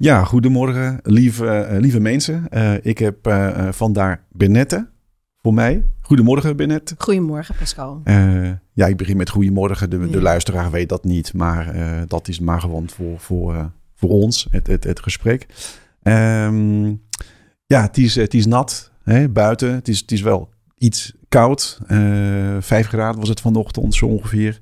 Ja, 0.00 0.24
goedemorgen, 0.24 0.98
lieve, 1.02 1.46
eh, 1.46 1.80
lieve 1.80 2.00
mensen. 2.00 2.46
Uh, 2.50 2.72
ik 2.82 2.98
heb 2.98 3.26
uh, 3.26 3.68
vandaar 3.70 4.24
Benette 4.32 4.88
voor 5.42 5.54
mij. 5.54 5.84
Goedemorgen, 6.00 6.56
Benette. 6.56 6.94
Goedemorgen, 6.98 7.54
Pascal. 7.54 8.00
ja, 8.72 8.86
ik 8.86 8.96
begin 8.96 9.16
met 9.16 9.30
goedemorgen. 9.30 9.90
De, 9.90 10.10
de 10.10 10.20
luisteraar 10.20 10.70
weet 10.70 10.88
dat 10.88 11.04
niet, 11.04 11.34
maar 11.34 11.74
dat 12.06 12.28
is 12.28 12.38
maar 12.38 12.60
gewoon 12.60 12.88
voor, 12.88 13.18
voor, 13.18 13.72
voor 13.94 14.10
ons, 14.10 14.46
het, 14.50 14.66
het, 14.66 14.84
het 14.84 15.00
gesprek. 15.00 15.46
Um, 16.02 17.02
ja, 17.66 17.82
het 17.82 17.98
is, 17.98 18.14
het 18.14 18.34
is 18.34 18.46
nat 18.46 18.92
hè, 19.02 19.28
buiten. 19.28 19.74
Het 19.74 19.88
is, 19.88 20.00
het 20.00 20.12
is 20.12 20.20
wel 20.20 20.48
iets 20.78 21.14
koud. 21.28 21.80
vijf 22.60 22.86
graden 22.86 23.20
was 23.20 23.28
het 23.28 23.40
vanochtend 23.40 23.94
zo 23.94 24.06
ongeveer. 24.06 24.60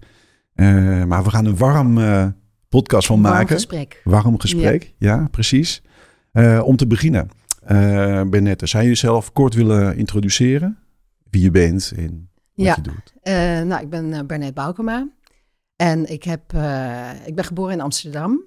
maar 1.07 1.25
we 1.25 1.31
gaan 1.31 1.47
een 1.47 1.57
warm 1.57 1.99
podcast 2.69 3.07
van 3.07 3.21
maken. 3.21 3.55
Gesprek. 3.55 4.01
Warm 4.05 4.41
gesprek, 4.41 4.95
ja, 4.99 5.29
precies. 5.31 5.83
Uh, 6.33 6.63
om 6.65 6.77
te 6.77 6.87
beginnen, 6.87 7.29
uh, 7.63 8.23
Bernette, 8.23 8.67
zou 8.67 8.83
je 8.83 8.89
jezelf 8.89 9.33
kort 9.33 9.55
willen 9.55 9.97
introduceren? 9.97 10.79
Wie 11.31 11.43
je 11.43 11.51
bent 11.51 11.93
en 11.97 12.31
wat 12.55 12.67
ja. 12.67 12.75
je 12.75 12.83
doet? 12.83 13.15
Uh, 13.23 13.35
nou, 13.69 13.83
ik 13.83 13.91
ben 13.91 14.27
Bernette 14.27 14.53
Boukema. 14.53 15.09
En 15.77 16.13
ik, 16.13 16.25
heb, 16.25 16.43
ik 17.25 17.35
ben 17.35 17.45
geboren 17.45 17.73
in 17.73 17.81
Amsterdam. 17.81 18.45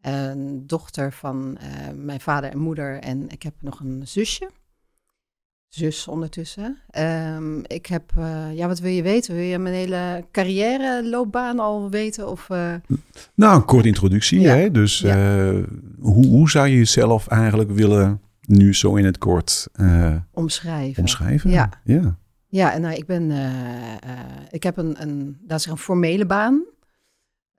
Een 0.00 0.66
dochter 0.66 1.12
van 1.12 1.58
mijn 1.94 2.20
vader 2.20 2.50
en 2.50 2.58
moeder. 2.58 2.98
En 2.98 3.28
ik 3.28 3.42
heb 3.42 3.54
nog 3.60 3.80
een 3.80 4.02
zusje 4.04 4.50
zus 5.74 6.08
ondertussen. 6.08 6.78
Um, 7.36 7.62
ik 7.66 7.86
heb, 7.86 8.12
uh, 8.18 8.54
ja, 8.54 8.66
wat 8.66 8.78
wil 8.78 8.90
je 8.90 9.02
weten? 9.02 9.34
Wil 9.34 9.44
je 9.44 9.58
mijn 9.58 9.74
hele 9.74 10.24
carrière 10.32 11.08
loopbaan 11.08 11.58
al 11.58 11.90
weten? 11.90 12.28
Of, 12.28 12.48
uh... 12.48 12.74
Nou, 13.34 13.56
een 13.56 13.64
korte 13.64 13.88
introductie. 13.88 14.40
Ja. 14.40 14.54
Hè? 14.54 14.70
Dus 14.70 14.98
ja. 14.98 15.50
uh, 15.50 15.64
hoe, 16.00 16.26
hoe 16.26 16.50
zou 16.50 16.68
je 16.68 16.76
jezelf 16.76 17.26
eigenlijk 17.26 17.70
willen 17.70 18.20
nu 18.40 18.74
zo 18.74 18.94
in 18.94 19.04
het 19.04 19.18
kort 19.18 19.68
omschrijven? 20.30 21.02
Omschrijven? 21.02 21.50
Ja. 21.50 21.70
Ja, 21.84 22.16
ja 22.48 22.72
en 22.72 22.80
nou, 22.80 22.94
ik 22.94 23.06
ben, 23.06 23.32
ik 24.50 24.62
heb 24.62 24.76
een, 24.76 25.02
een, 25.02 25.38
dat 25.40 25.58
is 25.58 25.66
een 25.66 25.78
formele 25.78 26.26
baan. 26.26 26.62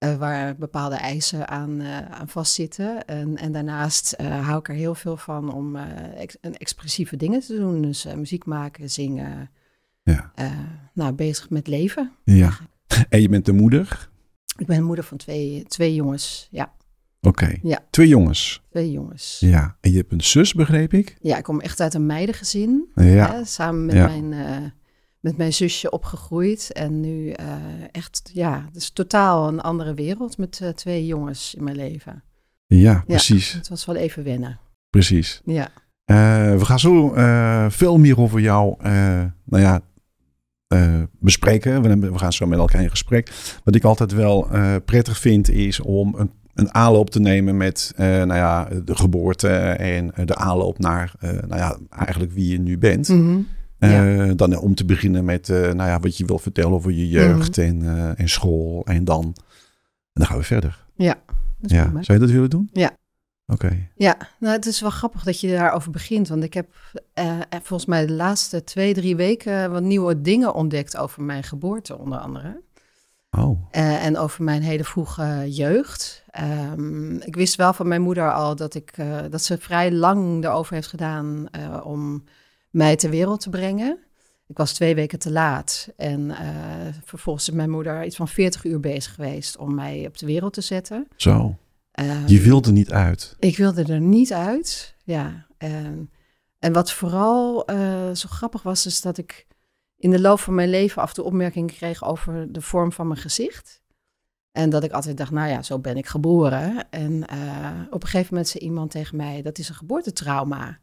Uh, 0.04 0.16
waar 0.16 0.56
bepaalde 0.56 0.96
eisen 0.96 1.48
aan, 1.48 1.82
uh, 1.82 1.98
aan 1.98 2.28
vastzitten. 2.28 3.06
En, 3.06 3.38
en 3.38 3.52
daarnaast 3.52 4.16
uh, 4.22 4.48
hou 4.48 4.60
ik 4.60 4.70
er 4.70 4.76
heel 4.76 4.95
veel 4.95 5.18
van 5.18 5.54
om 5.54 5.76
ex 6.16 6.38
expressieve 6.40 7.16
dingen 7.16 7.40
te 7.40 7.56
doen. 7.56 7.82
Dus 7.82 8.06
muziek 8.16 8.45
maken, 8.45 8.90
zingen. 8.90 9.50
Ja. 10.04 10.32
nou, 10.94 11.14
bezig 11.14 11.50
met 11.50 11.68
leven. 11.68 12.12
Ja. 12.23 12.52
En 13.10 13.22
je 13.22 13.30
bent 13.30 13.45
de 13.45 13.54
moeder? 13.54 14.10
Ik 14.58 14.66
ben 14.66 14.84
moeder 14.84 15.06
van 15.06 15.18
twee, 15.18 15.64
twee 15.68 15.95
jongens, 15.95 16.48
ja. 16.52 16.73
Oké. 17.22 17.44
Okay. 17.44 17.60
Ja. 17.62 17.80
Twee 17.90 18.08
jongens? 18.08 18.62
Twee 18.70 18.92
jongens. 18.92 19.38
Ja. 19.40 19.78
En 19.82 19.92
je 19.92 19.98
hebt 19.98 20.12
een 20.12 20.23
zus, 20.23 20.54
begreep 20.54 20.94
ik? 20.94 21.17
Ja, 21.22 21.38
ik 21.38 21.44
kom 21.44 21.60
echt 21.60 21.80
uit 21.80 21.94
een 21.94 22.06
meidengezin. 22.06 22.90
Ja. 22.95 23.32
Hè, 23.32 23.45
samen 23.45 23.86
met 23.86 23.95
ja. 23.95 24.08
mijn 24.08 24.34
met 25.24 25.38
mijn 25.38 25.54
zusje 25.54 25.90
opgegroeid. 25.90 26.72
En 26.72 27.00
nu 27.00 27.26
uh, 27.26 27.36
echt, 27.92 28.30
ja, 28.34 28.64
het 28.66 28.76
is 28.76 28.90
totaal 28.90 29.48
een 29.48 29.62
andere 29.62 29.94
wereld 29.94 30.38
met 30.38 30.60
uh, 30.64 30.70
twee 30.70 31.06
jongens 31.06 31.54
in 31.56 31.64
mijn 31.64 31.76
leven. 31.76 32.24
Ja, 32.66 33.04
precies. 33.08 33.52
Ja, 33.52 33.58
het 33.58 33.70
was 33.70 33.86
wel 33.86 33.96
even 33.96 34.24
wennen. 34.24 34.60
Precies. 34.90 35.42
Ja. 35.46 35.70
Uh, 36.06 36.58
we 36.58 36.66
gaan 36.66 36.80
zo 36.80 37.14
veel 37.70 37.98
meer 37.98 38.20
over 38.20 38.40
jou, 38.40 38.76
nou 39.46 39.64
ja, 39.64 39.82
bespreken. 41.20 41.82
We, 41.82 42.12
we, 42.12 42.18
gaan 42.18 42.34
zo 42.34 42.46
met 42.46 42.60
elkaar 42.60 42.82
in 42.82 42.90
gesprek. 42.90 43.32
Wat 43.64 43.76
ik 43.76 43.84
altijd 43.84 44.12
wel 44.12 44.48
prettig 44.86 45.17
vind, 45.17 45.50
is 45.50 45.80
om 45.80 46.16
een, 46.17 46.32
een 46.54 46.73
aanloop 46.73 47.10
te 47.10 47.20
nemen 47.20 47.58
met 47.58 47.94
nou 47.98 48.36
ja, 48.36 48.70
de 48.86 48.95
geboorte 48.95 49.50
en 49.78 50.12
de 50.26 50.36
aanloop 50.36 50.80
naar 50.80 51.14
nou 51.20 51.56
ja, 51.56 51.78
eigenlijk 51.89 52.32
wie 52.32 52.52
je 52.52 52.60
nu 52.60 52.78
bent. 52.78 53.08
Mm 53.08 53.20
-hmm. 53.20 53.48
Ja. 53.89 54.05
Uh, 54.05 54.32
dan 54.36 54.58
om 54.58 54.76
te 54.76 54.86
beginnen 54.86 55.26
met 55.26 55.49
uh, 55.49 55.58
nou 55.58 55.89
ja, 55.89 55.99
wat 55.99 56.17
je 56.17 56.26
wil 56.26 56.39
vertellen 56.39 56.71
over 56.71 56.92
je 56.92 57.10
jeugd 57.10 57.58
mm. 57.58 57.64
en, 57.64 58.16
en 58.17 58.30
school. 58.30 58.86
En 58.86 59.04
dan, 59.04 59.23
en 59.23 59.33
dan 60.14 60.26
gaan 60.26 60.38
we 60.38 60.44
verder. 60.44 60.86
Ja, 60.95 61.16
ja. 61.61 61.89
Zou 61.92 62.14
je 62.20 62.20
dat 62.20 62.30
willen 62.30 62.49
doen? 62.49 62.70
Ja. 62.73 62.92
Oké. 63.48 63.66
Okay. 63.66 63.89
Ja, 63.95 64.17
nou 64.39 64.55
het 64.55 64.66
is 64.66 64.82
wel 64.82 64.89
grappig 64.89 65.23
dat 65.23 65.39
je 65.39 65.52
daarover 65.52 65.92
begint. 65.92 66.27
Want 66.27 66.44
ik 66.44 66.54
heb 66.54 66.67
volgens 67.49 67.86
mij 67.86 68.05
de 68.05 68.14
laatste 68.14 68.64
twee, 68.64 68.94
drie 68.94 69.16
weken 69.16 69.71
wat 69.71 69.83
nieuwe 69.83 70.21
dingen 70.21 70.54
ontdekt 70.54 70.98
over 70.98 71.23
mijn 71.23 71.44
geboorte 71.44 71.98
onder 71.98 72.20
andere. 72.20 72.61
Oh. 73.38 73.67
en 73.71 74.17
over 74.17 74.44
mijn 74.44 74.61
hele 74.61 74.83
vroege 74.83 75.45
jeugd. 75.50 76.23
Um, 76.73 77.21
ik 77.21 77.36
wist 77.36 77.55
wel 77.55 77.73
van 77.73 77.88
mijn 77.88 78.02
moeder 78.02 78.33
al 78.33 78.55
dat, 78.55 78.76
ik, 78.76 78.94
dat 79.30 79.42
ze 79.42 79.58
vrij 79.58 79.92
lang 79.92 80.44
erover 80.44 80.73
heeft 80.73 80.88
gedaan 80.88 81.48
om 81.83 82.23
mij 82.73 82.95
ter 82.95 83.10
wereld 83.10 83.42
te 83.42 83.50
brengen. 83.50 83.98
Ik 84.48 84.58
was 84.58 84.73
twee 84.73 84.95
weken 84.95 85.20
te 85.20 85.32
laat 85.32 85.89
en 85.98 86.22
uh, 86.22 86.38
vervolgens 87.04 87.48
is 87.48 87.56
mijn 87.56 87.70
moeder 87.70 88.06
iets 88.06 88.16
van 88.16 88.28
40 88.28 88.64
uur 88.64 88.80
bezig 88.80 89.14
geweest 89.14 89.58
om 89.58 89.76
mij 89.76 90.08
op 90.08 90.17
de 90.17 90.26
wereld 90.26 90.54
te 90.54 90.61
zetten. 90.61 91.08
Zo. 91.16 91.58
Um, 92.00 92.28
je 92.28 92.39
wilde 92.39 92.72
niet 92.72 92.92
uit. 92.92 93.36
Ik 93.39 93.58
wilde 93.58 93.83
er 93.83 94.02
niet 94.02 94.33
uit, 94.33 94.95
ja. 95.04 95.48
En, 95.58 96.10
en 96.60 96.73
wat 96.73 96.92
vooral 96.92 97.72
uh, 97.72 98.12
zo 98.14 98.28
grappig 98.30 98.64
was, 98.64 98.86
is 98.86 99.02
dat 99.02 99.17
ik 99.17 99.48
in 99.98 100.12
de 100.12 100.22
loop 100.22 100.39
van 100.39 100.56
mijn 100.56 100.70
leven 100.70 101.02
af 101.02 101.10
en 101.10 101.16
toe 101.16 101.26
opmerkingen 101.26 101.76
kreeg 101.76 102.04
over 102.04 102.52
de 102.52 102.62
vorm 102.62 102.92
van 102.92 103.08
mijn 103.08 103.20
gezicht. 103.20 103.82
En 104.52 104.70
dat 104.70 104.83
ik 104.83 104.92
altijd 104.92 105.17
dacht, 105.17 105.32
nou 105.32 105.50
ja, 105.50 105.62
zo 105.62 105.80
ben 105.80 105.98
ik 105.98 106.08
geboren. 106.08 106.89
En 106.89 107.12
uh, 107.12 107.82
op 107.89 108.02
een 108.04 108.10
gegeven 108.10 108.28
moment 108.30 108.48
zei 108.48 108.64
iemand 108.64 108.92
tegen 108.92 109.17
mij, 109.17 109.42
dat 109.42 109.58
is 109.58 109.70
een 109.70 109.76
geboortetrauma. 109.76 110.80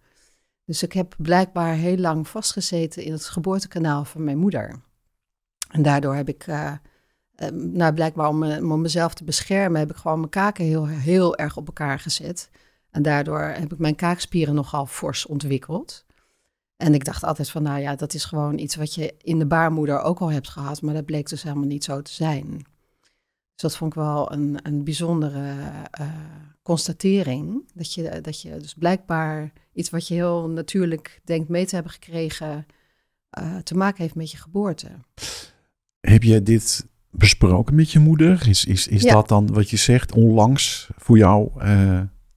Dus 0.70 0.82
ik 0.82 0.92
heb 0.92 1.14
blijkbaar 1.18 1.74
heel 1.74 1.96
lang 1.96 2.28
vastgezeten 2.28 3.02
in 3.02 3.12
het 3.12 3.24
geboortekanaal 3.24 4.04
van 4.04 4.24
mijn 4.24 4.38
moeder. 4.38 4.80
En 5.70 5.82
daardoor 5.82 6.14
heb 6.14 6.28
ik, 6.28 6.46
uh, 6.46 6.72
uh, 7.36 7.48
nou 7.48 7.94
blijkbaar 7.94 8.28
om, 8.28 8.38
me, 8.38 8.58
om, 8.58 8.80
mezelf 8.80 9.14
te 9.14 9.24
beschermen, 9.24 9.80
heb 9.80 9.90
ik 9.90 9.96
gewoon 9.96 10.18
mijn 10.18 10.30
kaken 10.30 10.64
heel, 10.64 10.86
heel 10.86 11.36
erg 11.36 11.56
op 11.56 11.66
elkaar 11.66 11.98
gezet. 11.98 12.50
En 12.90 13.02
daardoor 13.02 13.40
heb 13.40 13.72
ik 13.72 13.78
mijn 13.78 13.94
kaakspieren 13.94 14.54
nogal 14.54 14.86
fors 14.86 15.26
ontwikkeld. 15.26 16.04
En 16.76 16.94
ik 16.94 17.04
dacht 17.04 17.24
altijd 17.24 17.50
van, 17.50 17.62
nou 17.62 17.80
ja, 17.80 17.96
dat 17.96 18.14
is 18.14 18.24
gewoon 18.24 18.58
iets 18.58 18.76
wat 18.76 18.94
je 18.94 19.14
in 19.18 19.38
de 19.38 19.46
baarmoeder 19.46 20.00
ook 20.00 20.18
al 20.18 20.30
hebt 20.32 20.48
gehad, 20.48 20.82
maar 20.82 20.94
dat 20.94 21.04
bleek 21.04 21.28
dus 21.28 21.42
helemaal 21.42 21.66
niet 21.66 21.84
zo 21.84 22.02
te 22.02 22.12
zijn. 22.12 22.48
Dus 23.54 23.70
dat 23.70 23.76
vond 23.76 23.94
ik 23.94 24.00
wel 24.00 24.32
een, 24.32 24.58
een 24.62 24.84
bijzondere 24.84 25.54
uh, 26.00 26.06
constatering. 26.62 27.70
Dat 27.74 27.94
je, 27.94 28.20
dat 28.20 28.40
je 28.40 28.56
dus 28.56 28.74
blijkbaar 28.74 29.52
iets 29.80 29.90
wat 29.90 30.08
je 30.08 30.14
heel 30.14 30.48
natuurlijk 30.48 31.20
denkt 31.24 31.48
mee 31.48 31.66
te 31.66 31.74
hebben 31.74 31.92
gekregen, 31.92 32.66
uh, 33.38 33.56
te 33.56 33.74
maken 33.74 34.02
heeft 34.02 34.14
met 34.14 34.30
je 34.30 34.36
geboorte. 34.36 34.88
Heb 36.00 36.22
je 36.22 36.42
dit 36.42 36.86
besproken 37.10 37.74
met 37.74 37.90
je 37.90 37.98
moeder? 37.98 38.48
Is, 38.48 38.64
is, 38.64 38.88
is 38.88 39.02
ja. 39.02 39.12
dat 39.12 39.28
dan 39.28 39.52
wat 39.52 39.70
je 39.70 39.76
zegt 39.76 40.12
onlangs 40.12 40.90
voor 40.96 41.18
jou? 41.18 41.50
Uh, 41.56 41.64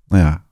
nou 0.07 0.23
ja, 0.23 0.45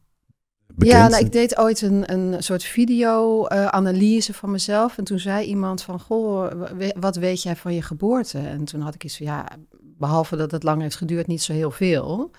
bekend? 0.67 0.97
Ja, 0.97 1.07
nou, 1.07 1.25
ik 1.25 1.31
deed 1.31 1.57
ooit 1.57 1.81
een, 1.81 2.13
een 2.13 2.43
soort 2.43 2.63
video-analyse 2.63 4.31
uh, 4.31 4.37
van 4.37 4.51
mezelf. 4.51 4.97
En 4.97 5.03
toen 5.03 5.19
zei 5.19 5.45
iemand 5.45 5.81
van, 5.81 5.99
goh, 5.99 6.51
wat 6.99 7.15
weet 7.15 7.43
jij 7.43 7.55
van 7.55 7.73
je 7.73 7.81
geboorte? 7.81 8.39
En 8.39 8.65
toen 8.65 8.81
had 8.81 8.95
ik 8.95 9.03
iets 9.03 9.17
van, 9.17 9.25
ja, 9.25 9.47
behalve 9.81 10.35
dat 10.35 10.51
het 10.51 10.63
lang 10.63 10.81
heeft 10.81 10.95
geduurd, 10.95 11.27
niet 11.27 11.41
zo 11.41 11.53
heel 11.53 11.71
veel. 11.71 12.31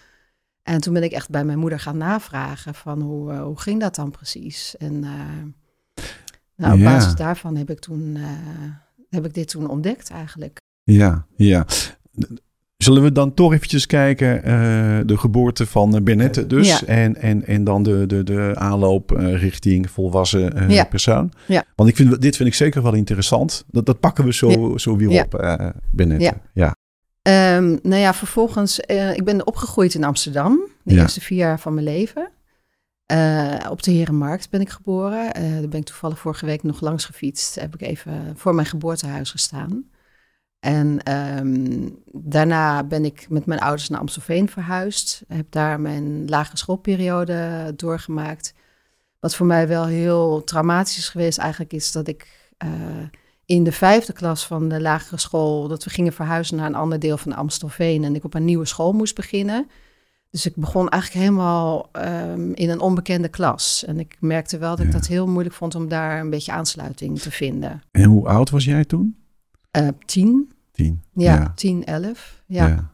En 0.62 0.81
toen 0.81 0.93
ben 0.95 1.03
ik 1.03 1.12
echt 1.12 1.31
bij 1.31 1.45
mijn 1.45 1.59
moeder 1.59 1.81
gaan 1.81 1.97
navragen 1.97 2.75
van 2.75 3.00
hoe, 3.00 3.33
uh, 3.33 3.43
hoe 3.43 3.61
ging 3.61 3.81
dat 3.81 3.95
dan 3.95 4.11
precies? 4.11 4.77
En 4.78 4.95
uh, 4.95 5.11
nou, 6.57 6.72
op 6.72 6.78
Ja. 6.78 6.84
basis 6.84 7.15
daarvan 7.15 7.57
heb 7.57 7.71
ik, 7.71 7.78
toen, 7.78 8.15
uh, 8.16 8.25
heb 9.10 9.25
ik 9.27 9.34
dit 9.34 9.48
toen 9.48 9.69
ontdekt 9.69 10.10
eigenlijk. 10.10 10.60
Ja, 10.83 11.27
ja. 11.36 11.66
Zullen 12.77 13.03
we 13.03 13.13
dan 13.13 13.34
toch 13.34 13.53
eventjes 13.53 13.86
kijken, 13.86 14.42
eh, 14.42 14.53
de 15.07 15.16
geboorte 15.19 15.66
van 15.66 15.97
eh, 15.97 16.03
Bernette 16.03 16.47
dus. 16.47 16.69
Ja. 16.78 16.86
En, 16.86 17.16
en, 17.16 17.47
en 17.47 17.65
dan 17.65 17.83
de, 17.83 18.07
de, 18.07 18.22
de 18.22 18.53
aanloop 18.54 19.13
eh, 19.13 19.34
richting 19.41 19.91
volwassen 19.91 20.54
eh, 20.57 20.71
Ja. 20.71 20.84
persoon. 20.84 21.33
Ja. 21.47 21.65
Want 21.77 21.89
ik 21.89 21.97
vind, 21.97 22.21
dit 22.21 22.36
vind 22.36 22.48
ik 22.48 22.54
zeker 22.54 22.83
wel 22.83 22.95
interessant. 22.95 23.65
Dat, 23.71 23.86
dat 23.86 24.01
pakken 24.01 24.25
we 24.25 24.33
zo, 24.34 24.78
zo 24.78 24.97
weer 24.97 25.22
op, 25.25 25.34
eh 25.34 25.66
Bernette. 25.91 26.34
Ja. 26.54 26.75
Ehm, 27.22 27.77
nou 27.83 28.01
ja, 28.01 28.15
vervolgens, 28.15 28.80
eh, 28.80 29.15
ik 29.16 29.24
ben 29.24 29.47
opgegroeid 29.47 29.95
in 29.95 30.04
Amsterdam. 30.04 30.60
De 30.83 30.95
Ja. 30.95 31.03
eerste 31.03 31.21
vier 31.21 31.39
jaar 31.39 31.60
van 31.60 31.74
mijn 31.74 31.86
leven. 31.86 32.30
Eh, 33.07 33.66
op 33.71 33.83
de 33.83 33.91
Herenmarkt 33.91 34.51
ben 34.51 34.60
ik 34.60 34.69
geboren. 34.71 35.34
Eh, 35.34 35.42
daar 35.53 35.69
ben 35.69 35.80
ik 35.80 35.84
toevallig 35.86 36.19
vorige 36.19 36.47
week 36.47 36.63
nog 36.63 36.80
langs 36.80 37.04
gefietst. 37.04 37.54
Heb 37.54 37.74
ik 37.74 37.80
even 37.83 38.33
voor 38.36 38.54
mijn 38.54 38.66
geboortehuis 38.66 39.30
gestaan. 39.30 39.91
En 40.60 41.03
ehm, 41.03 41.89
daarna 42.13 42.84
ben 42.84 43.04
ik 43.04 43.27
met 43.28 43.47
mijn 43.47 43.60
ouders 43.60 43.89
naar 43.89 44.01
Amstelveen 44.01 44.48
verhuisd. 44.48 45.22
Heb 45.28 45.47
daar 45.51 45.80
mijn 45.80 46.28
lagere 46.28 46.57
schoolperiode 46.57 47.72
doorgemaakt. 47.77 48.54
Wat 49.21 49.34
voor 49.36 49.47
mij 49.47 49.69
wel 49.69 49.86
heel 49.86 50.45
traumatisch 50.45 50.98
is 50.98 51.09
geweest 51.09 51.39
eigenlijk 51.39 51.72
is 51.72 51.92
dat 51.92 52.09
ik 52.09 52.51
in 53.53 53.65
de 53.65 53.72
vijfde 53.72 54.13
klas 54.13 54.47
van 54.47 54.69
de 54.69 54.81
lagere 54.81 55.19
school... 55.21 55.69
dat 55.69 55.84
we 55.84 55.91
gingen 55.91 56.13
verhuizen 56.13 56.57
naar 56.57 56.66
een 56.66 56.75
ander 56.75 56.99
deel 56.99 57.16
van 57.16 57.33
Amstelveen... 57.33 58.04
en 58.04 58.15
ik 58.15 58.25
op 58.25 58.34
een 58.34 58.45
nieuwe 58.45 58.65
school 58.66 58.93
moest 58.93 59.15
beginnen. 59.15 59.69
Dus 60.31 60.47
ik 60.47 60.57
begon 60.57 60.89
eigenlijk 60.89 61.25
helemaal 61.25 61.89
ehm, 61.93 62.53
in 62.53 62.71
een 62.71 62.81
onbekende 62.81 63.28
klas. 63.28 63.84
En 63.87 63.99
ik 63.99 64.16
merkte 64.21 64.59
wel 64.59 64.71
dat 64.71 64.87
ik 64.87 64.93
Ja. 64.93 64.99
dat 64.99 65.07
heel 65.07 65.27
moeilijk 65.27 65.54
vond 65.54 65.75
om 65.75 65.89
daar 65.89 66.21
een 66.21 66.31
beetje 66.31 66.53
aansluiting 66.53 67.21
te 67.21 67.31
vinden. 67.31 67.83
En 67.91 68.04
hoe 68.04 68.28
oud 68.28 68.51
was 68.51 68.65
jij 68.65 68.84
toen? 68.84 69.16
Eh, 69.71 69.89
tien, 70.05 70.53
Tien. 70.72 71.03
ja, 71.13 71.53
tien, 71.55 71.84
elf. 71.84 72.43
Ja. 72.47 72.66
Ja. 72.66 72.69
Ja. 72.69 72.91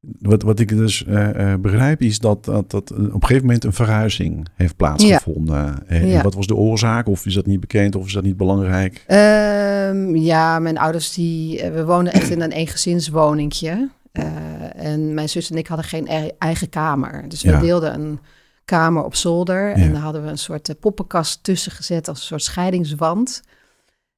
Wat, 0.00 0.42
wat 0.42 0.58
ik 0.60 0.68
dus 0.68 1.04
eh, 1.04 1.52
eh, 1.52 1.60
begrijp 1.60 2.00
is 2.02 2.18
dat, 2.18 2.44
dat, 2.44 2.70
dat 2.70 2.90
op 2.90 2.98
een 2.98 3.20
gegeven 3.20 3.44
moment 3.46 3.64
een 3.64 3.72
verhuizing 3.72 4.46
heeft 4.54 4.76
plaatsgevonden. 4.76 5.86
En 5.86 6.06
Ja. 6.08 6.22
wat 6.22 6.34
was 6.34 6.46
de 6.46 6.54
oorzaak? 6.54 7.06
Of 7.08 7.26
is 7.26 7.34
dat 7.34 7.46
niet 7.46 7.60
bekend? 7.60 7.94
Of 7.96 8.06
is 8.06 8.12
dat 8.12 8.22
niet 8.22 8.36
belangrijk? 8.36 9.04
Ehm, 9.06 10.16
ja, 10.16 10.58
mijn 10.58 10.78
ouders 10.78 11.12
die, 11.14 11.60
eh, 11.62 11.72
we 11.72 11.84
woonden 11.84 12.12
echt 12.12 12.30
in 12.30 12.40
een 12.40 12.52
eengezinswoningje. 12.52 13.88
Eh, 14.12 14.24
en 14.84 15.14
mijn 15.14 15.28
zus 15.28 15.50
en 15.50 15.56
ik 15.56 15.66
hadden 15.66 15.86
geen 15.86 16.06
e- 16.08 16.30
eigen 16.38 16.68
kamer. 16.68 17.24
Dus 17.28 17.42
we 17.42 17.58
deelden 17.58 17.94
een 17.94 18.18
kamer 18.64 19.04
op 19.04 19.14
zolder. 19.14 19.72
En 19.72 19.92
daar 19.92 20.02
hadden 20.02 20.22
we 20.22 20.28
een 20.28 20.38
soort 20.38 20.68
eh, 20.68 20.74
poppenkast 20.80 21.44
tussen 21.44 21.72
gezet 21.72 22.08
als 22.08 22.18
een 22.20 22.26
soort 22.26 22.42
scheidingswand. 22.42 23.42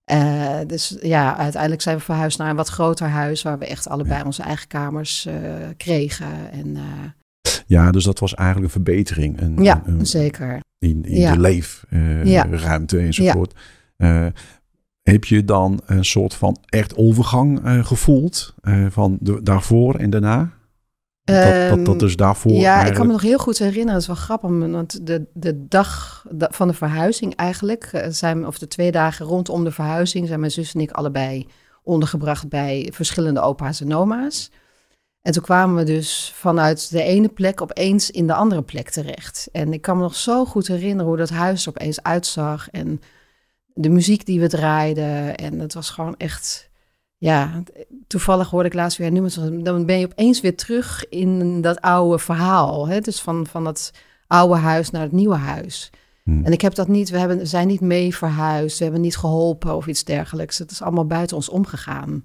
Eh, 0.05 0.59
dus 0.67 0.97
ja, 1.01 1.37
uiteindelijk 1.37 1.83
zijn 1.83 1.97
we 1.97 2.03
verhuisd 2.03 2.39
naar 2.39 2.51
een 2.51 2.57
wat 2.57 2.69
groter 2.69 3.09
huis... 3.09 3.43
waar 3.43 3.59
we 3.59 3.67
echt 3.67 3.89
allebei 3.89 4.23
onze 4.25 4.43
eigen 4.43 4.69
kamers 4.69 5.27
eh, 5.27 5.35
kregen. 5.77 6.51
En, 6.53 6.77
eh, 6.77 6.83
Ja, 7.67 7.91
dus 7.91 8.05
dat 8.05 8.19
was 8.19 8.35
eigenlijk 8.35 8.67
een 8.67 8.83
verbetering. 8.85 9.41
Een, 9.41 9.63
ja, 9.63 9.83
een- 9.85 9.99
een- 9.99 10.07
zeker. 10.07 10.61
in, 10.79 11.05
in 11.05 11.21
Ja. 11.21 11.33
de 11.33 11.41
leefruimte 11.41 12.99
enzovoort. 12.99 13.55
Heb 15.03 15.25
je 15.25 15.45
dan 15.45 15.81
een 15.87 16.05
soort 16.05 16.35
van 16.35 16.57
echt 16.67 16.97
overgang 16.97 17.61
gevoeld 17.87 18.55
van 18.89 19.17
de, 19.21 19.43
daarvoor 19.43 19.95
en 19.95 20.11
daarna? 20.11 20.51
Dat, 21.25 21.37
dat, 21.43 21.69
dat 21.85 21.89
Ehm, 21.89 21.99
dus 21.99 22.17
daarvoor 22.17 22.53
Ja, 22.53 22.85
ik 22.85 22.95
kan 22.95 23.07
me 23.07 23.13
nog 23.13 23.23
heel 23.23 23.39
goed 23.39 23.59
herinneren. 23.59 23.93
Dat 23.93 24.01
is 24.01 24.07
wel 24.07 24.17
grappig, 24.17 24.51
want 24.51 25.07
de, 25.07 25.27
de 25.35 25.67
dag 25.69 26.25
da- 26.31 26.49
van 26.51 26.69
de 26.69 26.75
verhuizing 26.75 27.35
eigenlijk... 27.37 27.85
eh, 27.85 28.11
zijn, 28.11 28.47
of 28.47 28.59
de 28.59 28.69
twee 28.69 28.91
dagen 28.91 29.27
rondom 29.27 29.65
de 29.65 29.71
verhuizing... 29.71 30.27
zijn 30.27 30.41
mijn 30.41 30.53
zus 30.53 30.75
en 30.75 30.81
ik 30.81 30.91
allebei 30.91 31.47
ondergebracht 31.83 32.49
bij 32.49 32.89
verschillende 32.93 33.41
opa's 33.41 33.81
en 33.81 33.95
oma's. 33.95 34.51
En 35.23 35.33
toen 35.33 35.43
kwamen 35.43 35.77
we 35.77 35.85
dus 35.85 36.33
vanuit 36.35 36.91
de 36.91 37.03
ene 37.03 37.29
plek 37.29 37.61
opeens 37.61 38.11
in 38.11 38.27
de 38.27 38.35
andere 38.35 38.63
plek 38.63 38.91
terecht. 38.91 39.49
En 39.53 39.73
ik 39.73 39.81
kan 39.83 39.97
me 39.97 40.03
nog 40.03 40.17
zo 40.17 40.45
goed 40.45 40.67
herinneren 40.67 41.07
hoe 41.07 41.17
dat 41.17 41.31
huis 41.31 41.63
er 41.63 41.69
opeens 41.69 42.03
uitzag... 42.03 42.71
en 42.71 43.01
de 43.75 43.89
muziek 43.89 44.27
die 44.27 44.41
we 44.41 44.49
draaiden. 44.49 45.37
En 45.37 45.59
het 45.59 45.75
was 45.75 45.91
gewoon 45.91 46.15
echt... 46.17 46.71
Ja, 47.23 47.63
toevallig 48.07 48.51
hoorde 48.51 48.69
ik 48.69 48.75
laatst 48.75 48.99
weer 48.99 49.13
nummers. 49.13 49.35
Dan 49.35 49.87
ben 49.87 49.99
je 49.99 50.07
opeens 50.07 50.41
weer 50.41 50.57
terug 50.57 51.09
in 51.09 51.61
dat 51.61 51.81
oude 51.81 52.19
verhaal. 52.19 52.89
Hè? 52.89 53.01
Dus 53.01 53.21
van, 53.21 53.47
van 53.47 53.65
dat 53.65 53.93
oude 54.27 54.55
huis 54.55 54.91
naar 54.91 55.03
het 55.03 55.13
nieuwe 55.13 55.35
huis. 55.35 55.91
Hmm. 56.23 56.45
En 56.45 56.53
ik 56.53 56.61
heb 56.61 56.75
dat 56.75 56.89
niet, 56.89 57.11
we 57.11 57.19
hebben, 57.19 57.47
zijn 57.47 57.67
niet 57.67 57.81
mee 57.81 58.17
verhuisd, 58.17 58.79
we 58.79 58.85
hebben 58.85 59.03
niet 59.03 59.17
geholpen 59.17 59.77
of 59.77 59.87
iets 59.87 60.05
dergelijks. 60.05 60.59
Het 60.59 60.71
is 60.71 60.83
allemaal 60.83 61.07
buiten 61.07 61.37
ons 61.37 61.49
omgegaan. 61.49 62.25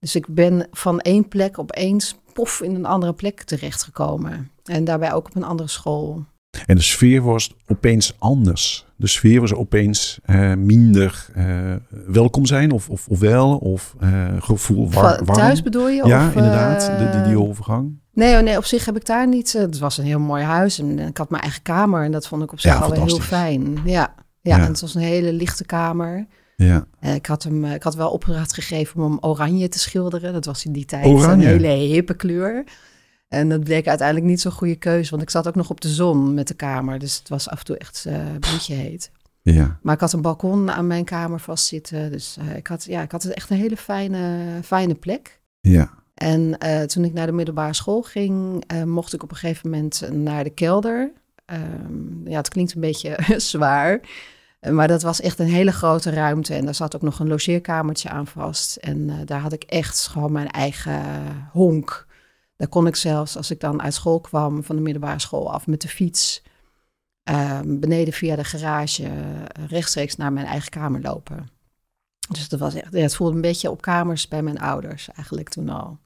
Dus 0.00 0.16
ik 0.16 0.26
ben 0.28 0.68
van 0.70 1.00
één 1.00 1.28
plek 1.28 1.58
opeens 1.58 2.18
pof 2.32 2.60
in 2.60 2.74
een 2.74 2.86
andere 2.86 3.12
plek 3.12 3.42
terechtgekomen. 3.42 4.50
En 4.64 4.84
daarbij 4.84 5.12
ook 5.12 5.26
op 5.26 5.36
een 5.36 5.44
andere 5.44 5.68
school. 5.68 6.24
En 6.66 6.76
de 6.76 6.82
sfeer 6.82 7.22
was 7.22 7.54
opeens 7.66 8.14
anders. 8.18 8.86
De 8.96 9.06
sfeer 9.06 9.40
was 9.40 9.54
opeens 9.54 10.18
eh, 10.24 10.54
minder 10.54 11.26
eh, 11.34 11.74
welkom 12.06 12.46
zijn 12.46 12.70
of, 12.70 12.88
of, 12.88 13.08
of 13.08 13.18
wel. 13.18 13.56
Of 13.56 13.94
eh, 14.00 14.26
gevoel 14.38 14.90
war, 14.90 15.24
warm. 15.24 15.38
Thuis 15.38 15.62
bedoel 15.62 15.88
je? 15.88 16.06
Ja, 16.06 16.28
of, 16.28 16.34
inderdaad. 16.34 16.86
De, 16.98 17.10
die, 17.12 17.22
die 17.22 17.42
overgang. 17.42 17.98
Nee, 18.12 18.36
oh 18.36 18.42
nee, 18.42 18.56
op 18.56 18.64
zich 18.64 18.84
heb 18.84 18.96
ik 18.96 19.06
daar 19.06 19.28
niet. 19.28 19.52
Het 19.52 19.78
was 19.78 19.98
een 19.98 20.04
heel 20.04 20.18
mooi 20.18 20.42
huis 20.42 20.78
en 20.78 20.98
ik 20.98 21.16
had 21.16 21.30
mijn 21.30 21.42
eigen 21.42 21.62
kamer 21.62 22.04
en 22.04 22.12
dat 22.12 22.26
vond 22.28 22.42
ik 22.42 22.52
op 22.52 22.60
zich 22.60 22.72
Ja, 22.72 22.78
al 22.78 22.92
heel 22.92 23.20
fijn. 23.20 23.78
Ja, 23.84 24.14
ja, 24.40 24.56
Ja. 24.56 24.62
en 24.64 24.70
het 24.70 24.80
was 24.80 24.94
een 24.94 25.00
hele 25.00 25.32
lichte 25.32 25.64
kamer. 25.64 26.26
Ja. 26.56 26.86
Ik, 27.14 27.26
had 27.26 27.42
hem, 27.42 27.64
ik 27.64 27.82
had 27.82 27.94
wel 27.94 28.10
opdracht 28.10 28.54
gegeven 28.54 29.02
om 29.02 29.10
hem 29.10 29.18
oranje 29.20 29.68
te 29.68 29.78
schilderen. 29.78 30.32
Dat 30.32 30.44
was 30.44 30.64
in 30.64 30.72
die 30.72 30.84
tijd 30.84 31.04
Oranje? 31.04 31.46
een 31.52 31.64
hele 31.64 31.84
hippe 31.84 32.14
kleur. 32.14 32.64
En 33.28 33.48
dat 33.48 33.64
bleek 33.64 33.88
uiteindelijk 33.88 34.26
niet 34.26 34.40
zo'n 34.40 34.52
goede 34.52 34.76
keuze, 34.76 35.10
want 35.10 35.22
ik 35.22 35.30
zat 35.30 35.48
ook 35.48 35.54
nog 35.54 35.70
op 35.70 35.80
de 35.80 35.88
zon 35.88 36.34
met 36.34 36.48
de 36.48 36.54
kamer. 36.54 36.98
Dus 36.98 37.18
het 37.18 37.28
was 37.28 37.48
af 37.48 37.58
en 37.58 37.64
toe 37.64 37.76
echt 37.78 38.04
eh 38.06 38.16
bloedje 38.40 38.74
heet. 38.74 39.10
Ja. 39.42 39.78
Maar 39.82 39.94
ik 39.94 40.00
had 40.00 40.12
een 40.12 40.22
balkon 40.22 40.70
aan 40.70 40.86
mijn 40.86 41.04
kamer 41.04 41.40
vastzitten. 41.40 42.10
Dus 42.10 42.36
eh, 42.40 42.56
ik, 42.56 42.66
had, 42.66 42.84
ja, 42.84 43.02
ik 43.02 43.12
had 43.12 43.24
echt 43.24 43.50
een 43.50 43.56
hele 43.56 43.76
fijne, 43.76 44.46
fijne 44.64 44.94
plek. 44.94 45.40
Ja. 45.60 45.90
En 46.14 46.58
eh, 46.58 46.82
toen 46.82 47.04
ik 47.04 47.12
naar 47.12 47.26
de 47.26 47.32
middelbare 47.32 47.74
school 47.74 48.02
ging, 48.02 48.64
mocht 48.84 49.12
ik 49.12 49.22
op 49.22 49.30
een 49.30 49.36
gegeven 49.36 49.70
moment 49.70 50.08
naar 50.12 50.44
de 50.44 50.50
kelder. 50.50 51.12
Ehm, 51.44 52.28
ja, 52.28 52.36
het 52.36 52.48
klinkt 52.48 52.74
een 52.74 52.80
beetje 52.80 53.16
zwaar. 53.36 54.00
Maar 54.70 54.88
dat 54.88 55.02
was 55.02 55.20
echt 55.20 55.38
een 55.38 55.46
hele 55.46 55.72
grote 55.72 56.10
ruimte. 56.10 56.54
En 56.54 56.64
daar 56.64 56.74
zat 56.74 56.96
ook 56.96 57.02
nog 57.02 57.18
een 57.18 57.28
logeerkamertje 57.28 58.08
aan 58.08 58.26
vast. 58.26 58.76
En 58.76 59.24
daar 59.24 59.40
had 59.40 59.52
ik 59.52 59.62
echt 59.62 60.06
gewoon 60.06 60.32
mijn 60.32 60.50
eigen 60.50 61.02
honk. 61.52 62.06
Daar 62.58 62.68
kon 62.68 62.86
ik 62.86 62.96
zelfs, 62.96 63.36
als 63.36 63.50
ik 63.50 63.60
dan 63.60 63.82
uit 63.82 63.94
school 63.94 64.20
kwam, 64.20 64.64
van 64.64 64.76
de 64.76 64.82
middelbare 64.82 65.18
school 65.20 65.52
af 65.52 65.66
met 65.66 65.80
de 65.80 65.88
fiets. 65.88 66.42
ehm, 67.22 67.78
beneden 67.78 68.12
via 68.12 68.36
de 68.36 68.44
garage 68.44 69.04
eh, 69.04 69.10
rechtstreeks 69.68 70.16
naar 70.16 70.32
mijn 70.32 70.46
eigen 70.46 70.70
kamer 70.70 71.00
lopen. 71.00 71.48
Dus 72.28 72.48
dat 72.48 72.60
was 72.60 72.74
echt, 72.74 72.92
ja, 72.92 73.00
het 73.00 73.16
voelde 73.16 73.34
een 73.34 73.40
beetje 73.40 73.70
op 73.70 73.80
kamers 73.82 74.28
bij 74.28 74.42
mijn 74.42 74.58
ouders 74.58 75.08
eigenlijk 75.16 75.48
toen 75.48 75.68
al. 75.68 75.98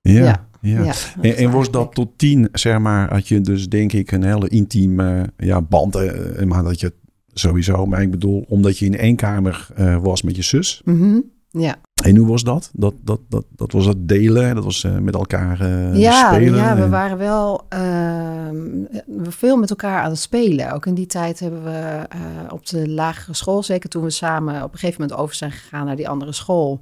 Ja. 0.00 0.12
Ja. 0.22 0.46
ja. 0.60 0.84
Ja, 0.84 0.92
En, 1.20 1.36
en 1.36 1.50
was 1.50 1.70
dat 1.70 1.94
tot 1.94 2.18
tien, 2.18 2.48
zeg 2.52 2.78
maar, 2.78 3.12
had 3.12 3.28
je 3.28 3.40
dus 3.40 3.68
denk 3.68 3.92
ik 3.92 4.12
een 4.12 4.24
hele 4.24 4.48
intieme 4.48 5.32
ja, 5.36 5.60
band. 5.62 5.94
eh, 5.94 6.44
maar 6.46 6.62
dat 6.64 6.80
je 6.80 6.92
sowieso, 7.32 7.86
maar 7.86 8.02
ik 8.02 8.10
bedoel, 8.10 8.44
omdat 8.48 8.78
je 8.78 8.86
in 8.86 8.96
één 8.96 9.16
kamer 9.16 9.68
eh, 9.74 9.98
was 10.02 10.22
met 10.22 10.36
je 10.36 10.42
zus. 10.42 10.80
Mhm. 10.84 11.18
Ja. 11.50 11.76
En 12.04 12.16
hoe 12.16 12.26
was 12.26 12.42
dat? 12.42 12.70
Dat, 12.72 12.94
dat, 13.00 13.20
dat, 13.28 13.44
dat 13.50 13.72
was 13.72 13.86
het 13.86 14.08
delen, 14.08 14.54
dat 14.54 14.64
was 14.64 14.84
eh, 14.84 14.96
met 14.96 15.14
elkaar 15.14 15.60
eh, 15.60 15.98
ja, 15.98 16.32
spelen. 16.32 16.58
ja, 16.58 16.76
we 16.76 16.82
en- 16.82 16.90
waren 16.90 17.18
wel 17.18 17.66
ehm, 17.68 18.84
veel 19.22 19.56
met 19.56 19.70
elkaar 19.70 20.02
aan 20.02 20.10
het 20.10 20.18
spelen. 20.18 20.72
Ook 20.72 20.86
in 20.86 20.94
die 20.94 21.06
tijd 21.06 21.40
hebben 21.40 21.64
we 21.64 22.06
eh, 22.08 22.18
op 22.52 22.66
de 22.66 22.88
lagere 22.88 23.34
school, 23.34 23.62
zeker 23.62 23.88
toen 23.88 24.02
we 24.02 24.10
samen 24.10 24.62
op 24.62 24.72
een 24.72 24.78
gegeven 24.78 25.00
moment 25.00 25.20
over 25.20 25.34
zijn 25.34 25.50
gegaan 25.52 25.86
naar 25.86 25.96
die 25.96 26.08
andere 26.08 26.32
school, 26.32 26.78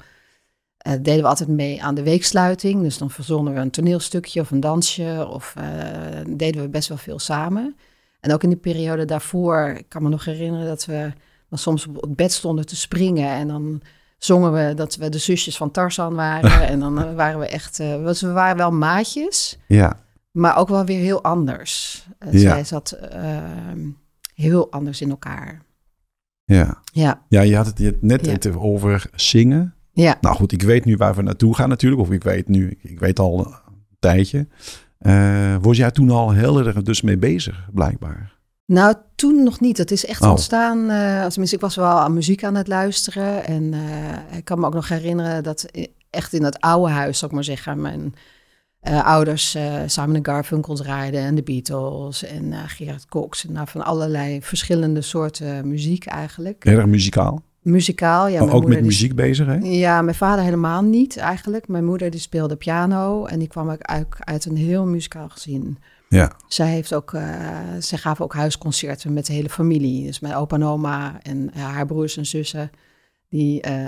deden 1.01 1.23
we 1.23 1.29
altijd 1.29 1.49
mee 1.49 1.83
aan 1.83 1.95
de 1.95 2.03
weeksluiting. 2.03 2.83
Dus 2.83 2.99
dan 2.99 3.11
verzonnen 3.11 3.55
we 3.55 3.61
een 3.61 3.71
toneelstukje 3.71 4.41
of 4.41 4.51
een 4.51 4.61
dansje 4.61 5.29
of 5.31 5.55
deden 6.29 6.63
we 6.63 6.69
best 6.69 6.89
wel 6.89 6.99
veel 6.99 7.19
samen. 7.19 7.77
En 8.21 8.33
ook 8.33 8.43
in 8.43 8.49
die 8.49 8.59
periode 8.59 9.05
daarvoor, 9.05 9.75
ik 9.79 9.89
kan 9.89 10.03
me 10.03 10.09
nog 10.09 10.25
herinneren 10.25 10.67
dat 10.67 10.85
we 10.85 11.13
dan 11.49 11.59
soms 11.59 11.87
op 11.87 12.01
het 12.01 12.17
bed 12.17 12.33
stonden 12.33 12.67
te 12.67 12.77
springen 12.77 13.29
en 13.29 13.49
dan 13.49 13.81
zongen 14.27 14.53
we 14.53 14.75
dat 14.75 14.97
we 14.97 15.09
de 15.09 15.19
zusjes 15.19 15.57
van 15.57 15.71
Tarzan 15.71 16.15
waren. 16.15 16.69
en 16.69 16.81
dan 16.81 17.03
eh, 17.03 17.15
waren 17.15 17.39
we 17.41 17.47
echt, 17.49 17.77
dus 17.77 18.21
we 18.21 18.31
waren 18.33 18.57
wel 18.57 18.71
maatjes, 18.73 19.59
Ja, 19.69 20.05
maar 20.31 20.57
ook 20.57 20.69
wel 20.69 20.85
weer 20.85 21.01
heel 21.01 21.23
anders. 21.23 22.07
Eh, 22.19 22.33
Ja. 22.33 22.39
Zij 22.39 22.65
zat 22.65 22.91
ehm, 22.91 23.81
heel 24.35 24.71
anders 24.73 25.01
in 25.01 25.11
elkaar. 25.11 25.63
ja. 26.45 26.85
Ja, 26.93 27.23
ja, 27.29 27.41
je 27.41 27.57
had 27.57 27.67
het 27.67 27.79
je 27.79 27.85
had 27.85 28.03
net 28.03 28.43
Ja. 28.45 28.53
over 28.59 29.07
zingen. 29.15 29.75
ja. 29.93 30.17
Nou 30.21 30.37
goed, 30.37 30.53
ik 30.53 30.63
weet 30.63 30.85
nu 30.85 30.97
waar 30.97 31.15
we 31.15 31.23
naartoe 31.23 31.55
gaan 31.55 31.69
natuurlijk. 31.69 32.03
Of 32.03 32.11
ik 32.11 32.23
weet 32.23 32.49
nu, 32.49 32.79
ik 32.83 32.99
weet 32.99 33.19
al 33.19 33.47
een 33.47 33.55
tijdje. 33.99 34.47
Eh, 34.99 35.57
was 35.61 35.77
jij 35.77 35.91
toen 35.91 36.11
al 36.11 36.31
heel 36.33 36.59
erg 36.67 36.83
dus 36.83 37.01
mee 37.03 37.17
bezig, 37.19 37.69
blijkbaar? 37.73 38.36
Nou, 38.67 38.95
toen 39.15 39.43
nog 39.43 39.61
niet. 39.61 39.79
Het 39.79 39.91
is 39.91 40.07
echt 40.07 40.23
Oh. 40.23 40.31
ontstaan. 40.31 40.91
eh 40.91 41.27
tenminste, 41.27 41.55
ik 41.57 41.61
was 41.63 41.77
wel 41.77 41.87
aan 41.87 42.13
muziek 42.15 42.45
aan 42.45 42.55
het 42.55 42.69
luisteren. 42.69 43.45
En 43.45 43.73
eh, 43.75 44.37
ik 44.39 44.45
kan 44.45 44.61
me 44.61 44.67
ook 44.67 44.75
nog 44.75 44.89
herinneren 44.89 45.43
dat 45.43 45.67
echt 46.11 46.33
in 46.33 46.43
dat 46.43 46.61
oude 46.61 46.93
huis, 46.93 47.19
zou 47.19 47.31
ik 47.31 47.35
maar 47.37 47.45
zeggen, 47.47 47.81
mijn 47.81 48.15
eh, 48.81 49.05
ouders 49.07 49.57
Simon 49.87 50.19
Garfunkel 50.27 50.75
draaiden 50.75 51.21
en 51.21 51.35
de 51.35 51.43
Beatles 51.43 52.25
en 52.25 52.53
Gerard 52.67 53.07
Cox. 53.09 53.47
En 53.47 53.53
nou, 53.53 53.69
van 53.69 53.85
allerlei 53.85 54.43
verschillende 54.43 55.01
soorten 55.01 55.69
muziek 55.69 56.07
eigenlijk. 56.07 56.65
Erg 56.65 56.87
muzikaal. 56.87 57.43
Muzikaal, 57.63 58.27
ja. 58.29 58.33
Mijn 58.39 58.43
ook 58.45 58.51
moeder 58.53 58.69
met 58.71 58.79
die- 58.79 58.87
muziek 58.87 59.15
bezig, 59.15 59.47
hè? 59.47 59.55
Ja, 59.63 60.03
mijn 60.03 60.17
vader 60.17 60.45
helemaal 60.45 60.83
niet 60.83 61.17
eigenlijk. 61.17 61.69
Mijn 61.69 61.85
moeder 61.85 62.11
die 62.11 62.21
speelde 62.21 62.57
piano 62.57 63.25
en 63.25 63.39
die 63.39 63.49
kwam 63.49 63.71
ook 63.71 63.83
uit, 63.83 64.07
uit 64.19 64.45
een 64.45 64.57
heel 64.57 64.87
muzikaal 64.87 65.29
gezin. 65.29 65.79
Ja. 66.09 66.33
Zij, 66.49 66.69
heeft 66.69 66.95
ook, 66.95 67.11
zij 67.79 67.99
gaven 67.99 68.25
ook 68.25 68.35
huisconcerten 68.35 69.13
met 69.13 69.27
de 69.27 69.33
hele 69.33 69.49
familie. 69.51 70.07
Dus 70.07 70.21
mijn 70.21 70.35
opa 70.35 70.57
en 70.57 70.65
oma 70.65 71.19
en 71.23 71.51
eh, 71.55 71.63
haar 71.65 71.87
broers 71.87 72.17
en 72.17 72.27
zussen, 72.27 72.71
die 73.29 73.61
eh, 73.61 73.85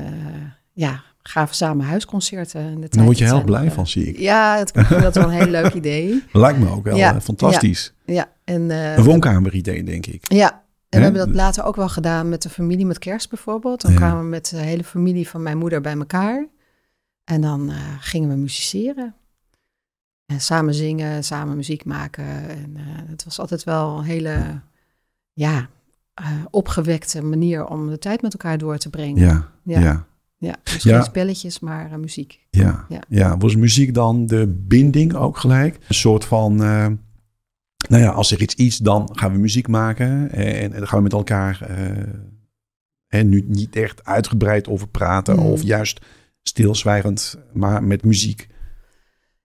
ja, 0.72 1.02
gaven 1.22 1.54
samen 1.56 1.86
huisconcerten. 1.86 2.60
In 2.60 2.70
de 2.74 2.78
tijd 2.80 2.92
Daar 2.92 3.04
word 3.04 3.18
je 3.18 3.24
heel 3.24 3.44
blij 3.44 3.70
van, 3.70 3.86
zie 3.86 4.06
ik. 4.06 4.18
Ja, 4.18 4.56
het, 4.56 4.76
ik 4.76 4.86
vind 4.86 5.02
dat 5.02 5.14
wel 5.14 5.24
een 5.24 5.30
heel 5.30 5.46
leuk 5.46 5.72
idee. 5.82 6.24
Lijkt 6.32 6.58
me 6.58 6.70
ook 6.70 6.84
wel 6.84 6.96
Ja, 6.96 7.20
fantastisch. 7.20 7.92
Ja, 8.04 8.32
en, 8.44 8.70
eh, 8.70 8.96
Een 8.96 9.04
woonkameridee, 9.04 9.84
denk 9.84 10.06
ik. 10.06 10.32
ja, 10.32 10.50
en 10.88 10.98
we 10.98 11.04
hebben 11.04 11.26
dat 11.26 11.34
later 11.34 11.64
ook 11.64 11.76
wel 11.76 11.88
gedaan 11.88 12.28
met 12.28 12.42
de 12.42 12.48
familie 12.50 12.86
met 12.86 12.98
kerst 12.98 13.28
bijvoorbeeld. 13.30 13.80
Dan 13.80 13.90
Ja. 13.92 13.96
kwamen 13.96 14.22
we 14.22 14.28
met 14.28 14.50
de 14.50 14.56
hele 14.56 14.84
familie 14.84 15.28
van 15.28 15.42
mijn 15.42 15.58
moeder 15.58 15.80
bij 15.80 15.96
elkaar. 15.96 16.46
En 17.24 17.40
dan 17.40 17.72
gingen 18.00 18.28
we 18.28 18.34
musiceren. 18.34 19.14
En 20.28 20.40
samen 20.40 20.74
zingen, 20.74 21.24
samen 21.24 21.56
muziek 21.56 21.84
maken. 21.84 22.48
En 22.48 22.74
uh, 22.76 22.82
het 22.86 23.24
was 23.24 23.38
altijd 23.38 23.64
wel 23.64 23.98
een 23.98 24.04
hele 24.04 24.60
ja, 25.32 25.68
uh, 26.20 26.26
opgewekte 26.50 27.22
manier 27.22 27.66
om 27.66 27.88
de 27.88 27.98
tijd 27.98 28.22
met 28.22 28.32
elkaar 28.32 28.58
door 28.58 28.78
te 28.78 28.90
brengen. 28.90 29.22
Ja, 29.22 29.48
ja. 29.62 29.80
ja. 29.80 30.06
ja 30.36 30.56
dus 30.62 30.82
geen 30.82 31.02
spelletjes, 31.02 31.60
maar 31.60 31.90
uh, 31.90 31.96
muziek. 31.96 32.46
Ja. 32.50 32.84
ja. 32.88 33.02
Ja. 33.08 33.36
was 33.36 33.56
muziek 33.56 33.94
dan 33.94 34.26
de 34.26 34.46
binding 34.66 35.14
ook 35.14 35.38
gelijk? 35.38 35.78
Een 35.88 35.94
soort 35.94 36.24
van, 36.24 36.56
nou 36.56 36.98
ja, 37.88 38.10
als 38.10 38.30
er 38.30 38.42
iets 38.42 38.54
iets, 38.54 38.76
dan 38.76 39.08
gaan 39.12 39.32
we 39.32 39.38
muziek 39.38 39.68
maken. 39.68 40.30
En, 40.30 40.72
en 40.72 40.78
dan 40.78 40.88
gaan 40.88 40.98
we 40.98 41.04
met 41.04 41.12
elkaar 41.12 41.68
en 43.08 43.28
nu 43.28 43.44
niet 43.46 43.76
echt 43.76 44.04
uitgebreid 44.04 44.68
over 44.68 44.88
praten. 44.88 45.36
Mm. 45.36 45.46
Of 45.46 45.62
juist 45.62 46.00
stilzwijgend, 46.42 47.38
maar 47.52 47.84
met 47.84 48.04
muziek. 48.04 48.48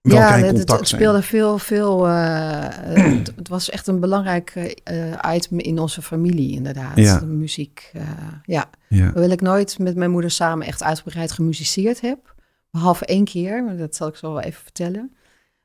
Wel 0.04 0.16
ja, 0.18 0.32
geen 0.32 0.44
het, 0.44 0.54
contact 0.54 0.78
het 0.78 0.88
speelde 0.88 1.22
veel, 1.22 1.58
veel. 1.58 2.06
uh, 2.08 2.62
het, 3.18 3.32
het 3.36 3.48
was 3.48 3.70
echt 3.70 3.86
een 3.86 4.00
belangrijk 4.00 4.54
uh, 4.90 5.34
item 5.34 5.58
in 5.58 5.78
onze 5.78 6.02
familie, 6.02 6.52
inderdaad. 6.52 6.96
Ja. 6.96 7.18
De 7.18 7.26
muziek. 7.26 7.90
Uh, 7.96 8.02
ja. 8.44 8.70
Ja. 8.88 9.04
Hoewel 9.12 9.30
ik 9.30 9.40
nooit 9.40 9.78
met 9.78 9.96
mijn 9.96 10.10
moeder 10.10 10.30
samen 10.30 10.66
echt 10.66 10.82
uitgebreid 10.82 11.32
gemusiceerd 11.32 12.00
heb. 12.00 12.34
Behalve 12.70 13.06
één 13.06 13.24
keer, 13.24 13.64
maar 13.64 13.76
dat 13.76 13.94
zal 13.96 14.08
ik 14.08 14.16
zo 14.16 14.32
wel 14.32 14.40
even 14.42 14.62
vertellen. 14.62 15.14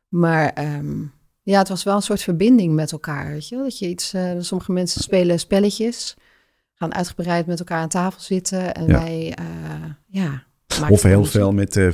Maar 0.08 0.76
um, 0.78 1.14
ja, 1.42 1.60
het 1.60 1.70
was 1.70 1.84
wel 1.84 1.96
een 1.96 2.02
soort 2.02 2.22
verbinding 2.22 2.74
met 2.74 2.92
elkaar. 2.92 3.28
Weet 3.32 3.48
je? 3.48 3.56
Dat 3.58 3.80
je 3.80 3.88
iets. 3.88 4.14
sommige 4.40 4.72
mensen 4.72 5.02
spelen 5.02 5.40
spelletjes, 5.40 6.16
gaan 6.74 6.94
uitgebreid 6.94 7.46
met 7.46 7.60
elkaar 7.60 7.82
aan 7.82 7.90
tafel 7.90 8.22
zitten. 8.22 8.74
En 8.76 8.88
Ja. 8.88 9.00
wij, 9.04 9.38
ja. 10.08 10.44
Of 10.90 11.02
heel 11.02 11.26
veel 11.26 11.52
met 11.52 11.78
eh, 11.78 11.88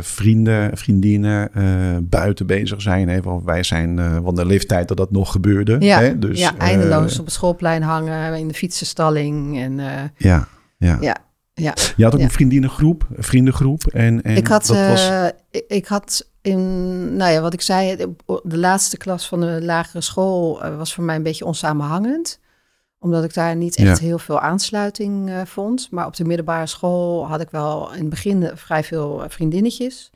vrienden, 0.00 0.76
vriendinnen 0.76 1.54
eh, 1.54 1.64
buiten 2.02 2.46
bezig 2.46 2.82
zijn. 2.82 3.08
Hè? 3.08 3.22
Want 3.22 3.44
wij 3.44 3.62
zijn 3.62 4.20
van 4.24 4.34
de 4.34 4.46
leeftijd 4.46 4.88
dat 4.88 4.96
dat 4.96 5.10
nog 5.10 5.32
gebeurde. 5.32 5.76
Ja, 5.80 6.00
hè? 6.00 6.18
Dus, 6.18 6.38
ja, 6.38 6.56
eindeloos 6.58 7.18
op 7.18 7.24
het 7.24 7.34
schoolplein 7.34 7.82
hangen, 7.82 8.38
in 8.38 8.48
de 8.48 8.54
fietsenstalling. 8.54 9.58
En 9.58 9.78
uh, 9.78 9.86
ja, 10.16 10.48
ja. 10.78 10.98
ja, 11.00 11.16
ja. 11.54 11.74
Je 11.96 12.04
had 12.04 12.12
ook 12.12 12.18
Ja. 12.18 12.24
een 12.24 12.32
vriendinnengroep, 12.32 13.06
een 13.14 13.22
vriendengroep. 13.22 13.86
En, 13.86 14.22
en 14.22 14.36
ik 14.36 14.46
had, 14.46 14.66
dat 14.66 14.88
was, 14.88 15.08
uh, 15.08 15.26
ik, 15.50 15.64
ik 15.68 15.86
had 15.86 16.30
in, 16.40 17.16
nou 17.16 17.32
ja, 17.32 17.40
wat 17.40 17.52
ik 17.52 17.60
zei, 17.60 17.96
de, 18.42 18.58
laatste 18.58 18.96
klas 18.96 19.28
van 19.28 19.40
de 19.40 19.58
lagere 19.62 20.00
school 20.00 20.64
uh, 20.64 20.76
was 20.76 20.94
voor 20.94 21.04
mij 21.04 21.16
een 21.16 21.22
beetje 21.22 21.44
onsamenhangend 21.44 22.40
omdat 23.02 23.24
ik 23.24 23.34
daar 23.34 23.56
niet 23.56 23.76
echt 23.76 23.98
Ja. 23.98 24.04
heel 24.04 24.18
veel 24.18 24.40
aansluiting 24.40 25.28
uh, 25.28 25.40
vond. 25.44 25.88
Maar 25.90 26.06
op 26.06 26.16
de 26.16 26.24
middelbare 26.24 26.66
school 26.66 27.28
had 27.28 27.40
ik 27.40 27.50
wel 27.50 27.92
in 27.92 28.00
het 28.00 28.08
begin 28.08 28.50
vrij 28.54 28.84
veel 28.84 29.24
eh, 29.24 29.30
vriendinnetjes. 29.30 30.10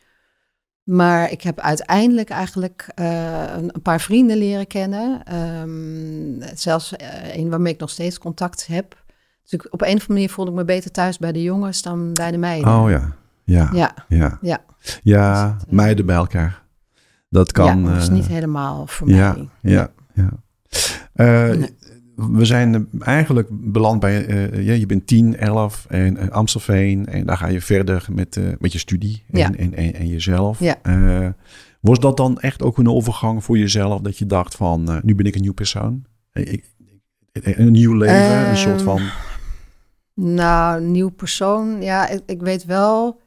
Maar 0.83 1.31
ik 1.31 1.43
heb 1.43 1.61
uiteindelijk 1.61 2.31
eigenlijk 2.31 2.87
uh, 3.01 3.43
een, 3.57 3.71
een, 3.75 3.83
paar 3.83 4.01
vrienden 4.01 4.37
leren 4.37 4.67
kennen. 4.67 5.35
Um, 5.61 6.43
zelfs 6.55 6.93
uh, 6.93 7.37
een 7.37 7.51
waarmee 7.51 7.73
ik 7.73 7.81
nog 7.81 7.91
steeds 7.91 8.19
contact 8.19 8.67
heb. 8.67 9.05
Dus 9.43 9.53
ik, 9.53 9.67
op 9.71 9.81
een 9.81 9.87
of 9.87 9.93
andere 9.93 10.13
manier 10.13 10.31
voelde 10.31 10.51
ik 10.51 10.57
me 10.57 10.65
beter 10.65 10.91
thuis 10.91 11.19
bij 11.19 11.33
de 11.33 11.43
jongens 11.43 11.83
dan 11.83 12.13
bij 12.13 12.31
de 12.31 12.39
meiden. 12.39 12.73
Oh 12.73 12.91
ja, 12.91 13.13
ja, 13.45 13.71
ja. 13.73 13.95
ja. 14.09 14.39
ja. 14.41 14.65
ja 15.03 15.51
Dus 15.53 15.63
het, 15.63 15.71
meiden 15.71 16.07
bij 16.07 16.17
elkaar. 16.17 16.63
Dat 17.29 17.53
kan. 17.53 17.83
Ja, 17.83 17.91
dat 17.91 18.03
is 18.03 18.09
eh, 18.09 18.15
niet 18.15 18.27
helemaal 18.27 18.87
voor 18.87 19.09
ja, 19.09 19.33
mij. 19.33 19.49
Ja, 19.73 19.91
ja. 20.15 20.31
Nee. 21.15 21.76
We 22.17 22.45
zijn 22.45 22.89
eigenlijk 23.01 23.49
beland 23.51 24.01
bij, 24.01 24.27
uh, 24.29 24.67
ja, 24.67 24.73
je 24.73 24.87
bent 24.87 25.07
10, 25.07 25.37
11 25.37 25.87
en 25.89 26.17
uh, 26.17 26.29
Amstelveen. 26.29 27.07
En 27.07 27.27
daar 27.27 27.37
ga 27.37 27.47
je 27.47 27.61
verder 27.61 28.07
met, 28.11 28.37
uh, 28.37 28.53
met 28.59 28.73
je 28.73 28.79
studie 28.79 29.25
en, 29.31 29.39
Ja. 29.39 29.53
en, 29.53 29.75
en, 29.75 29.95
en 29.95 30.07
jezelf. 30.07 30.61
Ja. 30.61 30.77
Uh, 30.83 31.29
was 31.81 31.99
dat 31.99 32.17
dan 32.17 32.41
echt 32.41 32.63
ook 32.63 32.79
een 32.79 32.89
overgang 32.89 33.45
voor 33.45 33.59
jezelf? 33.59 34.01
Dat 34.01 34.19
je 34.19 34.27
dacht 34.27 34.55
van, 34.55 35.01
nu 35.03 35.15
ben 35.15 35.27
ik 35.27 35.35
een 35.35 35.41
nieuw 35.41 35.53
persoon? 35.53 36.05
Ik, 36.33 36.65
een 37.33 37.73
nieuw 37.73 37.95
leven, 37.95 38.49
een 38.49 38.57
soort 38.57 38.83
van... 38.83 39.01
Nou, 40.15 40.83
nieuw 40.83 41.11
persoon. 41.11 41.83
Ja, 41.83 42.09
ik, 42.09 42.21
ik 42.27 42.41
weet 42.41 42.65
wel. 42.65 43.21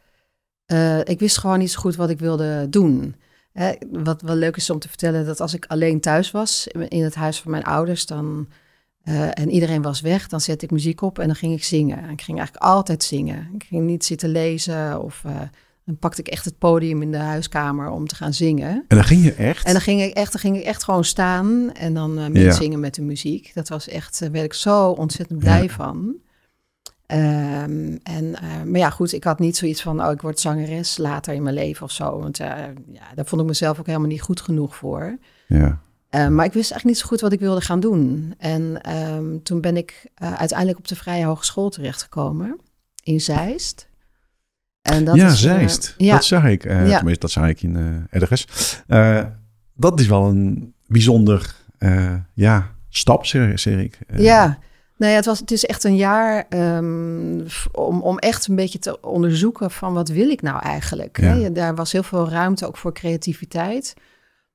Ik 1.03 1.19
wist 1.19 1.37
gewoon 1.37 1.59
niet 1.59 1.71
zo 1.71 1.79
goed 1.79 1.95
wat 1.95 2.09
ik 2.09 2.19
wilde 2.19 2.67
doen. 2.69 3.15
Hè, 3.53 3.71
wat 3.91 4.21
wel 4.21 4.35
leuk 4.35 4.55
is 4.55 4.69
om 4.69 4.79
te 4.79 4.87
vertellen, 4.87 5.25
dat 5.25 5.39
als 5.39 5.53
ik 5.53 5.65
alleen 5.67 5.99
thuis 5.99 6.31
was 6.31 6.67
in 6.87 7.03
het 7.03 7.15
huis 7.15 7.41
van 7.41 7.51
mijn 7.51 7.63
ouders, 7.63 8.05
dan. 8.05 8.47
Uh, 9.03 9.27
en 9.33 9.49
iedereen 9.49 9.81
was 9.81 10.01
weg, 10.01 10.27
dan 10.27 10.41
zette 10.41 10.65
ik 10.65 10.71
muziek 10.71 11.01
op 11.01 11.19
en 11.19 11.25
dan 11.25 11.35
ging 11.35 11.53
ik 11.53 11.63
zingen. 11.63 12.09
Ik 12.09 12.21
ging 12.21 12.37
eigenlijk 12.37 12.65
altijd 12.65 13.03
zingen. 13.03 13.49
Ik 13.53 13.63
ging 13.63 13.85
niet 13.85 14.05
zitten 14.05 14.29
lezen 14.29 15.03
of 15.03 15.23
uh, 15.25 15.41
dan 15.85 15.97
pakte 15.97 16.21
ik 16.21 16.27
echt 16.27 16.45
het 16.45 16.57
podium 16.57 17.01
in 17.01 17.11
de 17.11 17.17
huiskamer 17.17 17.89
om 17.89 18.07
te 18.07 18.15
gaan 18.15 18.33
zingen. 18.33 18.85
En 18.87 18.95
dan 18.97 19.03
ging 19.03 19.23
je 19.23 19.33
echt? 19.33 19.65
En 19.65 19.71
dan 19.71 19.81
ging 19.81 20.01
ik 20.01 20.13
echt, 20.13 20.31
dan 20.31 20.41
ging 20.41 20.57
ik 20.57 20.63
echt 20.63 20.83
gewoon 20.83 21.03
staan 21.03 21.73
en 21.73 21.93
dan 21.93 22.19
uh, 22.19 22.27
meezingen 22.27 22.71
ja. 22.71 22.77
met 22.77 22.95
de 22.95 23.01
muziek. 23.01 23.51
Dat 23.53 23.69
was 23.69 23.87
echt, 23.87 24.19
daar 24.19 24.31
werd 24.31 24.45
ik 24.45 24.53
zo 24.53 24.89
ontzettend 24.89 25.39
blij 25.39 25.63
ja. 25.63 25.69
van. 25.69 26.15
Um, 27.11 27.99
en, 28.03 28.23
uh, 28.23 28.63
maar 28.65 28.79
ja, 28.79 28.89
goed, 28.89 29.13
ik 29.13 29.23
had 29.23 29.39
niet 29.39 29.57
zoiets 29.57 29.81
van, 29.81 30.05
oh, 30.05 30.11
ik 30.11 30.21
word 30.21 30.39
zangeres 30.39 30.97
later 30.97 31.33
in 31.33 31.43
mijn 31.43 31.55
leven 31.55 31.83
of 31.83 31.91
zo. 31.91 32.19
Want 32.19 32.39
uh, 32.39 32.47
ja, 32.91 33.13
daar 33.15 33.25
vond 33.25 33.41
ik 33.41 33.47
mezelf 33.47 33.79
ook 33.79 33.85
helemaal 33.85 34.07
niet 34.07 34.21
goed 34.21 34.41
genoeg 34.41 34.75
voor. 34.75 35.17
Ja. 35.47 35.81
Uh, 36.15 36.27
maar 36.27 36.45
ik 36.45 36.53
wist 36.53 36.71
eigenlijk 36.71 36.85
niet 36.85 36.97
zo 36.97 37.05
goed 37.05 37.21
wat 37.21 37.31
ik 37.31 37.39
wilde 37.39 37.61
gaan 37.61 37.79
doen. 37.79 38.33
En 38.37 38.93
um, 38.95 39.43
toen 39.43 39.61
ben 39.61 39.77
ik 39.77 40.05
uh, 40.23 40.33
uiteindelijk 40.33 40.77
op 40.77 40.87
de 40.87 40.95
Vrije 40.95 41.25
Hogeschool 41.25 41.69
terechtgekomen 41.69 42.59
in 43.03 43.21
Zeist. 43.21 43.87
En 44.81 45.05
dat 45.05 45.15
ja, 45.15 45.27
is, 45.27 45.41
Zeist. 45.41 45.93
ja. 45.97 46.13
Dat 46.13 46.25
zag 46.25 46.45
ik. 46.45 46.63
Ja. 46.63 46.95
Tenminste, 46.95 47.19
dat 47.19 47.31
zag 47.31 47.47
ik 47.47 47.61
in 47.61 48.07
ergens. 48.09 48.47
dat 49.75 49.99
is 49.99 50.07
wel 50.07 50.27
een 50.27 50.73
bijzonder 50.87 51.55
ja, 52.33 52.71
stap, 52.89 53.25
zeg, 53.25 53.59
zeg 53.59 53.79
ik. 53.79 53.99
ja, 54.15 54.59
nou 54.99 55.11
ja, 55.11 55.17
het, 55.17 55.25
was, 55.25 55.39
het 55.39 55.51
is 55.51 55.65
echt 55.65 55.83
een 55.83 55.95
jaar 55.95 56.45
um, 56.49 57.45
om, 57.71 58.01
om 58.01 58.17
echt 58.17 58.47
een 58.47 58.55
beetje 58.55 58.79
te 58.79 59.01
onderzoeken 59.01 59.71
van 59.71 59.93
wat 59.93 60.09
wil 60.09 60.29
ik 60.29 60.41
nou 60.41 60.61
eigenlijk. 60.61 61.21
Ja. 61.21 61.37
Hè? 61.37 61.51
Daar 61.51 61.75
was 61.75 61.91
heel 61.91 62.03
veel 62.03 62.29
ruimte 62.29 62.67
ook 62.67 62.77
voor 62.77 62.93
creativiteit. 62.93 63.93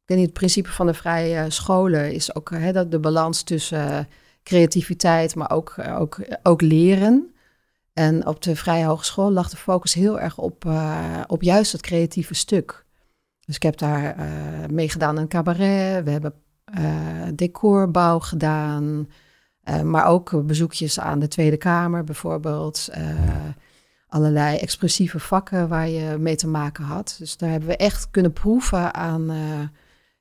Ik 0.06 0.16
niet, 0.16 0.25
het 0.25 0.34
principe 0.34 0.70
van 0.70 0.87
de 0.87 0.94
vrije 0.94 1.50
scholen 1.50 2.12
is 2.12 2.34
ook 2.34 2.50
hè, 2.50 2.73
dat 2.73 2.90
de 2.90 2.99
balans 2.99 3.42
tussen 3.42 4.08
creativiteit, 4.42 5.34
maar 5.34 5.50
ook, 5.50 5.75
ook, 5.99 6.18
ook 6.42 6.61
leren. 6.61 7.34
En 7.92 8.26
op 8.26 8.42
de 8.42 8.56
Vrije 8.56 8.84
Hogeschool 8.84 9.32
lag 9.32 9.50
de 9.50 9.56
focus 9.56 9.94
heel 9.94 10.20
erg 10.20 10.38
op, 10.38 10.64
op 11.26 11.42
juist 11.42 11.73
het 11.73 11.80
creatieve 11.80 12.34
stuk. 12.34 12.84
Dus 13.46 13.54
ik 13.54 13.62
heb 13.62 13.76
daar 13.76 14.18
uh, 14.18 14.25
mee 14.70 14.88
gedaan 14.88 15.18
aan 15.18 15.28
cabaret, 15.28 16.04
we 16.04 16.11
hebben 16.11 16.34
decorbouw 17.34 18.18
gedaan, 18.18 19.08
maar 19.82 20.06
ook 20.06 20.46
bezoekjes 20.46 21.00
aan 21.00 21.18
de 21.18 21.28
Tweede 21.28 21.56
Kamer 21.56 22.04
bijvoorbeeld. 22.04 22.88
Allerlei 24.08 24.56
expressieve 24.56 25.18
vakken 25.18 25.68
waar 25.68 25.88
je 25.88 26.18
mee 26.18 26.37
te 26.37 26.49
maken 26.49 26.84
had. 26.84 27.16
Dus 27.18 27.37
daar 27.37 27.50
hebben 27.50 27.68
we 27.68 27.76
echt 27.76 28.11
kunnen 28.11 28.32
proeven 28.32 28.94
aan, 28.94 29.30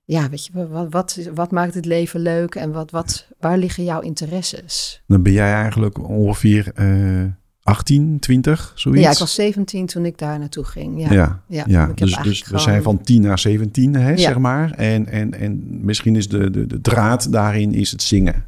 ja, 0.06 0.30
weet 0.30 0.46
je, 0.46 0.68
wat, 0.68 0.88
wat, 0.90 1.30
wat 1.34 1.52
maakt 1.52 1.74
het 1.74 1.86
leven 1.86 2.20
leuk 2.20 2.56
en 2.56 2.72
wat, 2.72 2.92
wat, 2.92 3.28
waar 3.40 3.58
liggen 3.58 3.84
jouw 3.84 4.00
interesses? 4.00 5.04
Dan 5.08 5.24
ben 5.24 5.32
jij 5.32 5.54
eigenlijk 5.54 6.10
ongeveer 6.10 6.72
uh, 6.80 7.26
18, 7.64 8.20
20, 8.20 8.72
zoiets? 8.76 9.04
Ja, 9.04 9.12
ik 9.12 9.18
was 9.18 9.34
17 9.34 9.86
toen 9.86 10.06
ik 10.06 10.18
daar 10.18 10.40
naartoe 10.40 10.64
ging. 10.64 11.02
Ja, 11.02 11.14
ja, 11.14 11.42
ja. 11.48 11.64
ja. 11.68 11.92
dus, 11.96 12.18
dus 12.24 12.40
we 12.40 12.46
gewoon... 12.46 12.62
zijn 12.62 12.84
van 12.84 13.02
10 13.02 13.22
naar 13.22 13.40
17, 13.40 13.94
hè, 13.94 14.10
Ja. 14.10 14.18
zeg 14.18 14.38
maar. 14.38 14.72
En, 14.72 15.08
en, 15.08 15.34
en 15.40 15.80
misschien 15.86 16.16
is 16.16 16.28
de, 16.28 16.50
de, 16.52 16.68
de 16.68 16.82
draad 16.82 17.32
daarin 17.32 17.74
is 17.74 17.92
het 17.92 18.02
zingen. 18.02 18.46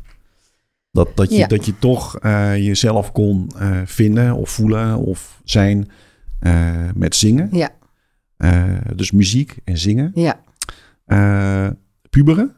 Dat, 0.91 1.09
dat, 1.15 1.29
je, 1.29 1.37
Ja. 1.37 1.47
dat 1.47 1.65
je 1.65 1.77
toch 1.79 2.19
eh, 2.19 2.57
jezelf 2.57 3.11
kon 3.11 3.51
eh, 3.57 3.81
vinden 3.85 4.35
of 4.35 4.49
voelen 4.49 4.97
of 4.97 5.41
zijn 5.43 5.89
eh, 6.39 6.73
met 6.95 7.15
zingen. 7.15 7.49
Ja, 7.51 7.69
dus 8.95 9.11
muziek 9.11 9.55
en 9.63 9.77
zingen. 9.77 10.11
ja. 10.13 10.43
Eh, 11.05 11.67
puberen. 12.09 12.55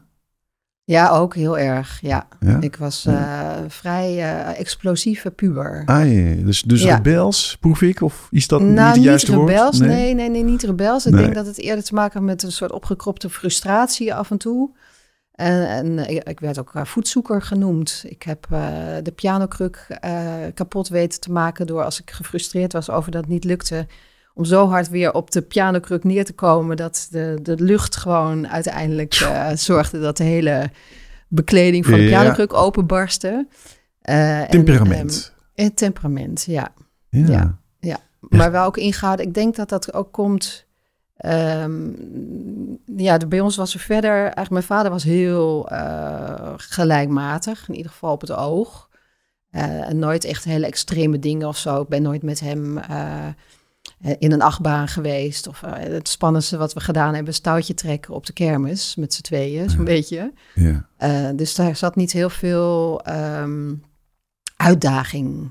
ja, 0.84 1.08
ook 1.08 1.34
heel 1.34 1.58
erg. 1.58 1.98
Ja, 2.00 2.28
Ja. 2.40 2.60
ik 2.60 2.76
was 2.76 3.06
eh, 3.06 3.56
vrij 3.68 4.08
eh, 4.18 4.58
explosieve 4.60 5.30
puber. 5.30 5.82
Ah, 5.86 6.12
ja. 6.12 6.34
Dus, 6.44 6.62
dus 6.62 6.82
Ja. 6.82 6.94
rebels, 6.96 7.56
proef 7.60 7.82
ik? 7.82 8.00
Of 8.02 8.28
is 8.30 8.46
dat 8.48 8.60
nou, 8.60 8.72
niet 8.72 8.94
het 8.94 9.04
juiste 9.04 9.34
woord? 9.34 9.48
rebels. 9.50 9.78
Nee. 9.78 10.14
nee, 10.14 10.30
nee, 10.30 10.42
niet 10.44 10.62
rebels. 10.62 11.06
Ik 11.06 11.12
Nee. 11.12 11.22
denk 11.22 11.34
dat 11.34 11.46
het 11.46 11.58
eerder 11.58 11.84
te 11.84 11.94
maken 11.94 12.12
heeft 12.20 12.30
met 12.32 12.42
een 12.42 12.52
soort 12.52 12.72
opgekropte 12.72 13.30
frustratie 13.30 14.14
af 14.14 14.30
en 14.30 14.38
toe. 14.38 14.76
En, 15.32 15.68
en 15.68 16.10
ik, 16.10 16.28
ik 16.28 16.40
werd 16.40 16.58
ook 16.58 16.72
voetzoeker 16.74 17.42
genoemd. 17.42 18.04
Ik 18.08 18.22
heb 18.22 18.46
de 19.02 19.12
pianokruk 19.14 19.98
kapot 20.54 20.88
weten 20.88 21.20
te 21.20 21.32
maken 21.32 21.66
door 21.66 21.84
als 21.84 22.00
ik 22.00 22.10
gefrustreerd 22.10 22.72
was 22.72 22.90
over 22.90 23.10
dat 23.10 23.20
het 23.20 23.30
niet 23.30 23.44
lukte. 23.44 23.86
Om 24.38 24.44
zo 24.44 24.68
hard 24.68 24.88
weer 24.88 25.12
op 25.14 25.30
de 25.30 25.42
pianokruk 25.42 26.04
neer 26.04 26.24
te 26.24 26.32
komen 26.32 26.76
dat 26.76 27.08
de, 27.10 27.38
de 27.42 27.54
lucht 27.56 27.96
gewoon 27.96 28.48
uiteindelijk 28.48 29.14
eh, 29.14 29.50
zorgde 29.54 30.00
dat 30.00 30.16
de 30.16 30.24
hele 30.24 30.70
bekleding 31.28 31.84
van 31.84 31.94
de 31.94 32.02
Ja. 32.02 32.08
pianokruk 32.08 32.52
openbarstte. 32.52 33.46
Eh, 34.00 34.40
en, 34.40 34.48
Temperament. 34.48 35.34
ehm, 35.54 35.70
temperament, 35.74 36.44
ja. 36.44 36.68
ja. 37.08 37.58
ja. 37.80 37.98
Maar 38.20 38.50
wel 38.50 38.64
ook 38.64 38.76
ingehouden. 38.76 39.26
Ik 39.26 39.34
denk 39.34 39.56
dat 39.56 39.68
dat 39.68 39.94
ook 39.94 40.12
komt 40.12 40.66
Ehm, 41.16 41.90
ja, 42.96 43.18
de, 43.18 43.26
bij 43.26 43.40
ons 43.40 43.56
was 43.56 43.74
er 43.74 43.80
verder. 43.80 44.20
Eigenlijk, 44.20 44.50
mijn 44.50 44.62
vader 44.62 44.90
was 44.90 45.02
heel 45.04 45.72
uh, 45.72 46.52
gelijkmatig, 46.56 47.68
in 47.68 47.74
ieder 47.74 47.92
geval 47.92 48.12
op 48.12 48.20
het 48.20 48.32
oog. 48.32 48.88
En 49.50 49.98
nooit 49.98 50.24
echt 50.24 50.44
hele 50.44 50.66
extreme 50.66 51.18
dingen 51.18 51.48
of 51.48 51.56
zo. 51.56 51.80
Ik 51.80 51.88
ben 51.88 52.02
nooit 52.02 52.22
met 52.22 52.40
hem 52.40 52.78
in 54.18 54.32
een 54.32 54.42
achtbaan 54.42 54.88
geweest. 54.88 55.46
Of 55.46 55.60
het 55.66 56.08
spannendste 56.08 56.56
wat 56.56 56.72
we 56.72 56.80
gedaan 56.80 57.14
hebben, 57.14 57.34
stoutje 57.34 57.74
trekken 57.74 58.14
op 58.14 58.26
de 58.26 58.32
kermis 58.32 58.96
met 58.96 59.14
z'n 59.14 59.22
tweeën, 59.22 59.70
zo'n 59.70 59.84
beetje. 59.84 60.32
Ja. 60.54 61.32
dus 61.32 61.54
daar 61.54 61.76
zat 61.76 61.96
niet 61.96 62.12
heel 62.12 62.30
veel 62.30 63.02
um, 63.40 63.82
uitdaging 64.56 65.50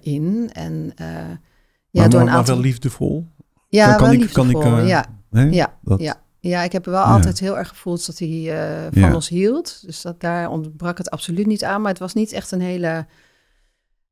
in. 0.00 0.50
En 0.52 0.92
ja, 0.96 2.00
maar, 2.00 2.10
door 2.10 2.20
een 2.20 2.28
aantal... 2.30 2.44
maar 2.44 2.44
wel 2.44 2.60
liefdevol? 2.60 3.26
Ja, 3.68 3.94
kan, 3.94 4.04
wel 4.04 4.12
ik, 4.12 4.20
liefdevol, 4.20 4.60
kan 4.60 4.80
ik, 4.80 4.86
ja. 4.86 5.04
Nee? 5.30 5.52
Ja, 5.52 5.74
dat... 5.82 6.00
ja. 6.00 6.20
ja, 6.40 6.62
ik 6.62 6.72
heb 6.72 6.84
wel 6.84 7.02
altijd 7.02 7.38
heel 7.38 7.58
erg 7.58 7.68
gevoeld 7.68 8.06
dat 8.06 8.18
hij 8.18 8.28
uh, 8.28 8.86
van 8.92 9.08
Ja. 9.08 9.14
ons 9.14 9.28
hield. 9.28 9.82
Dus 9.86 10.02
dat, 10.02 10.20
daar 10.20 10.50
ontbrak 10.50 10.98
het 10.98 11.10
absoluut 11.10 11.46
niet 11.46 11.64
aan. 11.64 11.80
Maar 11.80 11.90
het 11.90 12.00
was 12.00 12.14
niet 12.14 12.32
echt 12.32 12.50
een 12.50 12.60
hele 12.60 13.06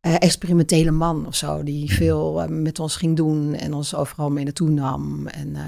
eh, 0.06 0.14
experimentele 0.18 0.90
man 0.90 1.26
of 1.26 1.34
zo. 1.34 1.62
Die 1.62 1.92
veel 1.92 2.42
eh, 2.42 2.48
met 2.48 2.78
ons 2.78 2.96
ging 2.96 3.16
doen 3.16 3.54
en 3.54 3.74
ons 3.74 3.94
overal 3.94 4.30
mee 4.30 4.44
naartoe 4.44 4.70
nam. 4.70 5.26
En, 5.26 5.56
eh, 5.56 5.62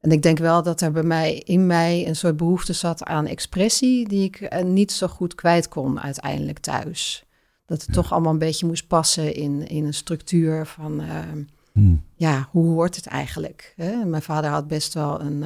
en 0.00 0.10
ik 0.10 0.22
denk 0.22 0.38
wel 0.38 0.62
dat 0.62 0.80
er 0.80 0.92
bij 0.92 1.02
mij, 1.02 1.34
in 1.34 1.66
mij 1.66 2.08
een 2.08 2.16
soort 2.16 2.36
behoefte 2.36 2.72
zat 2.72 3.04
aan 3.04 3.26
expressie... 3.26 4.08
die 4.08 4.24
ik 4.24 4.64
niet 4.64 4.92
zo 4.92 5.06
goed 5.06 5.34
kwijt 5.34 5.68
kon 5.68 6.00
uiteindelijk 6.00 6.58
thuis. 6.58 7.24
Dat 7.66 7.82
het 7.82 7.92
toch 7.92 8.12
allemaal 8.12 8.32
een 8.32 8.38
beetje 8.38 8.66
moest 8.66 8.86
passen 8.86 9.34
in, 9.34 9.66
in 9.66 9.84
een 9.84 9.94
structuur 9.94 10.66
van... 10.66 11.00
eh, 11.00 11.18
Hm. 11.72 11.94
ja, 12.14 12.48
hoe 12.50 12.72
hoort 12.72 12.96
het 12.96 13.06
eigenlijk? 13.06 13.72
Hè? 13.76 14.04
Mijn 14.04 14.22
vader 14.22 14.50
had 14.50 14.68
best 14.68 14.94
wel 14.94 15.20
een, 15.20 15.44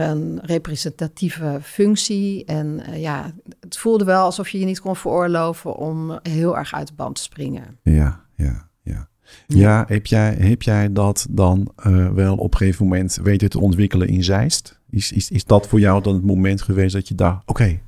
een 0.00 0.38
representatieve 0.42 1.58
functie. 1.62 2.44
En 2.44 2.80
eh, 2.80 3.00
ja, 3.00 3.32
het 3.60 3.78
voelde 3.78 4.04
wel 4.04 4.24
alsof 4.24 4.48
je 4.48 4.58
je 4.58 4.64
niet 4.64 4.80
kon 4.80 4.96
veroorloven 4.96 5.76
om 5.76 6.18
heel 6.22 6.56
erg 6.58 6.74
uit 6.74 6.86
de 6.86 6.94
band 6.96 7.14
te 7.16 7.22
springen. 7.22 7.78
Ja, 7.82 8.20
ja, 8.36 8.68
ja. 8.82 9.08
Ja, 9.46 9.84
heb, 9.88 10.06
jij, 10.06 10.34
heb 10.34 10.62
jij 10.62 10.92
dat 10.92 11.26
dan 11.30 11.72
eh, 11.76 12.08
wel 12.08 12.36
op 12.36 12.52
een 12.52 12.58
gegeven 12.58 12.84
moment 12.86 13.18
weten 13.22 13.50
te 13.50 13.60
ontwikkelen 13.60 14.08
in 14.08 14.24
Zeist? 14.24 14.78
Is, 14.90 15.12
is, 15.12 15.30
is 15.30 15.44
dat 15.44 15.66
voor 15.66 15.80
jou 15.80 16.02
dan 16.02 16.14
het 16.14 16.24
moment 16.24 16.62
geweest 16.62 16.94
dat 16.94 17.08
je 17.08 17.14
dacht, 17.14 17.42
oké, 17.46 17.80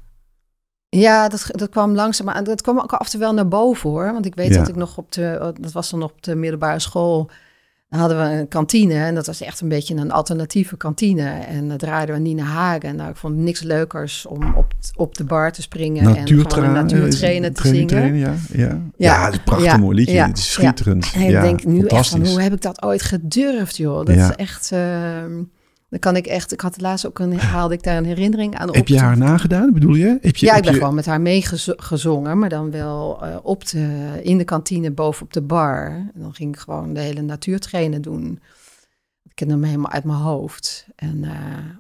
Ja, 0.88 1.28
dat, 1.28 1.46
dat 1.50 1.68
kwam 1.68 1.94
langzaam 1.94 2.28
aan. 2.28 2.44
Dat 2.44 2.62
kwam 2.62 2.78
ook 2.78 2.92
af 2.92 3.04
en 3.04 3.10
toe 3.10 3.20
wel 3.20 3.34
naar 3.34 3.48
boven 3.48 3.90
hoor. 3.90 4.12
Want 4.12 4.26
ik 4.26 4.34
weet 4.34 4.48
Ja. 4.52 4.58
dat 4.58 4.68
ik 4.68 4.74
nog 4.76 4.98
op 4.98 5.12
de, 5.12 5.52
dat 5.60 5.72
was 5.72 5.90
dan 5.90 6.02
op 6.02 6.22
de 6.22 6.34
middelbare 6.34 6.78
school. 6.78 7.30
Dan 7.92 8.00
hadden 8.00 8.18
we 8.18 8.36
een 8.38 8.48
kantine 8.48 8.94
en 8.94 9.14
dat 9.14 9.26
was 9.26 9.40
echt 9.40 9.60
een 9.60 9.68
beetje 9.68 9.94
een 9.94 10.10
alternatieve 10.10 10.76
kantine. 10.76 11.28
En 11.30 11.68
dan 11.68 11.76
draaiden 11.76 12.14
we 12.14 12.20
Nina 12.20 12.42
Hagen. 12.42 12.96
Nou, 12.96 13.10
ik 13.10 13.16
vond 13.16 13.36
niks 13.36 13.62
leukers 13.62 14.26
om 14.26 14.54
op, 14.54 14.72
op 14.96 15.14
de 15.16 15.24
bar 15.24 15.52
te 15.52 15.62
springen 15.62 16.16
en 16.16 16.26
gewoon 16.26 16.64
een 16.64 16.72
natuurtrainen 16.72 17.52
te 17.52 17.68
zingen. 17.68 17.86
trainen, 17.86 18.18
ja, 18.18 18.34
ja. 18.52 18.58
Ja, 18.66 18.80
Ja, 18.96 19.24
het 19.24 19.32
is 19.32 19.38
een 19.38 19.44
prachtig 19.44 19.66
ja, 19.66 19.76
mooi 19.76 19.96
liedje. 19.96 20.14
ja, 20.14 20.26
het 20.26 20.38
is 20.38 20.52
schitterend. 20.52 21.10
En 21.14 21.20
ik 21.22 21.30
ja, 21.30 21.42
denk 21.42 21.64
nu 21.64 21.78
echt 21.78 21.80
van, 21.80 21.88
fantastisch. 21.88 22.30
hoe 22.30 22.42
heb 22.42 22.52
ik 22.52 22.62
dat 22.62 22.82
ooit 22.82 23.02
gedurfd, 23.02 23.76
joh? 23.76 24.04
Dat 24.06 24.14
Ja. 24.14 24.28
is 24.30 24.36
echt... 24.36 24.72
ehm, 24.72 25.42
dan 25.92 26.00
kan 26.00 26.16
ik 26.16 26.26
echt... 26.26 26.52
Ik 26.52 26.60
had 26.60 26.80
laatst 26.80 27.06
ook 27.06 27.18
een... 27.18 27.38
Haalde 27.38 27.74
ik 27.74 27.82
daar 27.82 27.96
een 27.96 28.04
herinnering 28.04 28.56
aan 28.56 28.68
op. 28.68 28.74
Heb 28.74 28.88
je 28.88 28.98
haar 28.98 29.16
nagedaan, 29.18 29.72
bedoel 29.72 29.94
je? 29.94 30.18
Heb 30.20 30.36
je 30.36 30.46
Ja, 30.46 30.52
heb 30.54 30.60
ik 30.60 30.64
ben 30.64 30.72
je- 30.74 30.78
gewoon 30.80 30.94
met 30.94 31.06
haar 31.06 31.20
meegezongen, 31.20 32.38
maar 32.38 32.48
dan 32.48 32.70
wel 32.70 33.24
eh, 33.26 33.36
op 33.42 33.68
de, 33.68 34.08
in 34.22 34.38
de 34.38 34.44
kantine 34.44 34.90
boven 34.90 35.22
op 35.24 35.32
de 35.32 35.42
bar. 35.42 35.86
En 36.14 36.20
dan 36.20 36.34
ging 36.34 36.54
ik 36.54 36.60
gewoon 36.60 36.94
de 36.94 37.00
hele 37.00 37.22
natuurtrainen 37.22 38.02
doen. 38.02 38.40
Ik 39.24 39.32
ken 39.34 39.48
hem 39.48 39.62
helemaal 39.62 39.90
uit 39.90 40.04
mijn 40.04 40.18
hoofd. 40.18 40.86
En, 40.96 41.24
eh, 41.24 41.30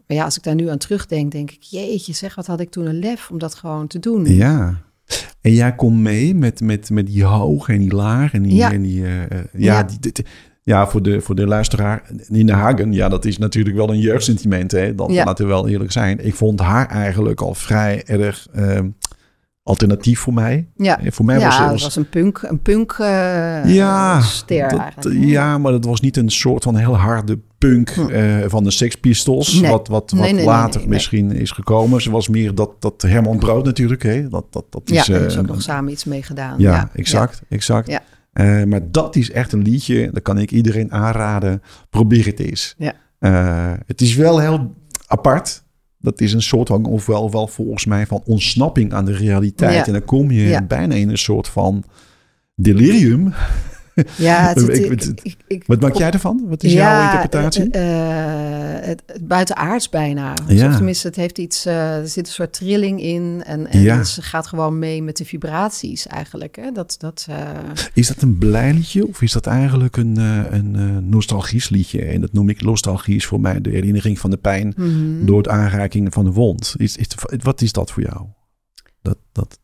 maar 0.06 0.16
ja, 0.16 0.24
als 0.24 0.36
ik 0.36 0.42
daar 0.42 0.54
nu 0.54 0.68
aan 0.68 0.78
terugdenk, 0.78 1.32
denk 1.32 1.50
ik, 1.50 1.62
jeetje 1.62 2.12
zeg, 2.12 2.34
wat 2.34 2.46
had 2.46 2.60
ik 2.60 2.70
toen 2.70 2.86
een 2.86 2.98
lef 2.98 3.30
om 3.30 3.38
dat 3.38 3.54
gewoon 3.54 3.86
te 3.86 3.98
doen. 3.98 4.24
Ja. 4.34 4.80
En 5.40 5.52
jij 5.52 5.74
komt 5.74 5.98
mee 5.98 6.34
met, 6.34 6.60
met, 6.60 6.90
met 6.90 7.06
die 7.06 7.24
hoog 7.24 7.68
en 7.68 7.78
die 7.78 7.94
laag 7.94 8.32
en 8.32 8.42
die... 8.42 8.54
Ja. 8.54 8.72
En 8.72 8.82
die 8.82 9.04
eh, 9.06 9.20
ja, 9.30 9.46
Ja. 9.52 9.82
Die, 10.00 10.12
ja 10.62 10.86
voor, 10.86 11.02
de, 11.02 11.20
voor 11.20 11.34
de 11.34 11.46
luisteraar, 11.46 12.02
Nina 12.28 12.54
Hagen, 12.56 12.92
ja, 12.92 13.08
dat 13.08 13.24
is 13.24 13.38
natuurlijk 13.38 13.76
wel 13.76 13.88
een 13.90 13.98
jeugdsentiment, 14.00 14.70
hè. 14.70 14.94
Dat, 14.94 15.10
Ja. 15.12 15.24
Laten 15.24 15.44
we 15.44 15.50
wel 15.50 15.68
eerlijk 15.68 15.92
zijn. 15.92 16.24
Ik 16.26 16.34
vond 16.34 16.60
haar 16.60 16.86
eigenlijk 16.88 17.40
al 17.40 17.54
vrij 17.54 18.02
erg 18.06 18.46
ehm, 18.54 18.88
alternatief 19.62 20.20
voor 20.20 20.32
mij. 20.34 20.66
Ja, 20.76 21.00
Eh, 21.00 21.10
Voor 21.12 21.24
mij 21.24 21.34
was 21.40 21.44
ja 21.56 21.66
ze... 21.66 21.72
het 21.72 21.82
was 21.82 21.96
een 21.96 22.08
punk, 22.08 22.42
een 22.42 22.60
punk 22.60 22.96
eh, 23.00 23.74
ja, 23.74 24.20
ster 24.20 24.68
dat- 24.68 25.12
ja, 25.12 25.58
maar 25.58 25.72
dat 25.72 25.84
was 25.84 26.00
niet 26.00 26.16
een 26.16 26.30
soort 26.30 26.62
van 26.62 26.76
heel 26.76 26.96
harde 26.96 27.38
punk 27.58 27.88
eh, 27.90 28.36
van 28.46 28.64
de 28.64 28.70
Sex 28.70 28.94
Pistols, 28.96 29.60
Nee. 29.60 29.70
wat, 29.70 29.88
wat, 29.88 30.10
wat 30.10 30.20
nee, 30.20 30.32
nee, 30.32 30.44
later 30.44 30.88
misschien 30.88 31.32
is 31.32 31.50
gekomen. 31.50 32.02
Ze 32.02 32.10
was 32.10 32.28
meer 32.28 32.54
dat, 32.54 32.70
dat 32.78 33.02
Herman 33.02 33.38
Brood 33.38 33.64
natuurlijk, 33.64 34.02
hè? 34.02 34.28
Dat, 34.28 34.44
dat, 34.50 34.64
dat 34.70 34.82
Ja, 34.84 35.00
is, 35.00 35.06
daar 35.06 35.14
hebben 35.14 35.32
ze 35.32 35.38
eh, 35.38 35.42
ook 35.44 35.50
nog 35.50 35.62
samen 35.62 35.92
iets 35.92 36.04
mee 36.04 36.22
gedaan. 36.22 36.54
ja, 36.58 36.90
exact, 36.94 37.42
exact. 37.48 37.98
Eh, 38.32 38.62
maar 38.64 38.90
dat 38.90 39.16
is 39.16 39.30
echt 39.30 39.52
een 39.52 39.62
liedje, 39.62 40.10
dat 40.12 40.22
kan 40.22 40.38
ik 40.38 40.50
iedereen 40.50 40.92
aanraden. 40.92 41.62
Probeer 41.90 42.26
het 42.26 42.40
eens. 42.40 42.74
Ja. 42.78 42.92
Eh, 43.18 43.72
het 43.86 44.00
is 44.00 44.14
wel 44.14 44.38
heel 44.40 44.74
apart. 45.06 45.62
Dat 45.98 46.20
is 46.20 46.32
een 46.32 46.42
soort 46.42 46.68
van, 46.68 46.84
ofwel 46.84 47.30
wel 47.30 47.46
volgens 47.46 47.86
mij, 47.86 48.06
van 48.06 48.22
ontsnapping 48.24 48.92
aan 48.92 49.04
de 49.04 49.12
realiteit. 49.16 49.74
Ja. 49.74 49.86
En 49.86 49.92
dan 49.92 50.04
kom 50.04 50.30
je 50.30 50.42
Ja. 50.42 50.62
bijna 50.62 50.94
in 50.94 51.08
een 51.08 51.18
soort 51.18 51.48
van 51.48 51.84
delirium. 52.54 53.32
Ja, 54.16 54.46
het, 54.48 54.68
Ik- 54.68 54.76
ik- 54.76 55.02
ik- 55.02 55.20
ik- 55.22 55.36
ik- 55.46 55.64
Wat 55.66 55.80
maak 55.80 55.94
jij 55.94 56.10
ervan? 56.10 56.44
Wat 56.48 56.62
is 56.62 56.72
jouw 56.72 57.02
interpretatie? 57.04 57.70
eh, 57.70 58.86
het, 58.86 59.02
het 59.06 59.28
buitenaards 59.28 59.88
bijna. 59.88 60.32
Of 60.32 60.52
Ja. 60.52 60.76
tenminste, 60.76 61.06
het 61.06 61.16
heeft 61.16 61.38
iets, 61.38 61.66
eh, 61.66 61.96
er 61.96 62.08
zit 62.08 62.26
een 62.26 62.32
soort 62.32 62.52
trilling 62.52 63.02
in. 63.02 63.42
En, 63.46 63.66
en 63.66 63.80
Ja. 63.80 64.04
ze 64.04 64.22
gaat 64.22 64.46
gewoon 64.46 64.78
mee 64.78 65.02
met 65.02 65.16
de 65.16 65.24
vibraties 65.24 66.06
eigenlijk. 66.06 66.56
Hè? 66.56 66.72
Dat, 66.72 66.94
dat, 66.98 67.26
Is 67.94 68.06
dat 68.08 68.22
een 68.22 68.38
blij 68.38 68.72
liedje 68.72 69.08
of 69.08 69.22
is 69.22 69.32
dat 69.32 69.46
eigenlijk 69.46 69.96
een, 69.96 70.16
een 70.54 71.08
nostalgisch 71.08 71.68
liedje? 71.68 72.02
En 72.04 72.20
dat 72.20 72.32
noem 72.32 72.48
ik 72.48 72.62
nostalgisch 72.62 73.26
voor 73.26 73.40
mij 73.40 73.60
de 73.60 73.70
herinnering 73.70 74.18
van 74.18 74.30
de 74.30 74.36
pijn 74.36 74.72
mhm. 74.76 75.24
door 75.26 75.36
het 75.38 75.48
aanraking 75.48 76.12
van 76.12 76.24
de 76.24 76.30
wond. 76.30 76.74
Is, 76.76 76.96
is, 76.96 77.06
wat 77.42 77.60
is 77.60 77.72
dat 77.72 77.90
voor 77.90 78.02
jou? 78.02 78.26
Dat, 79.02 79.18
dat, 79.32 79.58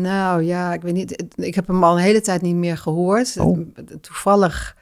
Nou 0.00 0.42
ja, 0.42 0.72
ik 0.74 0.82
weet 0.82 0.94
niet. 0.94 1.24
Ik 1.36 1.54
heb 1.54 1.66
hem 1.66 1.84
al 1.84 1.96
een 1.96 2.02
hele 2.02 2.20
tijd 2.20 2.42
niet 2.42 2.54
meer 2.54 2.78
gehoord. 2.78 3.36
Oh. 3.38 3.58
Toevallig 4.00 4.76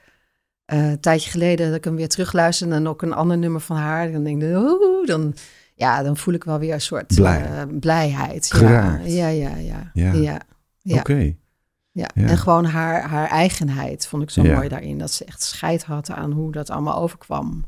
eh, 0.64 0.90
een 0.90 1.00
tijdje 1.00 1.30
geleden 1.30 1.66
dat 1.66 1.76
ik 1.76 1.84
hem 1.84 1.96
weer 1.96 2.08
terugluisterde 2.08 2.74
en 2.74 2.86
ook 2.88 3.02
een 3.02 3.12
ander 3.12 3.38
nummer 3.38 3.60
van 3.60 3.76
haar. 3.76 4.12
Dan 4.12 4.24
denk 4.24 4.42
ik, 4.42 4.56
oeh, 4.56 5.06
dan, 5.06 5.34
ja, 5.74 6.02
dan 6.02 6.16
voel 6.16 6.34
ik 6.34 6.44
wel 6.44 6.58
weer 6.58 6.72
een 6.74 6.80
soort 6.80 7.14
Blij. 7.14 7.44
eh, 7.44 7.62
blijheid. 7.80 8.48
Ja, 8.52 8.56
Geraakt. 8.58 9.12
ja, 9.12 9.28
ja, 9.28 9.56
ja. 9.56 9.90
Ja. 9.94 10.12
ja. 10.12 10.40
ja. 10.82 10.98
Oké. 10.98 11.34
Ja, 11.94 12.08
Ja. 12.14 12.26
en 12.28 12.38
gewoon 12.38 12.64
haar, 12.64 13.02
haar 13.02 13.28
eigenheid 13.28 14.06
vond 14.06 14.22
ik 14.22 14.30
zo 14.30 14.42
mooi 14.42 14.68
daarin. 14.68 14.98
Dat 14.98 15.10
ze 15.10 15.24
echt 15.24 15.42
scheid 15.42 15.84
had 15.84 16.10
aan 16.10 16.32
hoe 16.32 16.52
dat 16.52 16.70
allemaal 16.70 16.96
overkwam. 16.96 17.64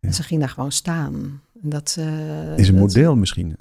En 0.00 0.14
ze 0.14 0.22
ging 0.22 0.40
daar 0.40 0.48
gewoon 0.48 0.72
staan. 0.72 1.42
En 1.62 1.68
dat 1.68 1.96
eh, 1.98 2.56
Is 2.56 2.68
een 2.68 2.74
dat- 2.74 2.82
model 2.82 3.16
misschien 3.16 3.56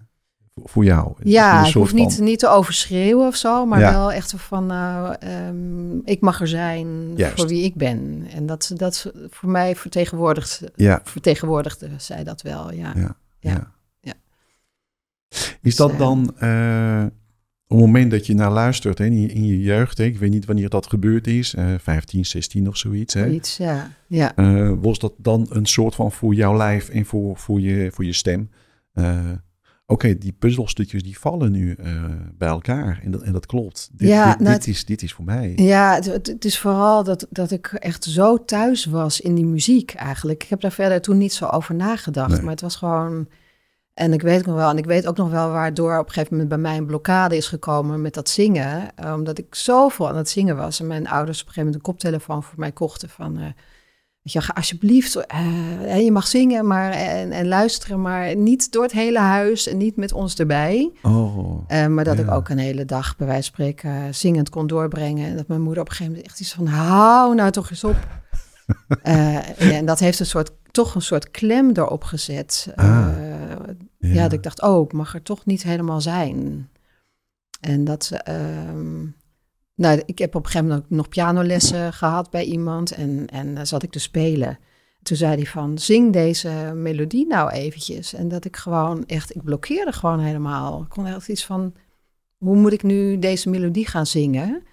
voor, 0.65 0.83
jou? 0.83 1.13
Ja, 1.23 1.59
ik 1.59 1.65
soort 1.65 1.73
hoef 1.73 1.93
niet, 1.93 2.15
van- 2.15 2.23
niet 2.23 2.39
te 2.39 2.47
overschreeuwen 2.49 3.27
of 3.27 3.35
zo, 3.35 3.65
maar 3.65 3.79
Ja. 3.79 3.91
wel 3.91 4.11
echt 4.11 4.33
van, 4.37 4.65
nou, 4.65 5.15
ehm, 5.19 5.97
ik 6.03 6.21
mag 6.21 6.41
er 6.41 6.47
zijn 6.47 7.15
Juist. 7.15 7.35
voor 7.39 7.47
wie 7.47 7.63
ik 7.63 7.75
ben. 7.75 8.25
En 8.33 8.45
dat, 8.45 8.71
dat 8.75 9.11
voor 9.29 9.49
mij 9.49 9.75
vertegenwoordigt, 9.75 10.61
Ja, 10.75 11.01
vertegenwoordigde 11.03 11.89
zij 11.97 12.23
dat 12.23 12.41
wel, 12.41 12.73
ja. 12.73 12.93
ja, 12.95 13.15
ja. 13.39 13.71
Is 15.61 15.75
dat 15.75 15.89
Dus, 15.89 15.97
eh, 15.99 16.05
dan 16.05 16.33
eh, 16.37 17.03
op 17.67 17.77
het 17.77 17.85
moment 17.87 18.11
dat 18.11 18.25
je 18.25 18.33
naar 18.35 18.51
luistert 18.51 18.97
hè, 18.97 19.05
in, 19.05 19.21
je, 19.21 19.27
in 19.27 19.45
je 19.45 19.61
jeugd? 19.61 19.97
Hè, 19.97 20.03
ik 20.03 20.17
weet 20.17 20.29
niet 20.31 20.45
wanneer 20.45 20.69
dat 20.69 20.87
gebeurd 20.87 21.27
is, 21.27 21.53
eh 21.55 21.65
15, 21.79 22.25
16 22.25 22.67
of 22.67 22.77
zoiets. 22.77 23.13
Hè? 23.13 23.27
Iets, 23.29 23.57
ja. 23.57 23.91
ja. 24.07 24.35
Eh, 24.35 24.71
was 24.81 24.99
dat 24.99 25.13
dan 25.17 25.47
een 25.49 25.65
soort 25.65 25.95
van 25.95 26.11
voor 26.11 26.33
jouw 26.33 26.57
lijf 26.57 26.89
en 26.89 27.05
voor, 27.05 27.37
voor, 27.37 27.59
je, 27.61 27.91
voor 27.93 28.05
je 28.05 28.13
stem? 28.13 28.49
Oké, 29.91 30.17
die 30.17 30.35
puzzelstukjes 30.39 31.03
die 31.03 31.19
vallen 31.19 31.51
nu 31.51 31.73
eh, 31.73 32.03
bij 32.37 32.47
elkaar 32.47 32.99
en 33.03 33.11
dat, 33.11 33.21
en 33.21 33.33
dat 33.33 33.45
klopt. 33.45 33.89
Dit, 33.93 34.07
Ja, 34.07 34.29
dit, 34.31 34.39
nou, 34.39 34.55
dit 34.55 34.67
is, 34.67 34.85
dit 34.85 35.01
is 35.01 35.13
voor 35.13 35.25
mij. 35.25 35.53
Ja, 35.55 35.93
het, 35.95 36.05
het- 36.27 36.45
is 36.45 36.59
vooral 36.59 37.03
dat, 37.03 37.27
dat 37.29 37.51
ik 37.51 37.67
echt 37.67 38.03
zo 38.03 38.45
thuis 38.45 38.85
was 38.85 39.21
in 39.21 39.35
die 39.35 39.45
muziek 39.45 39.93
eigenlijk. 39.93 40.43
Ik 40.43 40.49
heb 40.49 40.61
daar 40.61 40.71
verder 40.71 41.01
toen 41.01 41.17
niet 41.17 41.33
zo 41.33 41.45
over 41.45 41.75
nagedacht, 41.75 42.31
Nee. 42.31 42.41
maar 42.41 42.51
het 42.51 42.61
was 42.61 42.75
gewoon... 42.75 43.27
En 43.93 44.13
ik 44.13 44.21
weet 44.21 44.45
nog 44.45 44.55
wel, 44.55 44.69
en 44.69 44.77
ik 44.77 44.85
weet 44.85 45.07
ook 45.07 45.17
nog 45.17 45.29
wel 45.29 45.49
waardoor 45.49 45.97
op 45.97 46.05
een 46.05 46.11
gegeven 46.13 46.31
moment 46.31 46.49
bij 46.49 46.57
mij 46.57 46.77
een 46.77 46.85
blokkade 46.85 47.37
is 47.37 47.47
gekomen 47.47 48.01
met 48.01 48.13
dat 48.13 48.29
zingen. 48.29 48.87
Omdat 49.13 49.37
ik 49.37 49.55
zoveel 49.55 50.09
aan 50.09 50.17
het 50.17 50.29
zingen 50.29 50.55
was. 50.55 50.79
En 50.79 50.87
mijn 50.87 51.07
ouders 51.07 51.41
op 51.41 51.47
een 51.47 51.53
gegeven 51.53 51.71
moment 51.71 51.75
een 51.87 51.93
koptelefoon 51.93 52.43
voor 52.43 52.59
mij 52.59 52.71
kochten 52.71 53.09
van... 53.09 53.37
eh, 53.37 53.45
weet 54.21 54.33
je, 54.33 54.41
ga 54.41 54.53
alsjeblieft, 54.53 55.15
eh, 55.15 56.03
je 56.03 56.11
mag 56.11 56.27
zingen 56.27 56.67
maar, 56.67 56.91
en, 56.91 57.31
en 57.31 57.47
luisteren, 57.47 58.01
maar 58.01 58.35
niet 58.35 58.71
door 58.71 58.83
het 58.83 58.91
hele 58.91 59.19
huis 59.19 59.67
en 59.67 59.77
niet 59.77 59.95
met 59.95 60.13
ons 60.13 60.35
erbij. 60.35 60.91
Oh, 61.01 61.63
Eh, 61.67 61.87
maar 61.87 62.03
dat 62.03 62.19
ik 62.19 62.31
ook 62.31 62.49
een 62.49 62.57
hele 62.57 62.85
dag, 62.85 63.17
bij 63.17 63.27
wijze 63.27 63.43
van 63.43 63.53
spreken, 63.53 63.89
eh, 63.89 64.03
zingend 64.11 64.49
kon 64.49 64.67
doorbrengen. 64.67 65.29
En 65.29 65.37
dat 65.37 65.47
mijn 65.47 65.61
moeder 65.61 65.81
op 65.81 65.89
een 65.89 65.95
gegeven 65.95 66.13
moment 66.13 66.31
echt 66.31 66.39
iets 66.39 66.53
van, 66.53 66.67
hou 66.67 67.35
nou 67.35 67.51
toch 67.51 67.69
eens 67.69 67.83
op. 67.83 67.97
Uh, 69.03 69.77
en 69.77 69.85
dat 69.85 69.99
heeft 69.99 70.19
een 70.19 70.25
soort, 70.25 70.51
toch 70.71 70.95
een 70.95 71.01
soort 71.01 71.31
klem 71.31 71.69
erop 71.73 72.03
gezet. 72.03 72.73
Uh, 72.75 72.85
ja. 72.85 74.13
ja. 74.13 74.21
dat 74.21 74.33
ik 74.33 74.43
dacht, 74.43 74.61
oh, 74.61 74.85
ik 74.85 74.93
mag 74.93 75.13
er 75.13 75.21
toch 75.21 75.45
niet 75.45 75.63
helemaal 75.63 76.01
zijn. 76.01 76.69
En 77.61 77.83
dat, 77.83 78.11
uh, 78.29 78.35
nou, 79.79 80.01
ik 80.05 80.17
heb 80.17 80.35
op 80.35 80.43
een 80.43 80.51
gegeven 80.51 80.67
moment 80.67 80.89
nog 80.89 81.09
pianolessen 81.09 81.93
gehad 81.93 82.29
bij 82.29 82.43
iemand 82.43 82.91
en, 82.91 83.27
en 83.27 83.55
dan 83.55 83.67
zat 83.67 83.83
ik 83.83 83.91
te 83.91 83.99
spelen. 83.99 84.59
Toen 85.03 85.17
zei 85.17 85.35
hij 85.35 85.45
van, 85.45 85.77
zing 85.77 86.13
deze 86.13 86.49
melodie 86.75 87.27
nou 87.27 87.51
eventjes. 87.51 88.13
En 88.13 88.27
dat 88.27 88.45
ik 88.45 88.57
gewoon 88.57 89.05
echt, 89.05 89.35
ik 89.35 89.43
blokkeerde 89.43 89.91
gewoon 89.91 90.19
helemaal. 90.19 90.81
Ik 90.81 90.89
kon 90.89 91.05
echt 91.05 91.27
iets 91.27 91.45
van, 91.45 91.73
hoe 92.37 92.55
moet 92.55 92.73
ik 92.73 92.83
nu 92.83 93.19
deze 93.19 93.49
melodie 93.49 93.87
gaan 93.87 94.05
zingen? 94.05 94.63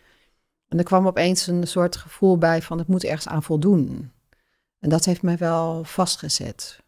En 0.68 0.78
er 0.78 0.84
kwam 0.84 1.06
opeens 1.06 1.46
een 1.46 1.66
soort 1.66 1.96
gevoel 1.96 2.38
bij 2.38 2.62
van, 2.62 2.78
het 2.78 2.88
moet 2.88 3.04
ergens 3.04 3.28
aan 3.28 3.42
voldoen. 3.42 4.10
En 4.78 4.88
dat 4.88 5.04
heeft 5.04 5.22
mij 5.22 5.36
wel 5.36 5.84
vastgezet. 5.84 6.82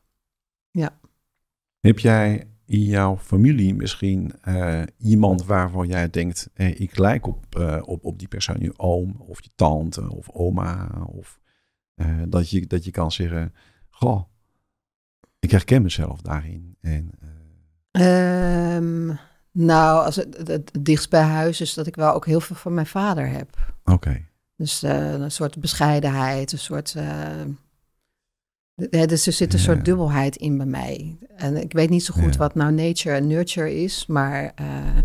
Ja. 0.70 0.98
Heb 1.80 1.98
jij 1.98 2.46
in 2.68 2.84
jouw 2.84 3.18
familie 3.18 3.74
misschien 3.74 4.32
uh, 4.48 4.82
iemand 4.98 5.44
waarvan 5.44 5.86
jij 5.86 6.10
denkt, 6.10 6.50
hey, 6.54 6.72
ik 6.72 6.98
lijk 6.98 7.26
op, 7.26 7.56
uh, 7.58 7.82
op, 7.84 8.04
op 8.04 8.18
die 8.18 8.28
persoon, 8.28 8.56
je 8.58 8.78
oom 8.78 9.16
of 9.18 9.42
je 9.42 9.50
tante 9.54 10.10
of 10.10 10.30
oma, 10.30 10.88
of 11.06 11.40
uh, 11.96 12.22
dat, 12.28 12.50
je, 12.50 12.66
dat 12.66 12.84
je 12.84 12.90
kan 12.90 13.12
zeggen, 13.12 13.54
goh, 13.90 14.22
ik 15.38 15.50
herken 15.50 15.82
mezelf 15.82 16.20
daarin. 16.20 16.76
En, 16.80 17.10
um, 17.90 19.18
nou, 19.52 20.04
als 20.04 20.16
het, 20.16 20.36
het, 20.36 20.48
het, 20.48 20.70
dichtst 20.80 21.10
bij 21.10 21.22
huis 21.22 21.60
is 21.60 21.74
dat 21.74 21.86
ik 21.86 21.96
wel 21.96 22.14
ook 22.14 22.26
heel 22.26 22.40
veel 22.40 22.56
van 22.56 22.74
mijn 22.74 22.86
vader 22.86 23.28
heb. 23.28 23.74
Oké. 23.84 24.24
Dus 24.56 24.82
een 24.82 25.30
soort 25.30 25.60
bescheidenheid, 25.60 26.52
een 26.52 26.58
soort 26.58 26.94
dus 28.90 29.26
er 29.26 29.32
zit 29.32 29.52
een 29.52 29.58
soort 29.58 29.84
dubbelheid 29.84 30.36
in 30.36 30.56
bij 30.56 30.66
mij. 30.66 31.18
En 31.36 31.56
ik 31.56 31.72
weet 31.72 31.90
niet 31.90 32.04
zo 32.04 32.14
goed 32.14 32.36
wat 32.36 32.54
nou 32.54 32.72
nature 32.72 33.16
en 33.16 33.26
nurture 33.26 33.82
is, 33.82 34.06
maar 34.06 34.52
uh, 34.60 35.02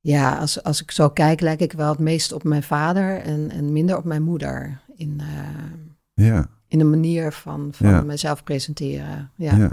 ja, 0.00 0.38
als, 0.38 0.62
als 0.62 0.82
ik 0.82 0.90
zo 0.90 1.10
kijk, 1.10 1.40
lijk 1.40 1.60
ik 1.60 1.72
wel 1.72 1.90
het 1.90 1.98
meest 1.98 2.32
op 2.32 2.44
mijn 2.44 2.62
vader 2.62 3.20
en, 3.20 3.50
en 3.50 3.72
minder 3.72 3.96
op 3.96 4.04
mijn 4.04 4.22
moeder. 4.22 4.80
In, 4.94 5.20
uh, 5.20 6.26
ja. 6.26 6.48
in 6.68 6.78
de 6.78 6.84
manier 6.84 7.32
van, 7.32 7.68
van 7.72 8.06
mezelf 8.06 8.44
presenteren. 8.44 9.30
Ja. 9.36 9.70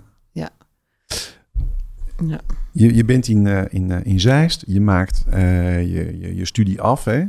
Ja. 2.25 2.39
Je, 2.71 2.95
je 2.95 3.05
bent 3.05 3.27
in, 3.27 3.45
uh, 3.45 3.61
in, 3.69 3.89
uh, 3.89 3.97
in 4.03 4.19
Zeist, 4.19 4.63
je 4.67 4.81
maakt 4.81 5.23
uh, 5.33 5.81
je, 5.81 6.19
je, 6.19 6.35
je, 6.35 6.45
studie 6.45 6.81
af. 6.81 7.05
Hè? 7.05 7.23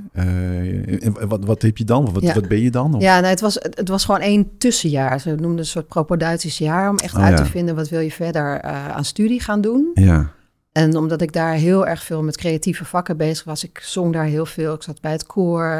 wat, 1.28 1.44
wat 1.44 1.62
heb 1.62 1.76
je 1.76 1.84
dan? 1.84 2.12
Wat, 2.12 2.22
ja. 2.22 2.34
wat 2.34 2.48
ben 2.48 2.60
je 2.60 2.70
dan? 2.70 2.94
Of? 2.94 3.02
Ja, 3.02 3.14
nou, 3.14 3.26
het, 3.26 3.40
was, 3.40 3.54
het 3.54 3.88
was 3.88 4.04
gewoon 4.04 4.20
één 4.20 4.50
tussenjaar. 4.58 5.20
Ze 5.20 5.30
noemden 5.30 5.58
een 5.58 5.66
soort 5.66 5.88
propedeutisch 5.88 6.58
jaar 6.58 6.90
om 6.90 6.96
echt 6.96 7.14
oh, 7.14 7.22
uit 7.22 7.38
ja. 7.38 7.44
te 7.44 7.50
vinden 7.50 7.74
wat 7.74 7.88
wil 7.88 8.00
je 8.00 8.10
verder 8.10 8.62
aan 8.62 9.04
studie 9.04 9.40
gaan 9.40 9.60
doen. 9.60 9.90
Ja. 9.94 10.32
En 10.72 10.96
omdat 10.96 11.22
ik 11.22 11.32
daar 11.32 11.54
heel 11.54 11.86
erg 11.86 12.02
veel 12.02 12.22
met 12.22 12.36
creatieve 12.36 12.84
vakken 12.84 13.16
bezig 13.16 13.44
was, 13.44 13.64
ik 13.64 13.78
zong 13.78 14.12
daar 14.12 14.24
heel 14.24 14.46
veel. 14.46 14.74
Ik 14.74 14.82
zat 14.82 15.00
bij 15.00 15.12
het 15.12 15.26
koor 15.26 15.70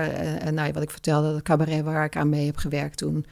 en 0.40 0.54
nou, 0.54 0.72
wat 0.72 0.82
ik 0.82 0.90
vertelde, 0.90 1.34
het 1.34 1.42
cabaret 1.42 1.84
waar 1.84 2.04
ik 2.04 2.16
aan 2.16 2.28
mee 2.28 2.46
heb 2.46 2.56
gewerkt 2.56 2.96
toen 2.96 3.26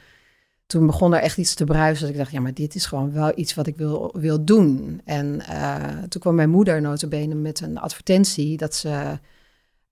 toen 0.67 0.87
begon 0.87 1.15
er 1.15 1.21
echt 1.21 1.39
iets 1.39 1.55
te 1.55 1.65
bruisen. 1.65 2.05
Dat 2.05 2.15
ik 2.15 2.21
dacht, 2.21 2.33
ja, 2.33 2.41
maar 2.41 2.55
dit 2.55 2.75
is 2.75 2.87
gewoon 2.87 3.13
wel 3.13 3.33
iets 3.35 3.55
wat 3.55 3.67
ik 3.67 3.77
wil, 3.77 4.15
wil 4.19 4.45
doen. 4.45 5.01
En 5.05 5.43
uh, 5.51 5.77
toen 6.09 6.21
kwam 6.21 6.35
mijn 6.35 6.51
moeder 6.51 6.81
notabene 6.81 7.35
met 7.35 7.61
een 7.61 7.79
advertentie 7.79 8.57
dat 8.57 8.75
ze, 8.75 9.19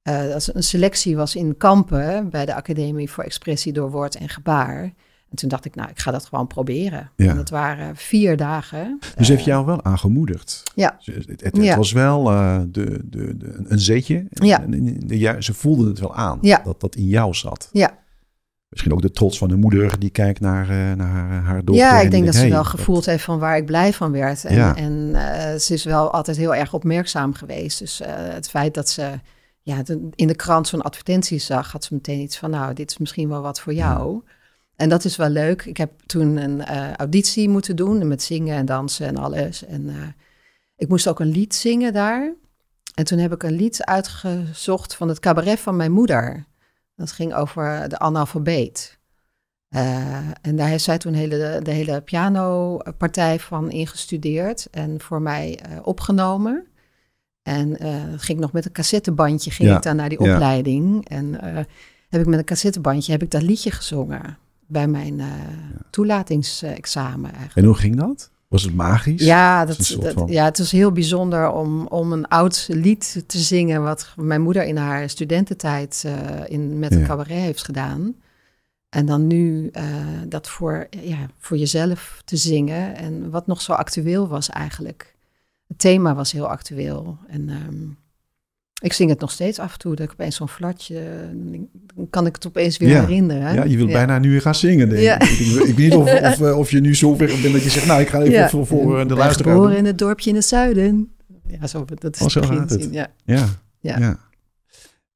uh, 0.08 0.22
dat 0.22 0.42
ze 0.42 0.56
een 0.56 0.62
selectie 0.62 1.16
was 1.16 1.36
in 1.36 1.56
Kampen 1.56 2.30
bij 2.30 2.46
de 2.46 2.54
Academie 2.54 3.10
voor 3.10 3.24
Expressie 3.24 3.72
door 3.72 3.90
Woord 3.90 4.16
en 4.16 4.28
Gebaar. 4.28 4.82
En 5.30 5.40
toen 5.40 5.48
dacht 5.48 5.64
ik, 5.64 5.74
nou, 5.74 5.90
ik 5.90 5.98
ga 5.98 6.10
dat 6.10 6.24
gewoon 6.24 6.46
proberen. 6.46 7.10
Ja. 7.16 7.30
En 7.30 7.36
dat 7.36 7.50
waren 7.50 7.96
vier 7.96 8.36
dagen. 8.36 8.98
Dus 9.16 9.28
heeft 9.28 9.44
jou 9.44 9.66
wel 9.66 9.84
aangemoedigd? 9.84 10.62
Ja. 10.74 10.96
Het, 11.04 11.26
het, 11.26 11.56
het 11.56 11.74
was 11.76 11.92
wel 11.92 12.32
uh, 12.32 12.60
de, 12.68 13.00
de, 13.04 13.36
de, 13.36 13.64
een 13.64 13.78
zetje. 13.78 14.26
Ja. 14.30 14.62
En, 14.62 15.42
ze 15.42 15.54
voelden 15.54 15.86
het 15.86 15.98
wel 15.98 16.14
aan, 16.14 16.38
ja. 16.40 16.60
dat 16.64 16.80
dat 16.80 16.94
in 16.94 17.06
jou 17.06 17.34
zat. 17.34 17.68
Ja, 17.72 17.98
Misschien 18.74 18.92
ook 18.92 19.02
de 19.02 19.10
trots 19.10 19.38
van 19.38 19.48
de 19.48 19.56
moeder 19.56 19.98
die 19.98 20.10
kijkt 20.10 20.40
naar, 20.40 20.70
uh, 20.70 20.92
naar 20.92 21.08
haar, 21.08 21.42
haar 21.42 21.64
dochter. 21.64 21.84
Ja, 21.84 22.00
ik 22.00 22.10
denk 22.10 22.24
dat 22.24 22.34
ze 22.34 22.48
wel 22.48 22.64
gevoeld 22.64 23.06
heeft 23.06 23.24
van 23.24 23.38
waar 23.38 23.56
ik 23.56 23.66
blij 23.66 23.92
van 23.92 24.12
werd. 24.12 24.44
En, 24.44 24.54
ja. 24.54 24.76
en 24.76 24.92
uh, 25.12 25.54
ze 25.54 25.74
is 25.74 25.84
wel 25.84 26.10
altijd 26.10 26.36
heel 26.36 26.54
erg 26.54 26.72
opmerkzaam 26.72 27.34
geweest. 27.34 27.78
Dus 27.78 28.00
uh, 28.00 28.06
het 28.10 28.48
feit 28.48 28.74
dat 28.74 28.88
ze 28.88 29.10
ja, 29.62 29.82
in 30.14 30.26
de 30.26 30.34
krant 30.34 30.68
zo'n 30.68 30.82
advertentie 30.82 31.38
zag, 31.38 31.72
had 31.72 31.84
ze 31.84 31.94
meteen 31.94 32.20
iets 32.20 32.38
van, 32.38 32.50
nou, 32.50 32.74
dit 32.74 32.90
is 32.90 32.98
misschien 32.98 33.28
wel 33.28 33.42
wat 33.42 33.60
voor 33.60 33.74
jou. 33.74 34.20
Ja. 34.24 34.32
En 34.76 34.88
dat 34.88 35.04
is 35.04 35.16
wel 35.16 35.28
leuk. 35.28 35.64
Ik 35.64 35.76
heb 35.76 35.90
toen 36.06 36.36
een 36.36 36.64
auditie 36.96 37.48
moeten 37.48 37.76
doen 37.76 38.08
met 38.08 38.22
zingen 38.22 38.56
en 38.56 38.66
dansen 38.66 39.06
en 39.06 39.16
alles. 39.16 39.64
En 39.66 40.14
ik 40.76 40.88
moest 40.88 41.08
ook 41.08 41.20
een 41.20 41.30
lied 41.30 41.54
zingen 41.54 41.92
daar. 41.92 42.34
En 42.94 43.04
toen 43.04 43.18
heb 43.18 43.32
ik 43.32 43.42
een 43.42 43.56
lied 43.56 43.84
uitgezocht 43.84 44.94
van 44.94 45.08
het 45.08 45.18
cabaret 45.18 45.60
van 45.60 45.76
mijn 45.76 45.92
moeder. 45.92 46.46
Dat 46.96 47.12
ging 47.12 47.34
over 47.34 47.88
de 47.88 47.98
analfabeet. 47.98 48.98
Uh, 49.70 50.16
en 50.42 50.56
daar 50.56 50.68
heeft 50.68 50.84
zij 50.84 50.98
toen 50.98 51.12
hele, 51.12 51.60
de 51.62 51.70
hele 51.70 52.00
pianopartij 52.00 53.38
van 53.40 53.70
ingestudeerd 53.70 54.68
en 54.70 55.00
voor 55.00 55.22
mij 55.22 55.60
uh, 55.70 55.78
opgenomen. 55.82 56.66
En 57.42 57.84
uh, 57.84 58.02
ging 58.16 58.40
nog 58.40 58.52
met 58.52 58.64
een 58.64 58.72
cassettebandje 58.72 59.50
ging 59.50 59.68
ja, 59.68 59.76
ik 59.76 59.82
dan 59.82 59.96
naar 59.96 60.08
die 60.08 60.22
ja. 60.22 60.32
opleiding. 60.32 61.08
En 61.08 61.34
heb 62.08 62.20
ik 62.20 62.26
met 62.26 62.38
een 62.38 62.44
cassettebandje 62.44 63.12
heb 63.12 63.22
ik 63.22 63.30
dat 63.30 63.42
liedje 63.42 63.70
gezongen 63.70 64.38
bij 64.66 64.86
mijn 64.86 65.22
toelatingsexamen 65.90 67.30
eigenlijk. 67.30 67.56
En 67.56 67.64
hoe 67.64 67.74
ging 67.74 67.96
dat? 67.96 68.30
Was 68.54 68.62
het 68.62 68.74
magisch? 68.74 69.24
Ja, 69.24 69.64
dat, 69.64 69.96
dat 70.00 70.12
van... 70.12 70.28
ja, 70.28 70.44
het 70.44 70.58
was 70.58 70.70
heel 70.70 70.92
bijzonder 70.92 71.50
om, 71.50 71.86
om 71.86 72.12
een 72.12 72.28
oud 72.28 72.66
lied 72.70 73.24
te 73.26 73.38
zingen... 73.38 73.82
wat 73.82 74.12
mijn 74.16 74.42
moeder 74.42 74.64
in 74.64 74.76
haar 74.76 75.10
studententijd 75.10 76.02
uh, 76.06 76.12
in, 76.46 76.78
met 76.78 76.92
een 76.92 77.00
ja. 77.00 77.06
cabaret 77.06 77.38
heeft 77.38 77.64
gedaan. 77.64 78.14
En 78.88 79.06
dan 79.06 79.26
nu 79.26 79.70
uh, 79.72 79.82
dat 80.28 80.48
voor, 80.48 80.86
ja, 80.90 81.26
voor 81.38 81.56
jezelf 81.56 82.22
te 82.24 82.36
zingen. 82.36 82.96
En 82.96 83.30
wat 83.30 83.46
nog 83.46 83.60
zo 83.60 83.72
actueel 83.72 84.28
was 84.28 84.48
eigenlijk. 84.48 85.14
Het 85.66 85.78
thema 85.78 86.14
was 86.14 86.32
heel 86.32 86.48
actueel. 86.48 87.18
En 87.26 87.48
um, 87.48 87.96
ik 88.84 88.92
zing 88.92 89.10
het 89.10 89.20
nog 89.20 89.30
steeds 89.30 89.58
af 89.58 89.72
en 89.72 89.78
toe, 89.78 89.94
dat 89.94 90.06
ik 90.06 90.12
opeens 90.12 90.36
zo'n 90.36 90.48
flatje, 90.48 91.02
dan 91.94 92.10
kan 92.10 92.26
ik 92.26 92.34
het 92.34 92.46
opeens 92.46 92.76
weer 92.76 92.88
ja. 92.88 93.00
herinneren. 93.00 93.54
Ja, 93.54 93.64
je 93.64 93.76
wilt 93.76 93.88
ja. 93.88 93.94
bijna 93.94 94.18
nu 94.18 94.30
weer 94.30 94.40
gaan 94.40 94.54
zingen. 94.54 94.88
Denk 94.88 95.02
ja. 95.02 95.20
ik. 95.20 95.28
Ik, 95.28 95.38
ik, 95.38 95.76
weet 95.76 95.76
niet 95.76 95.94
of, 95.94 96.20
of, 96.40 96.52
of, 96.52 96.70
je 96.70 96.80
nu 96.80 96.94
zo 96.94 97.14
ver 97.14 97.26
bent 97.26 97.52
dat 97.52 97.62
je 97.62 97.70
zegt, 97.70 97.86
nou, 97.86 98.00
ik 98.00 98.08
ga 98.08 98.20
even 98.20 98.32
ja. 98.32 98.48
voor, 98.48 98.66
voor 98.66 99.08
de 99.08 99.14
luisteraar 99.14 99.54
geboren 99.54 99.76
in 99.76 99.84
het 99.84 99.98
dorpje 99.98 100.30
in 100.30 100.36
het 100.36 100.44
zuiden. 100.44 101.12
Ja, 101.46 101.66
zo, 101.66 101.84
dat 101.94 102.14
is 102.14 102.20
oh, 102.22 102.28
zo 102.28 102.40
het 102.40 102.48
gaat 102.48 102.70
het. 102.70 102.88
Ja. 102.90 103.06
Ja. 103.24 103.46
Ja. 103.80 103.98
ja. 103.98 104.18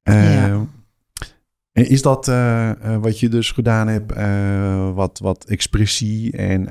Uh, 0.05 0.61
en 1.73 1.89
is 1.89 2.03
dat 2.03 2.29
uh, 2.29 2.71
wat 3.01 3.21
je 3.21 3.29
dus 3.29 3.51
gedaan 3.51 3.89
hebt, 3.89 4.13
wat, 4.95 5.19
wat 5.19 5.45
expressie 5.45 6.33
en 6.33 6.69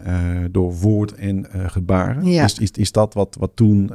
door 0.52 0.74
woord 0.74 1.14
en 1.14 1.46
gebaren? 1.68 2.24
Is, 2.24 2.60
is, 2.60 2.72
is 2.72 2.92
dat 2.92 3.14
wat, 3.14 3.36
wat 3.40 3.52
toen 3.54 3.92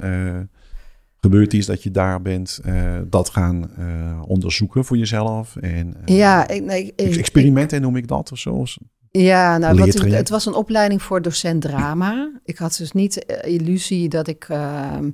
gebeurd 1.22 1.54
is 1.54 1.66
dat 1.66 1.82
je 1.82 1.90
daar 1.90 2.22
bent 2.22 2.61
uh, 2.66 2.98
dat 3.06 3.28
gaan 3.28 3.70
uh, 3.78 4.22
onderzoeken 4.26 4.85
voor 4.85 4.96
jezelf. 4.96 5.56
En, 5.56 5.96
uh, 6.08 6.16
ja, 6.16 6.48
ik, 6.48 6.62
nee, 6.62 6.92
ik, 6.96 7.16
experimenten 7.16 7.80
noem 7.80 7.96
ik 7.96 8.08
dat 8.08 8.32
of 8.32 8.38
zo. 8.38 8.64
Ja, 9.11 9.58
nou, 9.58 9.78
wat, 9.78 9.87
het, 9.87 10.12
het 10.12 10.28
was 10.28 10.46
een 10.46 10.54
opleiding 10.54 11.02
voor 11.02 11.22
docent 11.22 11.62
drama. 11.62 12.40
Ik 12.44 12.58
had 12.58 12.76
dus 12.76 12.92
niet 12.92 13.16
illusie 13.44 14.08
dat 14.08 14.28
ik 14.28 14.46
ehm, 14.48 15.11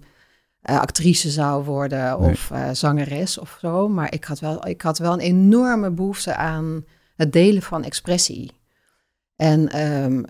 actrice 0.63 1.31
zou 1.31 1.65
worden 1.65 2.19
of 2.19 2.51
nee. 2.51 2.75
zangeres 2.75 3.39
of 3.39 3.59
zo. 3.61 3.89
Maar 3.89 4.13
ik 4.13 4.25
had, 4.25 4.41
wel, 4.41 4.67
ik 4.67 4.83
had 4.83 4.99
wel 4.99 5.13
een 5.13 5.21
enorme 5.21 5.91
behoefte 5.91 6.35
aan 6.35 6.85
het 7.17 7.33
delen 7.33 7.63
van 7.63 7.85
expressie. 7.85 8.58
En 9.39 9.83
um, 9.83 10.25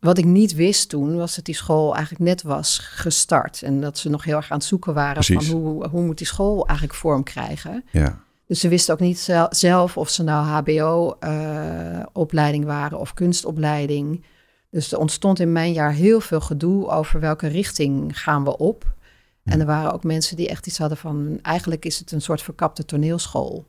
wat 0.00 0.18
ik 0.18 0.24
niet 0.24 0.54
wist 0.54 0.88
toen, 0.88 1.16
was 1.16 1.34
dat 1.34 1.44
die 1.44 1.54
school 1.54 1.94
eigenlijk 1.94 2.24
net 2.24 2.42
was 2.42 2.78
gestart. 2.78 3.62
En 3.62 3.80
dat 3.80 3.98
ze 3.98 4.08
nog 4.08 4.24
heel 4.24 4.36
erg 4.36 4.50
aan 4.50 4.58
het 4.58 4.66
zoeken 4.66 4.94
waren 4.94 5.24
Precies. 5.24 5.48
van 5.48 5.60
hoe, 5.60 5.88
hoe 5.88 6.02
moet 6.02 6.18
die 6.18 6.26
school 6.26 6.66
eigenlijk 6.66 6.98
vorm 6.98 7.22
krijgen. 7.22 7.84
Ja. 7.90 8.18
Dus 8.46 8.60
ze 8.60 8.68
wisten 8.68 8.94
ook 8.94 9.00
niet 9.00 9.34
zelf 9.50 9.96
of 9.96 10.08
ze 10.08 10.22
nou 10.22 10.46
HBO-opleiding 10.46 12.64
uh, 12.64 12.70
waren 12.70 12.98
of 12.98 13.14
kunstopleiding. 13.14 14.24
Dus 14.70 14.92
er 14.92 14.98
ontstond 14.98 15.40
in 15.40 15.52
mijn 15.52 15.72
jaar 15.72 15.92
heel 15.92 16.20
veel 16.20 16.40
gedoe 16.40 16.88
over 16.88 17.20
welke 17.20 17.46
richting 17.46 18.20
gaan 18.20 18.44
we 18.44 18.56
op. 18.56 18.96
En 19.44 19.60
er 19.60 19.66
waren 19.66 19.92
ook 19.92 20.04
mensen 20.04 20.36
die 20.36 20.48
echt 20.48 20.66
iets 20.66 20.78
hadden 20.78 20.98
van, 20.98 21.38
eigenlijk 21.42 21.84
is 21.84 21.98
het 21.98 22.12
een 22.12 22.22
soort 22.22 22.42
verkapte 22.42 22.84
toneelschool. 22.84 23.66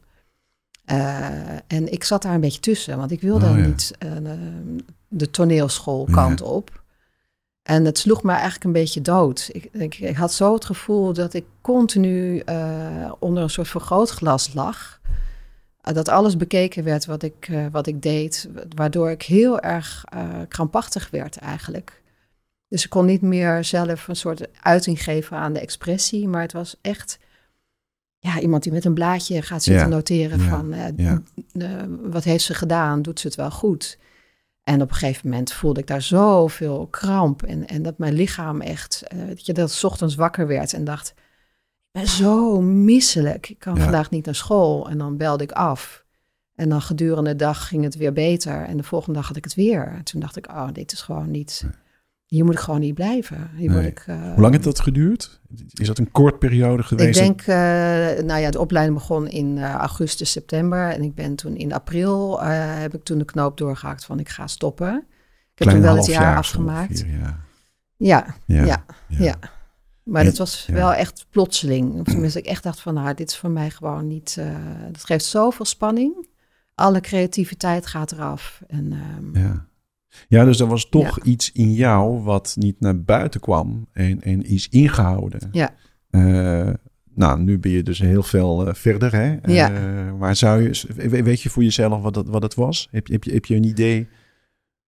Uh, 0.91 1.27
en 1.67 1.91
ik 1.91 2.03
zat 2.03 2.21
daar 2.21 2.33
een 2.33 2.39
beetje 2.41 2.59
tussen, 2.59 2.97
want 2.97 3.11
ik 3.11 3.21
wilde 3.21 3.45
Oh, 3.45 3.57
ja. 3.57 3.65
niet 3.65 3.91
uh, 4.03 4.31
de 5.07 5.29
toneelschoolkant 5.31 6.39
Ja. 6.39 6.45
op. 6.45 6.83
En 7.63 7.85
het 7.85 7.97
sloeg 7.97 8.23
me 8.23 8.31
eigenlijk 8.31 8.63
een 8.63 8.71
beetje 8.71 9.01
dood. 9.01 9.49
Ik, 9.51 9.69
ik, 9.71 9.95
ik 9.99 10.15
had 10.15 10.33
zo 10.33 10.53
het 10.53 10.65
gevoel 10.65 11.13
dat 11.13 11.33
ik 11.33 11.45
continu 11.61 12.39
eh, 12.39 13.11
onder 13.19 13.43
een 13.43 13.49
soort 13.49 13.67
vergrootglas 13.67 14.53
lag. 14.53 14.99
dat 15.81 16.09
alles 16.09 16.37
bekeken 16.37 16.83
werd 16.83 17.05
wat 17.05 17.23
ik, 17.23 17.51
wat 17.71 17.87
ik 17.87 18.01
deed, 18.01 18.49
waardoor 18.75 19.09
ik 19.09 19.21
heel 19.23 19.59
erg 19.59 20.03
krampachtig 20.47 21.09
werd 21.09 21.37
eigenlijk. 21.37 22.01
Dus 22.67 22.83
ik 22.83 22.89
kon 22.89 23.05
niet 23.05 23.21
meer 23.21 23.63
zelf 23.63 24.07
een 24.07 24.15
soort 24.15 24.47
uiting 24.61 25.03
geven 25.03 25.37
aan 25.37 25.53
de 25.53 25.59
expressie, 25.59 26.27
maar 26.27 26.41
het 26.41 26.53
was 26.53 26.75
echt 26.81 27.19
ja, 28.19 28.39
iemand 28.39 28.63
die 28.63 28.71
met 28.71 28.85
een 28.85 28.93
blaadje 28.93 29.41
gaat 29.41 29.63
zitten 29.63 29.89
noteren 29.89 30.39
van 30.39 30.73
uh, 30.73 31.83
wat 32.01 32.23
heeft 32.23 32.43
ze 32.43 32.53
gedaan, 32.53 33.01
doet 33.01 33.19
ze 33.19 33.27
het 33.27 33.35
wel 33.35 33.51
goed. 33.51 33.97
En 34.63 34.81
op 34.81 34.89
een 34.89 34.95
gegeven 34.95 35.29
moment 35.29 35.53
voelde 35.53 35.79
ik 35.79 35.87
daar 35.87 36.01
zoveel 36.01 36.87
kramp 36.87 37.43
en, 37.43 37.67
en 37.67 37.81
dat 37.81 37.97
mijn 37.97 38.13
lichaam 38.13 38.61
echt, 38.61 39.03
dat 39.27 39.45
je 39.45 39.53
dat 39.53 39.83
ochtends 39.83 40.15
wakker 40.15 40.47
werd 40.47 40.73
en 40.73 40.83
dacht, 40.83 41.13
ben 41.91 42.07
zo 42.07 42.61
misselijk. 42.61 43.49
Ik 43.49 43.59
kan 43.59 43.77
vandaag 43.77 44.09
niet 44.09 44.25
naar 44.25 44.35
school. 44.35 44.89
En 44.89 44.97
dan 44.97 45.17
belde 45.17 45.43
ik 45.43 45.51
af. 45.51 46.05
En 46.55 46.69
dan 46.69 46.81
gedurende 46.81 47.29
de 47.29 47.35
dag 47.35 47.67
ging 47.67 47.83
het 47.83 47.95
weer 47.95 48.13
beter. 48.13 48.63
En 48.63 48.77
de 48.77 48.83
volgende 48.83 49.17
dag 49.17 49.27
had 49.27 49.37
ik 49.37 49.43
het 49.43 49.55
weer. 49.55 49.87
En 49.87 50.03
toen 50.03 50.19
dacht 50.19 50.37
ik, 50.37 50.47
oh, 50.47 50.67
dit 50.73 50.91
is 50.91 51.01
gewoon 51.01 51.31
niet... 51.31 51.65
Hier 52.29 52.45
moet 52.45 52.53
ik 52.53 52.59
gewoon 52.59 52.79
niet 52.79 52.93
blijven. 52.93 53.49
Hier 53.55 53.69
nee. 53.69 53.87
ik, 53.87 54.05
uh, 54.09 54.33
Hoe 54.33 54.41
lang 54.41 54.53
heeft 54.53 54.63
dat 54.63 54.79
geduurd? 54.79 55.41
Is 55.73 55.87
dat 55.87 55.97
een 55.97 56.11
kort 56.11 56.39
periode 56.39 56.83
geweest? 56.83 57.19
Ik 57.19 57.25
denk, 57.25 57.41
uh, 57.41 58.25
nou 58.25 58.39
ja, 58.39 58.49
de 58.49 58.59
opleiding 58.59 58.97
begon 58.97 59.27
in 59.27 59.57
uh, 59.57 59.73
augustus, 59.73 60.31
september. 60.31 60.89
En 60.89 61.01
ik 61.01 61.15
ben 61.15 61.35
toen 61.35 61.55
in 61.55 61.73
april, 61.73 62.41
heb 62.43 62.93
ik 62.93 63.03
toen 63.03 63.17
de 63.17 63.25
knoop 63.25 63.57
doorgehakt 63.57 64.05
van 64.05 64.19
ik 64.19 64.29
ga 64.29 64.47
stoppen. 64.47 65.05
Ik 65.53 65.63
heb 65.63 65.69
toen 65.69 65.81
wel 65.81 65.95
het 65.95 66.05
jaar, 66.05 66.21
jaar 66.21 66.37
afgemaakt. 66.37 66.99
Vier, 66.99 67.19
ja. 67.19 67.39
Ja, 67.95 68.35
ja, 68.45 68.85
ja. 69.07 69.35
Maar 70.03 70.25
het 70.25 70.37
was 70.37 70.65
wel 70.71 70.93
echt 70.93 71.25
plotseling. 71.29 71.99
Of 71.99 72.05
tenminste, 72.05 72.39
ik 72.39 72.45
echt 72.45 72.63
dacht 72.63 72.79
van, 72.79 72.93
nou, 72.93 73.13
dit 73.13 73.29
is 73.29 73.37
voor 73.37 73.51
mij 73.51 73.69
gewoon 73.69 74.07
niet... 74.07 74.41
Dat 74.91 75.03
geeft 75.03 75.25
zoveel 75.25 75.65
spanning. 75.65 76.27
Alle 76.75 77.01
creativiteit 77.01 77.85
gaat 77.85 78.11
eraf. 78.11 78.61
En, 78.67 78.93
um, 79.17 79.37
ja. 79.37 79.67
Ja, 80.27 80.45
dus 80.45 80.59
er 80.59 80.67
was 80.67 80.89
toch 80.89 81.23
iets 81.23 81.51
in 81.51 81.73
jou 81.73 82.21
wat 82.21 82.55
niet 82.57 82.79
naar 82.79 83.01
buiten 83.01 83.39
kwam 83.39 83.87
en, 83.93 84.21
en 84.21 84.43
is 84.43 84.69
ingehouden. 84.69 85.49
Ja. 85.51 85.69
Uh, 86.11 86.73
nou, 87.13 87.41
nu 87.41 87.59
ben 87.59 87.71
je 87.71 87.83
dus 87.83 87.99
heel 87.99 88.23
veel 88.23 88.67
uh, 88.67 88.73
verder, 88.73 89.11
hè? 89.11 89.53
Ja. 89.53 89.69
maar 90.19 90.35
zou 90.35 90.61
je, 90.61 91.23
weet 91.23 91.41
je 91.41 91.49
voor 91.49 91.63
jezelf 91.63 92.01
wat, 92.01 92.13
dat, 92.13 92.27
wat 92.27 92.41
het 92.41 92.55
was? 92.55 92.87
Heb 92.91 93.07
je, 93.07 93.13
heb, 93.13 93.23
je, 93.23 93.33
heb 93.33 93.45
je 93.45 93.55
een 93.55 93.63
idee? 93.63 94.07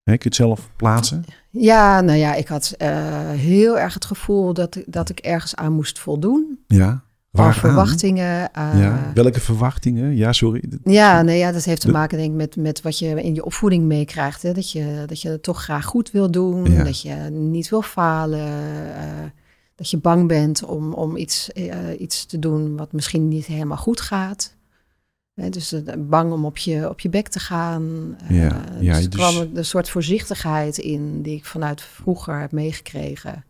Hè, 0.03 0.17
kun 0.17 0.19
je 0.19 0.25
het 0.25 0.35
zelf 0.35 0.71
plaatsen? 0.77 1.25
Ja, 1.51 2.01
nou 2.01 2.19
ja, 2.19 2.35
ik 2.35 2.49
had 2.49 2.75
uh, 2.79 3.31
heel 3.31 3.79
erg 3.79 3.95
het 3.95 4.05
gevoel 4.05 4.55
dat, 4.55 4.83
dat 4.87 5.11
ik 5.11 5.19
ergens 5.19 5.57
aan 5.57 5.73
moest 5.73 5.99
voldoen. 5.99 6.59
Ja. 6.67 7.05
Waar 7.31 7.55
verwachtingen. 7.55 8.51
Uh, 8.59 8.81
ja. 8.81 9.11
Welke 9.15 9.41
verwachtingen? 9.41 10.17
Ja, 10.17 10.33
sorry. 10.33 10.65
Ja, 10.85 11.23
nee, 11.23 11.39
ja, 11.39 11.53
dat 11.53 11.65
heeft 11.65 11.81
te 11.81 11.91
maken 11.91 12.19
denk 12.19 12.31
ik 12.31 12.37
met, 12.37 12.57
met 12.57 12.83
wat 12.83 12.99
je 12.99 13.23
in 13.23 13.35
je 13.35 13.45
opvoeding 13.45 13.85
meekrijgt. 13.85 14.43
Hè? 14.43 14.53
Dat, 14.53 14.71
je, 14.73 15.05
dat 15.07 15.21
je 15.23 15.29
het 15.29 15.43
toch 15.43 15.63
graag 15.63 15.85
goed 15.85 16.11
wil 16.11 16.31
doen. 16.31 16.73
Ja. 16.73 16.85
Dat 16.85 17.03
je 17.03 17.15
niet 17.31 17.69
wil 17.69 17.83
falen. 17.83 18.49
Uh, 18.49 19.05
dat 19.75 19.91
je 19.91 19.99
bang 19.99 20.29
bent 20.29 20.65
om, 20.65 20.93
om 20.93 21.17
iets, 21.17 21.51
iets 21.99 22.27
te 22.27 22.39
doen 22.39 22.77
wat 22.77 22.93
misschien 22.93 23.29
niet 23.29 23.47
helemaal 23.47 23.77
goed 23.77 24.01
gaat 24.01 24.59
dus 25.49 25.75
bang 25.99 26.33
om 26.33 26.45
op 26.45 26.57
je, 26.57 26.89
op 26.89 27.01
je 27.01 27.09
bek 27.09 27.29
te 27.29 27.39
gaan. 27.39 28.17
Ja, 28.29 28.65
ja, 28.81 28.95
dus 28.95 29.05
er 29.05 29.11
kwam 29.11 29.49
een 29.55 29.65
soort 29.65 29.91
voorzichtigheid 29.91 30.79
in 30.79 31.23
die 31.23 31.37
ik 31.37 31.45
vanuit 31.45 31.83
vroeger 31.83 32.41
heb 32.41 32.53
meegekregen. 32.53 33.45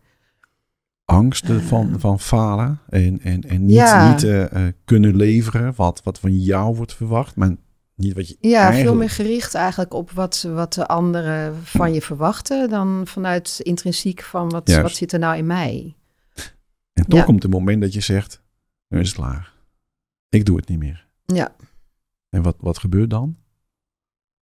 Angsten 1.11 1.61
van, 1.61 1.99
van 1.99 2.19
falen 2.19 2.79
en, 2.89 3.19
en, 3.21 3.41
en 3.41 3.65
niet, 3.65 3.75
ja. 3.75 4.11
niet 4.11 4.23
uh, 4.23 4.45
kunnen 4.85 5.15
leveren 5.15 5.73
wat, 5.75 6.01
wat 6.03 6.19
van 6.19 6.39
jou 6.39 6.75
wordt 6.75 6.93
verwacht, 6.93 7.35
maar 7.35 7.55
niet 7.95 8.13
wat 8.13 8.27
je 8.27 8.37
Ja, 8.39 8.59
eigenlijk... 8.59 8.87
veel 8.87 8.97
meer 8.97 9.09
gericht 9.09 9.53
eigenlijk 9.53 9.93
op 9.93 10.11
wat, 10.11 10.47
wat 10.53 10.73
de 10.73 10.87
anderen 10.87 11.55
van 11.63 11.93
je 11.93 12.01
verwachten 12.01 12.69
dan 12.69 13.01
vanuit 13.07 13.59
intrinsiek 13.63 14.21
van 14.21 14.49
wat, 14.49 14.75
wat 14.75 14.95
zit 14.95 15.11
er 15.13 15.19
nou 15.19 15.37
in 15.37 15.45
mij. 15.45 15.95
En 16.93 17.05
toch 17.05 17.19
ja. 17.19 17.25
komt 17.25 17.43
het 17.43 17.51
moment 17.51 17.81
dat 17.81 17.93
je 17.93 18.01
zegt, 18.01 18.41
nu 18.87 18.99
is 18.99 19.07
het 19.07 19.17
klaar. 19.17 19.53
Ik 20.29 20.45
doe 20.45 20.57
het 20.57 20.67
niet 20.67 20.79
meer. 20.79 21.07
Ja. 21.25 21.55
En 22.29 22.41
wat, 22.41 22.55
wat 22.59 22.77
gebeurt 22.77 23.09
dan? 23.09 23.37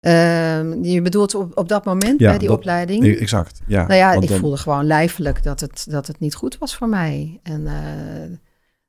Uh, 0.00 0.92
je 0.92 1.02
bedoelt 1.02 1.34
op, 1.34 1.58
op 1.58 1.68
dat 1.68 1.84
moment 1.84 2.20
ja, 2.20 2.28
bij 2.28 2.38
die 2.38 2.48
dat, 2.48 2.56
opleiding? 2.56 3.16
Exact, 3.18 3.60
ja. 3.66 3.86
Nou 3.86 3.98
ja, 3.98 4.12
ik 4.12 4.28
dan... 4.28 4.38
voelde 4.38 4.56
gewoon 4.56 4.86
lijfelijk 4.86 5.42
dat 5.42 5.60
het, 5.60 5.86
dat 5.88 6.06
het 6.06 6.20
niet 6.20 6.34
goed 6.34 6.58
was 6.58 6.76
voor 6.76 6.88
mij. 6.88 7.40
En 7.42 7.60
uh, 7.60 8.36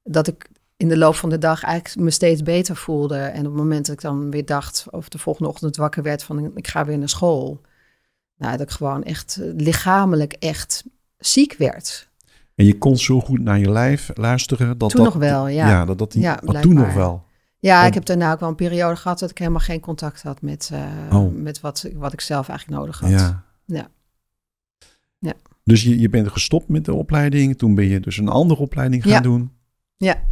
dat 0.04 0.28
ik 0.28 0.48
in 0.78 0.88
de 0.88 0.98
loop 0.98 1.15
van 1.15 1.30
de 1.30 1.38
dag 1.38 1.63
eigenlijk 1.63 2.06
me 2.06 2.12
steeds 2.12 2.43
beter 2.43 2.76
voelde. 2.76 3.17
En 3.17 3.39
op 3.39 3.46
het 3.46 3.56
moment 3.62 3.86
dat 3.86 3.96
ik 3.96 4.02
dan 4.02 4.32
weer 4.32 4.46
dacht, 4.46 4.86
of 4.89 5.10
de 5.10 5.17
volgende 5.17 5.50
ochtend 5.50 5.76
wakker 5.76 6.04
werd 6.04 6.24
van 6.24 6.52
ik 6.56 6.67
ga 6.67 6.86
weer 6.86 6.98
naar 6.98 7.10
school. 7.10 7.62
Nou, 8.38 8.58
dat 8.58 8.62
ik 8.62 8.72
gewoon 8.72 9.04
echt 9.04 9.39
lichamelijk 9.41 10.34
echt 10.34 10.84
ziek 11.17 11.56
werd. 11.58 12.10
En 12.56 12.65
je 12.65 12.78
kon 12.78 12.98
zo 12.98 13.20
goed 13.20 13.39
naar 13.39 13.60
je 13.60 13.72
lijf 13.72 14.10
luisteren. 14.13 14.78
Dat 14.78 14.89
toen 14.89 15.04
dat, 15.04 15.13
nog 15.13 15.24
wel, 15.24 15.48
ja. 15.48 15.70
Ja, 15.70 15.86
dat, 15.86 15.98
dat 15.98 16.12
die, 16.12 16.22
ja, 16.22 16.36
toen 16.62 16.74
nog 16.74 16.93
wel. 16.93 17.26
Ja, 17.60 17.86
ik 17.86 17.93
heb 17.93 18.06
daarna 18.06 18.32
ook 18.32 18.39
wel 18.39 18.50
een 18.50 18.56
periode 18.56 18.96
gehad 18.96 19.20
dat 19.20 19.30
ik 19.30 19.38
helemaal 19.38 19.60
geen 19.60 19.80
contact 19.80 20.22
had 20.22 20.41
met, 20.41 20.70
uh, 20.74 21.17
oh. 21.17 21.34
met 21.34 21.60
wat, 21.60 21.89
wat 21.93 22.13
ik 22.13 22.22
zelf 22.22 22.50
eigenlijk 22.50 22.80
nodig 22.80 23.00
had. 23.00 23.10
Ja. 23.10 23.43
ja. 23.65 23.89
ja. 25.20 25.34
Dus 25.63 25.84
je, 25.84 26.00
je 26.00 26.10
bent 26.10 26.32
gestopt 26.32 26.67
met 26.67 26.86
de 26.86 26.93
opleiding. 26.93 27.58
Toen 27.58 27.76
ben 27.76 27.86
je 27.86 28.00
dus 28.00 28.17
een 28.17 28.30
andere 28.30 28.62
opleiding 28.62 29.04
gaan 29.04 29.12
ja. 29.12 29.20
doen. 29.20 29.52
Ja. 29.98 30.24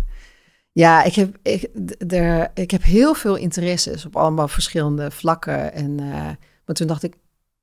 Ja, 0.72 1.04
ik 1.04 1.16
heb, 1.16 1.38
ik, 1.42 1.70
er, 2.08 2.52
ik 2.54 2.72
heb 2.72 2.84
heel 2.84 3.14
veel 3.14 3.36
interesses 3.36 4.06
op 4.06 4.16
allemaal 4.16 4.48
verschillende 4.48 5.12
vlakken. 5.12 5.74
En, 5.74 6.02
uh, 6.02 6.30
maar 6.66 6.76
toen 6.76 6.88
dacht 6.88 7.04
ik, 7.04 7.16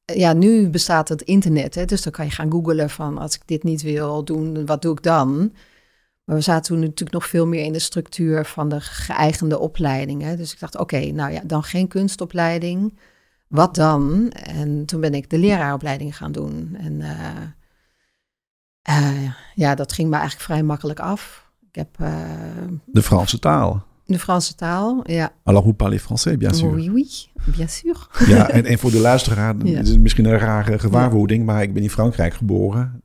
ja, 0.05 0.33
nu 0.33 0.69
bestaat 0.69 1.09
het 1.09 1.23
internet. 1.23 1.75
Hè, 1.75 1.85
dus 1.85 2.03
dan 2.03 2.13
kan 2.13 2.25
je 2.25 2.31
gaan 2.31 2.51
googlen 2.51 2.91
van 2.91 3.19
als 3.19 3.35
ik 3.35 3.43
dit 3.45 3.63
niet 3.63 3.83
wil 3.83 4.25
doen, 4.25 4.67
wat 4.67 4.83
doe 4.83 4.93
ik 4.93 5.03
dan? 5.03 5.53
Maar 6.25 6.37
we 6.37 6.43
zaten 6.43 6.73
toen 6.73 6.81
natuurlijk 6.81 7.13
nog 7.13 7.27
veel 7.27 7.47
meer 7.47 7.65
in 7.65 7.73
de 7.73 7.79
structuur 7.79 8.45
van 8.45 8.69
de 8.69 8.81
geëigende 8.81 9.59
opleidingen. 9.59 10.37
Dus 10.37 10.53
ik 10.53 10.61
dacht, 10.61 10.75
oké, 10.75 10.83
okay, 10.97 11.11
nou 11.11 11.33
ja, 11.33 11.41
dan 11.45 11.63
geen 11.63 11.89
kunstopleiding. 11.89 12.99
Wat 13.49 13.75
dan? 13.75 14.31
En 14.31 14.85
toen 14.85 15.01
ben 15.01 15.15
ik 15.15 15.31
de 15.31 15.39
leraaropleiding 15.39 16.17
gaan 16.17 16.33
doen. 16.33 16.77
En 16.79 17.01
uh, 17.01 17.19
uh, 18.91 19.31
ja, 19.55 19.75
dat 19.75 19.93
ging 19.93 20.09
me 20.09 20.15
eigenlijk 20.15 20.45
vrij 20.45 20.63
makkelijk 20.63 21.01
af. 21.01 21.51
Ik 21.69 21.75
heb... 21.75 21.99
Uh, 22.01 22.09
de 22.87 23.03
Franse 23.03 23.39
taal. 23.39 23.85
De 24.05 24.19
Franse 24.19 24.55
taal, 24.55 25.01
ja. 25.11 25.33
Alors, 25.45 25.65
vous 25.65 25.77
parlez 25.77 26.03
français, 26.03 26.37
bien 26.39 26.55
sûr. 26.55 26.75
Oui, 26.75 26.91
oui, 26.91 27.09
bien 27.45 27.69
sûr. 27.69 28.09
Ja, 28.27 28.49
en, 28.49 28.65
en 28.65 28.79
voor 28.79 28.91
de 28.91 29.01
luisteraar 29.01 29.55
ja. 29.67 29.81
is 29.81 29.89
het 29.89 30.01
misschien 30.01 30.25
een 30.25 30.39
rare 30.39 30.79
gewaarwording, 30.79 31.47
ja. 31.47 31.53
maar 31.53 31.63
ik 31.63 31.75
ben 31.75 31.83
in 31.83 31.91
Frankrijk 31.91 32.35
geboren 32.35 33.03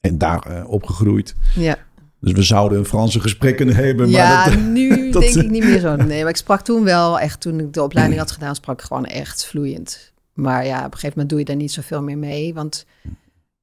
en 0.00 0.18
daar 0.18 0.66
opgegroeid. 0.66 1.34
Ja. 1.54 1.76
Dus 2.20 2.32
we 2.32 2.42
zouden 2.42 2.78
een 2.78 2.84
Franse 2.84 3.20
gesprek 3.20 3.56
kunnen 3.56 3.74
hebben. 3.74 4.08
Ja, 4.08 4.28
maar 4.28 4.50
dat, 4.50 4.60
nu 4.78 4.88
dat, 5.10 5.22
denk 5.22 5.34
ik 5.34 5.50
niet 5.50 5.64
meer 5.64 5.80
zo. 5.80 5.96
Nee, 5.96 6.20
maar 6.20 6.30
ik 6.30 6.36
sprak 6.36 6.60
toen 6.60 6.84
wel 6.84 7.20
echt, 7.20 7.40
toen 7.40 7.60
ik 7.60 7.72
de 7.72 7.82
opleiding 7.82 8.18
had 8.18 8.30
gedaan, 8.30 8.54
sprak 8.54 8.80
ik 8.80 8.86
gewoon 8.86 9.06
echt 9.06 9.46
vloeiend. 9.46 10.12
Maar 10.32 10.66
ja, 10.66 10.78
op 10.78 10.84
een 10.84 10.92
gegeven 10.92 11.08
moment 11.08 11.28
doe 11.28 11.38
je 11.38 11.44
daar 11.44 11.56
niet 11.56 11.72
zoveel 11.72 12.02
meer 12.02 12.18
mee. 12.18 12.54
Want 12.54 12.86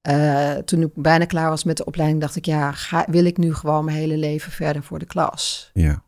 uh, 0.09 0.51
toen 0.53 0.81
ik 0.81 0.89
bijna 0.93 1.25
klaar 1.25 1.49
was 1.49 1.63
met 1.63 1.77
de 1.77 1.85
opleiding, 1.85 2.21
dacht 2.21 2.35
ik, 2.35 2.45
ja, 2.45 2.71
ga, 2.71 3.05
wil 3.09 3.25
ik 3.25 3.37
nu 3.37 3.53
gewoon 3.53 3.85
mijn 3.85 3.97
hele 3.97 4.17
leven 4.17 4.51
verder 4.51 4.83
voor 4.83 4.99
de 4.99 5.05
klas? 5.05 5.69
Ja. 5.73 6.03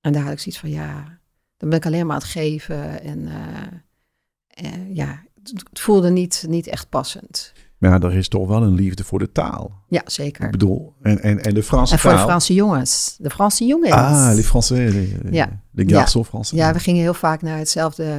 En 0.00 0.12
daar 0.12 0.22
had 0.22 0.32
ik 0.32 0.38
zoiets 0.38 0.60
van, 0.60 0.70
ja, 0.70 1.18
dan 1.56 1.68
ben 1.68 1.78
ik 1.78 1.86
alleen 1.86 2.06
maar 2.06 2.14
aan 2.14 2.22
het 2.22 2.30
geven. 2.30 3.02
En 3.02 3.18
uh, 3.18 4.64
uh, 4.64 4.96
ja, 4.96 5.22
het 5.42 5.80
voelde 5.80 6.10
niet, 6.10 6.44
niet 6.48 6.66
echt 6.66 6.88
passend. 6.88 7.51
Maar 7.82 7.90
ja, 7.90 8.08
er 8.08 8.14
is 8.14 8.28
toch 8.28 8.48
wel 8.48 8.62
een 8.62 8.74
liefde 8.74 9.04
voor 9.04 9.18
de 9.18 9.32
taal. 9.32 9.82
Ja, 9.88 10.02
zeker. 10.04 10.44
Ik 10.44 10.50
bedoel, 10.50 10.94
en, 11.02 11.22
en, 11.22 11.42
en 11.42 11.54
de 11.54 11.62
Franse 11.62 11.92
en 11.92 11.98
voor 11.98 12.10
taal. 12.10 12.20
de 12.20 12.26
Franse 12.26 12.54
jongens. 12.54 13.16
De 13.18 13.30
Franse 13.30 13.66
jongens. 13.66 13.92
Ah, 13.92 14.30
les 14.34 14.46
Français. 14.46 14.92
Les, 14.92 15.08
ja. 15.30 15.48
Les 15.72 15.92
garçons 15.92 16.26
ja. 16.26 16.30
Français. 16.30 16.58
Ja, 16.58 16.72
we 16.72 16.78
gingen 16.78 17.02
heel 17.02 17.14
vaak 17.14 17.42
naar 17.42 17.58
hetzelfde 17.58 18.16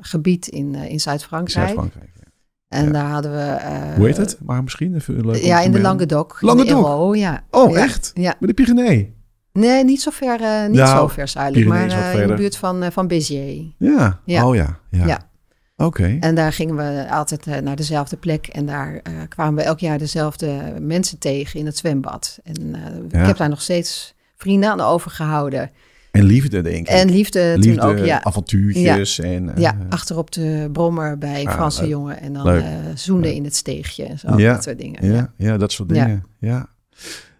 gebied 0.00 0.48
in, 0.48 0.74
in 0.74 1.00
Zuid-Frankrijk. 1.00 1.66
Zuid-Frankrijk, 1.66 2.10
ja. 2.14 2.30
En 2.68 2.84
ja. 2.84 2.90
daar 2.90 3.10
hadden 3.10 3.30
we... 3.30 3.58
Uh, 3.60 3.94
Hoe 3.96 4.06
heet 4.06 4.16
het? 4.16 4.38
Maar 4.44 4.62
misschien 4.62 4.94
even 4.94 5.26
leuk 5.26 5.36
Ja, 5.36 5.60
in 5.60 5.72
de 5.72 5.80
Languedoc. 5.80 6.36
Languedoc? 6.40 7.14
In 7.14 7.20
ja. 7.20 7.44
Oh, 7.50 7.72
ja. 7.72 7.76
echt? 7.76 8.10
Ja. 8.14 8.34
Met 8.40 8.48
de 8.48 8.54
Pyrenee? 8.54 9.14
Nee, 9.52 9.84
niet 9.84 10.02
zo 10.02 10.10
ver, 10.10 10.40
uh, 10.40 10.66
niet 10.66 10.76
nou, 10.76 10.98
zo 10.98 11.08
ver 11.08 11.28
zuidelijk, 11.28 11.66
maar 11.66 11.86
uh, 11.86 12.20
in 12.20 12.28
de 12.28 12.34
buurt 12.34 12.56
van, 12.56 12.92
van 12.92 13.06
Béziers. 13.06 13.74
Ja. 13.78 14.20
ja, 14.24 14.48
oh 14.48 14.54
ja. 14.54 14.78
Ja. 14.90 15.32
Oké. 15.76 15.84
Okay. 15.84 16.18
En 16.18 16.34
daar 16.34 16.52
gingen 16.52 16.76
we 16.76 17.06
altijd 17.10 17.46
uh, 17.46 17.56
naar 17.56 17.76
dezelfde 17.76 18.16
plek. 18.16 18.46
En 18.46 18.66
daar 18.66 18.92
uh, 18.92 19.00
kwamen 19.28 19.54
we 19.54 19.62
elk 19.62 19.78
jaar 19.78 19.98
dezelfde 19.98 20.74
mensen 20.80 21.18
tegen 21.18 21.60
in 21.60 21.66
het 21.66 21.76
zwembad. 21.76 22.38
En 22.44 22.62
uh, 22.62 22.78
ja. 23.08 23.20
ik 23.20 23.26
heb 23.26 23.36
daar 23.36 23.48
nog 23.48 23.62
steeds 23.62 24.14
vrienden 24.36 24.70
aan 24.70 24.80
overgehouden. 24.80 25.70
En 26.10 26.22
liefde, 26.24 26.62
denk 26.62 26.88
ik. 26.88 26.94
En 26.94 27.10
liefde, 27.10 27.54
liefde 27.56 27.80
toen 27.80 27.90
ook, 27.90 27.98
ja. 27.98 28.24
avontuurtjes. 28.24 29.16
Ja, 29.16 29.24
en, 29.24 29.52
ja 29.56 29.76
achter 29.88 30.18
op 30.18 30.32
de 30.32 30.68
brommer 30.72 31.18
bij 31.18 31.46
ah, 31.46 31.52
Franse 31.52 31.80
leuk. 31.80 31.90
jongen. 31.90 32.20
En 32.20 32.32
dan 32.32 32.44
Leuk. 32.44 32.64
zoenen 32.94 33.26
Leuk. 33.26 33.36
in 33.36 33.44
het 33.44 33.56
steegje 33.56 34.04
en 34.04 34.18
zo. 34.18 34.38
Ja. 34.38 34.52
Dat 34.52 34.62
soort 34.62 34.78
dingen. 34.78 35.12
Ja, 35.12 35.32
ja, 35.36 35.56
dat 35.56 35.72
soort 35.72 35.88
dingen. 35.88 36.24
Ja. 36.38 36.68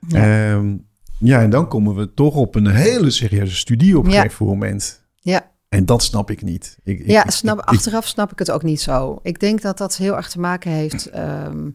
Ja. 0.09 0.53
Ehm, 0.55 0.77
ja, 1.19 1.43
en 1.43 1.51
dan 1.51 1.69
komen 1.69 1.95
we 1.95 2.15
toch 2.15 2.35
op 2.35 2.55
een 2.55 2.67
hele 2.67 3.11
serieuze 3.11 3.57
studie 3.57 3.99
op 3.99 4.05
een 4.05 4.13
gegeven 4.13 4.47
moment. 4.47 5.03
Ja. 5.21 5.53
En 5.75 5.87
dat 5.87 6.03
snap 6.03 6.31
ik 6.31 6.43
niet. 6.43 6.79
Ik, 6.85 7.07
ja, 7.07 7.25
ik, 7.25 7.31
snap, 7.31 7.59
ik- 7.59 7.65
achteraf 7.65 8.07
snap 8.07 8.33
ik 8.33 8.39
het 8.39 8.51
ook 8.51 8.63
niet 8.63 8.81
zo. 8.81 9.19
Ik 9.23 9.41
denk 9.41 9.63
dat 9.63 9.79
dat 9.79 9.97
heel 9.97 10.17
erg 10.17 10.29
te 10.31 10.41
maken 10.41 10.71
heeft. 10.71 11.07
ehm, 11.11 11.69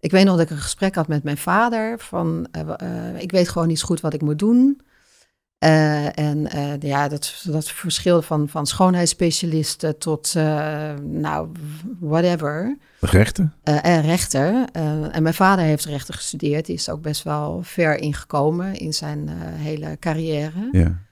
ik 0.00 0.10
weet 0.10 0.24
nog 0.24 0.36
dat 0.36 0.44
ik 0.44 0.50
een 0.50 0.62
gesprek 0.62 0.94
had 0.94 1.08
met 1.08 1.22
mijn 1.22 1.36
vader. 1.36 1.98
Van, 1.98 2.46
eh, 2.52 2.60
eh, 2.76 3.20
ik 3.22 3.30
weet 3.30 3.48
gewoon 3.48 3.68
niet 3.68 3.78
zo 3.78 3.86
goed 3.86 4.00
wat 4.00 4.14
ik 4.14 4.20
moet 4.22 4.38
doen. 4.38 4.80
Eh, 5.58 6.18
en 6.18 6.48
ja, 6.80 7.08
dat, 7.08 7.42
dat 7.44 7.70
verschilde 7.70 8.22
van, 8.22 8.48
van 8.48 8.66
schoonheidsspecialisten 8.66 9.98
tot, 9.98 10.34
nou, 11.02 11.48
whatever. 12.00 12.76
rechten. 13.00 13.54
En 13.62 14.00
rechter. 14.02 14.64
Eh, 14.72 15.16
en 15.16 15.22
mijn 15.22 15.34
vader 15.34 15.64
heeft 15.64 15.84
rechten 15.84 16.14
gestudeerd. 16.14 16.66
Die 16.66 16.74
is 16.74 16.88
ook 16.90 17.02
best 17.02 17.22
wel 17.22 17.60
ver 17.62 17.98
ingekomen 17.98 18.74
in 18.74 18.92
zijn 18.94 19.28
hele 19.54 19.96
carrière. 20.00 20.68
Ja. 20.72 21.04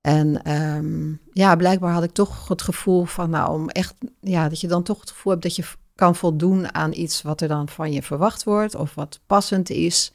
En 0.00 0.42
ehm, 0.42 1.12
ja, 1.32 1.56
blijkbaar 1.56 1.92
had 1.92 2.02
ik 2.02 2.12
toch 2.12 2.48
het 2.48 2.62
gevoel 2.62 3.04
van, 3.04 3.30
nou, 3.30 3.52
om 3.52 3.68
echt, 3.68 3.94
ja, 4.20 4.48
dat 4.48 4.60
je 4.60 4.68
dan 4.68 4.82
toch 4.82 5.00
het 5.00 5.10
gevoel 5.10 5.32
hebt 5.32 5.44
dat 5.44 5.56
je 5.56 5.64
kan 5.94 6.16
voldoen 6.16 6.74
aan 6.74 6.92
iets 6.92 7.22
wat 7.22 7.40
er 7.40 7.48
dan 7.48 7.68
van 7.68 7.92
je 7.92 8.02
verwacht 8.02 8.44
wordt 8.44 8.74
of 8.74 8.94
wat 8.94 9.20
passend 9.26 9.70
is. 9.70 10.12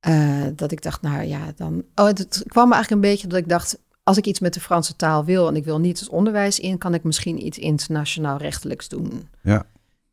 Eh, 0.00 0.46
dat 0.54 0.72
ik 0.72 0.82
dacht, 0.82 1.02
nou 1.02 1.22
ja, 1.22 1.52
dan. 1.56 1.84
Oh, 1.94 2.06
het 2.06 2.42
kwam 2.46 2.68
me 2.68 2.74
eigenlijk 2.74 3.04
een 3.04 3.10
beetje 3.10 3.26
dat 3.26 3.38
ik 3.38 3.48
dacht, 3.48 3.78
als 4.02 4.16
ik 4.16 4.26
iets 4.26 4.40
met 4.40 4.54
de 4.54 4.60
Franse 4.60 4.96
taal 4.96 5.24
wil 5.24 5.48
en 5.48 5.56
ik 5.56 5.64
wil 5.64 5.78
niet 5.78 6.00
het 6.00 6.08
onderwijs 6.08 6.60
in, 6.60 6.78
kan 6.78 6.94
ik 6.94 7.02
misschien 7.02 7.46
iets 7.46 7.58
internationaal 7.58 8.36
rechtelijks 8.36 8.88
doen. 8.88 9.28
Ja. 9.42 9.66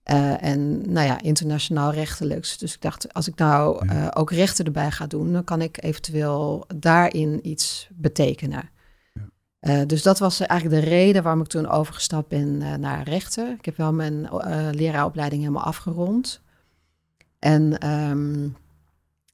Eh, 0.05 0.43
en 0.43 0.91
nou 0.91 1.07
ja, 1.07 1.21
internationaal 1.21 1.91
rechtelijks. 1.91 2.57
Dus 2.57 2.73
ik 2.73 2.81
dacht, 2.81 3.13
als 3.13 3.27
ik 3.27 3.35
nou 3.35 3.87
eh, 3.87 4.07
ook 4.13 4.31
rechten 4.31 4.65
erbij 4.65 4.91
ga 4.91 5.07
doen, 5.07 5.33
dan 5.33 5.43
kan 5.43 5.61
ik 5.61 5.83
eventueel 5.83 6.65
daarin 6.75 7.39
iets 7.47 7.87
betekenen. 7.91 8.69
Ja. 9.13 9.21
Eh, 9.59 9.85
dus 9.87 10.01
dat 10.01 10.19
was 10.19 10.39
eigenlijk 10.39 10.81
de 10.81 10.89
reden 10.89 11.23
waarom 11.23 11.41
ik 11.41 11.47
toen 11.47 11.67
overgestapt 11.67 12.27
ben 12.27 12.79
naar 12.79 13.03
rechten. 13.03 13.55
Ik 13.59 13.65
heb 13.65 13.77
wel 13.77 13.93
mijn 13.93 14.29
leraaropleiding 14.71 15.41
helemaal 15.41 15.63
afgerond. 15.63 16.41
En 17.39 17.77
ehm, 17.77 18.47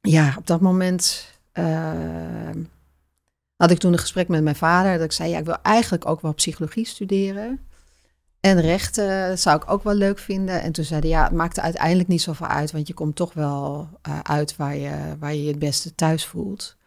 ja, 0.01 0.35
op 0.37 0.47
dat 0.47 0.61
moment 0.61 1.27
had 3.55 3.71
ik 3.71 3.77
toen 3.77 3.93
een 3.93 3.99
gesprek 3.99 4.27
met 4.27 4.43
mijn 4.43 4.55
vader. 4.55 4.93
Dat 4.93 5.05
ik 5.05 5.11
zei, 5.11 5.29
ja, 5.29 5.37
ik 5.37 5.45
wil 5.45 5.61
eigenlijk 5.61 6.05
ook 6.05 6.21
wel 6.21 6.33
psychologie 6.33 6.85
studeren. 6.85 7.59
En 8.41 8.61
rechten 8.61 9.37
zou 9.39 9.57
ik 9.57 9.71
ook 9.71 9.83
wel 9.83 9.93
leuk 9.93 10.19
vinden. 10.19 10.61
En 10.61 10.71
toen 10.71 10.83
zei 10.83 10.99
hij, 10.99 11.09
ja, 11.09 11.23
het 11.23 11.31
maakt 11.31 11.57
er 11.57 11.63
uiteindelijk 11.63 12.07
niet 12.07 12.21
zoveel 12.21 12.47
uit. 12.47 12.71
Want 12.71 12.87
je 12.87 12.93
komt 12.93 13.15
toch 13.15 13.33
wel 13.33 13.89
eh, 14.01 14.19
uit 14.19 14.55
waar 14.55 14.75
je, 14.75 15.15
waar 15.19 15.33
je 15.33 15.41
je 15.43 15.49
het 15.49 15.59
beste 15.59 15.95
thuis 15.95 16.25
voelt. 16.25 16.77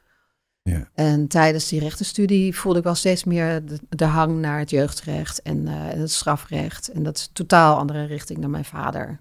Ja. 0.62 0.88
En 0.94 1.28
tijdens 1.28 1.68
die 1.68 1.80
rechtenstudie 1.80 2.56
voelde 2.56 2.78
ik 2.78 2.84
wel 2.84 2.94
steeds 2.94 3.24
meer 3.24 3.64
de, 3.66 3.78
de 3.88 4.04
hang 4.04 4.40
naar 4.40 4.58
het 4.58 4.70
jeugdrecht 4.70 5.42
en 5.42 5.68
eh, 5.68 5.74
het 5.76 6.10
strafrecht. 6.10 6.88
En 6.88 7.02
dat 7.02 7.16
is 7.16 7.22
een 7.24 7.32
totaal 7.32 7.76
andere 7.78 8.04
richting 8.04 8.40
dan 8.40 8.50
mijn 8.50 8.64
vader. 8.64 9.20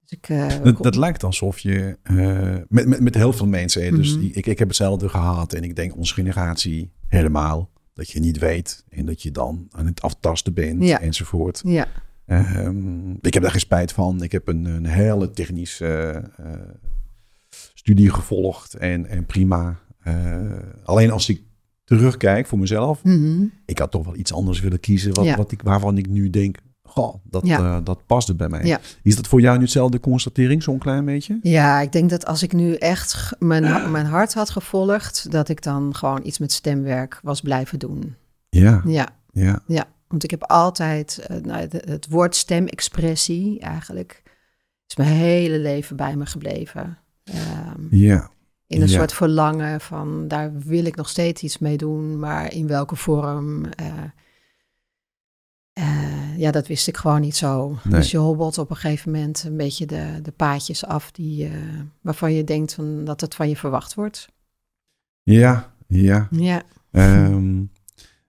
Dus 0.00 0.10
ik, 0.18 0.28
eh, 0.28 0.62
Dat, 0.62 0.82
dat 0.82 0.96
lijkt 0.96 1.24
alsof 1.24 1.58
je 1.58 1.98
met, 2.68 2.86
met, 2.86 3.00
met 3.00 3.14
heel 3.14 3.32
veel 3.32 3.46
mensen, 3.46 3.84
hè, 3.84 3.90
dus 3.90 4.16
Mhm. 4.16 4.24
ik, 4.32 4.46
ik 4.46 4.58
heb 4.58 4.68
hetzelfde 4.68 5.08
gehad 5.08 5.52
en 5.52 5.62
ik 5.62 5.76
denk 5.76 5.96
onze 5.96 6.14
generatie 6.14 6.92
helemaal, 7.06 7.70
dat 7.94 8.10
je 8.10 8.20
niet 8.20 8.38
weet 8.38 8.84
en 8.88 9.06
dat 9.06 9.22
je 9.22 9.30
dan 9.30 9.66
aan 9.70 9.86
het 9.86 10.02
aftasten 10.02 10.54
bent 10.54 10.82
Ja. 10.84 11.00
enzovoort. 11.00 11.60
ja, 11.64 11.86
Ehm, 12.26 13.10
ik 13.20 13.34
heb 13.34 13.42
daar 13.42 13.50
geen 13.50 13.60
spijt 13.60 13.92
van. 13.92 14.22
Ik 14.22 14.32
heb 14.32 14.48
een, 14.48 14.64
een 14.64 14.86
hele 14.86 15.30
technische 15.30 16.22
eh, 16.36 16.52
studie 17.74 18.10
gevolgd 18.10 18.74
en, 18.74 19.06
en 19.06 19.26
prima. 19.26 19.78
Eh, 20.00 20.52
alleen 20.84 21.10
als 21.10 21.28
ik 21.28 21.42
terugkijk 21.84 22.46
voor 22.46 22.58
mezelf, 22.58 23.02
Mhm. 23.04 23.44
ik 23.66 23.78
had 23.78 23.90
toch 23.90 24.04
wel 24.04 24.16
iets 24.16 24.32
anders 24.32 24.60
willen 24.60 24.80
kiezen 24.80 25.14
wat, 25.14 25.24
Ja. 25.24 25.36
wat 25.36 25.52
ik, 25.52 25.62
waarvan 25.62 25.98
ik 25.98 26.08
nu 26.08 26.30
denk, 26.30 26.56
goh, 26.94 27.14
dat, 27.22 27.46
Ja. 27.46 27.58
eh, 27.58 27.84
dat 27.84 28.06
paste 28.06 28.34
bij 28.34 28.48
mij. 28.48 28.64
Ja. 28.64 28.80
Is 29.02 29.16
dat 29.16 29.26
voor 29.26 29.40
jou 29.40 29.56
nu 29.56 29.62
hetzelfde 29.62 30.00
constatering, 30.00 30.62
zo'n 30.62 30.78
klein 30.78 31.04
beetje? 31.04 31.38
ja, 31.42 31.80
ik 31.80 31.92
denk 31.92 32.10
dat 32.10 32.26
als 32.26 32.42
ik 32.42 32.52
nu 32.52 32.74
echt 32.74 33.32
mijn, 33.38 33.90
mijn 33.90 34.06
hart 34.06 34.34
had 34.34 34.50
gevolgd, 34.50 35.30
dat 35.30 35.48
ik 35.48 35.62
dan 35.62 35.94
gewoon 35.94 36.20
iets 36.26 36.38
met 36.38 36.52
stemwerk 36.52 37.20
was 37.22 37.40
blijven 37.40 37.78
doen. 37.78 38.14
Ja, 38.48 38.82
Ja, 38.86 39.08
ja, 39.32 39.62
Ja, 39.66 39.84
want 40.08 40.24
ik 40.24 40.30
heb 40.30 40.42
altijd 40.42 41.18
eh, 41.26 41.36
nou, 41.36 41.60
het, 41.60 41.72
het 41.72 42.06
woord 42.08 42.36
stemexpressie 42.36 43.60
eigenlijk 43.60 44.22
is 44.86 44.96
mijn 44.96 45.08
hele 45.10 45.58
leven 45.58 45.96
bij 45.96 46.16
me 46.16 46.26
gebleven. 46.26 46.98
Ehm, 47.24 47.80
ja. 47.90 48.30
in 48.66 48.82
een 48.82 48.88
Ja. 48.88 48.94
soort 48.98 49.12
verlangen 49.12 49.80
van 49.80 50.28
daar 50.28 50.52
wil 50.58 50.84
ik 50.84 50.96
nog 50.96 51.08
steeds 51.08 51.42
iets 51.42 51.58
mee 51.58 51.76
doen, 51.76 52.18
maar 52.18 52.52
in 52.52 52.66
welke 52.66 52.96
vorm? 52.96 53.64
eh, 53.64 53.86
eh, 55.74 56.38
ja, 56.38 56.50
dat 56.50 56.66
wist 56.66 56.88
ik 56.88 56.96
gewoon 56.96 57.20
niet 57.20 57.36
zo. 57.36 57.78
Nee. 57.84 58.00
Dus 58.00 58.10
je 58.10 58.16
hobbelt 58.18 58.58
op 58.58 58.70
een 58.70 58.76
gegeven 58.76 59.12
moment 59.12 59.44
een 59.46 59.56
beetje 59.56 59.86
de, 59.86 60.18
de 60.22 60.30
paadjes 60.30 60.84
af 60.86 61.10
die, 61.10 61.44
eh, 61.44 61.50
waarvan 62.00 62.32
je 62.32 62.44
denkt 62.44 62.74
van, 62.74 63.04
dat 63.04 63.20
het 63.20 63.34
van 63.34 63.48
je 63.48 63.56
verwacht 63.56 63.94
wordt. 63.94 64.28
Ja, 65.22 65.74
ja. 65.86 66.28
Ja. 66.30 66.62
Ehm, 66.90 67.62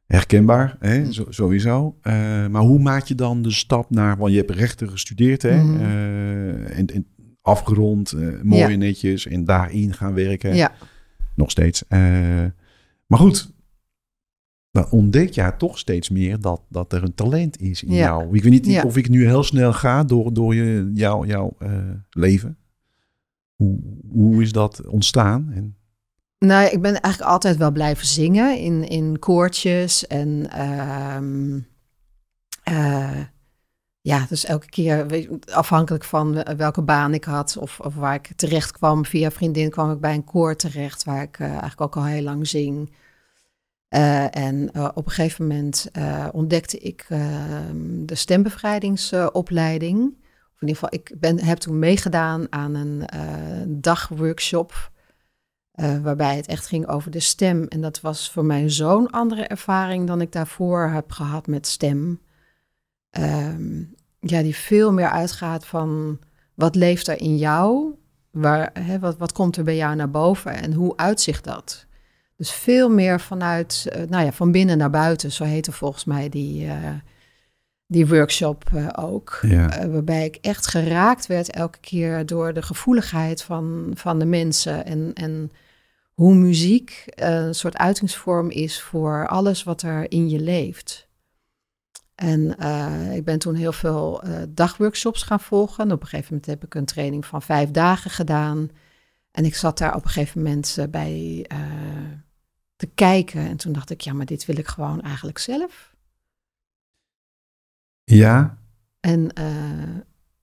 herkenbaar, 0.05 0.75
hè? 0.79 1.13
Zo, 1.13 1.25
sowieso. 1.29 1.97
Eh, 2.01 2.13
maar 2.47 2.61
hoe 2.61 2.79
maak 2.79 3.05
je 3.05 3.15
dan 3.15 3.41
de 3.41 3.51
stap 3.51 3.89
naar... 3.89 4.17
Want 4.17 4.31
je 4.31 4.37
hebt 4.37 4.51
rechten 4.51 4.89
gestudeerd, 4.89 5.41
hè? 5.41 5.49
Eh, 5.49 6.77
en, 6.77 6.85
en 6.87 7.07
afgerond, 7.41 8.13
mooi 8.43 8.71
Ja. 8.71 8.77
netjes. 8.77 9.27
En 9.27 9.43
daarin 9.45 9.93
gaan 9.93 10.13
werken. 10.13 10.55
ja. 10.55 10.71
Nog 11.35 11.51
steeds. 11.51 11.83
Maar 13.07 13.19
goed, 13.19 13.51
dan 14.75 14.89
ontdek 14.89 15.29
je 15.29 15.53
toch 15.57 15.77
steeds 15.77 16.09
meer 16.09 16.39
dat, 16.39 16.61
dat 16.69 16.93
er 16.93 17.03
een 17.03 17.13
talent 17.13 17.61
is 17.61 17.83
in 17.83 17.93
Ja. 17.93 18.03
jou. 18.03 18.35
Ik 18.35 18.43
weet 18.43 18.51
niet 18.51 18.65
Ja. 18.65 18.83
of 18.83 18.97
ik 18.97 19.09
nu 19.09 19.25
heel 19.25 19.43
snel 19.43 19.73
ga 19.73 20.03
door, 20.03 20.33
door 20.33 20.55
je, 20.55 20.91
jou, 20.93 21.27
jouw 21.27 21.55
eh, 21.59 21.69
leven. 22.09 22.57
Hoe, 23.55 23.79
hoe 24.11 24.41
is 24.41 24.51
dat 24.51 24.85
ontstaan? 24.87 25.51
En, 25.53 25.75
Nou, 26.39 26.69
ik 26.69 26.81
ben 26.81 27.01
eigenlijk 27.01 27.31
altijd 27.31 27.57
wel 27.57 27.71
blijven 27.71 28.07
zingen 28.07 28.57
in, 28.59 28.87
in 28.87 29.19
koortjes. 29.19 30.07
En 30.07 30.49
ehm, 30.51 31.59
eh, 32.63 33.19
ja, 34.01 34.25
dus 34.29 34.45
elke 34.45 34.69
keer 34.69 35.27
afhankelijk 35.51 36.03
van 36.03 36.43
welke 36.57 36.81
baan 36.81 37.13
ik 37.13 37.23
had 37.23 37.57
of, 37.57 37.79
of 37.79 37.95
waar 37.95 38.15
ik 38.15 38.31
terecht 38.35 38.71
kwam. 38.71 39.05
Via 39.05 39.31
vriendin 39.31 39.69
kwam 39.69 39.91
ik 39.91 39.99
bij 39.99 40.13
een 40.13 40.23
koor 40.23 40.55
terecht 40.55 41.03
waar 41.03 41.21
ik 41.21 41.39
eh, 41.39 41.47
eigenlijk 41.47 41.81
ook 41.81 41.95
al 41.95 42.05
heel 42.05 42.23
lang 42.23 42.47
zing. 42.47 42.89
Eh, 43.95 44.35
en 44.35 44.71
eh, 44.73 44.89
op 44.93 45.05
een 45.05 45.11
gegeven 45.11 45.47
moment 45.47 45.89
eh, 45.91 46.27
ontdekte 46.31 46.77
ik 46.77 47.05
ehm, 47.09 48.05
de 48.05 48.15
stembevrijdingsopleiding. 48.15 49.97
in 50.59 50.67
ieder 50.67 50.75
geval, 50.75 50.89
ik 50.91 51.15
ben, 51.19 51.43
heb 51.43 51.57
toen 51.57 51.79
meegedaan 51.79 52.47
aan 52.49 52.75
een 52.75 53.07
dagworkshop. 53.81 54.91
waarbij 56.01 56.35
het 56.35 56.47
echt 56.47 56.67
ging 56.67 56.87
over 56.87 57.11
de 57.11 57.19
stem. 57.19 57.63
En 57.67 57.81
dat 57.81 58.01
was 58.01 58.31
voor 58.31 58.45
mij 58.45 58.69
zo'n 58.69 59.09
andere 59.09 59.43
ervaring 59.43 60.07
dan 60.07 60.21
ik 60.21 60.31
daarvoor 60.31 60.89
heb 60.89 61.11
gehad 61.11 61.47
met 61.47 61.67
stem. 61.67 62.21
Ehm, 63.09 63.83
ja, 64.19 64.41
die 64.41 64.55
veel 64.55 64.93
meer 64.93 65.09
uitgaat 65.09 65.65
van 65.65 66.19
wat 66.53 66.75
leeft 66.75 67.07
er 67.07 67.19
in 67.19 67.37
jou? 67.37 67.95
Waar, 68.31 68.69
hè, 68.73 68.99
wat, 68.99 69.17
wat 69.17 69.31
komt 69.31 69.57
er 69.57 69.63
bij 69.63 69.75
jou 69.75 69.95
naar 69.95 70.11
boven 70.11 70.53
en 70.53 70.73
hoe 70.73 70.97
uitzicht 70.97 71.43
dat? 71.43 71.85
Dus 72.37 72.51
veel 72.51 72.89
meer 72.89 73.19
vanuit, 73.19 73.87
eh, 73.89 74.01
nou 74.07 74.25
ja, 74.25 74.31
van 74.31 74.51
binnen 74.51 74.77
naar 74.77 74.89
buiten, 74.89 75.31
zo 75.31 75.43
heette 75.43 75.71
volgens 75.71 76.05
mij 76.05 76.29
die, 76.29 76.67
eh, 76.67 76.93
die 77.87 78.07
workshop 78.07 78.63
eh, 78.73 78.87
ook. 78.95 79.39
ja. 79.41 79.89
Waarbij 79.89 80.25
ik 80.25 80.35
echt 80.35 80.67
geraakt 80.67 81.27
werd 81.27 81.51
elke 81.51 81.79
keer 81.79 82.25
door 82.25 82.53
de 82.53 82.61
gevoeligheid 82.61 83.43
van, 83.43 83.91
van 83.93 84.19
de 84.19 84.25
mensen. 84.25 84.85
En, 84.85 85.11
en 85.13 85.51
hoe 86.13 86.35
muziek 86.35 87.03
een 87.15 87.55
soort 87.55 87.77
uitingsvorm 87.77 88.49
is 88.49 88.81
voor 88.81 89.27
alles 89.27 89.63
wat 89.63 89.81
er 89.81 90.11
in 90.11 90.29
je 90.29 90.39
leeft. 90.39 91.07
En 92.15 92.49
ik 93.13 93.23
ben 93.23 93.39
toen 93.39 93.55
heel 93.55 93.73
veel 93.73 94.23
dagworkshops 94.49 95.23
gaan 95.23 95.39
volgen. 95.39 95.91
Op 95.91 96.01
een 96.01 96.07
gegeven 96.07 96.33
moment 96.33 96.45
heb 96.45 96.63
ik 96.63 96.75
een 96.75 96.85
training 96.85 97.25
van 97.25 97.41
vijf 97.41 97.71
dagen 97.71 98.11
gedaan. 98.11 98.69
En 99.35 99.45
ik 99.45 99.55
zat 99.55 99.77
daar 99.77 99.95
op 99.95 100.03
een 100.03 100.09
gegeven 100.09 100.41
moment 100.41 100.75
eh, 100.79 100.87
bij 100.87 101.45
eh, 101.47 101.57
te 102.75 102.85
kijken. 102.95 103.41
En 103.47 103.57
toen 103.57 103.73
dacht 103.73 103.89
ik, 103.89 104.01
ja, 104.01 104.13
maar 104.13 104.25
dit 104.25 104.45
wil 104.45 104.57
ik 104.57 104.67
gewoon 104.67 105.01
eigenlijk 105.01 105.37
zelf. 105.37 105.95
ja, 108.03 108.57
En, 108.99 109.33
eh, 109.33 109.45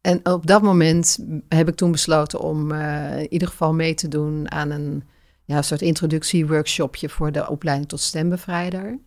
en 0.00 0.26
op 0.26 0.46
dat 0.46 0.62
moment 0.62 1.18
heb 1.48 1.68
ik 1.68 1.74
toen 1.74 1.92
besloten 1.92 2.40
om 2.40 2.72
in 2.72 3.32
ieder 3.32 3.48
geval 3.48 3.74
mee 3.74 3.94
te 3.94 4.08
doen 4.08 4.50
aan 4.50 4.70
een 4.70 5.04
ja, 5.44 5.62
soort 5.62 5.82
introductieworkshopje 5.82 7.08
voor 7.08 7.32
de 7.32 7.48
opleiding 7.48 7.88
tot 7.88 8.00
stembevrijder. 8.00 8.98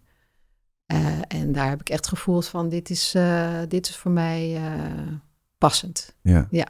En 1.27 1.51
daar 1.51 1.69
heb 1.69 1.79
ik 1.79 1.89
echt 1.89 2.07
gevoeld 2.07 2.47
van 2.47 2.69
dit 2.69 2.89
is, 2.89 3.15
dit 3.67 3.87
is 3.87 3.95
voor 3.95 4.11
mij 4.11 4.61
passend. 5.57 6.15
Ja. 6.21 6.47
Ja. 6.49 6.67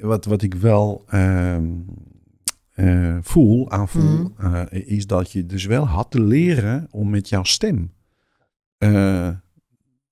Wat, 0.00 0.24
wat 0.24 0.42
ik 0.42 0.54
wel 0.54 1.04
ehm, 1.08 1.72
eh, 2.74 3.16
voel, 3.20 3.70
aanvoel, 3.70 4.30
Mhm. 4.36 4.54
eh, 4.54 4.86
is 4.96 5.06
dat 5.06 5.32
je 5.32 5.46
dus 5.46 5.64
wel 5.64 5.86
had 5.86 6.10
te 6.10 6.20
leren 6.20 6.86
om 6.90 7.10
met 7.10 7.28
jouw 7.28 7.44
stem 7.44 7.92
eh, 8.78 9.28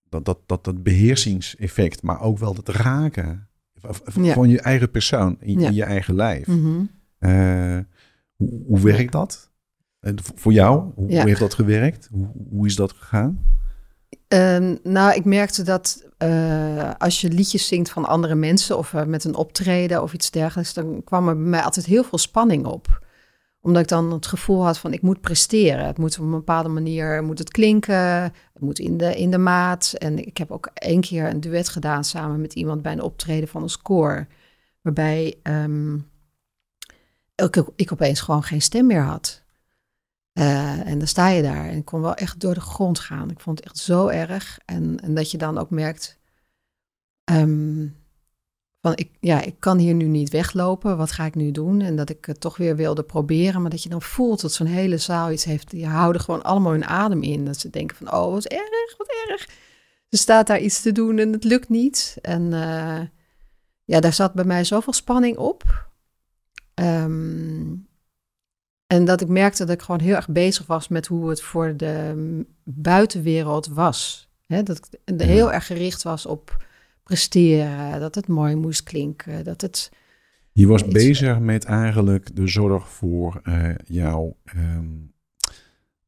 dat, 0.09 0.25
dat, 0.25 0.39
dat, 0.47 0.65
dat 0.65 0.83
beheersingseffect, 0.83 2.03
maar 2.03 2.21
ook 2.21 2.39
wel 2.39 2.55
het 2.55 2.69
raken 2.69 3.49
Ja. 4.21 4.33
van 4.35 4.49
je 4.49 4.61
eigen 4.61 4.91
persoon 4.91 5.37
in, 5.41 5.61
Ja. 5.61 5.69
in 5.69 5.75
je 5.75 5.85
eigen 5.85 6.15
lijf. 6.15 6.47
Mhm. 6.47 6.85
Hoe, 8.37 8.63
hoe 8.67 8.81
werkt 8.81 9.13
dat? 9.13 9.51
Voor 10.35 10.53
jou, 10.53 10.93
hoe, 10.95 11.11
Ja. 11.11 11.19
hoe 11.21 11.29
heeft 11.29 11.41
dat 11.41 11.55
gewerkt? 11.55 12.09
Hoe, 12.13 12.31
hoe 12.51 12.67
is 12.67 12.77
dat 12.77 12.93
gegaan? 12.93 13.45
Ehm, 14.29 14.77
nou, 14.83 15.15
ik 15.15 15.25
merkte 15.25 15.63
dat 15.63 16.05
eh, 16.19 16.91
als 16.99 17.21
je 17.21 17.29
liedjes 17.29 17.67
zingt 17.67 17.91
van 17.91 18.05
andere 18.05 18.35
mensen 18.35 18.79
of 18.79 18.95
eh, 18.95 19.05
met 19.05 19.25
een 19.25 19.35
optreden 19.35 20.03
of 20.03 20.13
iets 20.13 20.31
dergelijks, 20.31 20.75
dan 20.75 21.05
kwam 21.05 21.29
er 21.29 21.35
bij 21.35 21.45
mij 21.49 21.63
altijd 21.63 21.87
heel 21.87 22.05
veel 22.05 22.19
spanning 22.19 22.67
op. 22.67 23.01
Omdat 23.61 23.83
ik 23.83 23.89
dan 23.89 24.13
het 24.13 24.27
gevoel 24.27 24.65
had 24.65 24.79
van 24.79 24.93
ik 24.93 25.03
moet 25.03 25.21
presteren. 25.21 25.87
Het 25.87 25.99
moet 25.99 26.19
op 26.19 26.25
een 26.25 26.31
bepaalde 26.31 26.69
manier 26.69 27.25
moet 27.25 27.39
het 27.39 27.51
klinken, 27.51 28.23
het 28.53 28.61
moet 28.61 28.79
in 28.79 28.97
de, 28.97 29.17
in 29.17 29.31
de 29.31 29.39
maat. 29.39 29.93
En 29.99 30.27
ik 30.27 30.37
heb 30.37 30.51
ook 30.51 30.71
één 30.75 31.01
keer 31.01 31.29
een 31.29 31.41
duet 31.41 31.69
gedaan 31.69 32.05
samen 32.05 32.41
met 32.41 32.53
iemand 32.53 32.83
bij 32.83 32.93
een 32.93 33.03
optreden 33.03 33.49
van 33.49 33.63
een 33.63 33.69
score. 33.69 34.27
Waarbij 34.81 35.35
ehm, 35.43 35.95
ik, 37.35 37.65
ik 37.77 37.93
opeens 37.93 38.21
gewoon 38.21 38.43
geen 38.43 38.63
stem 38.63 38.87
meer 38.87 39.03
had. 39.03 39.42
Eh, 40.33 40.87
en 40.87 40.99
dan 40.99 41.09
sta 41.09 41.29
je 41.29 41.43
daar 41.43 41.69
en 41.69 41.77
ik 41.77 41.85
kon 41.85 42.01
wel 42.01 42.15
echt 42.15 42.41
door 42.41 42.55
de 42.55 42.61
grond 42.61 42.99
gaan. 42.99 43.31
Ik 43.31 43.41
vond 43.41 43.59
het 43.59 43.67
echt 43.67 43.79
zo 43.79 44.09
erg. 44.09 44.59
En, 44.65 45.01
en 45.03 45.15
dat 45.15 45.31
je 45.31 45.39
dan 45.39 45.59
ook 45.59 45.71
merkt, 45.71 46.19
ehm, 47.25 47.87
van 48.81 48.93
ik, 48.95 49.11
ja, 49.21 49.41
ik 49.41 49.55
kan 49.59 49.79
hier 49.79 49.95
nu 49.95 50.05
niet 50.05 50.31
weglopen. 50.31 50.97
Wat 50.97 51.13
ga 51.13 51.25
ik 51.25 51.35
nu 51.35 51.51
doen? 51.51 51.81
En 51.81 51.97
dat 51.97 52.11
ik 52.11 52.25
het 52.25 52.41
toch 52.41 52.57
weer 52.57 52.77
wilde 52.77 53.03
proberen. 53.03 53.63
Maar 53.63 53.71
dat 53.71 53.83
je 53.83 53.89
dan 53.89 54.03
voelt 54.03 54.41
dat 54.41 54.53
zo'n 54.53 54.67
hele 54.67 54.99
zaal 54.99 55.31
iets 55.31 55.45
heeft. 55.45 55.71
Die 55.71 55.87
houden 55.87 56.23
gewoon 56.23 56.43
allemaal 56.43 56.73
hun 56.73 56.87
adem 56.87 57.23
in. 57.23 57.45
Dat 57.45 57.59
ze 57.59 57.71
denken 57.71 57.97
van, 57.97 58.13
oh, 58.13 58.33
wat 58.33 58.45
erg, 58.45 58.95
wat 58.99 59.13
erg. 59.29 59.49
Er 60.09 60.19
staat 60.19 60.47
daar 60.47 60.61
iets 60.61 60.83
te 60.83 60.93
doen 60.93 61.19
en 61.19 61.33
het 61.33 61.45
lukt 61.45 61.69
niet. 61.69 62.17
En 62.23 62.53
eh, 62.53 63.01
ja, 63.85 64.01
daar 64.01 64.13
zat 64.13 64.33
bij 64.33 64.45
mij 64.45 64.65
zoveel 64.65 64.93
spanning 64.93 65.37
op. 65.37 65.91
Ehm, 66.75 67.75
en 68.93 69.05
dat 69.05 69.21
ik 69.21 69.29
merkte 69.29 69.65
dat 69.65 69.75
ik 69.75 69.83
gewoon 69.83 70.01
heel 70.01 70.15
erg 70.15 70.29
bezig 70.29 70.67
was 70.67 70.89
met 70.89 71.07
hoe 71.07 71.29
het 71.29 71.43
voor 71.43 71.77
de 71.77 72.15
buitenwereld 72.65 73.67
was. 73.67 74.31
Hè, 74.47 74.63
dat 74.63 74.89
ik 75.05 75.21
heel 75.21 75.53
erg 75.53 75.67
gericht 75.67 76.03
was 76.03 76.27
op 76.27 76.65
presteren, 77.03 78.01
dat 78.01 78.15
het 78.15 78.29
mooi 78.29 78.55
moest 78.55 78.83
klinken, 78.83 79.45
dat 79.45 79.61
het... 79.61 79.91
Je 80.53 80.67
was 80.67 80.83
Iets- 80.83 80.93
bezig 80.93 81.39
met 81.39 81.65
eigenlijk 81.65 82.37
de 82.37 82.47
zorg 82.47 82.89
voor 82.89 83.41
eh, 83.43 83.69
jouw 83.85 84.37
ehm, 84.45 84.87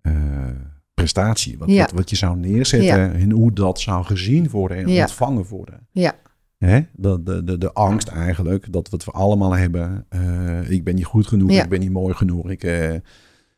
eh, 0.00 0.48
prestatie. 0.94 1.58
Wat, 1.58 1.68
Ja. 1.70 1.80
wat, 1.80 1.92
wat 1.92 2.10
je 2.10 2.16
zou 2.16 2.36
neerzetten 2.36 2.88
Ja. 2.98 3.12
en 3.12 3.30
hoe 3.30 3.52
dat 3.52 3.80
zou 3.80 4.04
gezien 4.04 4.50
worden 4.50 4.76
en 4.76 4.88
Ja. 4.88 5.02
ontvangen 5.02 5.44
worden. 5.44 5.86
Ja, 5.90 6.14
Hè? 6.58 6.80
De, 6.92 7.22
de, 7.22 7.44
de, 7.44 7.58
de 7.58 7.72
angst 7.72 8.08
eigenlijk, 8.08 8.72
dat 8.72 8.88
wat 8.88 9.04
we 9.04 9.10
allemaal 9.10 9.52
hebben. 9.56 10.06
eh, 10.08 10.70
ik 10.70 10.84
ben 10.84 10.94
niet 10.94 11.04
goed 11.04 11.26
genoeg, 11.26 11.50
Ja. 11.50 11.62
ik 11.62 11.68
ben 11.68 11.80
niet 11.80 11.90
mooi 11.92 12.14
genoeg. 12.14 12.50
Ik, 12.50 12.62
eh, 12.64 12.94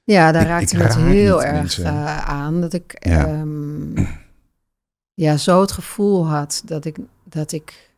ja 0.05 0.33
daar 0.33 0.43
Ik- 0.43 0.49
raakte 0.49 0.77
ik 0.77 0.83
het 0.83 0.93
raak 0.95 1.03
heel 1.07 1.45
erg 1.45 1.81
eh, 1.81 2.19
aan. 2.29 2.61
Dat 2.61 2.73
ik 2.73 2.97
Ja. 3.09 3.27
ehm, 3.27 4.05
ja, 5.15 5.37
zo 5.37 5.61
het 5.61 5.73
gevoel 5.73 6.27
had 6.27 6.63
dat 6.65 6.85
ik, 6.85 6.97
dat 7.25 7.53
ik 7.53 7.91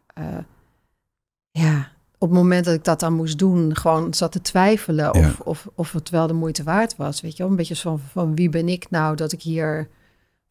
ja, 1.50 1.88
op 2.18 2.28
het 2.28 2.38
moment 2.38 2.64
dat 2.64 2.74
ik 2.74 2.84
dat 2.84 3.00
dan 3.00 3.12
moest 3.12 3.38
doen, 3.38 3.76
gewoon 3.76 4.14
zat 4.14 4.32
te 4.32 4.40
twijfelen 4.40 5.14
of, 5.14 5.20
Ja. 5.20 5.34
of, 5.44 5.68
of 5.74 5.92
het 5.92 6.10
wel 6.10 6.26
de 6.26 6.32
moeite 6.32 6.62
waard 6.62 6.96
was. 6.96 7.20
Weet 7.20 7.32
je 7.36 7.42
wel, 7.42 7.50
een 7.50 7.56
beetje 7.56 7.76
van, 7.76 7.98
van 7.98 8.34
wie 8.34 8.48
ben 8.48 8.68
ik 8.68 8.90
nou 8.90 9.16
dat 9.16 9.32
ik 9.32 9.42
hier 9.42 9.88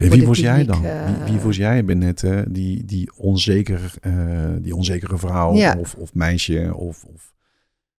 wie 0.06 0.20
de 0.20 0.26
was 0.26 0.38
jij 0.38 0.64
dan? 0.64 0.84
eh, 0.84 1.06
wie, 1.24 1.32
wie 1.32 1.40
was 1.40 1.56
jij 1.56 1.84
binnen 1.84 2.14
uh, 2.24 2.40
die, 2.48 2.84
die, 2.84 3.10
onzeker, 3.16 3.94
eh, 4.00 4.50
die 4.60 4.74
onzekere 4.76 5.18
vrouw 5.18 5.54
Ja. 5.54 5.76
of, 5.78 5.94
of 5.94 6.14
meisje? 6.14 6.74
Of, 6.74 7.04
of, 7.04 7.32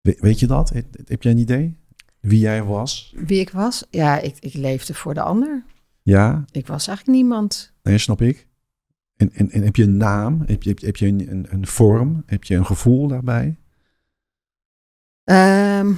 weet, 0.00 0.40
je 0.40 0.46
dat? 0.46 0.68
Heb, 1.04 1.22
jij 1.22 1.32
een 1.32 1.38
idee? 1.38 1.76
Wie 2.20 2.38
jij 2.38 2.62
was? 2.62 3.14
Wie 3.26 3.40
ik 3.40 3.50
was? 3.50 3.86
Ja, 3.90 4.18
ik, 4.20 4.36
ik 4.40 4.54
leefde 4.54 4.94
voor 4.94 5.14
de 5.14 5.22
ander. 5.22 5.64
Ja, 6.02 6.44
Ik 6.50 6.66
was 6.66 6.86
eigenlijk 6.86 7.18
niemand. 7.18 7.72
nee, 7.82 7.98
snap 7.98 8.22
ik. 8.22 8.46
En, 9.16 9.32
en, 9.32 9.50
en 9.50 9.62
heb 9.62 9.76
je 9.76 9.82
een 9.82 9.96
naam? 9.96 10.42
Heb 10.46 10.62
je, 10.62 10.68
heb, 10.68 10.78
je- 10.78 10.86
heb 10.86 10.96
je 10.96 11.06
een, 11.06 11.30
een, 11.30 11.46
een 11.50 11.66
vorm? 11.66 12.22
Heb 12.26 12.44
je 12.44 12.54
een 12.56 12.66
gevoel 12.66 13.08
daarbij? 13.08 13.56
Ehm 15.24 15.92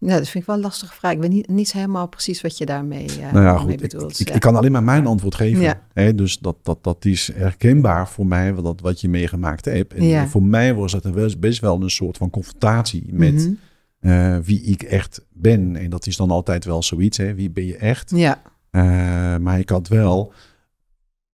ja, 0.00 0.16
dat 0.16 0.28
vind 0.28 0.34
ik 0.34 0.44
wel 0.46 0.56
een 0.56 0.62
lastige 0.62 0.94
vraag. 0.94 1.12
Ik 1.12 1.18
weet 1.20 1.30
niet, 1.30 1.48
niet 1.48 1.72
helemaal 1.72 2.08
precies 2.08 2.40
wat 2.40 2.58
je 2.58 2.66
daarmee, 2.66 3.04
eh, 3.06 3.32
nou 3.32 3.44
ja, 3.44 3.52
mee 3.52 3.60
goed. 3.60 3.70
Ik, 3.70 3.80
bedoelt. 3.80 4.20
ik, 4.20 4.28
ja. 4.28 4.34
ik 4.34 4.40
kan 4.40 4.56
alleen 4.56 4.72
maar 4.72 4.82
mijn 4.82 5.06
antwoord 5.06 5.34
geven. 5.34 5.62
Ja. 5.62 5.82
Hè, 5.92 6.14
dus 6.14 6.38
dat, 6.38 6.56
dat, 6.62 6.84
dat 6.84 7.04
is 7.04 7.30
herkenbaar 7.34 8.08
voor 8.08 8.26
mij, 8.26 8.54
wat, 8.54 8.64
dat, 8.64 8.80
wat 8.80 9.00
je 9.00 9.08
meegemaakt 9.08 9.64
hebt. 9.64 9.94
En 9.94 10.04
Ja. 10.04 10.26
voor 10.28 10.42
mij 10.42 10.74
was 10.74 10.92
dat 10.92 11.40
best, 11.40 11.60
wel 11.60 11.82
een 11.82 11.90
soort 11.90 12.16
van 12.16 12.30
confrontatie 12.30 13.04
met 13.12 13.32
Mhm. 13.34 13.50
eh, 14.00 14.36
wie 14.44 14.62
ik 14.62 14.82
echt 14.82 15.26
ben. 15.32 15.76
En 15.76 15.90
dat 15.90 16.06
is 16.06 16.16
dan 16.16 16.30
altijd 16.30 16.64
wel 16.64 16.82
zoiets, 16.82 17.16
hè? 17.18 17.34
wie 17.34 17.50
ben 17.50 17.64
je 17.66 17.76
echt? 17.76 18.10
Ja, 18.16 18.42
Eh, 18.70 18.82
maar 19.36 19.58
ik 19.58 19.68
had 19.68 19.88
wel, 19.88 20.32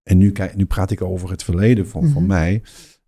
en 0.03 0.17
nu, 0.17 0.31
kijk, 0.31 0.55
nu 0.55 0.65
praat 0.65 0.91
ik 0.91 1.01
over 1.01 1.29
het 1.29 1.43
verleden 1.43 1.87
van, 1.87 2.01
van 2.09 2.21
Mhm. 2.23 2.31
mij. 2.31 2.61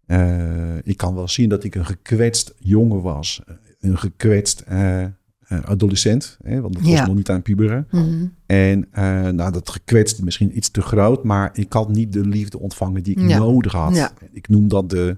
Eh, 0.05 0.77
ik 0.83 0.97
kan 0.97 1.15
wel 1.15 1.27
zien 1.27 1.49
dat 1.49 1.63
ik 1.63 1.75
een 1.75 1.85
gekwetst 1.85 2.53
jongen 2.57 3.01
was. 3.01 3.41
Een 3.79 3.97
gekwetst 3.97 4.63
eh, 5.49 5.59
adolescent, 5.63 6.37
hè? 6.43 6.61
want 6.61 6.73
dat 6.73 6.83
was 6.83 6.91
Ja. 6.91 7.05
nog 7.05 7.15
niet 7.15 7.29
aan 7.29 7.41
puberen. 7.41 7.87
Mhm. 7.91 8.25
En 8.45 8.87
eh, 8.91 9.03
nou, 9.29 9.51
dat 9.51 9.69
gekwetst 9.69 10.23
misschien 10.23 10.57
iets 10.57 10.69
te 10.69 10.81
groot, 10.81 11.23
maar 11.23 11.49
ik 11.53 11.73
had 11.73 11.89
niet 11.89 12.13
de 12.13 12.25
liefde 12.27 12.59
ontvangen 12.59 13.03
die 13.03 13.15
ik 13.19 13.29
Ja. 13.29 13.37
nodig 13.37 13.71
had. 13.71 13.95
Ja. 13.95 14.11
Ik 14.31 14.47
noem 14.49 14.67
dat 14.67 14.89
de, 14.89 15.17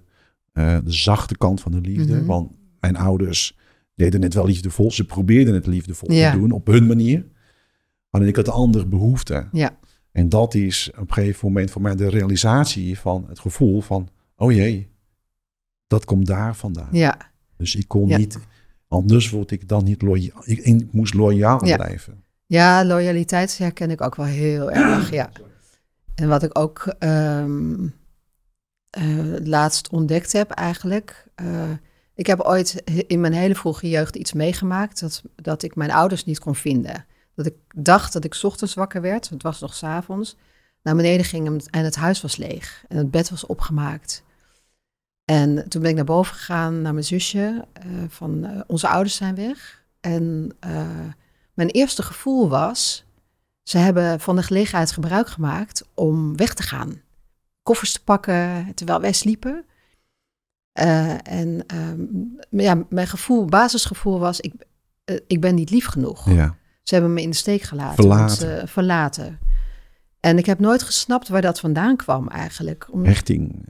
eh, 0.54 0.78
de 0.84 0.92
zachte 0.92 1.38
kant 1.38 1.62
van 1.62 1.72
de 1.72 1.82
liefde. 1.82 2.16
Mhm. 2.16 2.26
Want 2.26 2.52
mijn 2.80 2.98
ouders 2.98 3.58
deden 3.96 4.22
het 4.22 4.34
wel 4.34 4.46
liefdevol. 4.46 4.92
Ze 4.92 5.06
probeerden 5.06 5.54
het 5.54 5.68
liefdevol 5.68 6.08
te 6.08 6.32
doen 6.34 6.52
op 6.52 6.68
hun 6.68 6.88
manier. 6.88 7.26
Alleen 8.10 8.28
ik 8.28 8.36
had 8.36 8.46
de 8.46 8.52
andere 8.52 8.86
behoefte. 8.86 9.48
ja, 9.52 9.78
En 10.12 10.30
dat 10.30 10.54
is 10.54 10.92
op 11.00 11.08
een 11.08 11.14
gegeven 11.14 11.48
moment 11.48 11.72
voor 11.72 11.82
mij 11.82 11.96
de 11.96 12.10
realisatie 12.10 13.00
van 13.00 13.26
het 13.28 13.40
gevoel 13.40 13.82
van, 13.82 14.08
oh 14.36 14.52
jee, 14.52 14.90
dat 15.88 16.06
komt 16.06 16.26
daar 16.26 16.56
vandaan. 16.56 16.88
ja, 16.92 17.18
Dus 17.58 17.76
ik 17.76 17.88
kon 17.88 18.08
niet, 18.08 18.40
anders 18.92 19.30
word 19.30 19.52
ik 19.52 19.68
dan 19.68 19.84
niet 19.84 20.02
loyaal. 20.02 20.42
Ik, 20.44 20.60
ik 20.60 20.94
moest 20.94 21.14
loyaal 21.14 21.66
Ja. 21.66 21.76
blijven. 21.76 22.24
ja, 22.46 22.86
loyaliteit 22.86 23.58
herken 23.58 23.92
ik 23.92 24.02
ook 24.02 24.16
wel 24.16 24.26
heel 24.26 24.72
erg, 24.72 25.12
ja. 25.12 25.32
En 26.16 26.28
wat 26.28 26.44
ik 26.44 26.60
ook 26.60 26.96
ehm, 27.00 27.88
eh, 28.90 29.36
laatst 29.44 29.90
ontdekt 29.90 30.32
heb 30.32 30.52
eigenlijk... 30.52 31.26
eh, 31.36 31.70
ik 32.16 32.28
heb 32.28 32.40
ooit 32.40 32.84
in 33.08 33.20
mijn 33.22 33.34
hele 33.34 33.56
vroege 33.56 33.90
jeugd 33.90 34.16
iets 34.16 34.34
meegemaakt... 34.34 35.00
Dat, 35.00 35.22
dat 35.36 35.64
ik 35.64 35.76
mijn 35.76 35.92
ouders 35.92 36.26
niet 36.26 36.40
kon 36.40 36.56
vinden. 36.56 37.06
Dat 37.36 37.46
ik 37.46 37.54
dacht 37.76 38.14
dat 38.14 38.24
ik 38.24 38.40
ochtends 38.42 38.74
wakker 38.74 39.02
werd, 39.02 39.30
het 39.30 39.44
was 39.44 39.60
nog 39.60 39.74
's 39.76 39.84
avonds... 39.84 40.38
naar 40.84 40.96
beneden 40.96 41.26
ging 41.26 41.62
en 41.70 41.84
het 41.84 41.96
huis 41.96 42.22
was 42.22 42.38
leeg. 42.38 42.84
En 42.88 42.98
het 42.98 43.12
bed 43.12 43.30
was 43.30 43.46
opgemaakt. 43.46 44.24
En 45.32 45.66
toen 45.70 45.82
ben 45.82 45.90
ik 45.90 45.96
naar 45.96 46.06
boven 46.06 46.36
gegaan 46.36 46.82
naar 46.82 46.94
mijn 46.94 47.06
zusje. 47.06 47.66
eh, 47.74 47.86
van 48.08 48.46
eh, 48.46 48.60
onze 48.68 48.88
ouders 48.88 49.16
zijn 49.16 49.36
weg. 49.36 49.84
En 50.00 50.56
eh, 50.60 50.88
mijn 51.54 51.70
eerste 51.70 52.04
gevoel 52.04 52.50
was... 52.50 53.06
ze 53.64 53.78
hebben 53.78 54.20
van 54.20 54.36
de 54.36 54.44
gelegenheid 54.44 54.92
gebruik 54.92 55.28
gemaakt 55.28 55.86
om 55.94 56.36
weg 56.36 56.54
te 56.54 56.64
gaan. 56.64 57.02
Koffers 57.64 57.92
te 57.92 58.04
pakken 58.04 58.72
terwijl 58.76 59.02
wij 59.02 59.12
sliepen. 59.12 59.66
En 61.24 61.64
ehm, 61.68 62.06
ja, 62.50 62.84
mijn 62.90 63.08
gevoel, 63.08 63.46
basisgevoel 63.46 64.20
was... 64.20 64.40
Ik, 64.40 64.54
ik 65.28 65.42
ben 65.42 65.56
niet 65.56 65.70
lief 65.70 65.86
genoeg. 65.86 66.30
Ja. 66.30 66.56
Ze 66.84 66.94
hebben 66.94 67.14
me 67.14 67.22
in 67.22 67.30
de 67.30 67.36
steek 67.36 67.62
gelaten. 67.62 67.96
Verlaten. 67.96 68.56
want, 68.56 68.70
verlaten. 68.70 69.40
En 70.20 70.38
ik 70.38 70.46
heb 70.46 70.60
nooit 70.60 70.84
gesnapt 70.84 71.28
waar 71.28 71.42
dat 71.42 71.60
vandaan 71.60 71.96
kwam 71.96 72.28
eigenlijk. 72.28 72.88
Om, 72.92 73.06
Hechting. 73.06 73.66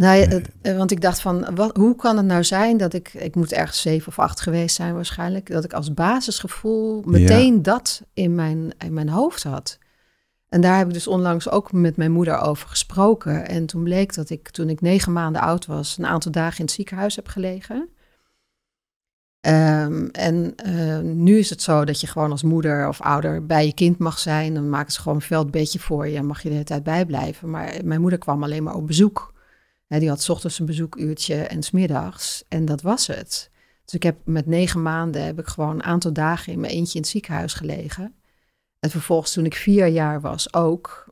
Nou, 0.00 0.26
Nee. 0.26 0.42
eh, 0.62 0.76
want 0.76 0.90
ik 0.90 1.00
dacht 1.00 1.20
van, 1.20 1.54
wat, 1.54 1.76
hoe 1.76 1.96
kan 1.96 2.16
het 2.16 2.26
nou 2.26 2.44
zijn 2.44 2.76
dat 2.76 2.92
ik, 2.92 3.14
ik 3.14 3.34
moet 3.34 3.52
ergens 3.52 3.80
zeven 3.80 4.08
of 4.08 4.18
acht 4.18 4.40
geweest 4.40 4.76
zijn 4.76 4.94
waarschijnlijk, 4.94 5.50
dat 5.50 5.64
ik 5.64 5.72
als 5.72 5.94
basisgevoel 5.94 7.02
meteen 7.06 7.62
dat 7.62 8.02
in 8.14 8.34
mijn, 8.34 8.72
in 8.78 8.92
mijn 8.92 9.08
hoofd 9.08 9.42
had. 9.42 9.78
En 10.48 10.60
daar 10.60 10.78
heb 10.78 10.86
ik 10.86 10.92
dus 10.92 11.06
onlangs 11.06 11.50
ook 11.50 11.72
met 11.72 11.96
mijn 11.96 12.12
moeder 12.12 12.38
over 12.38 12.68
gesproken. 12.68 13.48
En 13.48 13.66
toen 13.66 13.82
bleek 13.82 14.14
dat 14.14 14.30
ik, 14.30 14.50
toen 14.50 14.68
ik 14.68 14.80
negen 14.80 15.12
maanden 15.12 15.42
oud 15.42 15.66
was, 15.66 15.98
een 15.98 16.06
aantal 16.06 16.32
dagen 16.32 16.58
in 16.58 16.64
het 16.64 16.74
ziekenhuis 16.74 17.16
heb 17.16 17.28
gelegen. 17.28 17.88
Ehm, 19.40 20.06
en 20.12 20.56
eh, 20.56 20.98
nu 20.98 21.38
is 21.38 21.50
het 21.50 21.62
zo 21.62 21.84
dat 21.84 22.00
je 22.00 22.06
gewoon 22.06 22.30
als 22.30 22.42
moeder 22.42 22.88
of 22.88 23.00
ouder 23.00 23.46
bij 23.46 23.66
je 23.66 23.74
kind 23.74 23.98
mag 23.98 24.18
zijn. 24.18 24.54
Dan 24.54 24.68
maken 24.70 24.92
ze 24.92 25.00
gewoon 25.00 25.16
een 25.16 25.22
veldbedje 25.22 25.78
voor 25.78 26.08
je 26.08 26.16
en 26.16 26.26
mag 26.26 26.42
je 26.42 26.48
de 26.48 26.54
hele 26.54 26.66
tijd 26.66 26.82
bijblijven. 26.82 27.50
Maar 27.50 27.74
mijn 27.84 28.00
moeder 28.00 28.18
kwam 28.18 28.42
alleen 28.42 28.62
maar 28.62 28.74
op 28.74 28.86
bezoek. 28.86 29.32
Die 29.98 30.08
had 30.08 30.28
ochtends 30.28 30.58
een 30.58 30.66
bezoekuurtje 30.66 31.34
en 31.34 31.62
's 31.62 31.70
middags. 31.70 32.44
En 32.48 32.64
dat 32.64 32.82
was 32.82 33.06
het. 33.06 33.50
Dus 33.84 33.94
ik 33.94 34.02
heb 34.02 34.16
met 34.24 34.46
negen 34.46 34.82
maanden 34.82 35.24
heb 35.24 35.38
ik 35.38 35.46
gewoon 35.46 35.74
een 35.74 35.82
aantal 35.82 36.12
dagen 36.12 36.52
in 36.52 36.60
mijn 36.60 36.72
eentje 36.72 36.94
in 36.94 37.00
het 37.00 37.10
ziekenhuis 37.10 37.54
gelegen. 37.54 38.14
En 38.78 38.90
vervolgens 38.90 39.32
toen 39.32 39.44
ik 39.44 39.54
vier 39.54 39.86
jaar 39.86 40.20
was 40.20 40.54
ook. 40.54 41.08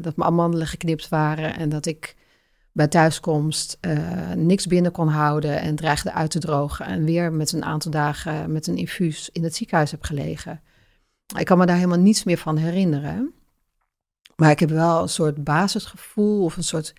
dat 0.00 0.16
mijn 0.16 0.28
amandelen 0.28 0.66
geknipt 0.66 1.08
waren 1.08 1.56
en 1.56 1.68
dat 1.68 1.86
ik 1.86 2.16
bij 2.76 2.88
thuiskomst 2.88 3.78
uh, 3.80 4.32
niks 4.32 4.66
binnen 4.66 4.92
kon 4.92 5.08
houden 5.08 5.60
en 5.60 5.76
dreigde 5.76 6.12
uit 6.12 6.30
te 6.30 6.38
drogen. 6.38 6.86
En 6.86 7.04
weer 7.04 7.32
met 7.32 7.52
een 7.52 7.64
aantal 7.64 7.90
dagen 7.90 8.52
met 8.52 8.66
een 8.66 8.76
infuus 8.76 9.30
in 9.32 9.44
het 9.44 9.56
ziekenhuis 9.56 9.90
heb 9.90 10.02
gelegen. 10.02 10.60
Ik 11.38 11.44
kan 11.46 11.58
me 11.58 11.66
daar 11.66 11.76
helemaal 11.76 11.98
niets 11.98 12.24
meer 12.24 12.38
van 12.38 12.56
herinneren. 12.56 13.34
Maar 14.36 14.50
ik 14.50 14.58
heb 14.58 14.70
wel 14.70 15.02
een 15.02 15.08
soort 15.08 15.44
basisgevoel 15.44 16.44
of 16.44 16.56
een 16.56 16.64
soort, 16.64 16.94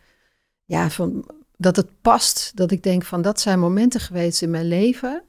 ja, 0.68 0.89
van 0.89 1.26
dat 1.57 1.76
het 1.76 2.01
past. 2.01 2.51
Dat 2.55 2.72
ik 2.72 2.84
denk 2.84 3.03
van 3.03 3.22
dat 3.22 3.39
zijn 3.39 3.59
momenten 3.59 3.99
geweest 3.99 4.41
in 4.41 4.49
mijn 4.49 4.68
leven 4.68 5.24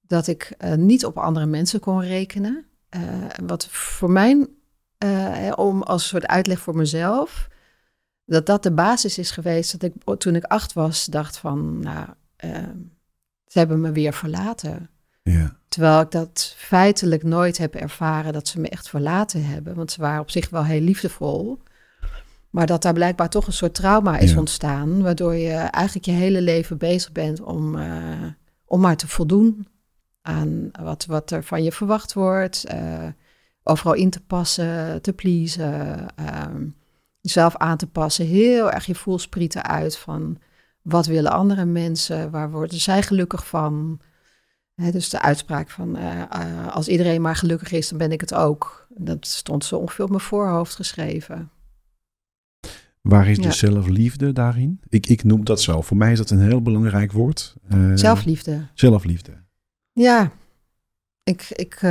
dat 0.00 0.26
ik 0.26 0.54
uh, 0.64 0.74
niet 0.74 1.04
op 1.04 1.18
andere 1.18 1.46
mensen 1.46 1.80
kon 1.80 2.00
rekenen. 2.00 2.64
Uh, 2.96 3.02
wat 3.46 3.66
voor 3.68 4.10
mij, 4.10 4.46
om 5.54 5.82
als 5.82 6.08
soort 6.08 6.26
uitleg 6.26 6.58
voor 6.58 6.76
mezelf, 6.76 7.48
dat 8.24 8.46
dat 8.46 8.62
de 8.62 8.72
basis 8.72 9.18
is 9.18 9.30
geweest 9.30 9.80
dat 9.80 9.82
ik 9.82 10.18
toen 10.18 10.34
ik 10.34 10.44
acht 10.44 10.72
was 10.72 11.04
dacht 11.04 11.36
van, 11.36 11.80
nou, 11.80 12.08
uh, 12.44 12.56
ze 13.46 13.58
hebben 13.58 13.80
me 13.80 13.92
weer 13.92 14.12
verlaten. 14.12 14.90
Ja. 15.22 15.56
Terwijl 15.68 16.00
ik 16.00 16.10
dat 16.10 16.54
feitelijk 16.56 17.22
nooit 17.22 17.58
heb 17.58 17.74
ervaren 17.74 18.32
dat 18.32 18.48
ze 18.48 18.60
me 18.60 18.68
echt 18.68 18.88
verlaten 18.88 19.44
hebben, 19.44 19.74
want 19.74 19.92
ze 19.92 20.00
waren 20.00 20.20
op 20.20 20.30
zich 20.30 20.50
wel 20.50 20.64
heel 20.64 20.80
liefdevol. 20.80 21.62
Maar 22.56 22.66
dat 22.66 22.82
daar 22.82 22.92
blijkbaar 22.92 23.28
toch 23.28 23.46
een 23.46 23.52
soort 23.52 23.74
trauma 23.74 24.18
is 24.18 24.36
ontstaan, 24.36 25.02
waardoor 25.02 25.34
je 25.34 25.52
eigenlijk 25.52 26.06
je 26.06 26.12
hele 26.12 26.40
leven 26.40 26.78
bezig 26.78 27.12
bent 27.12 27.40
om, 27.40 27.76
uh, 27.76 28.26
om 28.64 28.80
maar 28.80 28.96
te 28.96 29.08
voldoen 29.08 29.66
aan 30.22 30.70
wat, 30.82 31.06
wat 31.06 31.30
er 31.30 31.44
van 31.44 31.62
je 31.62 31.72
verwacht 31.72 32.12
wordt, 32.12 32.64
uh, 32.72 33.08
overal 33.62 33.94
in 33.94 34.10
te 34.10 34.20
passen, 34.20 35.02
te 35.02 35.12
pleasen. 35.12 36.06
Uh, 36.20 36.44
jezelf 37.20 37.56
aan 37.56 37.76
te 37.76 37.86
passen. 37.86 38.26
Heel 38.26 38.70
erg 38.70 38.86
je 38.86 38.94
voelsprieten 38.94 39.64
uit 39.64 39.96
van 39.96 40.38
wat 40.82 41.06
willen 41.06 41.32
andere 41.32 41.64
mensen, 41.64 42.30
waar 42.30 42.50
worden 42.50 42.80
zij 42.80 43.02
gelukkig 43.02 43.46
van. 43.46 44.00
dus 44.74 45.08
de 45.08 45.22
uitspraak 45.22 45.70
van 45.70 45.96
uh, 45.96 46.22
uh, 46.36 46.74
als 46.74 46.88
iedereen 46.88 47.22
maar 47.22 47.36
gelukkig 47.36 47.72
is, 47.72 47.88
dan 47.88 47.98
ben 47.98 48.12
ik 48.12 48.20
het 48.20 48.34
ook. 48.34 48.86
Dat 48.88 49.26
stond 49.26 49.64
zo 49.64 49.76
ongeveer 49.76 50.04
op 50.04 50.10
mijn 50.10 50.22
voorhoofd 50.22 50.74
geschreven. 50.74 51.50
Waar 53.08 53.28
is 53.28 53.38
de 53.38 53.52
zelfliefde 53.52 54.32
daarin? 54.32 54.80
Ik, 54.88 55.06
ik 55.06 55.24
noem 55.24 55.44
dat 55.44 55.60
zo. 55.60 55.80
Voor 55.80 55.96
mij 55.96 56.12
is 56.12 56.18
dat 56.18 56.30
een 56.30 56.40
heel 56.40 56.62
belangrijk 56.62 57.12
woord. 57.12 57.56
Uh, 57.74 57.90
zelfliefde. 57.94 58.66
Zelfliefde. 58.74 59.32
Ja, 59.92 60.32
ik, 61.22 61.46
ik, 61.50 61.82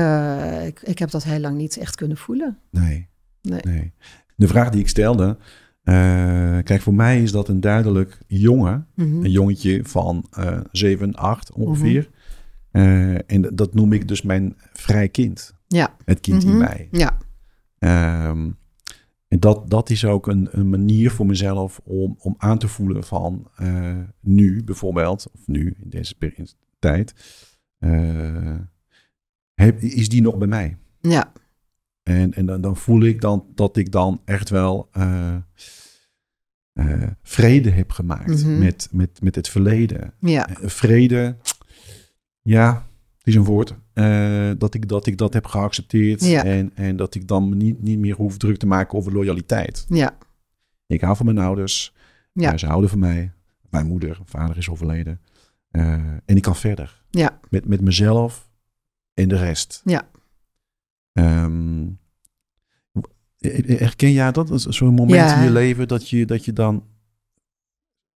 ik, 0.65 0.81
ik 0.81 0.99
heb 0.99 1.09
dat 1.09 1.23
heel 1.23 1.39
lang 1.39 1.57
niet 1.57 1.77
echt 1.77 1.95
kunnen 1.95 2.17
voelen. 2.17 2.57
Nee. 2.71 3.07
Nee. 3.41 3.61
nee 3.63 3.93
de 4.35 4.47
vraag 4.47 4.69
die 4.69 4.81
ik 4.81 4.87
stelde. 4.87 5.37
Uh, 5.83 6.57
kijk, 6.63 6.81
voor 6.81 6.93
mij 6.93 7.21
is 7.21 7.31
dat 7.31 7.47
een 7.47 7.59
duidelijk 7.59 8.17
jongen. 8.27 8.87
Mhm. 8.95 9.23
Een 9.23 9.31
jongetje 9.31 9.83
van 9.83 10.27
uh, 10.39 10.59
7, 10.71 11.13
8 11.13 11.51
ongeveer. 11.51 12.09
Mm 12.71 12.81
-hmm. 12.81 13.15
en 13.27 13.41
dat 13.53 13.73
noem 13.73 13.93
ik 13.93 14.07
dus 14.07 14.21
mijn 14.21 14.55
vrij 14.73 15.09
kind. 15.09 15.55
Ja. 15.67 15.95
Het 16.05 16.19
kind 16.19 16.43
in 16.43 16.49
mhm. 16.49 16.57
mij. 16.57 16.87
Ja. 16.91 17.17
Um, 18.29 18.57
en 19.27 19.39
dat, 19.39 19.69
dat 19.69 19.89
is 19.89 20.05
ook 20.05 20.27
een, 20.27 20.47
een, 20.51 20.69
manier 20.69 21.11
voor 21.11 21.25
mezelf 21.25 21.81
om, 21.83 22.15
om 22.19 22.35
aan 22.37 22.57
te 22.57 22.67
voelen 22.67 23.03
van 23.03 23.47
uh, 23.61 23.97
nu 24.19 24.63
bijvoorbeeld, 24.63 25.27
of 25.33 25.47
nu 25.47 25.75
in 25.83 25.89
deze 25.89 26.15
tijd, 26.79 27.13
uh, 27.79 28.59
heb, 29.53 29.81
is 29.81 30.09
die 30.09 30.21
nog 30.21 30.37
bij 30.37 30.47
mij? 30.47 30.77
Ja. 31.01 31.31
En, 32.03 32.33
en 32.33 32.45
dan, 32.45 32.61
dan 32.61 32.77
voel 32.77 33.01
ik 33.01 33.21
dan 33.21 33.45
dat 33.55 33.77
ik 33.77 33.91
dan 33.91 34.21
echt 34.25 34.49
wel 34.49 34.89
uh, 34.97 35.35
uh, 36.73 37.07
vrede 37.21 37.69
heb 37.69 37.91
gemaakt 37.91 38.43
mm 38.43 38.49
-hmm. 38.49 38.59
met, 38.59 38.87
met, 38.91 39.21
met 39.21 39.35
het 39.35 39.49
verleden. 39.49 40.13
Ja. 40.19 40.49
Vrede, 40.61 41.37
ja, 42.41 42.87
het 43.25 43.33
is 43.33 43.35
een 43.35 43.43
woord. 43.43 43.75
dat, 44.59 44.73
ik, 44.73 44.87
dat 44.87 45.05
ik 45.05 45.17
dat 45.17 45.33
heb 45.33 45.45
geaccepteerd. 45.45 46.25
Ja. 46.25 46.43
En, 46.43 46.71
en 46.75 46.95
dat 46.95 47.15
ik 47.15 47.27
dan 47.27 47.57
niet, 47.57 47.81
niet 47.81 47.99
meer 47.99 48.15
hoef 48.15 48.37
druk 48.37 48.57
te 48.57 48.67
maken 48.67 48.97
over 48.97 49.13
loyaliteit. 49.13 49.85
Ja. 49.89 50.17
Ik 50.87 51.01
hou 51.01 51.15
van 51.15 51.25
mijn 51.25 51.37
ouders. 51.37 51.93
Ja. 52.33 52.57
ze 52.57 52.65
houden 52.65 52.89
van 52.89 52.99
mij. 52.99 53.31
Mijn 53.69 53.87
moeder, 53.87 54.19
vader 54.25 54.57
is 54.57 54.69
overleden. 54.69 55.21
en 55.71 56.21
ik 56.25 56.41
kan 56.41 56.55
verder. 56.55 57.03
Ja. 57.09 57.39
Met, 57.49 57.67
met 57.67 57.81
mezelf 57.81 58.49
en 59.13 59.27
de 59.27 59.37
rest. 59.37 59.81
Ja. 59.85 60.09
Um, 61.13 61.99
herken 63.77 64.11
jij 64.11 64.31
dat? 64.31 64.65
Zo'n 64.69 64.93
moment 64.93 65.19
ja. 65.19 65.37
in 65.37 65.43
je 65.43 65.51
leven 65.51 65.87
dat 65.87 66.09
je, 66.09 66.25
dat 66.25 66.45
je 66.45 66.53
dan 66.53 66.83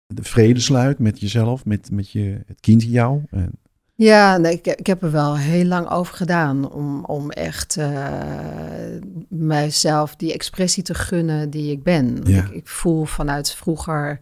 de 0.07 0.23
vrede 0.23 0.59
sluit 0.59 0.99
met 0.99 1.19
jezelf, 1.19 1.65
met, 1.65 1.91
met 1.91 2.11
je, 2.11 2.41
het 2.45 2.59
kind 2.59 2.83
in 2.83 2.89
jou? 2.89 3.23
En... 3.29 3.51
Ja, 3.97 4.37
nee, 4.37 4.53
ik, 4.53 4.67
ik 4.67 4.87
heb 4.87 5.03
er 5.03 5.11
wel 5.11 5.37
heel 5.37 5.65
lang 5.65 5.89
over 5.89 6.15
gedaan 6.15 6.71
om, 6.71 7.05
om 7.05 7.31
echt 7.31 7.77
uh, 7.77 8.97
mijzelf 9.29 10.15
die 10.15 10.33
expressie 10.33 10.83
te 10.83 10.93
gunnen 10.93 11.49
die 11.49 11.71
ik 11.71 11.83
ben. 11.83 12.21
Ja. 12.23 12.43
Ik, 12.43 12.49
ik, 12.49 12.67
voel 12.67 13.05
vanuit 13.05 13.51
vroeger 13.51 14.19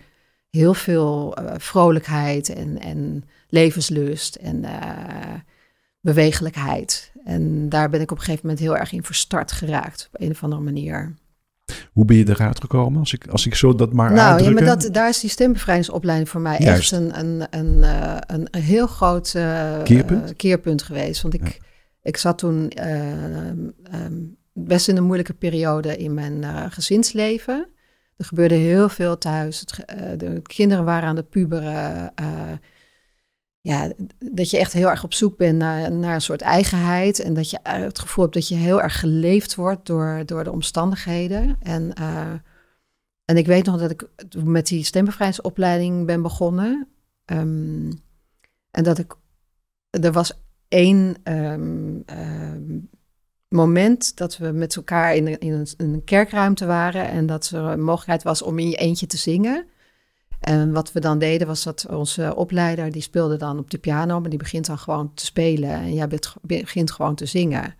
heel 0.49 0.73
veel 0.73 1.39
uh, 1.39 1.51
vrolijkheid 1.57 2.49
en, 2.49 2.79
en 2.79 3.23
levenslust 3.49 4.35
en 4.35 4.63
uh, 4.63 5.33
bewegelijkheid. 5.99 7.11
En 7.25 7.69
daar 7.69 7.89
ben 7.89 8.01
ik 8.01 8.11
op 8.11 8.17
een 8.17 8.23
gegeven 8.23 8.47
moment 8.47 8.63
heel 8.63 8.77
erg 8.77 8.91
in 8.91 9.03
verstart 9.03 9.51
geraakt, 9.51 10.09
op 10.13 10.21
een 10.21 10.31
of 10.31 10.43
andere 10.43 10.61
manier. 10.61 11.13
Hoe 11.93 12.05
ben 12.05 12.15
je 12.15 12.29
eruit 12.29 12.59
gekomen? 12.59 12.99
Als 12.99 13.13
ik, 13.13 13.27
als 13.27 13.45
ik 13.45 13.55
zo 13.55 13.75
dat 13.75 13.93
maar 13.93 14.13
Nou, 14.13 14.43
ja, 14.43 14.49
maar 14.51 14.65
dat, 14.65 14.89
daar 14.91 15.09
is 15.09 15.19
die 15.19 15.29
stembevrijdingsopleiding 15.29 16.29
voor 16.29 16.41
mij 16.41 16.57
Juist. 16.59 16.91
echt 16.91 17.01
een, 17.01 17.19
een, 17.19 17.47
een, 17.49 17.77
uh, 17.77 18.17
een, 18.19 18.47
een 18.51 18.61
heel 18.61 18.87
groot 18.87 19.33
uh, 19.35 19.83
keerpunt? 19.83 20.35
keerpunt 20.35 20.83
geweest. 20.83 21.21
Want 21.21 21.33
ik, 21.33 21.47
ja. 21.47 21.65
ik 22.01 22.17
zat 22.17 22.37
toen 22.37 22.71
uh, 22.79 23.47
um, 23.47 24.37
best 24.53 24.87
in 24.87 24.97
een 24.97 25.03
moeilijke 25.03 25.33
periode 25.33 25.97
in 25.97 26.13
mijn 26.13 26.71
gezinsleven. 26.71 27.67
Er 28.17 28.25
gebeurde 28.25 28.55
heel 28.55 28.89
veel 28.89 29.17
thuis. 29.17 29.59
Het, 29.59 30.19
de 30.19 30.41
kinderen 30.41 30.85
waren 30.85 31.09
aan 31.09 31.15
het 31.15 31.29
puberen 31.29 32.13
ja, 33.63 33.91
dat 34.17 34.49
je 34.49 34.57
echt 34.57 34.73
heel 34.73 34.89
erg 34.89 35.03
op 35.03 35.13
zoek 35.13 35.37
bent 35.37 35.57
naar, 35.57 35.91
naar 35.91 36.13
een 36.13 36.21
soort 36.21 36.41
eigenheid. 36.41 37.19
En 37.19 37.33
dat 37.33 37.49
je 37.49 37.59
het 37.63 37.99
gevoel 37.99 38.23
hebt 38.23 38.35
dat 38.35 38.47
je 38.47 38.55
heel 38.55 38.81
erg 38.81 38.99
geleefd 38.99 39.55
wordt 39.55 39.85
door, 39.85 40.23
door 40.25 40.43
de 40.43 40.51
omstandigheden. 40.51 41.57
En, 41.61 41.91
uh, 41.99 42.33
en 43.25 43.37
ik 43.37 43.45
weet 43.45 43.65
nog 43.65 43.79
dat 43.79 43.91
ik 43.91 44.07
met 44.43 44.67
die 44.67 44.83
stembevrijdingsopleiding 44.83 46.05
ben 46.05 46.21
begonnen. 46.21 46.87
Um, 47.25 48.01
en 48.71 48.83
dat 48.83 48.97
ik. 48.97 49.15
Er 49.89 50.11
was 50.11 50.33
één 50.67 51.15
um, 51.23 52.03
um, 52.05 52.89
moment 53.47 54.17
dat 54.17 54.37
we 54.37 54.51
met 54.51 54.75
elkaar 54.75 55.15
in, 55.15 55.39
in, 55.39 55.53
een, 55.53 55.67
in 55.77 55.93
een 55.93 56.03
kerkruimte 56.03 56.65
waren. 56.65 57.07
En 57.07 57.25
dat 57.25 57.49
er 57.49 57.63
een 57.63 57.83
mogelijkheid 57.83 58.23
was 58.23 58.41
om 58.41 58.59
in 58.59 58.69
je 58.69 58.75
eentje 58.75 59.07
te 59.07 59.17
zingen. 59.17 59.67
En 60.43 60.71
wat 60.71 60.91
we 60.91 60.99
dan 60.99 61.19
deden 61.19 61.47
was 61.47 61.63
dat 61.63 61.85
onze 61.89 62.35
opleider, 62.35 62.91
die 62.91 63.01
speelde 63.01 63.37
dan 63.37 63.59
op 63.59 63.71
de 63.71 63.77
piano, 63.77 64.19
maar 64.19 64.29
die 64.29 64.39
begint 64.39 64.65
dan 64.65 64.77
gewoon 64.77 65.13
te 65.13 65.25
spelen 65.25 65.69
en 65.69 65.93
jij 65.93 66.07
begint 66.41 66.91
gewoon 66.91 67.15
te 67.15 67.25
zingen. 67.25 67.75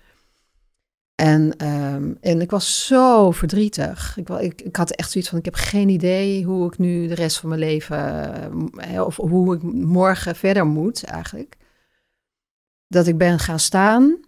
En, 1.16 1.68
um, 1.68 2.18
en 2.22 2.42
ik 2.42 2.52
was 2.52 2.86
zo 2.86 3.32
verdrietig. 3.32 4.18
Ik, 4.18 4.30
ik, 4.30 4.62
ik, 4.62 4.76
had 4.76 4.92
echt 4.92 5.12
zoiets 5.12 5.30
van, 5.30 5.40
ik 5.40 5.46
heb 5.46 5.56
geen 5.56 5.90
idee 5.90 6.44
hoe 6.44 6.68
ik 6.68 6.78
nu 6.78 7.08
de 7.08 7.14
rest 7.14 7.38
van 7.38 7.50
mijn 7.50 7.62
leven, 7.62 9.06
of 9.06 9.16
hoe 9.16 9.56
ik 9.56 9.64
morgen 9.74 10.36
verder 10.36 10.66
moet 10.66 11.04
eigenlijk. 11.04 11.58
Dat 12.88 13.08
ik 13.08 13.18
ben 13.18 13.40
gaan 13.40 13.60
staan 13.60 14.20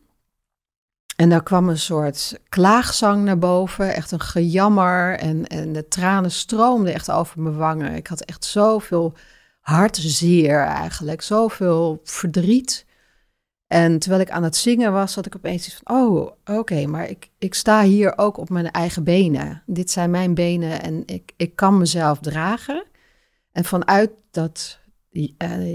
en 1.16 1.30
daar 1.30 1.44
kwam 1.44 1.70
een 1.70 1.78
soort 1.78 2.40
klaagzang 2.50 3.24
naar 3.24 3.38
boven, 3.38 3.94
echt 3.94 4.12
een 4.12 4.20
gejammer 4.20 5.20
en, 5.20 5.48
en 5.48 5.74
de 5.74 5.88
tranen 5.88 6.32
stroomden 6.32 6.94
echt 6.94 7.12
over 7.12 7.42
mijn 7.42 7.56
wangen. 7.56 7.96
Ik 7.96 8.08
had 8.08 8.22
echt 8.22 8.46
zoveel 8.46 9.14
hartzeer 9.60 10.60
eigenlijk, 10.60 11.22
zoveel 11.22 12.02
verdriet. 12.04 12.86
En 13.68 14.00
terwijl 14.00 14.22
ik 14.22 14.30
aan 14.30 14.44
het 14.44 14.56
zingen 14.56 14.92
was, 14.92 15.16
had 15.16 15.26
ik 15.26 15.36
opeens 15.36 15.68
iets 15.68 15.82
van, 15.84 15.98
oh, 15.98 16.32
oké, 16.46 16.86
maar 16.86 17.10
ik, 17.10 17.30
ik 17.38 17.54
sta 17.54 17.84
hier 17.84 18.18
ook 18.18 18.38
op 18.38 18.50
mijn 18.50 18.72
eigen 18.72 19.04
benen. 19.04 19.64
Dit 19.66 19.92
zijn 19.92 20.10
mijn 20.10 20.34
benen 20.34 20.82
en 20.82 21.04
ik, 21.06 21.34
ik 21.38 21.56
kan 21.56 21.78
mezelf 21.78 22.20
dragen. 22.20 22.86
En 23.52 23.66
vanuit 23.66 24.12
dat 24.32 24.80
uh, 25.12 25.28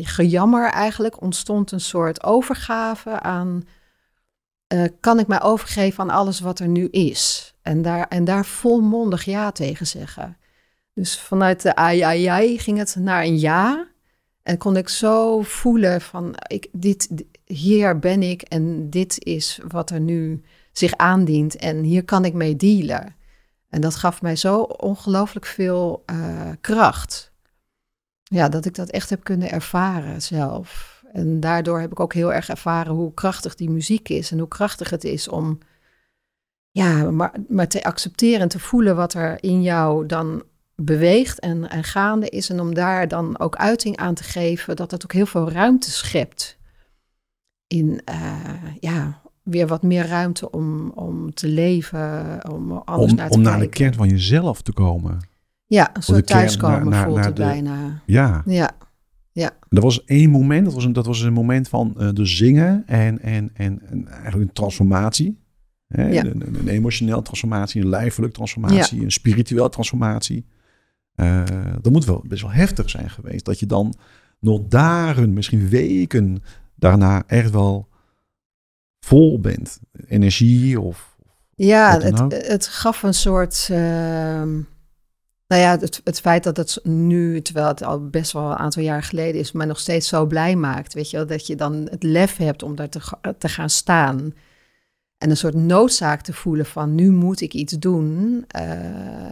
gejammer 0.07 0.70
eigenlijk 0.70 1.20
ontstond 1.20 1.72
een 1.72 1.80
soort 1.80 2.22
overgave 2.24 3.20
aan 3.20 3.64
uh, 4.73 4.85
kan 5.01 5.18
ik 5.18 5.27
mij 5.27 5.43
overgeven 5.43 6.03
aan 6.05 6.16
alles 6.16 6.41
wat 6.41 6.59
er 6.59 6.68
nu 6.68 6.89
is. 6.89 7.55
En 7.62 7.83
daar, 7.83 8.09
en 8.09 8.25
daar 8.25 8.47
volmondig 8.47 9.25
ja 9.25 9.51
tegen 9.53 9.87
zeggen. 9.87 10.37
Dus 10.95 11.21
vanuit 11.21 11.62
de 11.62 11.75
ai, 11.75 12.01
ai, 12.27 12.59
ging 12.59 12.79
het 12.79 12.97
naar 12.99 13.23
een 13.23 13.39
ja. 13.39 13.89
En 14.43 14.59
kon 14.59 14.77
ik 14.77 14.89
zo 14.89 15.43
voelen 15.43 16.01
van, 16.01 16.35
ik, 16.47 16.68
dit, 16.73 17.25
hier 17.45 17.99
ben 17.99 18.23
ik 18.23 18.43
en 18.43 18.91
dit 18.91 19.25
is 19.25 19.61
wat 19.68 19.91
er 19.91 20.01
nu 20.01 20.43
zich 20.73 20.97
aandient. 20.97 21.57
En 21.57 21.83
hier 21.83 22.05
kan 22.05 22.25
ik 22.25 22.35
mee 22.35 22.57
dealen. 22.57 23.14
En 23.68 23.81
dat 23.81 23.97
gaf 23.97 24.23
mij 24.23 24.37
zo 24.37 24.61
ongelooflijk 24.62 25.47
veel 25.47 26.03
uh, 26.12 26.51
kracht. 26.61 27.33
Ja, 28.23 28.49
dat 28.49 28.64
ik 28.64 28.75
dat 28.75 28.91
echt 28.91 29.11
heb 29.11 29.25
kunnen 29.25 29.51
ervaren 29.51 30.23
zelf. 30.23 30.89
En 31.13 31.41
daardoor 31.41 31.81
heb 31.81 31.91
ik 31.91 32.01
ook 32.01 32.15
heel 32.15 32.33
erg 32.33 32.49
ervaren 32.49 32.93
hoe 32.95 33.15
krachtig 33.15 33.55
die 33.55 33.71
muziek 33.71 34.09
is. 34.09 34.31
En 34.31 34.39
hoe 34.39 34.49
krachtig 34.49 34.91
het 34.91 35.05
is 35.05 35.29
om 35.29 35.59
ja, 36.71 37.11
maar, 37.11 37.33
maar 37.49 37.69
te 37.69 37.83
accepteren 37.85 38.41
en 38.41 38.49
te 38.49 38.59
voelen 38.59 38.97
wat 38.97 39.15
er 39.15 39.43
in 39.43 39.63
jou 39.63 40.07
dan 40.07 40.43
beweegt 40.75 41.39
en, 41.41 41.71
en 41.71 41.85
gaande 41.85 42.29
is. 42.29 42.51
En 42.51 42.61
om 42.61 42.75
daar 42.75 43.09
dan 43.09 43.39
ook 43.39 43.57
uiting 43.57 43.97
aan 43.97 44.15
te 44.15 44.23
geven, 44.25 44.77
dat 44.77 44.91
dat 44.91 45.05
ook 45.05 45.13
heel 45.13 45.27
veel 45.27 45.51
ruimte 45.51 45.91
schept. 45.91 46.59
In 47.67 48.01
uh, 48.11 48.41
ja, 48.81 49.21
weer 49.43 49.67
wat 49.67 49.83
meer 49.83 50.07
ruimte 50.07 50.51
om, 50.51 50.91
om 50.91 51.35
te 51.35 51.49
leven, 51.49 52.39
om 52.53 52.73
anders 52.73 53.11
om, 53.11 53.17
naar 53.19 53.29
te 53.29 53.37
om 53.37 53.43
kijken. 53.43 53.61
naar 53.61 53.61
de 53.61 53.69
kern 53.69 53.95
van 53.95 54.09
jezelf 54.09 54.63
te 54.63 54.73
komen. 54.73 55.19
Ja, 55.67 55.91
een 55.97 56.03
soort 56.03 56.19
de 56.19 56.25
kern 56.25 56.39
thuiskomen 56.39 56.95
voelt 56.95 57.15
naar 57.17 57.25
het 57.25 57.37
de- 57.37 57.43
bijna. 57.43 58.03
Ja, 58.07 58.43
Ja, 58.45 58.71
er 59.68 59.80
was 59.80 60.05
één 60.05 60.30
moment, 60.30 60.64
dat 60.64 60.74
was 60.74 60.84
een, 60.84 60.93
dat 60.93 61.07
was 61.07 61.20
een 61.20 61.32
moment 61.32 61.68
van 61.68 61.95
eh 61.99 62.09
de 62.12 62.26
zingen 62.26 62.82
en, 62.86 63.20
en, 63.20 63.51
en, 63.55 63.80
en 63.86 64.09
eigenlijk 64.09 64.49
een 64.49 64.53
transformatie. 64.53 65.38
Hè? 65.86 66.09
Ja. 66.09 66.24
Een, 66.24 66.47
een, 66.47 66.55
een 66.55 66.68
emotioneel 66.68 67.22
transformatie, 67.22 67.82
een 67.82 67.88
lijfelijk 67.88 68.32
transformatie, 68.32 69.03
een 69.03 69.12
spiritueel 69.12 69.68
transformatie. 69.68 70.47
Eh, 71.14 71.43
dat 71.80 71.93
moet 71.93 72.05
wel 72.05 72.24
best 72.28 72.43
wel 72.43 72.51
heftig 72.51 72.91
zijn 72.91 73.11
geweest. 73.11 73.45
Dat 73.45 73.59
je 73.59 73.66
dan 73.66 73.95
nog 74.38 74.61
dagen, 74.68 75.32
misschien 75.32 75.68
weken 75.68 76.43
daarna 76.74 77.22
echt 77.26 77.51
wel 77.51 77.88
vol 79.01 79.41
bent. 79.41 79.80
Energie 80.07 80.80
of... 80.80 81.16
ja 81.55 82.01
het, 82.01 82.47
het 82.47 82.66
gaf 82.66 83.03
een 83.03 83.14
soort. 83.14 83.68
ehm, 83.70 84.61
nou 85.51 85.63
ja, 85.63 85.79
het, 85.79 86.01
het 86.05 86.21
feit 86.21 86.45
dat 86.45 86.57
het 86.57 86.81
nu, 86.83 87.43
terwijl 87.43 87.67
het 87.67 87.83
al 87.83 88.09
best 88.09 88.33
wel 88.33 88.51
een 88.51 88.57
aantal 88.57 88.83
jaar 88.83 89.03
geleden 89.03 89.41
is, 89.41 89.53
mij 89.53 89.67
nog 89.67 89.79
steeds 89.79 90.09
zo 90.09 90.27
blij 90.27 90.57
maakt. 90.57 90.95
Weet 90.95 91.11
je 91.11 91.17
wel, 91.17 91.27
dat 91.27 91.47
je 91.47 91.57
dan 91.57 91.89
het 91.91 92.03
lef 92.03 92.37
hebt 92.37 92.63
om 92.63 92.75
daar 92.75 92.89
te, 92.89 93.01
te 93.39 93.49
gaan 93.49 93.71
staan. 93.71 94.35
En 95.19 95.31
een 95.31 95.37
soort 95.37 95.55
noodzaak 95.55 96.21
te 96.21 96.33
voelen 96.33 96.67
van 96.67 96.95
nu 96.95 97.11
moet 97.11 97.41
ik 97.41 97.55
iets 97.55 97.73
doen. 97.73 98.45
eh, 98.49 99.31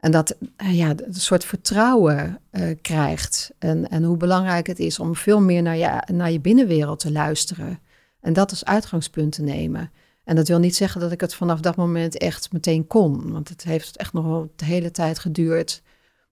en 0.00 0.10
dat 0.10 0.36
eh, 0.56 0.78
ja, 0.78 0.88
een 0.88 1.14
soort 1.14 1.44
vertrouwen 1.44 2.40
eh, 2.50 2.76
krijgt. 2.82 3.50
En, 3.58 3.88
en 3.88 4.02
hoe 4.02 4.16
belangrijk 4.16 4.66
het 4.66 4.78
is 4.78 4.98
om 4.98 5.16
veel 5.16 5.40
meer 5.40 5.62
naar 5.62 5.76
je, 5.76 6.02
naar 6.12 6.30
je 6.30 6.40
binnenwereld 6.40 7.00
te 7.00 7.12
luisteren. 7.12 7.78
En 8.20 8.32
dat 8.32 8.50
als 8.50 8.64
uitgangspunt 8.64 9.32
te 9.32 9.42
nemen. 9.42 9.90
En 10.30 10.36
dat 10.36 10.48
wil 10.48 10.58
niet 10.58 10.76
zeggen 10.76 11.00
dat 11.00 11.12
ik 11.12 11.20
het 11.20 11.34
vanaf 11.34 11.60
dat 11.60 11.76
moment 11.76 12.18
echt 12.18 12.52
meteen 12.52 12.86
kon. 12.86 13.32
Want 13.32 13.48
het 13.48 13.64
heeft 13.64 13.96
echt 13.96 14.12
nog 14.12 14.24
wel 14.24 14.52
de 14.56 14.64
hele 14.64 14.90
tijd 14.90 15.18
geduurd. 15.18 15.82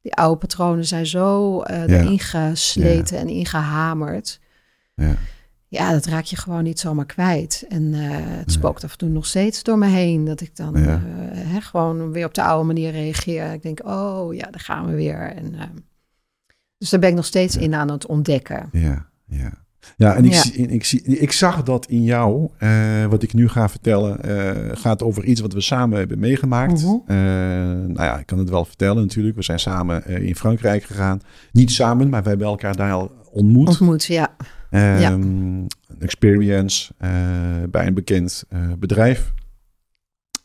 Die 0.02 0.14
oude 0.14 0.38
patronen 0.38 0.84
zijn 0.86 1.06
zo 1.06 1.60
eh 1.62 1.86
Ja. 1.86 2.00
erin 2.00 2.18
gesleten 2.18 3.18
en 3.18 3.28
ingehamerd. 3.28 4.40
Ja. 4.94 5.14
Ja, 5.68 5.92
dat 5.92 6.06
raak 6.06 6.24
je 6.24 6.36
gewoon 6.36 6.62
niet 6.62 6.80
zomaar 6.80 7.06
kwijt. 7.06 7.64
En 7.68 7.94
eh, 7.94 8.00
het 8.12 8.52
spookt 8.52 8.84
af 8.84 8.92
en 8.92 8.98
toe 8.98 9.08
nog 9.08 9.26
steeds 9.26 9.62
door 9.62 9.78
me 9.78 9.86
heen. 9.86 10.24
Dat 10.24 10.40
ik 10.40 10.56
dan 10.56 10.76
eh, 10.76 10.96
hè, 11.32 11.60
gewoon 11.60 12.12
weer 12.12 12.26
op 12.26 12.34
de 12.34 12.42
oude 12.42 12.66
manier 12.66 12.90
reageer. 12.90 13.52
Ik 13.52 13.62
denk, 13.62 13.80
oh 13.86 14.34
ja, 14.34 14.50
daar 14.50 14.60
gaan 14.60 14.86
we 14.86 14.94
weer. 14.94 15.32
En, 15.32 15.54
dus 16.78 16.90
daar 16.90 17.00
ben 17.00 17.08
ik 17.08 17.14
nog 17.14 17.26
steeds 17.26 17.56
in 17.56 17.74
aan 17.74 17.90
het 17.90 18.06
ontdekken. 18.06 18.68
Ja, 18.72 19.08
ja. 19.26 19.66
Ja, 19.96 20.14
en 20.14 20.24
ik, 20.24 20.32
Ja. 20.32 20.42
Zie, 20.42 20.66
ik, 20.66 20.84
zie, 20.84 21.02
ik 21.02 21.32
zag 21.32 21.62
dat 21.62 21.86
in 21.86 22.02
jou, 22.04 22.48
eh, 22.58 23.04
wat 23.04 23.22
ik 23.22 23.32
nu 23.32 23.48
ga 23.48 23.68
vertellen, 23.68 24.22
eh, 24.22 24.76
gaat 24.76 25.02
over 25.02 25.24
iets 25.24 25.40
wat 25.40 25.52
we 25.52 25.60
samen 25.60 25.98
hebben 25.98 26.18
meegemaakt. 26.18 26.82
Mhm. 26.82 26.96
Eh, 27.06 27.16
nou 27.86 28.02
ja, 28.02 28.18
ik 28.18 28.26
kan 28.26 28.38
het 28.38 28.50
wel 28.50 28.64
vertellen 28.64 29.02
natuurlijk. 29.02 29.36
We 29.36 29.42
zijn 29.42 29.60
samen 29.60 30.06
in 30.06 30.36
Frankrijk 30.36 30.82
gegaan. 30.82 31.20
Niet 31.52 31.70
samen, 31.70 32.08
maar 32.08 32.22
we 32.22 32.28
hebben 32.28 32.46
elkaar 32.46 32.76
daar 32.76 32.92
al 32.92 33.12
ontmoet. 33.30 33.68
Ontmoet, 33.68 34.04
ja. 34.04 34.36
Ehm, 34.70 35.00
Ja. 35.00 35.12
Een 35.12 35.68
experience 35.98 36.92
bij 37.70 37.86
een 37.86 37.94
bekend 37.94 38.44
bedrijf. 38.78 39.32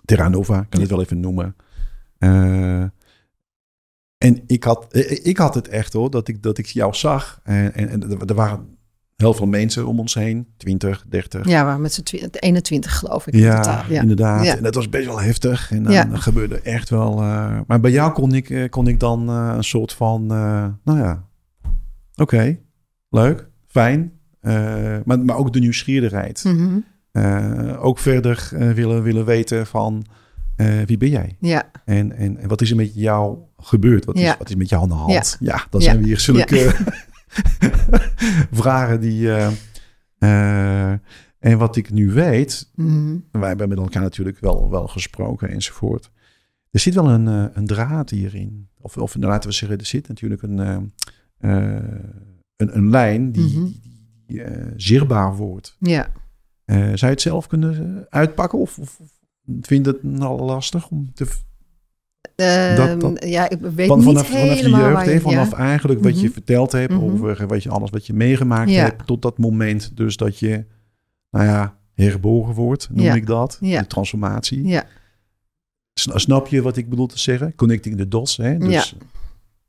Terranova, 0.06 0.56
kan 0.56 0.68
ik 0.70 0.80
het 0.80 0.90
wel 0.90 1.02
even 1.02 1.20
noemen. 1.20 1.56
En 4.18 4.44
ik 4.48 4.64
had, 4.64 4.88
ik 5.24 5.38
had 5.38 5.56
het 5.56 5.68
echt 5.68 5.94
hoor, 5.94 6.10
dat 6.10 6.28
ik, 6.28 6.44
dat 6.44 6.58
ik 6.58 6.66
jou 6.66 6.94
zag. 6.94 7.40
En, 7.44 7.74
en, 7.74 7.90
en 7.90 8.28
er 8.28 8.36
waren 8.36 8.72
heel 9.24 9.34
veel 9.34 9.47
mensen 9.47 9.86
om 9.88 9.99
ons 9.99 10.13
heen. 10.13 10.47
20, 10.57 11.05
30. 11.09 11.47
Ja, 11.47 11.63
maar 11.63 11.80
met 11.80 11.93
z'n 11.93 12.03
twi- 12.03 12.28
21 12.32 12.97
geloof 12.99 13.28
ik. 13.28 13.34
in 13.34 13.39
Ja, 13.39 13.61
totaal. 13.61 13.84
ja. 13.89 14.01
inderdaad. 14.01 14.45
Ja. 14.45 14.57
En 14.57 14.63
dat 14.63 14.76
was 14.76 14.89
best 14.89 15.05
wel 15.05 15.21
heftig. 15.21 15.71
En 15.71 15.84
dan 15.84 15.91
Ja. 15.93 16.07
gebeurde 16.13 16.59
echt 16.59 16.89
wel... 16.89 17.21
eh, 17.21 17.59
maar 17.67 17.80
bij 17.80 17.91
jou 17.91 18.11
kon 18.13 18.34
ik, 18.34 18.49
eh, 18.49 18.69
kon 18.69 18.88
ik 18.88 18.99
dan 18.99 19.30
eh, 19.30 19.53
een 19.55 19.63
soort 19.63 19.93
van... 19.93 20.26
nou 20.26 20.99
ja, 20.99 21.24
oké, 22.15 22.57
leuk, 23.09 23.47
fijn. 23.67 24.11
Maar, 25.05 25.19
maar 25.19 25.36
ook 25.38 25.53
de 25.53 25.59
nieuwsgierigheid. 25.59 26.43
Mhm. 26.43 26.80
Ook 27.80 27.99
verder 27.99 28.49
willen, 28.76 29.03
willen 29.03 29.26
weten 29.26 29.67
van... 29.67 30.05
wie 30.86 30.97
ben 30.97 31.09
jij? 31.09 31.36
ja. 31.39 31.63
En, 31.86 32.17
en, 32.17 32.38
en 32.38 32.47
wat 32.47 32.61
is 32.61 32.69
er 32.69 32.76
met 32.76 32.95
jou 32.95 33.38
gebeurd? 33.57 34.05
Wat, 34.05 34.15
is, 34.17 34.36
wat 34.38 34.49
is 34.49 34.55
met 34.55 34.69
jou 34.69 34.82
aan 34.84 34.89
de 34.89 34.95
hand? 34.95 35.38
Ja, 35.39 35.65
dat 35.69 35.82
Ja. 35.84 35.91
zijn 35.91 36.03
weer 36.03 36.19
zulke 36.19 36.76
vragen 38.62 39.00
die... 39.02 39.32
eh, 39.32 39.52
eh, 40.18 41.00
en 41.40 41.58
wat 41.58 41.76
ik 41.76 41.92
nu 41.92 42.12
weet, 42.12 42.70
Mhm. 42.76 43.18
wij 43.32 43.48
hebben 43.48 43.70
met 43.70 43.78
elkaar 43.78 44.02
natuurlijk 44.02 44.40
wel, 44.40 44.70
wel 44.70 44.88
gesproken 44.88 45.50
enzovoort. 45.50 46.12
Er 46.72 46.80
zit 46.80 46.94
wel 46.94 47.10
een, 47.10 47.28
eh, 47.28 47.46
een 47.54 47.66
draad 47.68 48.10
hierin. 48.10 48.70
Of, 48.82 48.98
of 48.98 49.16
laten 49.16 49.50
we 49.50 49.56
zeggen, 49.56 49.78
er 49.78 49.86
zit 49.86 50.08
natuurlijk 50.08 50.42
een, 50.42 50.58
een, 50.58 50.94
een 52.56 52.90
lijn 52.90 53.32
die, 53.32 53.58
Mhm. 53.60 53.68
die, 54.26 54.42
zichtbaar 54.78 55.36
wordt. 55.36 55.76
ja. 55.80 56.08
Zou 56.66 56.98
je 56.98 57.06
het 57.06 57.22
zelf 57.22 57.48
kunnen 57.48 58.06
uitpakken? 58.10 58.60
Of, 58.60 58.80
of 58.80 59.00
of 59.00 59.10
vind 59.62 59.86
je 59.86 59.92
het 59.92 60.04
nou 60.04 60.42
lastig 60.42 60.90
om 60.90 61.14
te... 61.14 61.28
Ehm, 62.36 63.00
dat- 63.00 63.24
ja, 63.26 63.50
ik 63.50 63.58
weet 63.60 63.88
Van, 63.88 63.98
niet 63.98 64.08
vanaf, 64.08 64.28
vanaf 64.28 64.42
je 64.42 64.54
helemaal 64.56 64.90
jeugd, 64.92 65.06
je- 65.12 65.22
vanaf 65.22 65.52
ja. 65.52 65.58
eigenlijk 65.58 66.04
wat 66.04 66.20
je 66.20 66.24
Mhm. 66.26 66.34
verteld 66.34 66.72
hebt 66.72 66.94
Mhm. 66.94 67.04
over 67.04 67.48
wat 67.48 67.64
je, 67.64 67.70
alles 67.70 67.90
wat 67.90 68.06
je 68.08 68.14
meegemaakt 68.14 68.70
Ja. 68.70 68.84
hebt, 68.84 69.06
tot 69.08 69.22
dat 69.22 69.38
moment 69.38 69.92
dus 69.98 70.18
dat 70.18 70.40
je, 70.40 70.66
nou 71.30 71.46
ja, 71.46 71.78
herboren 71.94 72.54
wordt, 72.56 72.90
noem 72.92 73.06
Ja. 73.06 73.14
ik 73.14 73.26
dat. 73.26 73.58
Ja. 73.62 73.80
De 73.82 73.88
transformatie. 73.88 74.68
Ja, 74.68 74.84
Sna- 75.94 76.18
Snap 76.18 76.48
je 76.48 76.62
wat 76.62 76.78
ik 76.78 76.90
bedoel 76.90 77.08
te 77.08 77.20
zeggen? 77.20 77.56
Connecting 77.56 77.98
the 77.98 78.08
dots. 78.08 78.38
Hè? 78.38 78.58
Dus 78.58 78.96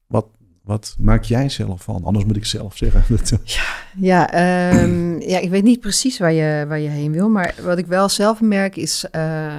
wat, 0.06 0.26
wat 0.62 0.96
maak 1.00 1.24
jij 1.24 1.48
zelf 1.48 1.82
van? 1.82 2.04
Anders 2.04 2.24
moet 2.24 2.36
ik 2.36 2.44
zelf 2.44 2.76
zeggen. 2.76 3.02
Dat- 3.16 3.38
ja, 3.96 4.30
ehm, 4.32 5.20
ja, 5.20 5.38
ik 5.38 5.50
weet 5.50 5.62
niet 5.62 5.80
precies 5.80 6.18
waar 6.18 6.32
je, 6.32 6.64
waar 6.68 6.78
je 6.78 6.88
heen 6.88 7.12
wil. 7.12 7.28
Maar 7.28 7.54
wat 7.62 7.78
ik 7.78 7.86
wel 7.86 8.08
zelf 8.08 8.40
merk 8.40 8.76
is 8.76 9.04
eh, 9.10 9.52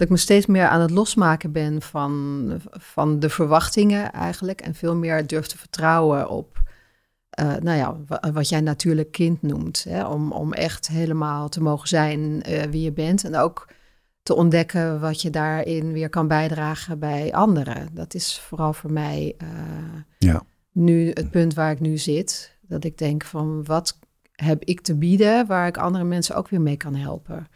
dat 0.00 0.08
ik 0.08 0.14
me 0.14 0.20
steeds 0.20 0.46
meer 0.46 0.66
aan 0.68 0.80
het 0.80 0.90
losmaken 0.90 1.52
ben 1.52 1.82
van, 1.82 2.60
van 2.70 3.18
de 3.18 3.28
verwachtingen 3.28 4.12
eigenlijk. 4.12 4.60
En 4.60 4.74
veel 4.74 4.96
meer 4.96 5.26
durf 5.26 5.46
te 5.46 5.58
vertrouwen 5.58 6.28
op, 6.28 6.62
eh, 7.30 7.54
nou 7.56 7.76
ja, 7.78 7.96
wa- 8.06 8.32
wat 8.32 8.48
jij 8.48 8.60
natuurlijk 8.60 9.12
kind 9.12 9.42
noemt. 9.42 9.84
Hè? 9.88 10.06
Om, 10.06 10.32
om 10.32 10.52
echt 10.52 10.88
helemaal 10.88 11.48
te 11.48 11.62
mogen 11.62 11.88
zijn 11.88 12.42
eh, 12.42 12.62
wie 12.62 12.82
je 12.82 12.92
bent. 12.92 13.24
En 13.24 13.36
ook 13.36 13.68
te 14.22 14.34
ontdekken 14.34 15.00
wat 15.00 15.22
je 15.22 15.30
daarin 15.30 15.92
weer 15.92 16.08
kan 16.08 16.28
bijdragen 16.28 16.98
bij 16.98 17.32
anderen. 17.32 17.88
Dat 17.92 18.14
is 18.14 18.38
vooral 18.38 18.72
voor 18.72 18.92
mij 18.92 19.34
eh, 19.38 19.48
ja. 20.18 20.42
nu 20.72 21.10
het 21.14 21.30
punt 21.30 21.54
waar 21.54 21.70
ik 21.70 21.80
nu 21.80 21.98
zit. 21.98 22.58
Dat 22.60 22.84
ik 22.84 22.98
denk 22.98 23.24
van 23.24 23.64
wat 23.64 23.98
heb 24.32 24.64
ik 24.64 24.80
te 24.80 24.96
bieden 24.96 25.46
waar 25.46 25.66
ik 25.66 25.78
andere 25.78 26.04
mensen 26.04 26.36
ook 26.36 26.48
weer 26.48 26.60
mee 26.60 26.76
kan 26.76 26.94
helpen. 26.94 27.46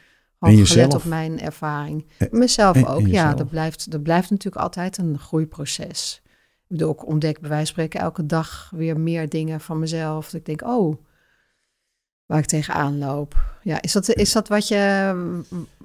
En 0.45 0.51
Gewoon 0.51 0.67
gelet 0.67 0.95
op 0.95 1.05
mijn 1.05 1.41
ervaring. 1.41 2.07
En- 2.19 2.29
Mezelf 2.31 2.77
en- 2.77 2.83
en 2.83 2.89
ook, 2.89 3.07
ja. 3.07 3.35
Dat 3.35 3.49
blijft, 3.51 3.91
dat 3.91 4.03
blijft 4.03 4.31
natuurlijk 4.31 4.63
altijd 4.63 4.99
een 4.99 5.19
groeiproces. 5.19 6.23
Ik 6.69 6.77
bedoel, 6.81 6.93
ik 6.93 7.07
ontdek 7.07 7.41
bij 7.41 7.49
wijze 7.51 7.65
van 7.65 7.73
spreken 7.73 8.01
elke 8.01 8.27
dag 8.27 8.71
weer 8.77 9.01
meer 9.01 9.29
dingen 9.29 9.61
van 9.61 9.79
mezelf. 9.79 10.25
Dat 10.31 10.41
ik 10.41 10.47
denk, 10.47 10.63
oh, 10.63 10.97
waar 12.27 12.39
ik 12.39 12.45
tegenaan 12.47 12.99
loop. 12.99 13.59
Ja, 13.63 13.83
is 13.83 13.93
dat, 13.93 14.09
is 14.15 14.33
dat 14.33 14.49
wat 14.49 14.69
je... 14.69 14.77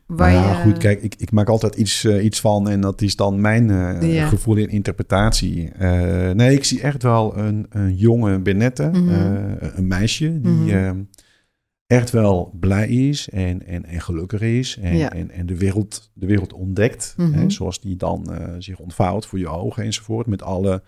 Waar 0.05 0.31
Nou 0.31 0.45
ja, 0.45 0.57
je... 0.57 0.63
goed, 0.63 0.77
kijk, 0.77 1.01
ik, 1.01 1.15
ik 1.17 1.31
maak 1.31 1.47
altijd 1.49 1.75
iets, 1.75 2.03
eh, 2.03 2.23
iets 2.23 2.39
van 2.41 2.69
en 2.69 2.81
dat 2.81 3.01
is 3.01 3.15
dan 3.15 3.41
mijn 3.41 3.69
eh, 3.69 4.13
Ja. 4.13 4.27
gevoel 4.27 4.55
in 4.55 4.69
interpretatie. 4.69 5.69
Eh, 5.71 6.29
nee, 6.31 6.55
ik 6.55 6.63
zie 6.63 6.81
echt 6.81 7.03
wel 7.03 7.37
een, 7.37 7.65
een 7.69 7.95
jonge 7.95 8.39
Benette, 8.39 8.89
Mhm. 8.93 9.55
een 9.59 9.87
meisje 9.87 10.41
die 10.41 10.51
Mhm. 10.51 10.69
eh, 10.69 10.91
echt 11.89 12.09
wel 12.11 12.55
blij 12.59 12.87
is 12.87 13.29
en, 13.29 13.65
en, 13.65 13.85
en 13.85 14.01
gelukkig 14.01 14.41
is 14.41 14.77
en, 14.77 14.97
Ja. 14.97 15.11
en, 15.13 15.31
en 15.31 15.45
de, 15.45 15.57
wereld, 15.57 16.11
de 16.13 16.25
wereld 16.25 16.53
ontdekt, 16.53 17.13
Mhm. 17.17 17.31
hè, 17.33 17.49
zoals 17.49 17.81
die 17.81 17.95
dan 17.95 18.33
eh, 18.33 18.53
zich 18.59 18.79
ontvouwt 18.79 19.25
voor 19.25 19.39
je 19.39 19.47
ogen 19.47 19.83
enzovoort, 19.83 20.27
met 20.27 20.41
alle 20.41 20.83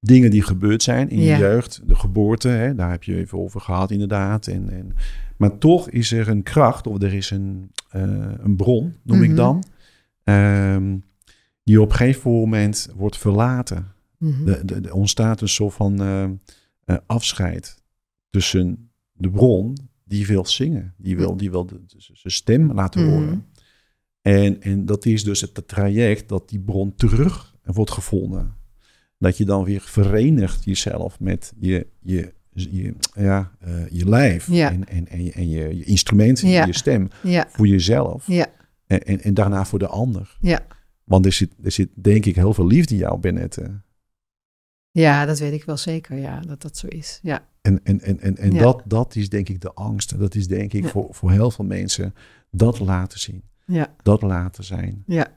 dingen 0.00 0.30
die 0.30 0.42
gebeurd 0.42 0.82
zijn 0.82 1.08
in 1.10 1.20
Ja. 1.20 1.32
je 1.36 1.40
jeugd, 1.42 1.80
de 1.86 1.94
geboorte, 1.94 2.48
hè, 2.48 2.74
daar 2.74 2.90
heb 2.90 3.02
je 3.04 3.16
even 3.16 3.38
over 3.38 3.60
gehad 3.60 3.90
inderdaad. 3.90 4.46
En, 4.46 4.68
en, 4.70 4.94
maar 5.36 5.58
toch 5.58 5.90
is 5.90 6.12
er 6.12 6.28
een 6.28 6.42
kracht 6.42 6.86
of 6.86 7.02
er 7.02 7.14
is 7.14 7.30
een, 7.30 7.70
eh, 7.88 8.02
een 8.38 8.56
bron, 8.56 8.94
noem 9.02 9.22
ik 9.22 9.28
Mhm. 9.28 9.36
dan, 9.36 9.64
ehm, 10.24 10.96
die 11.64 11.80
op 11.80 11.90
een 11.90 11.96
gegeven 11.96 12.30
moment 12.30 12.88
wordt 12.96 13.16
verlaten. 13.18 13.86
Mhm. 14.18 14.44
De, 14.44 14.80
de 14.80 14.94
ontstaat 14.94 15.40
een 15.40 15.48
soort 15.48 15.74
van 15.74 16.02
eh, 16.02 16.96
afscheid 17.06 17.82
tussen 18.30 18.90
de 19.12 19.30
bron, 19.30 19.76
die 20.10 20.26
wil 20.26 20.46
zingen, 20.46 20.94
die 20.98 21.16
wil, 21.16 21.36
die 21.36 21.50
wil 21.50 21.66
de- 21.66 21.84
de- 21.86 21.94
zijn 21.98 22.32
stem 22.32 22.72
laten 22.72 23.02
Mhm. 23.04 23.10
horen. 23.10 23.46
En, 24.20 24.62
en 24.62 24.86
dat 24.86 25.06
is 25.06 25.24
dus 25.24 25.40
het 25.40 25.68
traject 25.68 26.28
dat 26.28 26.48
die 26.48 26.60
bron 26.60 26.94
terug 26.94 27.54
wordt 27.64 27.90
gevonden. 27.90 28.54
Dat 29.18 29.36
je 29.36 29.44
dan 29.44 29.64
weer 29.64 29.80
verenigt 29.80 30.64
jezelf 30.64 31.20
met 31.20 31.52
je, 31.60 31.86
je, 32.00 32.32
je, 32.52 32.94
ja, 33.14 33.52
eh, 33.60 33.88
je 33.90 34.08
lijf 34.08 34.46
Ja. 34.50 34.70
en, 34.70 34.88
en, 34.88 35.08
en, 35.08 35.24
je, 35.24 35.32
en 35.32 35.48
je, 35.48 35.76
je 35.76 35.84
instrument, 35.84 36.40
Ja. 36.40 36.66
je 36.66 36.72
stem 36.72 37.08
Ja, 37.22 37.46
voor 37.50 37.66
jezelf 37.66 38.26
ja, 38.26 38.46
en, 38.86 39.00
en, 39.00 39.20
en 39.20 39.34
daarna 39.34 39.64
voor 39.64 39.78
de 39.78 39.86
ander. 39.88 40.36
ja. 40.40 40.66
Want 41.04 41.26
er 41.26 41.32
zit, 41.32 41.52
er 41.62 41.70
zit 41.72 41.88
denk 41.94 42.26
ik 42.26 42.34
heel 42.34 42.54
veel 42.54 42.66
liefde 42.66 42.94
in 42.94 43.00
jou, 43.00 43.18
Bennette. 43.20 43.80
ja, 44.90 45.24
dat 45.24 45.38
weet 45.38 45.52
ik 45.52 45.64
wel 45.64 45.76
zeker, 45.76 46.16
ja, 46.18 46.40
dat 46.40 46.62
dat 46.62 46.76
zo 46.76 46.86
is. 46.86 47.18
Ja, 47.22 47.48
En, 47.60 47.84
en, 47.84 48.00
en, 48.00 48.20
en, 48.20 48.36
en 48.36 48.52
Ja. 48.52 48.58
dat, 48.62 48.82
dat 48.86 49.16
is 49.16 49.28
denk 49.28 49.48
ik 49.48 49.60
de 49.60 49.72
angst. 49.72 50.18
Dat 50.18 50.34
is 50.34 50.48
denk 50.48 50.72
ik 50.72 50.82
Ja. 50.84 50.88
voor, 50.90 51.14
voor 51.14 51.30
heel 51.30 51.50
veel 51.50 51.64
mensen 51.64 52.14
dat 52.50 52.78
laten 52.80 53.20
zien. 53.20 53.42
ja, 53.66 53.94
Dat 54.02 54.22
laten 54.22 54.64
zijn. 54.64 55.02
ja, 55.06 55.36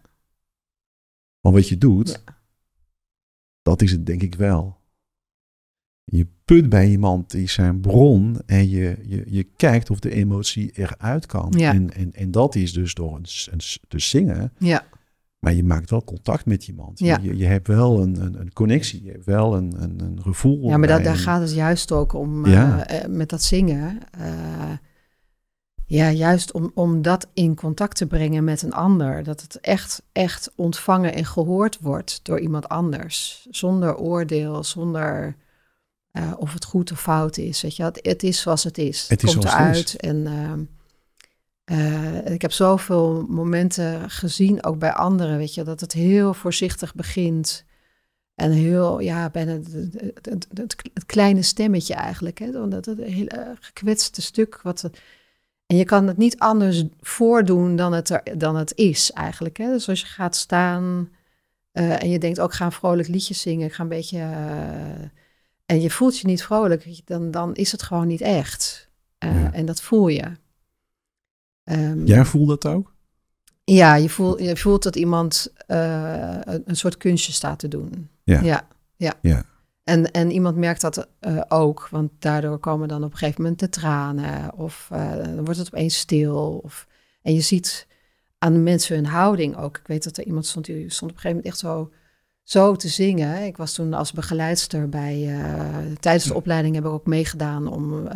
Maar 1.42 1.52
wat 1.52 1.68
je 1.68 1.78
doet, 1.78 2.24
dat 3.62 3.82
is 3.82 3.92
het 3.92 4.06
denk 4.06 4.22
ik 4.22 4.36
wel. 4.36 4.82
Je 6.04 6.28
put 6.46 6.70
bij 6.70 6.90
iemand 6.90 7.32
die 7.32 7.50
zijn 7.50 7.80
bron 7.82 8.42
en 8.46 8.70
je, 8.70 8.98
je, 9.06 9.24
je 9.28 9.44
kijkt 9.44 9.90
of 9.90 10.00
de 10.00 10.12
emotie 10.12 10.72
eruit 10.72 11.26
kan. 11.26 11.52
En, 11.54 11.94
en, 11.94 12.14
en 12.14 12.32
dat 12.32 12.56
is 12.56 12.74
dus 12.74 12.94
door 12.94 13.16
een, 13.16 13.26
een, 13.52 13.62
s- 13.62 13.80
te 13.88 14.00
zingen. 14.00 14.54
ja, 14.58 14.88
Maar 15.44 15.54
je 15.54 15.64
maakt 15.64 15.90
wel 15.90 16.04
contact 16.04 16.46
met 16.46 16.68
iemand. 16.68 17.00
Ja. 17.00 17.20
Je, 17.22 17.38
je 17.38 17.46
hebt 17.46 17.68
wel 17.68 18.02
een, 18.02 18.22
een, 18.22 18.40
een 18.40 18.54
connectie. 18.54 19.04
Je 19.04 19.12
hebt 19.12 19.26
wel 19.26 19.56
een, 19.56 19.74
een, 19.82 20.00
een 20.02 20.22
gevoel. 20.22 20.70
ja 20.70 20.78
maar 20.78 20.88
da- 20.88 20.96
bij 20.96 21.04
daar 21.04 21.16
gaat 21.16 21.42
het 21.42 21.54
juist 21.54 21.92
ook 21.92 22.14
om, 22.14 22.46
Ja. 22.46 22.86
eh, 22.86 23.04
eh, 23.04 23.10
met 23.10 23.30
dat 23.30 23.44
zingen. 23.44 24.00
eh, 24.12 24.72
ja, 25.86 26.12
juist 26.12 26.52
om, 26.52 26.72
om 26.74 27.02
dat 27.02 27.28
in 27.34 27.56
contact 27.56 27.98
te 27.98 28.08
brengen 28.08 28.44
met 28.44 28.62
een 28.62 28.74
ander. 28.74 29.24
Dat 29.24 29.42
het 29.42 29.60
echt, 29.60 30.04
echt 30.12 30.52
ontvangen 30.56 31.14
en 31.14 31.26
gehoord 31.26 31.80
wordt 31.82 32.20
door 32.24 32.40
iemand 32.40 32.70
anders. 32.70 33.48
Zonder 33.52 33.98
oordeel, 33.98 34.64
zonder 34.64 35.36
of 36.38 36.54
het 36.54 36.66
goed 36.66 36.92
of 36.92 37.02
fout 37.02 37.38
is. 37.38 37.62
Weet 37.62 37.76
je? 37.76 37.84
Het, 37.84 38.00
het 38.02 38.24
is 38.24 38.42
zoals 38.42 38.64
het 38.64 38.78
is. 38.78 39.08
Het 39.08 39.24
is 39.24 39.32
komt 39.32 39.44
het 39.44 39.54
eruit. 39.54 39.96
En 39.96 40.28
eh, 41.64 42.26
ik 42.26 42.42
heb 42.42 42.52
zoveel 42.52 43.26
momenten 43.30 44.10
gezien, 44.10 44.64
ook 44.64 44.80
bij 44.80 44.94
anderen, 44.94 45.38
weet 45.38 45.54
je, 45.54 45.64
dat 45.64 45.80
het 45.80 45.94
heel 45.94 46.34
voorzichtig 46.34 46.96
begint. 46.96 47.66
En 48.36 48.52
heel, 48.52 49.00
ja, 49.00 49.30
bijna 49.30 49.52
het, 49.52 49.74
het, 50.22 50.48
het, 50.54 51.06
kleine 51.06 51.42
stemmetje 51.42 51.94
eigenlijk. 51.94 52.40
Hè? 52.40 52.70
Dat 52.70 52.86
het 52.86 53.00
hele 53.00 53.56
gekwetste 53.60 54.22
stuk. 54.22 54.62
Wat, 54.62 54.90
en 55.66 55.78
je 55.78 55.86
kan 55.86 56.08
het 56.08 56.18
niet 56.18 56.40
anders 56.40 56.84
voordoen 57.02 57.76
dan 57.76 57.94
het, 57.94 58.10
er, 58.10 58.38
dan 58.38 58.56
het 58.56 58.76
is 58.76 59.12
eigenlijk. 59.12 59.58
Hè? 59.58 59.70
Dus 59.70 59.90
als 59.90 60.00
je 60.00 60.06
gaat 60.06 60.36
staan 60.36 61.10
eh, 61.72 62.04
en 62.04 62.10
je 62.10 62.20
denkt 62.20 62.40
ook, 62.40 62.50
ik 62.50 62.56
ga 62.56 62.66
een 62.66 62.72
vrolijk 62.72 63.08
liedje 63.08 63.34
zingen. 63.34 63.68
Ik 63.68 63.74
ga 63.74 63.84
een 63.84 63.90
beetje... 63.90 64.18
eh, 64.18 65.10
en 65.66 65.82
je 65.82 65.90
voelt 65.90 66.20
je 66.20 66.28
niet 66.28 66.44
vrolijk, 66.44 67.02
dan, 67.06 67.32
dan 67.32 67.56
is 67.56 67.72
het 67.72 67.84
gewoon 67.84 68.08
niet 68.08 68.22
echt. 68.22 68.90
Eh, 69.18 69.42
Ja. 69.42 69.54
En 69.54 69.66
dat 69.66 69.82
voel 69.82 70.08
je. 70.08 70.32
Ehm, 71.64 72.06
Jij 72.06 72.26
voelt 72.26 72.48
dat 72.48 72.66
ook? 72.66 72.94
ja, 73.64 73.96
je 73.96 74.10
voelt, 74.10 74.40
je 74.40 74.58
voelt 74.58 74.84
dat 74.84 74.96
iemand 74.96 75.54
eh, 75.68 76.38
een, 76.44 76.76
soort 76.76 76.98
kunstje 76.98 77.32
staat 77.32 77.60
te 77.60 77.68
doen. 77.68 78.10
Ja. 78.24 78.42
ja, 78.42 78.68
ja. 78.96 79.14
Ja. 79.22 79.46
En, 79.84 80.12
en 80.12 80.32
iemand 80.32 80.58
merkt 80.58 80.82
dat 80.82 81.08
eh, 81.20 81.42
ook, 81.48 81.88
want 81.92 82.12
daardoor 82.20 82.58
komen 82.58 82.88
dan 82.88 83.04
op 83.04 83.12
een 83.12 83.18
gegeven 83.18 83.42
moment 83.42 83.60
de 83.60 83.70
tranen. 83.70 84.54
Of 84.56 84.88
eh, 84.92 85.12
dan 85.16 85.44
wordt 85.44 85.60
het 85.60 85.68
opeens 85.74 85.98
stil. 85.98 86.60
Of, 86.64 86.88
en 87.22 87.34
je 87.34 87.42
ziet 87.42 87.88
aan 88.38 88.54
de 88.54 88.60
mensen 88.60 88.96
hun 88.96 89.06
houding 89.06 89.58
ook. 89.58 89.78
Ik 89.78 89.88
weet 89.88 90.04
dat 90.04 90.18
er 90.18 90.26
iemand 90.26 90.46
stond, 90.46 90.66
die 90.66 90.90
stond 90.90 91.12
op 91.12 91.18
een 91.18 91.24
gegeven 91.24 91.30
moment 91.30 91.46
echt 91.46 91.58
zo, 91.58 91.92
zo 92.44 92.76
te 92.76 92.88
zingen. 92.88 93.46
Ik 93.46 93.58
was 93.58 93.74
toen 93.74 93.94
als 93.94 94.12
begeleidster 94.12 94.90
bij... 94.90 95.40
tijdens 96.00 96.26
de 96.26 96.34
opleiding 96.34 96.76
heb 96.76 96.86
ik 96.86 96.90
ook 96.90 97.06
meegedaan 97.06 97.68
om... 97.68 98.08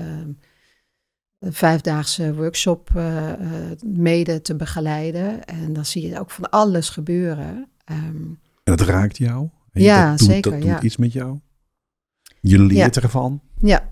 een 1.39 1.53
vijfdaagse 1.53 2.35
workshop 2.35 2.89
eh, 2.95 3.31
mede 3.85 4.41
te 4.41 4.55
begeleiden. 4.55 5.45
En 5.45 5.73
dan 5.73 5.85
zie 5.85 6.07
je 6.09 6.19
ook 6.19 6.31
van 6.31 6.49
alles 6.49 6.89
gebeuren. 6.89 7.69
Ehm, 7.83 8.15
En 8.63 8.75
dat 8.75 8.81
raakt 8.81 9.17
jou? 9.17 9.49
En 9.71 9.81
Ja, 9.81 10.09
dat 10.09 10.19
doet, 10.19 10.27
zeker, 10.27 10.51
Dat 10.51 10.61
doet 10.61 10.69
ja. 10.69 10.81
iets 10.81 10.97
met 10.97 11.13
jou? 11.13 11.39
Je 12.41 12.59
leert 12.59 12.97
ervan? 12.97 13.41
ja, 13.61 13.89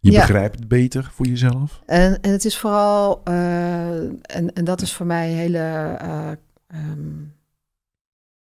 Je 0.00 0.10
Ja. 0.10 0.20
begrijpt 0.20 0.58
het 0.58 0.68
beter 0.68 1.10
voor 1.12 1.26
jezelf? 1.26 1.82
en, 1.86 2.20
en 2.20 2.30
het 2.32 2.44
is 2.44 2.58
vooral, 2.58 3.20
eh, 3.24 3.96
en, 4.02 4.52
en 4.54 4.64
dat 4.64 4.80
is 4.80 4.92
voor 4.92 5.06
mij 5.06 5.30
een 5.30 5.36
hele 5.36 5.58
eh, 5.98 6.30
ehm, 6.66 7.22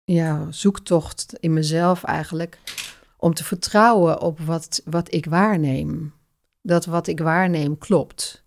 ja, 0.04 0.46
zoektocht 0.50 1.36
in 1.40 1.52
mezelf 1.52 2.04
eigenlijk, 2.04 2.58
om 3.16 3.34
te 3.34 3.44
vertrouwen 3.44 4.20
op 4.20 4.40
wat, 4.40 4.82
wat 4.84 5.14
ik 5.14 5.26
waarneem. 5.26 6.12
Dat 6.62 6.84
wat 6.84 7.06
ik 7.06 7.18
waarneem 7.20 7.78
klopt. 7.78 8.41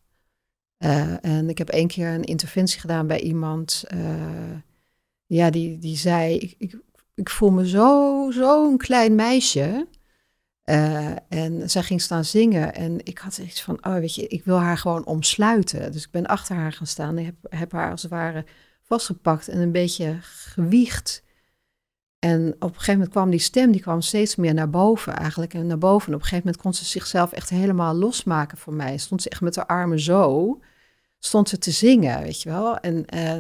Eh, 0.78 1.26
en 1.26 1.50
ik 1.50 1.58
heb 1.58 1.70
één 1.70 1.88
keer 1.88 2.08
een 2.08 2.24
interventie 2.24 2.80
gedaan 2.80 3.08
bij 3.08 3.20
iemand, 3.20 3.84
eh, 3.88 4.56
ja, 5.26 5.50
die, 5.50 5.78
die 5.78 5.98
zei, 5.98 6.38
ik, 6.38 6.56
ik, 6.58 6.80
ik 7.16 7.30
voel 7.30 7.52
me 7.52 7.68
zo, 7.68 8.28
zo'n 8.32 8.78
klein 8.78 9.16
meisje. 9.16 9.88
Eh, 10.64 11.12
en 11.30 11.70
zij 11.70 11.84
ging 11.84 12.02
staan 12.02 12.26
zingen 12.26 12.76
en 12.76 13.06
ik 13.06 13.18
had 13.18 13.38
iets 13.38 13.62
van, 13.62 13.86
oh 13.86 13.94
weet 13.94 14.16
je, 14.16 14.28
ik 14.28 14.46
wil 14.46 14.60
haar 14.60 14.78
gewoon 14.78 15.06
omsluiten. 15.06 15.92
Dus 15.92 16.04
ik 16.04 16.12
ben 16.12 16.26
achter 16.26 16.56
haar 16.56 16.74
gaan 16.74 16.88
staan 16.88 17.18
en 17.18 17.26
heb, 17.26 17.36
heb 17.50 17.72
haar 17.72 17.92
als 17.92 18.02
het 18.02 18.12
ware 18.12 18.46
vastgepakt 18.82 19.48
en 19.48 19.60
een 19.60 19.72
beetje 19.72 20.18
gewiegd. 20.22 21.24
En 22.26 22.54
op 22.60 22.62
een 22.62 22.70
gegeven 22.70 22.94
moment 22.94 23.10
kwam 23.12 23.30
die 23.30 23.40
stem, 23.40 23.72
die 23.72 23.82
kwam 23.82 24.02
steeds 24.02 24.36
meer 24.36 24.54
naar 24.54 24.70
boven 24.70 25.16
eigenlijk. 25.16 25.54
En 25.54 25.68
naar 25.68 25.78
boven. 25.78 26.08
En 26.08 26.14
op 26.14 26.20
een 26.22 26.28
gegeven 26.28 26.46
moment 26.46 26.64
kon 26.64 26.74
ze 26.74 26.86
zichzelf 26.86 27.32
echt 27.32 27.50
helemaal 27.50 27.94
losmaken 27.96 28.58
van 28.58 28.76
mij. 28.76 28.98
Stond 28.98 29.22
ze 29.22 29.30
echt 29.30 29.42
met 29.42 29.56
haar 29.56 29.66
armen 29.66 30.00
zo, 30.00 30.60
stond 31.20 31.50
ze 31.50 31.58
te 31.58 31.72
zingen, 31.72 32.22
weet 32.22 32.42
je 32.42 32.50
wel. 32.50 32.78
En, 32.78 33.06
eh, 33.06 33.32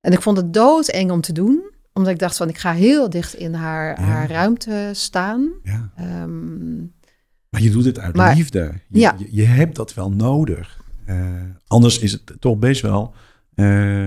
en 0.00 0.12
ik 0.12 0.22
vond 0.22 0.36
het 0.36 0.52
doodeng 0.54 1.10
om 1.10 1.20
te 1.20 1.32
doen 1.32 1.74
omdat 1.92 2.12
ik 2.12 2.18
dacht 2.18 2.36
van, 2.36 2.48
ik 2.48 2.58
ga 2.58 2.72
heel 2.72 3.10
dicht 3.10 3.34
in 3.34 3.54
haar, 3.54 4.00
Ja. 4.00 4.06
haar 4.06 4.30
ruimte 4.30 4.90
staan. 4.92 5.50
Ja. 5.62 5.90
Ehm, 5.96 6.76
Maar 7.50 7.62
je 7.62 7.70
doet 7.70 7.84
het 7.84 7.98
uit 7.98 8.16
Maar- 8.16 8.34
liefde. 8.34 8.72
Je, 8.88 8.98
Ja. 9.00 9.14
je, 9.18 9.28
je 9.30 9.44
hebt 9.44 9.76
dat 9.76 9.94
wel 9.94 10.10
nodig. 10.10 10.80
Eh, 11.04 11.42
anders 11.66 11.98
is 11.98 12.12
het 12.12 12.32
toch 12.40 12.58
best 12.58 12.82
wel 12.82 13.14
eh, 13.54 14.06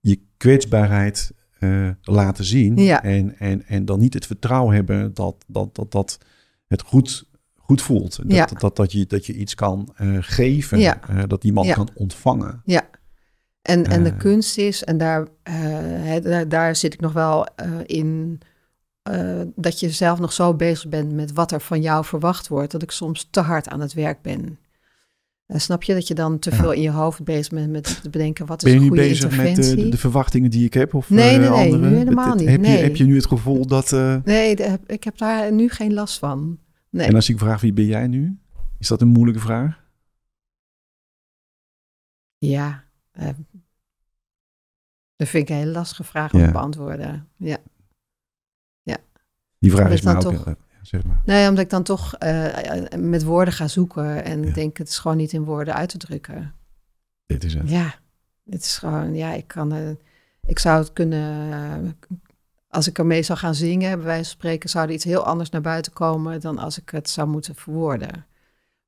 je 0.00 0.20
kwetsbaarheid 0.36 1.32
eh, 1.60 1.88
laten 2.02 2.44
zien. 2.44 2.76
Ja. 2.76 3.02
En, 3.02 3.38
en, 3.38 3.66
en 3.66 3.84
dan 3.84 3.98
niet 3.98 4.14
het 4.14 4.26
vertrouwen 4.26 4.74
hebben 4.74 5.14
dat, 5.14 5.44
dat, 5.46 5.74
dat, 5.74 5.92
dat 5.92 6.18
het 6.66 6.82
goed, 6.82 7.24
goed 7.56 7.82
voelt. 7.82 8.16
Dat, 8.16 8.32
Ja. 8.32 8.46
dat, 8.46 8.60
dat, 8.60 8.76
dat, 8.76 8.92
je, 8.92 9.06
dat 9.06 9.26
je 9.26 9.34
iets 9.34 9.54
kan 9.54 9.92
eh, 9.96 10.16
geven. 10.20 10.78
Ja. 10.78 11.00
eh, 11.08 11.22
dat 11.26 11.44
iemand 11.44 11.66
Ja. 11.66 11.74
kan 11.74 11.88
ontvangen. 11.94 12.62
en, 13.62 13.84
en 13.84 14.04
de 14.04 14.16
kunst 14.16 14.58
is, 14.58 14.84
en 14.84 14.98
daar, 14.98 15.26
daar, 16.22 16.48
daar 16.48 16.76
zit 16.76 16.94
ik 16.94 17.00
nog 17.00 17.12
wel 17.12 17.46
in, 17.86 18.40
dat 19.54 19.80
je 19.80 19.90
zelf 19.90 20.18
nog 20.18 20.32
zo 20.32 20.54
bezig 20.54 20.88
bent 20.88 21.12
met 21.12 21.32
wat 21.32 21.52
er 21.52 21.60
van 21.60 21.80
jou 21.80 22.04
verwacht 22.04 22.48
wordt, 22.48 22.72
dat 22.72 22.82
ik 22.82 22.90
soms 22.90 23.28
te 23.30 23.40
hard 23.40 23.68
aan 23.68 23.80
het 23.80 23.92
werk 23.92 24.22
ben. 24.22 24.58
Eh, 25.50 25.58
snap 25.58 25.82
je 25.82 25.94
dat 25.94 26.08
je 26.08 26.14
dan 26.14 26.38
te 26.38 26.50
Ja. 26.50 26.56
veel 26.56 26.72
in 26.72 26.80
je 26.82 26.90
hoofd 26.90 27.24
bezig 27.24 27.52
bent 27.52 27.70
met 27.70 28.02
te 28.02 28.10
bedenken 28.10 28.46
wat 28.46 28.62
is 28.62 28.62
Ben 28.64 28.72
je 28.72 28.78
een 28.78 28.82
nu 28.84 28.88
goede 28.88 29.02
bezig 29.08 29.30
met 29.30 29.38
interventie? 29.46 29.76
eh, 29.76 29.84
de, 29.84 29.88
de 29.90 29.96
verwachtingen 29.98 30.50
die 30.50 30.64
ik 30.64 30.74
heb? 30.74 30.94
Of, 30.94 31.10
Nee, 31.10 31.38
eh, 31.40 31.50
nee, 31.50 31.70
nee, 31.72 31.90
nu 31.90 31.96
helemaal 31.96 32.34
niet. 32.34 32.48
Heb, 32.48 32.60
je, 32.64 32.70
Nee. 32.70 32.82
heb 32.82 32.96
je 32.96 33.04
nu 33.04 33.14
het 33.16 33.26
gevoel 33.26 33.66
dat... 33.66 33.90
Nee, 34.24 34.56
de- 34.56 34.78
ik 34.86 35.04
heb 35.04 35.18
daar 35.18 35.52
nu 35.52 35.68
geen 35.68 35.92
last 35.92 36.18
van. 36.18 36.58
Nee. 36.90 37.06
En 37.06 37.14
als 37.14 37.28
ik 37.28 37.38
vraag 37.38 37.60
wie 37.60 37.72
ben 37.72 37.84
jij 37.86 38.06
nu? 38.06 38.38
Is 38.78 38.88
dat 38.88 39.00
een 39.00 39.08
moeilijke 39.08 39.40
vraag? 39.40 39.84
Ja, 42.38 42.84
eh, 43.10 43.28
dat 45.16 45.28
vind 45.28 45.42
ik 45.42 45.48
een 45.48 45.56
hele 45.60 45.70
lastige 45.70 46.04
vraag 46.04 46.32
om 46.32 46.40
Ja. 46.40 46.46
te 46.46 46.52
beantwoorden. 46.52 47.28
Ja. 47.36 47.56
Die 49.58 49.70
vraag 49.70 49.88
Dat 49.88 49.92
is 49.98 50.02
me 50.02 50.14
ook... 50.16 50.30
heel- 50.44 50.44
ja, 50.44 50.56
zeg 50.82 51.04
maar. 51.04 51.22
Nee, 51.24 51.48
omdat 51.48 51.64
ik 51.64 51.70
dan 51.70 51.82
toch 51.82 52.14
eh, 52.14 52.98
met 52.98 53.22
woorden 53.24 53.54
ga 53.54 53.68
zoeken 53.68 54.24
en 54.24 54.42
Ja. 54.42 54.52
denk 54.52 54.76
het 54.76 54.88
is 54.88 54.98
gewoon 54.98 55.16
niet 55.16 55.32
in 55.32 55.44
woorden 55.44 55.74
uit 55.74 55.88
te 55.88 55.98
drukken. 55.98 56.54
Dit 57.26 57.44
is 57.44 57.54
het. 57.54 57.70
Ja, 57.70 57.94
het 58.50 58.62
is 58.64 58.78
gewoon, 58.78 59.14
ja, 59.14 59.32
ik 59.32 59.46
kan, 59.46 59.72
eh, 59.72 59.90
ik 60.46 60.58
zou 60.58 60.78
het 60.78 60.92
kunnen, 60.92 61.52
eh, 61.52 61.90
als 62.68 62.88
ik 62.88 62.98
ermee 62.98 63.22
zou 63.22 63.38
gaan 63.38 63.54
zingen, 63.54 63.96
bij 63.96 64.06
wijze 64.06 64.24
van 64.24 64.32
spreken, 64.38 64.68
zou 64.70 64.86
er 64.86 64.92
iets 64.94 65.04
heel 65.04 65.24
anders 65.24 65.50
naar 65.50 65.60
buiten 65.60 65.92
komen 65.92 66.40
dan 66.40 66.58
als 66.58 66.78
ik 66.80 66.90
het 66.90 67.10
zou 67.10 67.28
moeten 67.28 67.54
verwoorden. 67.54 68.26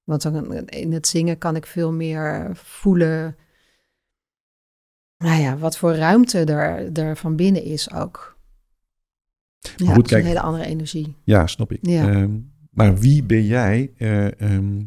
Want 0.04 0.22
dan, 0.22 0.68
in 0.68 0.92
het 0.92 1.06
zingen 1.06 1.38
kan 1.38 1.56
ik 1.56 1.66
veel 1.66 1.92
meer 1.92 2.50
voelen, 2.54 3.36
nou 5.18 5.40
ja, 5.40 5.56
wat 5.56 5.76
voor 5.76 5.94
ruimte 5.94 6.44
er, 6.44 6.92
er 6.98 7.16
van 7.16 7.36
binnen 7.36 7.62
is 7.64 7.92
ook. 7.92 8.31
Ja, 9.76 9.94
goed, 9.94 10.08
kijk. 10.08 10.20
een 10.22 10.26
hele 10.28 10.40
andere 10.40 10.64
energie. 10.64 11.14
Ja, 11.24 11.46
snap 11.46 11.72
ik. 11.72 11.78
Ja. 11.82 12.08
Ehm, 12.10 12.30
maar 12.70 12.98
wie 12.98 13.22
ben 13.22 13.44
jij? 13.46 13.90
Eh, 13.96 14.40
ehm, 14.40 14.82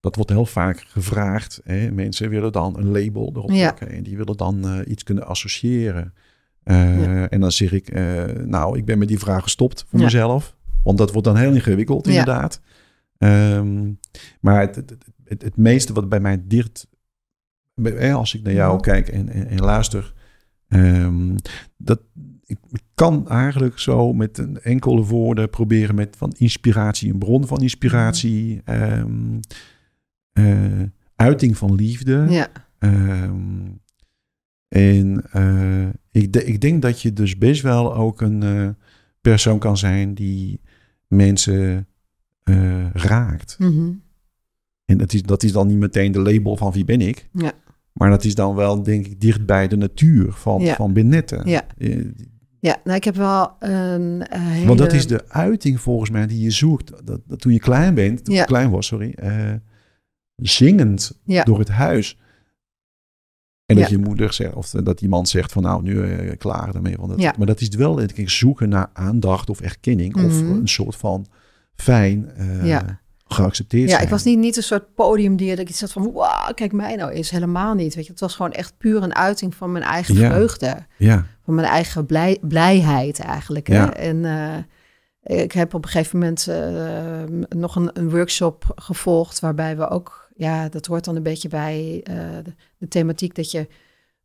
dat 0.00 0.16
wordt 0.16 0.30
heel 0.30 0.46
vaak 0.46 0.84
gevraagd. 0.88 1.60
Hè? 1.64 1.90
Mensen 1.90 2.28
willen 2.28 2.52
dan 2.52 2.76
een 2.78 2.90
label 2.90 3.30
erop 3.34 3.50
Ja. 3.50 3.72
plakken 3.72 3.96
en 3.96 4.02
die 4.02 4.16
willen 4.16 4.36
dan 4.36 4.64
eh, 4.68 4.78
iets 4.90 5.02
kunnen 5.02 5.26
associëren. 5.26 6.14
Eh, 6.62 7.00
Ja. 7.02 7.28
En 7.28 7.40
dan 7.40 7.52
zeg 7.52 7.72
ik, 7.72 7.92
nou, 8.46 8.78
ik 8.78 8.84
ben 8.84 8.98
met 8.98 9.08
die 9.08 9.18
vraag 9.18 9.42
gestopt 9.42 9.84
voor 9.88 9.98
Ja. 9.98 10.04
mezelf. 10.04 10.56
Want 10.82 10.98
dat 10.98 11.12
wordt 11.12 11.26
dan 11.26 11.36
heel 11.36 11.52
ingewikkeld, 11.52 12.06
inderdaad. 12.06 12.60
Ehm, 13.18 13.92
maar 14.40 14.60
het, 14.60 14.76
het, 14.76 15.42
het, 15.42 15.56
meeste 15.56 15.92
wat 15.92 16.08
bij 16.08 16.20
mij 16.20 16.42
dicht, 16.44 16.86
als 18.12 18.34
ik 18.34 18.42
naar 18.42 18.52
jou 18.52 18.80
kijk 18.80 19.08
en, 19.08 19.28
en, 19.28 19.46
en 19.46 19.60
luister, 19.60 20.12
dat 21.76 22.00
ik, 22.46 22.58
kan 22.94 23.28
eigenlijk 23.28 23.78
zo 23.78 24.12
met 24.12 24.38
een 24.38 24.60
enkele 24.60 25.02
woorden 25.04 25.50
proberen 25.50 25.94
met 25.94 26.16
van 26.16 26.32
inspiratie, 26.38 27.12
een 27.12 27.18
bron 27.18 27.46
van 27.46 27.60
inspiratie, 27.62 28.60
ehm, 28.64 29.40
eh, 30.32 30.82
uiting 31.16 31.56
van 31.56 31.74
liefde. 31.74 32.26
Ja, 32.28 32.48
Ehm, 32.78 33.68
en 34.68 35.22
eh, 35.32 35.88
ik, 36.10 36.32
de- 36.32 36.44
ik 36.44 36.60
denk 36.60 36.82
dat 36.82 37.02
je 37.02 37.12
dus 37.12 37.38
best 37.38 37.62
wel 37.62 37.94
ook 37.94 38.20
een 38.20 38.42
eh, 38.42 38.68
persoon 39.20 39.58
kan 39.58 39.76
zijn 39.76 40.14
die 40.14 40.60
mensen 41.06 41.86
raakt. 42.92 43.56
Mhm. 43.58 43.92
En 44.84 44.98
dat 44.98 45.12
is, 45.12 45.22
dat 45.22 45.42
is 45.42 45.52
dan 45.52 45.66
niet 45.66 45.78
meteen 45.78 46.12
de 46.12 46.18
label 46.20 46.56
van 46.56 46.72
wie 46.72 46.84
ben 46.84 47.00
ik. 47.00 47.28
Ja. 47.32 47.52
Maar 47.92 48.10
dat 48.10 48.24
is 48.24 48.34
dan 48.34 48.54
wel, 48.54 48.82
denk 48.82 49.06
ik, 49.06 49.20
dicht 49.20 49.46
bij 49.46 49.68
de 49.68 49.76
natuur 49.76 50.32
van, 50.32 50.60
Ja. 50.62 50.74
van 50.74 50.92
Benette. 50.92 51.40
Ja. 51.44 51.62
Ja, 52.64 52.76
nou 52.84 52.96
ik 52.96 53.04
heb 53.04 53.14
wel 53.16 53.56
een 53.58 54.26
eh, 54.26 54.40
hele... 54.40 54.66
Want 54.66 54.78
dat 54.78 54.92
is 54.92 55.06
de 55.06 55.28
uiting 55.28 55.80
volgens 55.80 56.10
mij 56.10 56.26
die 56.26 56.40
je 56.42 56.50
zoekt. 56.50 57.06
Dat, 57.06 57.20
dat 57.26 57.40
toen 57.40 57.52
je 57.52 57.58
klein 57.58 57.94
bent, 57.94 58.24
toen 58.24 58.34
Ja. 58.34 58.40
je 58.40 58.46
klein 58.46 58.70
was, 58.70 58.86
sorry. 58.86 59.10
eh, 59.12 59.52
zingend 60.36 61.20
Ja. 61.24 61.44
door 61.44 61.58
het 61.58 61.68
huis. 61.68 62.18
En 63.66 63.76
dat 63.76 63.88
Ja. 63.90 63.96
je 63.96 64.02
moeder 64.02 64.32
zegt, 64.32 64.54
of 64.54 64.70
dat 64.70 65.00
iemand 65.00 65.28
zegt 65.28 65.52
van 65.52 65.62
nou, 65.62 65.82
nu 65.82 66.02
eh, 66.02 66.36
klaar 66.38 66.74
ermee. 66.74 66.96
Want 66.96 67.18
dat. 67.20 67.36
Maar 67.36 67.46
dat 67.46 67.60
is 67.60 67.68
wel, 67.68 68.00
ik, 68.00 68.28
zoeken 68.30 68.68
naar 68.68 68.90
aandacht 68.92 69.50
of 69.50 69.60
erkenning. 69.60 70.14
Of 70.14 70.42
Mhm. 70.42 70.50
een 70.50 70.68
soort 70.68 70.96
van 70.96 71.26
fijn 71.74 72.30
Ja. 72.62 73.00
Geaccepteerd 73.32 73.84
Ja, 73.88 73.90
zijn. 73.90 74.02
ik 74.02 74.10
was 74.10 74.24
niet, 74.24 74.38
niet 74.38 74.56
een 74.56 74.62
soort 74.62 74.94
podiumdier 74.94 75.50
dat 75.50 75.58
ik 75.64 75.68
iets 75.68 75.80
had 75.80 75.92
van... 75.92 76.12
Wauw, 76.12 76.52
kijk 76.54 76.72
mij 76.72 76.96
nou 76.96 77.10
eens. 77.10 77.30
Helemaal 77.30 77.74
niet. 77.74 77.94
Weet 77.94 78.04
je, 78.06 78.10
het 78.10 78.20
was 78.20 78.34
gewoon 78.34 78.52
echt 78.52 78.74
puur 78.78 79.02
een 79.02 79.14
uiting 79.14 79.54
van 79.54 79.72
mijn 79.72 79.84
eigen 79.84 80.14
Ja. 80.14 80.30
vreugde. 80.30 80.86
Ja, 80.98 81.26
Van 81.44 81.54
mijn 81.54 81.66
eigen 81.66 82.06
blij, 82.06 82.38
blijheid 82.40 83.20
eigenlijk. 83.20 83.66
Hè? 83.66 83.74
Ja. 83.74 83.94
En 83.94 84.24
eh, 84.24 85.40
ik 85.42 85.52
heb 85.52 85.74
op 85.74 85.84
een 85.84 85.90
gegeven 85.90 86.18
moment 86.18 86.48
eh, 86.48 87.22
nog 87.48 87.76
een, 87.76 87.90
een 87.92 88.10
workshop 88.10 88.64
gevolgd... 88.74 89.40
waarbij 89.40 89.76
we 89.76 89.88
ook... 89.88 90.30
Ja, 90.36 90.68
dat 90.68 90.86
hoort 90.86 91.04
dan 91.04 91.16
een 91.16 91.22
beetje 91.22 91.48
bij 91.48 92.00
eh, 92.04 92.14
de, 92.42 92.54
de 92.78 92.88
thematiek 92.88 93.34
dat 93.34 93.50
je... 93.50 93.68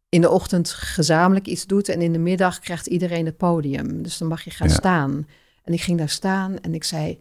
in 0.10 0.22
de 0.22 0.30
ochtend 0.30 0.70
gezamenlijk 0.70 1.46
iets 1.48 1.66
doet... 1.66 1.90
en 1.90 2.02
in 2.02 2.12
de 2.12 2.20
middag 2.20 2.60
krijgt 2.60 2.88
iedereen 2.88 3.26
het 3.26 3.38
podium. 3.38 4.04
Dus 4.04 4.18
dan 4.18 4.28
mag 4.28 4.42
je 4.44 4.50
gaan 4.52 4.68
Ja. 4.68 4.74
staan. 4.74 5.28
En 5.64 5.74
ik 5.74 5.82
ging 5.82 5.98
daar 5.98 6.10
staan 6.10 6.60
en 6.60 6.74
ik 6.74 6.84
zei... 6.84 7.20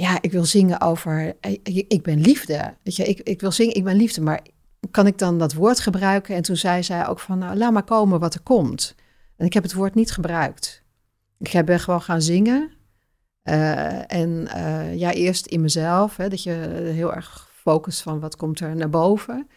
Ja, 0.00 0.18
ik 0.20 0.32
wil 0.32 0.44
zingen 0.44 0.80
over... 0.80 1.36
eh, 1.40 1.58
Ik, 1.88 2.02
ben 2.02 2.20
liefde. 2.20 2.74
Weet 2.82 2.96
je, 2.96 3.04
ik, 3.04 3.20
ik 3.20 3.40
wil 3.40 3.52
zingen, 3.52 3.74
ik 3.74 3.84
ben 3.84 3.96
liefde. 3.96 4.20
Maar 4.20 4.40
kan 4.90 5.06
ik 5.06 5.18
dan 5.18 5.38
dat 5.38 5.52
woord 5.54 5.80
gebruiken? 5.80 6.34
En 6.34 6.42
toen 6.42 6.56
zei 6.56 6.82
zij 6.82 7.06
ook 7.06 7.20
van... 7.20 7.38
Nou, 7.38 7.56
laat 7.56 7.72
maar 7.72 7.82
komen 7.84 8.20
wat 8.20 8.34
er 8.34 8.40
komt. 8.40 8.94
En 9.36 9.46
ik 9.46 9.52
heb 9.52 9.62
het 9.62 9.72
woord 9.72 9.94
niet 9.94 10.10
gebruikt. 10.10 10.82
Ik 11.38 11.64
ben 11.64 11.80
gewoon 11.80 12.02
gaan 12.02 12.22
zingen. 12.22 12.70
Eh, 13.42 14.12
en 14.12 14.48
eh, 14.48 14.96
ja, 14.96 15.12
eerst 15.12 15.46
in 15.46 15.60
mezelf. 15.60 16.16
Hè, 16.16 16.28
dat 16.28 16.42
je 16.42 16.50
heel 16.94 17.14
erg 17.14 17.48
focust 17.54 18.02
van 18.02 18.20
wat 18.20 18.36
komt 18.36 18.60
er 18.60 18.76
naar 18.76 18.90
boven. 18.90 19.48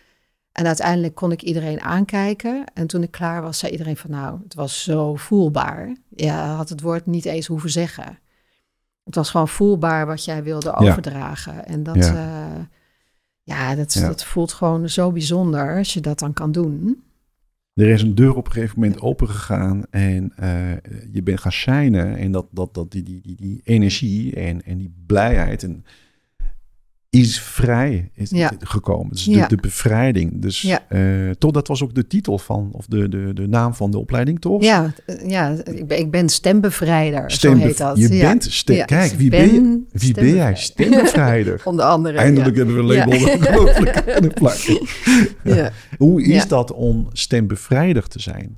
En 0.52 0.66
uiteindelijk 0.66 1.16
kon 1.16 1.32
ik 1.32 1.42
iedereen 1.42 1.82
aankijken. 1.82 2.64
En 2.74 2.88
toen 2.88 3.04
ik 3.04 3.12
klaar 3.12 3.42
was, 3.42 3.60
zei 3.60 3.72
iedereen 3.72 3.98
van 3.98 4.10
nou, 4.12 4.40
het 4.44 4.54
was 4.54 4.84
zo 4.84 5.16
voelbaar. 5.16 5.96
Ja, 6.16 6.56
had 6.56 6.70
het 6.70 6.82
woord 6.82 7.06
niet 7.06 7.26
eens 7.26 7.48
hoeven 7.48 7.70
zeggen. 7.70 8.22
Het 9.04 9.16
was 9.16 9.30
gewoon 9.30 9.48
voelbaar 9.48 10.06
wat 10.06 10.26
jij 10.26 10.44
wilde 10.44 10.74
overdragen. 10.76 11.66
En 11.66 11.84
dat, 11.84 11.96
Ja. 11.96 12.14
ja. 12.14 12.70
ja, 13.44 13.76
dat, 13.76 13.94
Ja. 13.94 14.08
dat 14.08 14.24
voelt 14.24 14.54
gewoon 14.54 14.90
zo 14.90 15.12
bijzonder 15.12 15.78
als 15.78 15.94
je 15.94 16.00
dat 16.02 16.20
dan 16.20 16.34
kan 16.34 16.52
doen. 16.52 17.04
er 17.74 17.90
is 17.90 18.02
een 18.02 18.16
deur 18.16 18.36
op 18.36 18.46
een 18.46 18.52
gegeven 18.52 18.80
moment 18.80 19.02
opengegaan 19.02 19.84
en 19.90 20.34
eh, 20.36 20.72
je 21.12 21.24
bent 21.24 21.40
gaan 21.40 21.52
shinen. 21.52 22.16
En 22.18 22.32
dat, 22.32 22.46
dat, 22.52 22.74
dat 22.74 22.92
die, 22.92 23.04
die, 23.04 23.22
die, 23.22 23.36
die 23.36 23.62
energie 23.64 24.36
en, 24.36 24.64
en 24.64 24.78
die 24.78 24.94
blijheid 25.06 25.64
en 25.64 25.86
is 27.22 27.40
vrij 27.40 28.10
is 28.14 28.30
Ja. 28.30 28.52
gekomen. 28.60 29.10
Dus 29.12 29.26
Ja. 29.26 29.42
de, 29.48 29.56
de 29.56 29.62
bevrijding. 29.62 30.32
Dus 30.42 30.62
Ja. 30.62 30.80
eh, 30.90 31.00
toch, 31.38 31.52
dat 31.52 31.68
was 31.68 31.84
ook 31.84 31.96
de 31.96 32.08
titel 32.08 32.38
van, 32.38 32.70
of 32.72 32.86
de, 32.86 33.10
de, 33.10 33.32
de 33.34 33.48
naam 33.48 33.74
van 33.74 33.92
de 33.92 33.98
opleiding, 33.98 34.42
toch? 34.42 34.64
Ja, 34.64 34.94
eh, 35.06 35.30
ja 35.30 35.56
ik, 35.64 35.88
ben, 35.88 36.00
ik 36.00 36.12
ben 36.12 36.30
stembevrijder, 36.30 37.32
Stembev- 37.32 37.62
zo 37.62 37.68
heet 37.68 37.78
dat. 37.78 37.98
Je 37.98 38.08
bent 38.20 38.44
stem. 38.50 38.86
Kijk, 38.86 39.12
wie 39.12 39.26
ik 39.26 39.32
ben 39.32 39.54
je? 39.54 39.82
Wie 39.92 40.14
ben 40.14 40.34
jij? 40.36 40.56
stembevrijder. 40.56 41.62
Onder 41.64 41.86
andere. 41.96 42.18
Eindelijk 42.18 42.56
hebben 42.56 42.76
we 42.76 42.82
een 42.82 42.88
label 42.88 44.42
Ja. 45.56 45.72
Hoe 45.98 46.24
is 46.24 46.48
dat 46.48 46.72
om 46.74 47.08
stembevrijder 47.12 48.08
te 48.08 48.20
zijn? 48.20 48.58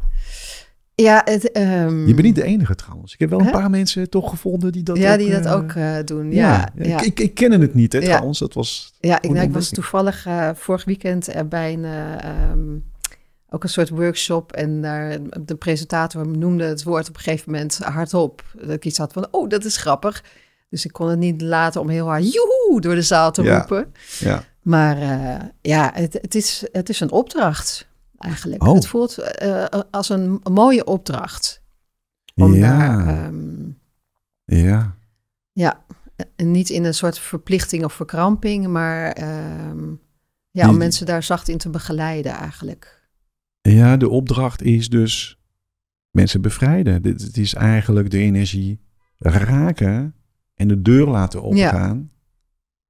Ja, 0.95 1.21
het, 1.25 1.51
ehm, 1.51 2.07
Je 2.07 2.13
bent 2.13 2.21
niet 2.25 2.35
de 2.35 2.43
enige 2.43 2.75
trouwens. 2.75 3.13
Ik 3.13 3.19
heb 3.19 3.29
wel 3.29 3.39
een 3.39 3.45
Hè? 3.45 3.51
paar 3.51 3.69
mensen 3.69 4.09
toch 4.09 4.29
gevonden 4.29 4.71
die 4.71 4.83
dat 4.83 4.97
ja, 4.97 5.13
ook, 5.13 5.19
die 5.19 5.31
dat 5.31 5.45
eh, 5.45 5.53
ook 5.53 5.71
eh, 5.71 5.95
doen. 6.05 6.31
Ja, 6.31 6.69
ja, 6.75 6.99
Ik, 6.99 7.05
ik, 7.05 7.19
ik 7.19 7.33
ken 7.33 7.61
het 7.61 7.73
niet, 7.73 7.93
hè, 7.93 7.99
Ja. 7.99 8.05
trouwens. 8.05 8.39
Dat 8.39 8.53
was... 8.53 8.93
Ja, 8.99 9.21
ik, 9.21 9.29
nou, 9.31 9.45
ik 9.45 9.53
was 9.53 9.69
toevallig 9.69 10.25
eh, 10.25 10.49
vorig 10.53 10.85
weekend 10.85 11.29
bij 11.49 11.73
een, 11.73 11.85
eh, 11.85 12.23
ehm, 12.23 12.77
ook 13.49 13.63
een 13.63 13.69
soort 13.69 13.89
workshop. 13.89 14.51
En 14.51 14.81
daar 14.81 15.17
de 15.45 15.55
presentator 15.55 16.27
noemde 16.27 16.63
het 16.63 16.83
woord 16.83 17.09
op 17.09 17.15
een 17.15 17.21
gegeven 17.21 17.51
moment 17.51 17.77
hardop. 17.77 18.43
Dat 18.61 18.69
ik 18.69 18.85
iets 18.85 18.97
had 18.97 19.13
van, 19.13 19.27
oh, 19.31 19.49
dat 19.49 19.65
is 19.65 19.77
grappig. 19.77 20.23
Dus 20.69 20.85
ik 20.85 20.91
kon 20.91 21.09
het 21.09 21.19
niet 21.19 21.41
laten 21.41 21.81
om 21.81 21.89
heel 21.89 22.07
hard 22.07 22.33
joehoe 22.33 22.81
door 22.81 22.95
de 22.95 23.01
zaal 23.01 23.31
te 23.31 23.53
roepen. 23.53 23.93
Ja. 24.19 24.43
Maar 24.61 24.97
ja, 25.61 25.91
het, 25.93 26.13
het, 26.21 26.35
is, 26.35 26.63
het 26.71 26.89
is 26.89 26.99
een 26.99 27.11
opdracht 27.11 27.87
eigenlijk. 28.17 28.63
Oh. 28.63 28.73
Het 28.73 28.87
voelt 28.87 29.17
eh, 29.17 29.65
als 29.91 30.09
een, 30.09 30.39
een 30.43 30.53
mooie 30.53 30.85
opdracht. 30.85 31.63
Om 32.35 32.53
ja. 32.53 32.77
daar, 32.77 33.07
ehm, 33.23 33.69
ja. 34.45 34.95
ja, 35.51 35.83
niet 36.35 36.69
in 36.69 36.83
een 36.83 36.93
soort 36.93 37.19
verplichting 37.19 37.83
of 37.83 37.93
verkramping, 37.93 38.67
maar 38.67 39.11
ehm, 39.11 39.89
ja, 40.51 40.61
Die- 40.63 40.69
om 40.69 40.77
mensen 40.77 41.05
daar 41.05 41.23
zacht 41.23 41.47
in 41.47 41.57
te 41.57 41.69
begeleiden 41.69 42.31
eigenlijk. 42.31 43.09
Ja, 43.61 43.97
de 43.97 44.09
opdracht 44.09 44.61
is 44.61 44.89
dus 44.89 45.39
mensen 46.09 46.41
bevrijden. 46.41 47.01
Dit, 47.01 47.21
het 47.21 47.37
is 47.37 47.53
eigenlijk 47.53 48.09
de 48.09 48.17
energie 48.19 48.79
raken 49.17 50.15
en 50.55 50.67
de 50.67 50.81
deur 50.81 51.07
laten 51.07 51.41
opgaan. 51.41 52.11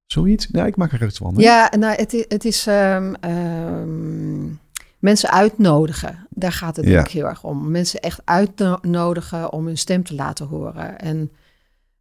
Zoiets? 0.06 0.48
Ja, 0.52 0.66
ik 0.66 0.76
maak 0.76 0.92
er 0.92 1.04
iets 1.06 1.18
van. 1.18 1.34
hè? 1.34 1.42
Ja, 1.42 1.72
nou, 1.78 1.94
het, 1.94 2.12
i- 2.12 2.24
het 2.28 2.44
is 2.44 2.66
ehm, 2.66 3.14
mensen 5.06 5.30
uitnodigen. 5.30 6.26
Daar 6.30 6.52
gaat 6.52 6.76
het 6.76 6.86
Ja. 6.86 7.00
ik 7.00 7.08
heel 7.08 7.24
erg 7.24 7.44
om. 7.44 7.70
Mensen 7.70 8.00
echt 8.00 8.20
uitnodigen 8.24 9.52
om 9.52 9.66
hun 9.66 9.78
stem 9.78 10.04
te 10.04 10.14
laten 10.14 10.46
horen. 10.46 10.98
En 10.98 11.30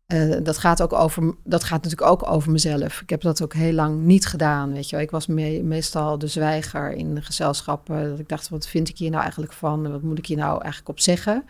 eh, 0.06 0.36
dat, 0.44 0.58
gaat 0.58 0.82
ook 0.82 0.94
over, 0.94 1.36
dat 1.44 1.64
gaat 1.64 1.84
natuurlijk 1.84 2.12
ook 2.12 2.30
over 2.30 2.52
mezelf. 2.52 3.02
Ik 3.02 3.10
heb 3.10 3.22
dat 3.22 3.42
ook 3.42 3.54
heel 3.54 3.74
lang 3.74 4.02
niet 4.04 4.26
gedaan. 4.26 4.74
Weet 4.74 4.90
je 4.90 4.96
wel. 4.96 5.06
Ik 5.06 5.12
was 5.12 5.28
me- 5.28 5.62
meestal 5.64 6.18
de 6.18 6.28
zwijger 6.28 6.92
in 6.92 7.24
gezelschappen. 7.24 8.10
Dat 8.10 8.20
ik 8.20 8.30
dacht, 8.30 8.50
wat 8.50 8.68
vind 8.68 8.90
ik 8.90 8.98
hier 8.98 9.10
nou 9.10 9.22
eigenlijk 9.22 9.54
van? 9.54 9.92
Wat 9.92 10.02
moet 10.02 10.18
ik 10.18 10.26
hier 10.26 10.38
nou 10.38 10.62
eigenlijk 10.62 10.90
op 10.90 11.00
zeggen? 11.00 11.44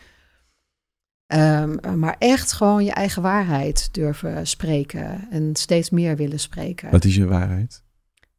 Ehm, 1.25 1.99
maar 1.99 2.15
echt 2.19 2.51
gewoon 2.51 2.83
je 2.85 2.91
eigen 2.91 3.21
waarheid 3.21 3.89
durven 3.93 4.47
spreken. 4.47 5.27
En 5.31 5.55
steeds 5.55 5.89
meer 5.89 6.15
willen 6.15 6.39
spreken. 6.39 6.91
Wat 6.91 7.05
is 7.05 7.15
je 7.15 7.25
waarheid? 7.25 7.83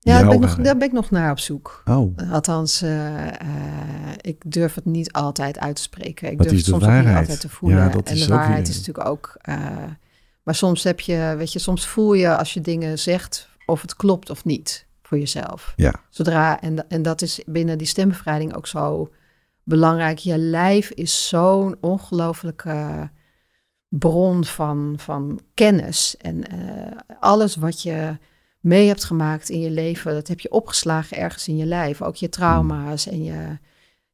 Ja, 0.06 0.18
daar 0.18 0.24
ben, 0.26 0.34
ik 0.34 0.40
nog, 0.40 0.48
waarheid. 0.48 0.66
daar 0.66 0.76
ben 0.76 0.86
ik 0.88 0.92
nog 0.94 1.10
naar 1.10 1.30
op 1.30 1.38
zoek. 1.38 1.82
Oh, 1.84 2.16
Althans, 2.30 2.82
eh, 2.82 3.26
eh, 3.26 3.36
ik 4.20 4.42
durf 4.46 4.74
het 4.74 4.84
niet 4.84 5.12
altijd 5.12 5.58
uit 5.58 5.76
te 5.76 5.82
spreken. 5.82 6.30
Ik 6.30 6.38
durf 6.38 6.50
het 6.50 6.64
soms 6.64 6.84
ook 6.84 6.90
niet 6.90 7.14
altijd 7.14 7.40
te 7.40 7.48
voelen. 7.48 7.78
Ja, 7.78 7.88
dat 7.88 8.08
en 8.08 8.14
is 8.14 8.26
de 8.26 8.32
waarheid 8.34 8.58
weer- 8.68 8.68
is 8.68 8.76
natuurlijk 8.76 9.08
ook... 9.08 9.36
eh, 9.40 9.56
maar 10.42 10.54
soms 10.54 10.82
heb 10.84 11.00
je, 11.00 11.34
weet 11.38 11.52
je, 11.52 11.58
soms 11.58 11.86
voel 11.86 12.12
je 12.14 12.36
als 12.36 12.54
je 12.54 12.60
dingen 12.60 12.98
zegt 12.98 13.48
of 13.66 13.82
het 13.82 13.96
klopt 13.96 14.30
of 14.30 14.44
niet 14.44 14.86
voor 15.02 15.18
jezelf. 15.18 15.72
Ja. 15.76 15.94
Zodra, 16.10 16.60
en, 16.60 16.88
en 16.88 17.02
dat 17.02 17.22
is 17.22 17.40
binnen 17.46 17.78
die 17.78 17.86
stembevrijding 17.86 18.54
ook 18.56 18.66
zo 18.66 19.08
belangrijk. 19.62 20.18
Je 20.18 20.38
lijf 20.38 20.90
is 20.90 21.28
zo'n 21.28 21.76
ongelofelijke 21.80 23.10
bron 23.88 24.44
van, 24.44 24.94
van 24.96 25.40
kennis. 25.54 26.16
En 26.16 26.42
alles 27.20 27.56
wat 27.56 27.82
je 27.82 28.18
mee 28.66 28.86
hebt 28.86 29.04
gemaakt 29.04 29.48
in 29.48 29.60
je 29.60 29.70
leven, 29.70 30.14
dat 30.14 30.28
heb 30.28 30.40
je 30.40 30.50
opgeslagen 30.50 31.16
ergens 31.16 31.48
in 31.48 31.56
je 31.56 31.66
lijf. 31.66 32.02
Ook 32.02 32.16
je 32.16 32.28
trauma's 32.28 33.06
en 33.08 33.24
je, 33.24 33.58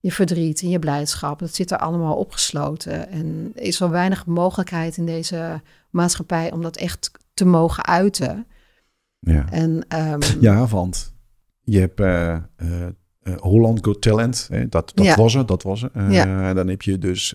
je 0.00 0.12
verdriet 0.12 0.62
en 0.62 0.68
je 0.68 0.78
blijdschap. 0.78 1.38
Dat 1.38 1.54
zit 1.54 1.70
er 1.70 1.78
allemaal 1.78 2.16
opgesloten. 2.16 3.08
En 3.08 3.52
er 3.54 3.62
is 3.62 3.76
zo 3.76 3.88
weinig 3.90 4.26
mogelijkheid 4.26 4.96
in 4.96 5.06
deze 5.06 5.60
maatschappij 5.90 6.52
om 6.52 6.62
dat 6.62 6.76
echt 6.76 7.10
te 7.34 7.44
mogen 7.44 7.84
uiten. 7.86 8.46
Ja, 9.18 9.50
En, 9.50 9.84
ehm, 9.88 10.20
ja 10.40 10.66
want 10.66 11.14
je 11.60 11.78
hebt 11.78 12.00
eh, 12.00 12.34
eh, 12.34 12.42
eh, 13.22 13.36
Holland 13.38 13.84
Got 13.84 14.02
Talent. 14.02 14.46
Hè? 14.50 14.68
Dat, 14.68 14.92
dat 14.94 15.04
Ja. 15.04 15.14
was 15.16 15.34
er, 15.34 15.46
dat 15.46 15.62
was 15.62 15.82
er. 15.82 15.90
Eh, 15.94 16.10
Ja. 16.12 16.54
Dan 16.54 16.68
heb 16.68 16.82
je 16.82 16.98
dus, 16.98 17.34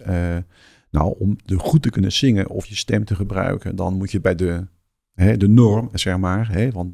nou, 0.91 1.15
om 1.19 1.37
er 1.45 1.59
goed 1.59 1.81
te 1.81 1.89
kunnen 1.89 2.11
zingen 2.11 2.47
of 2.49 2.65
je 2.65 2.75
stem 2.75 3.05
te 3.05 3.15
gebruiken, 3.15 3.75
dan 3.75 3.93
moet 3.93 4.11
je 4.11 4.21
bij 4.21 4.35
de, 4.35 4.67
hè, 5.25 5.37
de 5.37 5.47
norm, 5.47 5.89
zeg 5.93 6.17
maar. 6.17 6.51
Hè? 6.51 6.71
Want 6.71 6.91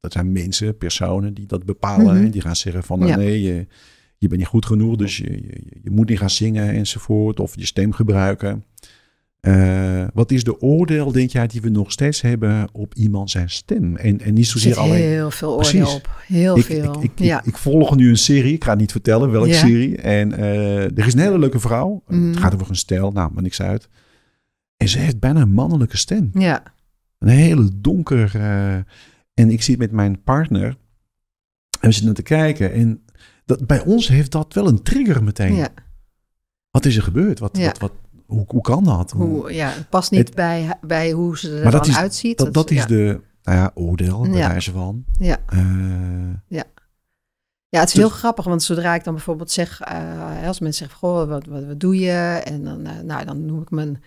dat- 0.00 0.12
zijn 0.12 0.32
mensen, 0.32 0.76
personen 0.76 1.34
die 1.34 1.46
dat 1.46 1.64
bepalen. 1.64 2.14
Mhm. 2.14 2.24
hè? 2.24 2.30
Die 2.30 2.40
gaan 2.40 2.56
zeggen 2.56 2.82
van, 2.82 2.98
nou, 2.98 3.10
Ja. 3.10 3.16
nee, 3.16 3.42
je, 3.42 3.66
je 4.18 4.28
bent 4.28 4.40
niet 4.40 4.48
goed 4.48 4.66
genoeg, 4.66 4.96
dus 4.96 5.16
je, 5.16 5.30
je, 5.32 5.62
je 5.82 5.90
moet 5.90 6.08
niet 6.08 6.18
gaan 6.18 6.30
zingen 6.30 6.68
enzovoort. 6.74 7.40
Of 7.40 7.52
je 7.56 7.66
stem 7.66 7.92
gebruiken. 7.92 8.64
Eh, 9.40 10.04
wat 10.14 10.30
is 10.30 10.44
de 10.44 10.60
oordeel, 10.60 11.12
denk 11.12 11.30
jij, 11.30 11.46
die 11.46 11.60
we 11.60 11.68
nog 11.68 11.92
steeds 11.92 12.20
hebben 12.20 12.68
op 12.72 12.94
iemand 12.94 13.30
zijn 13.30 13.50
stem? 13.50 13.96
En, 13.96 14.20
en 14.20 14.34
niet 14.34 14.44
er 14.44 14.50
zozeer 14.50 14.72
zit 14.74 14.82
alleen... 14.82 15.00
heel 15.02 15.30
veel 15.30 15.56
oordeel 15.56 15.70
Precies. 15.70 15.94
op. 15.94 16.22
Heel 16.26 16.58
Ik, 16.58 16.64
veel. 16.64 16.94
ik, 17.02 17.02
ik, 17.02 17.18
ja. 17.18 17.42
ik, 17.44 17.56
volg 17.56 17.96
nu 17.96 18.08
een 18.08 18.18
serie. 18.18 18.52
Ik 18.52 18.64
ga 18.64 18.74
niet 18.74 18.92
vertellen 18.92 19.30
welke 19.30 19.48
Ja. 19.48 19.54
serie. 19.54 19.96
En 19.96 20.32
eh, 20.32 20.82
er 20.84 21.06
is 21.06 21.12
een 21.14 21.20
hele 21.20 21.38
leuke 21.38 21.58
vrouw. 21.60 22.02
Mhm. 22.08 22.28
Het 22.28 22.36
gaat 22.36 22.54
over 22.54 22.68
een 22.68 22.76
stijl. 22.76 23.12
Nou, 23.12 23.32
maar 23.32 23.42
niks 23.42 23.62
uit. 23.62 23.88
En 24.76 24.88
ze 24.88 24.98
heeft 24.98 25.18
bijna 25.18 25.40
een 25.40 25.52
mannelijke 25.52 25.96
stem. 25.96 26.30
ja. 26.32 26.62
Een 27.18 27.28
hele 27.28 27.70
donker. 27.80 28.34
eh, 28.34 28.74
en 29.34 29.50
ik 29.50 29.62
zit 29.62 29.78
met 29.78 29.92
mijn 29.92 30.22
partner. 30.22 30.76
En 31.80 31.88
we 31.88 31.92
zitten 31.92 32.14
te 32.14 32.22
kijken. 32.22 32.72
En 32.72 33.04
dat, 33.44 33.66
bij 33.66 33.84
ons 33.84 34.08
heeft 34.08 34.32
dat 34.32 34.54
wel 34.54 34.68
een 34.68 34.82
trigger 34.82 35.24
meteen. 35.24 35.54
ja. 35.54 35.68
Wat 36.70 36.84
is 36.84 36.96
er 36.96 37.02
gebeurd? 37.02 37.38
Wat, 37.38 37.56
Ja. 37.56 37.66
wat, 37.66 37.78
wat, 37.78 37.92
hoe, 38.26 38.44
hoe 38.46 38.60
kan 38.62 38.84
dat? 38.84 39.10
Hoe- 39.10 39.52
ja, 39.54 39.68
het 39.68 39.88
past 39.88 40.10
niet 40.10 40.26
Het- 40.26 40.34
bij, 40.34 40.74
bij 40.80 41.10
hoe 41.12 41.38
ze 41.38 41.56
er 41.56 41.62
dan 41.62 41.70
dat 41.70 41.86
is- 41.86 41.96
uitziet. 41.96 42.38
dat, 42.38 42.54
dat 42.54 42.70
is 42.70 42.76
ja. 42.78 42.86
de 42.86 43.20
nou 43.42 43.58
ja, 43.58 43.70
oordeel, 43.74 44.20
bij 44.20 44.30
Ja. 44.38 44.48
wijze 44.48 44.72
van. 44.72 45.04
Ja. 45.18 45.36
Eh, 45.46 45.66
Ja, 47.70 47.78
het 47.78 47.88
is 47.88 47.94
Dus- 47.94 48.02
heel 48.04 48.12
grappig, 48.18 48.44
want 48.44 48.62
zodra 48.62 48.94
ik 48.94 49.04
dan 49.04 49.14
bijvoorbeeld 49.14 49.50
zeg, 49.50 49.80
eh, 49.80 50.46
als 50.46 50.60
mensen 50.60 50.78
zeggen, 50.86 50.98
goh, 50.98 51.28
wat, 51.28 51.46
wat, 51.46 51.64
wat 51.64 51.80
doe 51.80 51.98
je? 51.98 52.40
En 52.44 52.64
dan, 52.64 52.82
nou, 53.06 53.24
dan 53.24 53.44
noem 53.46 53.62
ik 53.62 53.70
mijn 53.70 54.02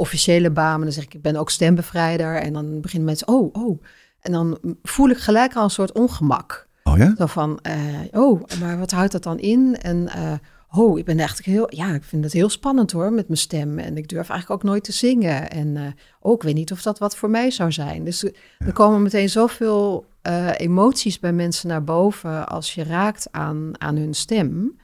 officiële 0.00 0.50
baan, 0.50 0.74
en 0.78 0.80
dan 0.80 0.92
zeg 0.92 1.04
ik, 1.04 1.14
ik 1.14 1.22
ben 1.22 1.36
ook 1.36 1.50
stembevrijder. 1.50 2.36
En 2.36 2.52
dan 2.52 2.80
beginnen 2.80 3.06
mensen, 3.06 3.28
oh, 3.28 3.54
oh. 3.54 3.82
En 4.20 4.32
dan 4.32 4.58
voel 4.82 5.08
ik 5.08 5.18
gelijk 5.18 5.54
al 5.56 5.64
een 5.64 5.70
soort 5.70 5.92
ongemak. 5.92 6.68
oh 6.84 6.96
ja? 6.96 7.14
Zo 7.18 7.26
van, 7.26 7.58
eh, 7.62 7.78
oh, 8.12 8.42
maar 8.60 8.78
wat 8.78 8.90
houdt 8.90 9.12
dat 9.12 9.22
dan 9.22 9.38
in? 9.38 9.76
En 9.80 10.08
eh, 10.08 10.32
oh, 10.70 10.98
ik 10.98 11.04
ben 11.04 11.18
eigenlijk 11.18 11.48
heel, 11.48 11.66
ja, 11.74 11.94
ik 11.94 12.04
vind 12.04 12.24
het 12.24 12.32
heel 12.32 12.48
spannend 12.48 12.92
hoor, 12.92 13.12
met 13.12 13.26
mijn 13.28 13.38
stem. 13.40 13.78
En 13.78 13.96
ik 13.96 14.08
durf 14.08 14.28
eigenlijk 14.28 14.62
ook 14.62 14.70
nooit 14.70 14.84
te 14.84 14.92
zingen. 14.92 15.50
En 15.50 15.76
eh, 15.76 15.82
oh, 16.20 16.32
ik 16.34 16.42
weet 16.42 16.54
niet 16.54 16.72
of 16.72 16.82
dat 16.82 16.98
wat 16.98 17.16
voor 17.16 17.30
mij 17.30 17.50
zou 17.50 17.72
zijn. 17.72 18.04
Dus 18.04 18.24
er- 18.24 18.34
er 18.58 18.72
komen 18.72 19.02
meteen 19.02 19.28
zoveel 19.28 20.08
emoties 20.56 21.18
bij 21.18 21.32
mensen 21.32 21.68
naar 21.68 21.84
boven 21.84 22.48
als 22.48 22.74
je 22.74 22.84
raakt 22.84 23.28
aan, 23.30 23.70
aan 23.78 23.96
hun 23.96 24.14
stem. 24.14 24.76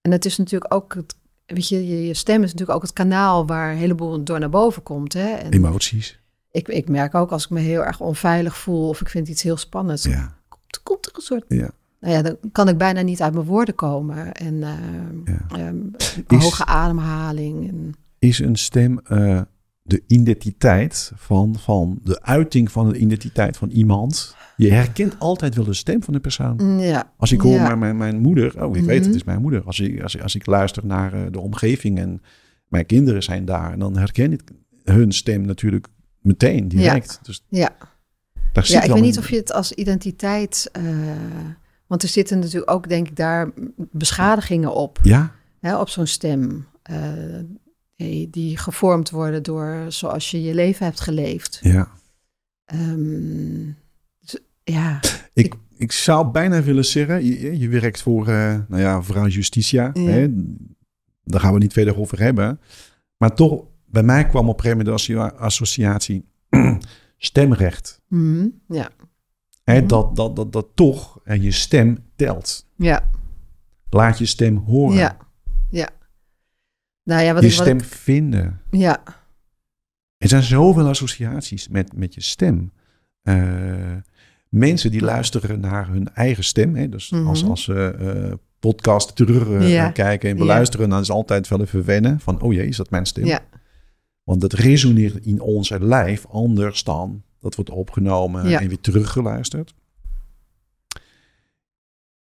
En 0.00 0.10
het 0.12 0.24
is 0.24 0.36
natuurlijk 0.38 0.74
ook, 0.74 0.94
het, 0.94 1.14
weet 1.46 1.68
je, 1.68 1.86
je, 1.88 2.06
je 2.06 2.14
stem 2.14 2.42
is 2.42 2.50
natuurlijk 2.52 2.76
ook 2.76 2.82
het 2.82 2.92
kanaal 2.92 3.46
waar 3.46 3.70
een 3.72 3.76
heleboel 3.78 4.24
door 4.24 4.38
naar 4.38 4.50
boven 4.50 4.82
komt. 4.82 5.12
Hè? 5.12 5.28
En 5.34 5.52
Emoties. 5.52 6.18
ik, 6.50 6.68
ik 6.68 6.88
merk 6.88 7.14
ook 7.14 7.30
als 7.30 7.44
ik 7.44 7.50
me 7.50 7.60
heel 7.60 7.84
erg 7.84 8.00
onveilig 8.00 8.56
voel 8.56 8.88
of 8.88 9.00
ik 9.00 9.08
vind 9.08 9.28
iets 9.28 9.42
heel 9.42 9.56
spannends, 9.56 10.04
Ja. 10.04 10.34
komt, 10.48 10.80
komt 10.82 11.06
er 11.06 11.12
een 11.14 11.22
soort 11.22 11.44
ja. 11.48 11.70
nou 12.00 12.14
ja, 12.14 12.22
dan 12.22 12.36
kan 12.52 12.68
ik 12.68 12.78
bijna 12.78 13.00
niet 13.00 13.22
uit 13.22 13.34
mijn 13.34 13.46
woorden 13.46 13.74
komen. 13.74 14.32
En 14.32 14.62
eh, 14.62 14.72
Ja. 15.24 15.56
ehm, 15.58 15.76
Is- 16.28 16.42
hoge 16.42 16.64
ademhaling. 16.64 17.68
En, 17.68 17.94
is 18.18 18.38
een 18.38 18.56
stem 18.56 18.98
eh, 19.04 19.40
de 19.86 20.02
identiteit 20.06 21.12
van, 21.14 21.56
van 21.58 21.98
de 22.02 22.22
uiting 22.22 22.72
van 22.72 22.88
de 22.88 22.98
identiteit 22.98 23.56
van 23.56 23.70
iemand. 23.70 24.36
Je 24.56 24.70
herkent 24.72 25.18
altijd 25.18 25.54
wel 25.54 25.64
de 25.64 25.74
stem 25.74 26.02
van 26.02 26.12
de 26.14 26.20
persoon. 26.20 26.78
Ja, 26.78 27.12
Als 27.16 27.32
ik 27.32 27.40
hoor 27.40 27.52
Ja. 27.52 27.62
mijn, 27.66 27.78
mijn, 27.78 27.96
mijn 27.96 28.18
moeder, 28.20 28.64
oh 28.64 28.76
ik 28.76 28.84
weet 28.84 28.98
Mhm. 28.98 29.06
het 29.06 29.16
is 29.16 29.24
mijn 29.24 29.40
moeder. 29.40 29.62
Als 29.64 29.80
ik, 29.80 30.02
als, 30.02 30.14
ik, 30.14 30.22
als 30.22 30.34
ik 30.34 30.46
luister 30.46 30.86
naar 30.86 31.12
eh, 31.12 31.20
de 31.30 31.40
omgeving 31.40 31.98
en 31.98 32.22
mijn 32.68 32.86
kinderen 32.86 33.22
zijn 33.22 33.44
daar, 33.44 33.78
dan 33.78 33.96
herken 33.96 34.32
ik 34.32 34.42
hun 34.84 35.12
stem 35.12 35.40
natuurlijk 35.46 35.86
meteen, 36.20 36.68
direct. 36.68 37.18
Dus 37.22 37.44
ja. 37.48 37.70
daar 38.52 38.64
zit 38.66 38.74
ja 38.76 38.82
ik 38.82 38.88
weet 38.88 38.96
een- 38.96 39.02
niet 39.02 39.18
of 39.18 39.30
je 39.30 39.36
het 39.36 39.52
als 39.52 39.72
identiteit... 39.72 40.68
eh, 40.72 40.82
want 41.86 42.02
er 42.02 42.08
zitten 42.08 42.38
natuurlijk 42.38 42.70
ook, 42.70 42.88
denk 42.88 43.08
ik, 43.08 43.16
daar 43.16 43.50
beschadigingen 43.76 44.74
op. 44.74 44.98
Ja, 45.02 45.32
Hè, 45.60 45.78
op 45.78 45.88
zo'n 45.88 46.06
stem. 46.06 46.66
eh, 46.82 46.96
die, 48.10 48.30
die 48.30 48.56
gevormd 48.56 49.10
worden 49.10 49.42
door 49.42 49.84
zoals 49.88 50.30
je 50.30 50.42
je 50.42 50.54
leven 50.54 50.86
hebt 50.86 51.00
geleefd. 51.00 51.58
ja. 51.62 51.88
Ehm, 52.64 53.64
dus, 54.20 54.38
ja, 54.64 55.00
Ik, 55.32 55.54
ik 55.76 55.92
zou 55.92 56.30
bijna 56.30 56.62
willen 56.62 56.84
zeggen, 56.84 57.24
je, 57.24 57.58
je 57.58 57.68
werkt 57.68 58.02
voor, 58.02 58.28
eh, 58.28 58.58
nou 58.68 58.82
ja, 58.82 59.02
vrouw 59.02 59.26
Justitia. 59.26 59.90
Ja. 59.92 60.00
Hè? 60.02 60.26
Daar 61.24 61.40
gaan 61.40 61.52
we 61.52 61.58
niet 61.58 61.72
verder 61.72 61.98
over 61.98 62.20
hebben. 62.20 62.60
Maar 63.16 63.34
toch, 63.34 63.64
bij 63.86 64.02
mij 64.02 64.26
kwam 64.28 64.48
op 64.48 64.56
een 64.58 64.64
gegeven 64.64 64.84
moment 64.86 65.06
de 65.06 65.12
associa- 65.12 65.38
associatie 65.44 66.24
stemrecht. 67.16 68.00
Mhm, 68.08 68.46
ja, 68.68 68.90
Hè? 69.64 69.78
Mhm. 69.78 69.86
Dat, 69.86 70.16
dat, 70.16 70.36
dat, 70.36 70.52
dat 70.52 70.66
toch 70.74 71.20
eh, 71.24 71.42
je 71.42 71.50
stem 71.50 71.98
telt. 72.16 72.66
ja, 72.76 73.10
Laat 73.90 74.18
je 74.18 74.26
stem 74.26 74.56
horen. 74.56 74.96
ja. 74.96 75.16
Nou 77.04 77.22
ja, 77.22 77.32
wat 77.34 77.42
je 77.42 77.48
ik, 77.48 77.54
wat 77.54 77.66
stem 77.66 77.78
ik- 77.78 77.84
vinden. 77.84 78.60
ja, 78.70 79.02
Er 80.18 80.28
zijn 80.28 80.42
zoveel 80.42 80.88
associaties 80.88 81.68
met, 81.68 81.96
met 81.96 82.14
je 82.14 82.20
stem. 82.22 82.72
Eh, 83.22 83.92
mensen 84.48 84.90
die 84.90 85.00
luisteren 85.02 85.60
naar 85.60 85.88
hun 85.88 86.14
eigen 86.14 86.44
stem. 86.44 86.74
Hè? 86.76 86.88
Dus 86.88 87.12
als, 87.12 87.40
Mhm. 87.42 87.50
als 87.50 87.62
ze 87.64 87.74
eh 87.98 88.32
podcast 88.58 89.16
terug 89.16 89.48
eh, 89.48 89.72
Ja. 89.72 89.90
kijken 89.90 90.28
en 90.30 90.34
Ja. 90.36 90.40
beluisteren, 90.40 90.88
dan 90.88 91.00
is 91.00 91.06
het 91.06 91.16
altijd 91.16 91.48
wel 91.48 91.60
even 91.60 91.84
wennen 91.84 92.20
van, 92.20 92.40
oh 92.40 92.52
jee, 92.52 92.66
is 92.66 92.76
dat 92.76 92.90
mijn 92.90 93.06
stem? 93.06 93.24
ja, 93.24 93.40
Want 94.22 94.40
dat 94.40 94.52
resoneert 94.52 95.26
in 95.26 95.40
ons 95.40 95.68
lijf 95.78 96.26
anders 96.26 96.84
dan 96.84 97.22
dat 97.40 97.54
wordt 97.54 97.70
opgenomen 97.70 98.44
en 98.44 98.68
weer 98.68 98.80
teruggeluisterd. 98.80 99.74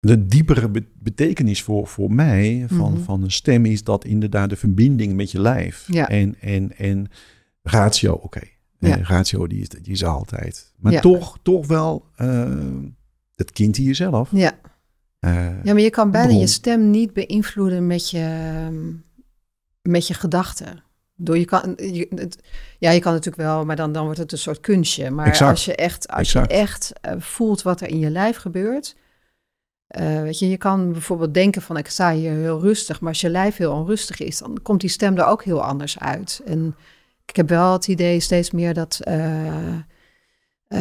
De 0.07 0.27
diepere 0.27 0.69
be- 0.69 0.87
betekenis 0.99 1.63
voor, 1.63 1.87
voor 1.87 2.13
mij 2.13 2.65
van, 2.69 2.93
Mhm. 2.93 3.03
van 3.03 3.23
een 3.23 3.31
stem 3.31 3.65
is 3.65 3.85
dat 3.85 4.05
inderdaad 4.05 4.49
de 4.51 4.57
verbinding 4.57 5.15
met 5.15 5.31
je 5.31 5.41
lijf. 5.41 5.85
Ja. 5.87 6.09
En, 6.09 6.37
en, 6.41 6.77
en 6.77 7.07
ratio, 7.63 8.13
oké. 8.13 8.41
Ja. 8.79 8.97
Eh, 8.99 9.03
ratio, 9.03 9.47
die 9.47 9.61
is, 9.61 9.69
die 9.69 9.93
is 9.93 10.05
altijd. 10.05 10.73
Maar 10.77 10.93
Ja. 10.93 11.01
toch, 11.01 11.39
toch 11.43 11.67
wel 11.67 12.07
uh, 12.19 12.57
het 13.35 13.51
kind 13.53 13.79
in 13.79 13.85
jezelf. 13.85 14.29
ja. 14.33 14.53
Uh, 15.21 15.65
Ja, 15.65 15.73
maar 15.73 15.81
je 15.83 15.91
kan 15.91 16.11
bijna 16.11 16.27
bron. 16.29 16.41
je 16.41 16.47
stem 16.47 16.91
niet 16.91 17.13
beïnvloeden 17.13 17.87
met 17.87 18.11
je, 18.11 18.51
met 19.83 20.07
je 20.07 20.15
gedachten. 20.15 20.83
Door 21.15 21.39
je 21.39 21.45
kan, 21.45 21.73
je, 21.77 22.07
het- 22.15 22.43
ja, 22.79 22.91
je 22.91 23.01
kan 23.01 23.13
natuurlijk 23.13 23.43
wel, 23.43 23.65
maar 23.65 23.77
dan, 23.77 23.93
dan 23.93 24.05
wordt 24.05 24.19
het 24.19 24.33
een 24.33 24.39
soort 24.39 24.61
kunstje. 24.61 25.11
Maar 25.11 25.27
Exact. 25.27 25.51
als 25.51 25.65
je 25.65 25.75
echt, 25.75 26.09
als 26.09 26.19
Exact. 26.21 26.51
je 26.53 26.57
echt 26.59 26.93
eh, 27.01 27.15
voelt 27.19 27.63
wat 27.63 27.81
er 27.81 27.89
in 27.89 27.99
je 27.99 28.11
lijf 28.11 28.37
gebeurt. 28.37 28.97
Eh, 29.93 30.23
weet 30.23 30.39
je, 30.39 30.49
je 30.49 30.57
kan 30.57 30.93
bijvoorbeeld 30.93 31.35
denken 31.35 31.63
van 31.63 31.77
ik 31.77 31.89
sta 31.89 32.13
hier 32.13 32.33
heel 32.33 32.61
rustig. 32.61 33.01
Maar 33.01 33.09
als 33.09 33.21
je 33.21 33.31
lijf 33.31 33.57
heel 33.57 33.73
onrustig 33.73 34.21
is, 34.21 34.39
dan 34.39 34.59
komt 34.63 34.81
die 34.81 34.91
stem 34.91 35.17
er 35.17 35.27
ook 35.27 35.45
heel 35.45 35.63
anders 35.63 35.99
uit. 35.99 36.43
En 36.45 36.75
ik 37.27 37.37
heb 37.37 37.49
wel 37.49 37.73
het 37.73 37.89
idee 37.89 38.21
steeds 38.21 38.51
meer 38.51 38.75
dat 38.75 39.01
eh, 39.01 39.75
eh, 40.69 40.81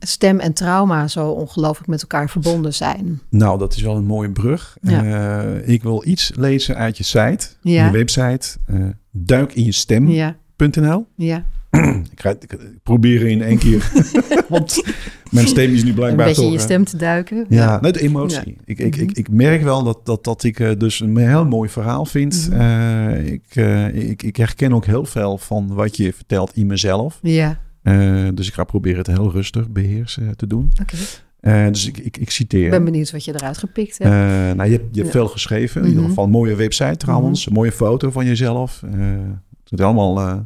stem 0.00 0.38
en 0.38 0.52
trauma 0.52 1.08
zo 1.08 1.28
ongelooflijk 1.30 1.88
met 1.88 2.00
elkaar 2.00 2.30
verbonden 2.30 2.74
zijn. 2.74 3.20
Nou, 3.30 3.58
dat 3.58 3.74
is 3.74 3.82
wel 3.82 3.96
een 3.96 4.04
mooie 4.04 4.30
brug. 4.30 4.76
Ja. 4.82 5.42
Ik 5.44 5.82
wil 5.82 6.02
iets 6.06 6.32
lezen 6.36 6.76
uit 6.76 6.96
je 6.96 7.04
site, 7.04 7.48
Ja. 7.60 7.86
je 7.86 7.92
website. 7.92 8.48
Uh, 8.70 8.86
duik 9.10 9.54
in 9.54 9.64
je 9.64 9.72
stem.nl. 9.72 10.14
Ja. 10.14 11.04
Ja. 11.14 11.44
ik, 12.12 12.20
ga, 12.20 12.30
ik, 12.30 12.52
ik 12.52 12.58
probeer 12.82 13.26
in 13.26 13.42
één 13.42 13.58
keer. 13.58 13.90
Want 14.48 14.82
mijn 15.30 15.46
stem 15.46 15.72
is 15.72 15.84
nu 15.84 15.92
blijkbaar 15.94 16.10
Een 16.10 16.16
beetje 16.26 16.34
toch, 16.34 16.44
in 16.44 16.52
je 16.52 16.58
stem 16.58 16.84
te 16.84 16.96
duiken. 16.96 17.46
Ja, 17.48 17.80
net 17.80 17.96
emotie. 17.96 18.48
Ja. 18.56 18.62
Ik, 18.64 18.78
ik, 18.78 18.94
Mhm. 18.96 19.02
ik, 19.04 19.12
ik 19.16 19.30
merk 19.30 19.62
wel 19.62 19.82
dat, 19.82 20.00
dat, 20.06 20.24
dat 20.24 20.44
ik 20.44 20.58
uh, 20.58 20.70
dus 20.78 21.00
een 21.00 21.16
heel 21.16 21.44
mooi 21.46 21.68
verhaal 21.68 22.04
vind. 22.04 22.48
Mhm. 22.50 22.60
Uh, 22.60 23.26
ik, 23.26 23.42
uh, 23.54 24.08
ik, 24.10 24.22
ik 24.22 24.36
herken 24.36 24.72
ook 24.72 24.84
heel 24.86 25.04
veel 25.04 25.38
van 25.38 25.74
wat 25.74 25.96
je 25.96 26.12
vertelt 26.12 26.50
in 26.56 26.66
mezelf. 26.66 27.18
Ja. 27.22 27.58
Uh, 27.82 28.28
dus 28.34 28.48
ik 28.48 28.54
ga 28.54 28.64
proberen 28.64 28.98
het 28.98 29.06
heel 29.06 29.30
rustig 29.32 29.68
beheersen 29.70 30.36
te 30.36 30.46
doen. 30.46 30.72
Oké. 30.82 30.96
Uh, 31.40 31.66
dus 31.66 31.86
ik, 31.86 31.98
ik, 31.98 32.16
ik 32.16 32.30
citeer. 32.30 32.64
Ik 32.64 32.70
ben 32.70 32.84
benieuwd 32.84 33.10
wat 33.10 33.24
je 33.24 33.34
eruit 33.34 33.58
gepikt 33.58 33.98
hebt. 33.98 34.10
Uh, 34.10 34.56
nou, 34.56 34.64
je 34.70 34.76
hebt, 34.76 34.84
je 34.92 35.00
hebt 35.00 35.12
Ja. 35.12 35.18
veel 35.20 35.28
geschreven. 35.28 35.74
In 35.80 35.86
Mhm. 35.86 35.90
ieder 35.96 36.08
geval 36.08 36.24
een 36.24 36.30
mooie 36.30 36.54
website 36.54 36.96
trouwens. 36.96 37.46
Een 37.46 37.52
mooie 37.52 37.72
foto 37.72 38.10
van 38.10 38.26
jezelf. 38.26 38.82
Uh, 38.84 38.90
het 39.00 39.38
ziet 39.64 39.78
er 39.78 39.84
allemaal 39.84 40.20
uh, 40.20 40.36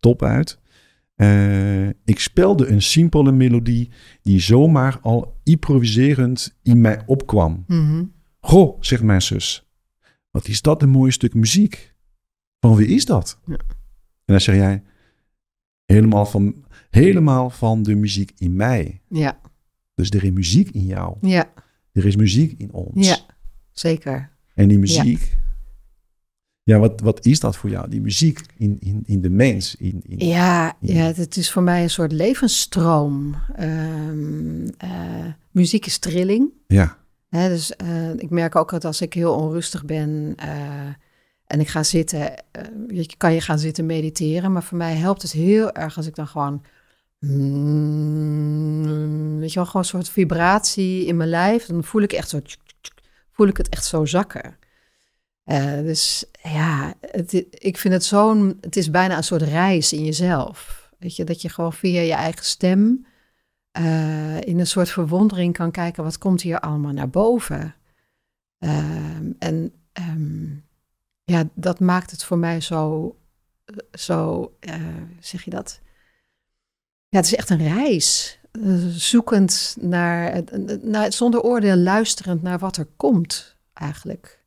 top 0.00 0.22
uit. 0.22 0.58
Uh, 1.20 1.86
ik 2.04 2.20
speelde 2.20 2.66
een 2.66 2.82
simpele 2.82 3.32
melodie 3.32 3.90
die 4.22 4.40
zomaar 4.40 4.98
al 5.00 5.40
improviserend 5.44 6.58
in 6.62 6.80
mij 6.80 7.02
opkwam. 7.06 7.64
Mhm. 7.66 8.04
Goh, 8.40 8.76
zegt 8.80 9.02
mijn 9.02 9.22
zus. 9.22 9.68
wat 10.30 10.48
is 10.48 10.62
dat 10.62 10.82
een 10.82 10.88
mooi 10.88 11.10
stuk 11.10 11.34
muziek. 11.34 11.94
Van 12.60 12.74
wie 12.76 12.86
is 12.86 13.04
dat? 13.04 13.40
Ja. 13.46 13.56
En 14.24 14.36
dan 14.36 14.40
zeg 14.40 14.54
jij, 14.54 14.82
helemaal 15.84 16.26
van, 16.26 16.64
helemaal 16.90 17.50
van 17.50 17.82
de 17.82 17.94
muziek 17.94 18.32
in 18.38 18.56
mij. 18.56 19.00
Ja, 19.08 19.40
Dus 19.94 20.10
er 20.10 20.24
is 20.24 20.30
muziek 20.30 20.70
in 20.70 20.84
jou. 20.86 21.16
ja, 21.20 21.52
Er 21.92 22.06
is 22.06 22.16
muziek 22.16 22.54
in 22.60 22.72
ons. 22.72 23.08
ja, 23.08 23.18
zeker. 23.72 24.30
En 24.54 24.68
die 24.68 24.78
muziek, 24.78 25.20
ja, 25.20 25.38
wat, 26.78 27.00
wat 27.00 27.26
is 27.26 27.40
dat 27.40 27.56
voor 27.56 27.70
jou? 27.70 27.88
Die 27.88 28.00
muziek 28.00 28.40
in, 28.56 28.76
in, 28.80 29.02
in 29.06 29.20
de 29.20 29.30
mens. 29.30 29.76
In, 29.76 30.02
in, 30.06 30.26
Ja, 30.26 30.76
Ja. 30.80 30.94
ja, 30.94 31.12
het 31.14 31.36
is 31.36 31.50
voor 31.50 31.62
mij 31.62 31.82
een 31.82 31.90
soort 31.90 32.12
levensstroom. 32.12 33.34
Ehm, 33.56 34.66
eh, 34.78 34.90
muziek 35.50 35.86
is 35.86 35.98
trilling. 35.98 36.48
ja. 36.66 36.98
Hè, 37.28 37.48
dus 37.48 37.76
eh, 37.76 38.14
ik 38.14 38.30
merk 38.30 38.56
ook 38.56 38.70
dat 38.70 38.84
als 38.84 39.00
ik 39.00 39.14
heel 39.14 39.34
onrustig 39.34 39.84
ben 39.84 40.32
eh, 40.36 40.86
en 41.46 41.60
ik 41.60 41.68
ga 41.68 41.82
zitten, 41.82 42.44
je 42.88 43.16
kan 43.16 43.34
je 43.34 43.40
gaan 43.40 43.58
zitten 43.58 43.86
mediteren, 43.86 44.52
maar 44.52 44.62
voor 44.62 44.78
mij 44.78 44.94
helpt 44.94 45.22
het 45.22 45.32
heel 45.32 45.72
erg 45.72 45.96
als 45.96 46.06
ik 46.06 46.14
dan 46.14 46.26
gewoon, 46.26 46.62
mm, 47.18 48.90
weet 49.38 49.48
je 49.48 49.54
wel, 49.54 49.66
gewoon 49.66 49.82
een 49.82 49.88
soort 49.88 50.08
vibratie 50.08 51.06
in 51.06 51.16
mijn 51.16 51.28
lijf, 51.28 51.66
dan 51.66 51.84
voel 51.84 52.02
ik 52.02 52.12
echt 52.12 52.28
zo, 52.28 52.40
voel 53.32 53.46
ik 53.46 53.56
het 53.56 53.68
echt 53.68 53.84
zo 53.84 54.04
zakken. 54.04 54.56
Eh, 55.50 55.80
dus 55.80 56.24
ja, 56.42 56.94
ik 57.50 57.78
vind 57.78 57.94
het 57.94 58.04
zo'n, 58.04 58.58
het 58.60 58.76
is 58.76 58.90
bijna 58.90 59.16
een 59.16 59.24
soort 59.24 59.42
reis 59.42 59.92
in 59.92 60.04
jezelf. 60.04 60.90
Weet 60.98 61.16
je, 61.16 61.24
dat 61.24 61.42
je 61.42 61.48
gewoon 61.48 61.72
via 61.72 62.00
je 62.00 62.12
eigen 62.12 62.44
stem 62.44 63.06
eh, 63.70 64.40
in 64.40 64.58
een 64.58 64.66
soort 64.66 64.90
verwondering 64.90 65.52
kan 65.52 65.70
kijken, 65.70 66.04
wat 66.04 66.18
komt 66.18 66.42
hier 66.42 66.60
allemaal 66.60 66.92
naar 66.92 67.10
boven? 67.10 67.74
Ehm, 68.58 69.32
en 69.38 69.72
ehm, 69.92 70.46
ja, 71.24 71.48
dat 71.54 71.80
maakt 71.80 72.10
het 72.10 72.24
voor 72.24 72.38
mij 72.38 72.60
zo, 72.60 73.16
zo 73.92 74.52
eh, 74.60 74.74
zeg 75.20 75.42
je 75.42 75.50
dat? 75.50 75.80
Ja, 77.08 77.16
het 77.16 77.26
is 77.26 77.34
echt 77.34 77.50
een 77.50 77.74
reis. 77.74 78.38
Zoekend 78.90 79.76
naar, 79.80 80.42
naar, 80.82 81.12
zonder 81.12 81.40
oordeel 81.40 81.76
luisterend 81.76 82.42
naar 82.42 82.58
wat 82.58 82.76
er 82.76 82.88
komt, 82.96 83.56
eigenlijk. 83.72 84.39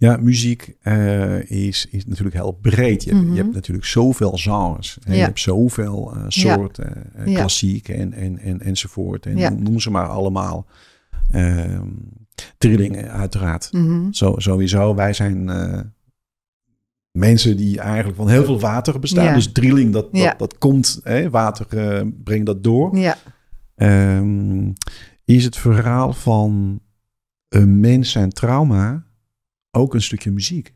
Ja, 0.00 0.16
muziek 0.16 0.76
eh, 0.82 1.50
is, 1.50 1.86
is 1.90 2.06
natuurlijk 2.06 2.36
heel 2.36 2.52
breed. 2.60 3.04
Je, 3.04 3.10
hebt- 3.10 3.22
Mhm. 3.24 3.32
je 3.34 3.40
hebt 3.42 3.54
natuurlijk 3.54 3.86
zoveel 3.86 4.30
genres. 4.32 4.98
En 5.04 5.12
Je 5.12 5.18
Ja. 5.18 5.24
hebt 5.24 5.40
zoveel 5.40 6.12
eh, 6.14 6.24
soorten, 6.28 7.14
eh, 7.14 7.26
Ja. 7.26 7.38
klassiek 7.38 7.88
en, 7.88 8.12
en, 8.12 8.38
en, 8.38 8.60
enzovoort. 8.60 9.26
En 9.26 9.36
Ja. 9.36 9.50
noem- 9.50 9.80
ze 9.80 9.90
maar 9.90 10.06
allemaal. 10.06 10.66
Ehm 11.30 11.86
trillingen, 12.58 13.10
uiteraard. 13.10 13.68
Mhm. 13.72 14.12
Zo, 14.12 14.34
sowieso, 14.36 14.94
wij 14.94 15.12
zijn 15.12 15.44
mensen 17.10 17.56
die 17.56 17.80
eigenlijk 17.80 18.16
van 18.16 18.28
heel 18.28 18.44
veel 18.44 18.60
water 18.60 18.98
bestaan. 19.00 19.24
Ja. 19.24 19.34
Dus 19.34 19.52
trilling, 19.52 19.92
dat, 19.92 20.12
dat, 20.12 20.20
Ja. 20.22 20.34
dat 20.38 20.58
komt, 20.58 21.00
hè, 21.02 21.30
water 21.30 21.66
brengt 22.24 22.46
dat 22.46 22.64
door. 22.64 22.96
Ja, 22.96 23.16
Ehm, 23.74 24.70
is 25.24 25.44
het 25.44 25.56
verhaal 25.56 26.12
van 26.12 26.80
een 27.48 27.80
mens 27.80 28.14
en 28.14 28.28
trauma 28.30 29.04
ook 29.70 29.94
een 29.94 30.02
stukje 30.02 30.30
muziek? 30.30 30.74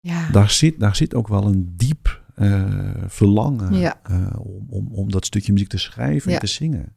ja. 0.00 0.30
Daar 0.30 0.50
zit, 0.50 0.80
daar 0.80 0.96
zit 0.96 1.14
ook 1.14 1.28
wel 1.28 1.44
een 1.46 1.72
diep 1.76 2.22
eh, 2.34 2.94
verlangen 3.06 3.74
Ja. 3.74 4.00
eh, 4.02 4.40
om, 4.40 4.66
om, 4.70 4.88
om 4.92 5.10
dat 5.10 5.26
stukje 5.26 5.52
muziek 5.52 5.68
te 5.68 5.78
schrijven 5.78 6.30
Ja. 6.30 6.36
en 6.36 6.42
te 6.42 6.52
zingen. 6.52 6.96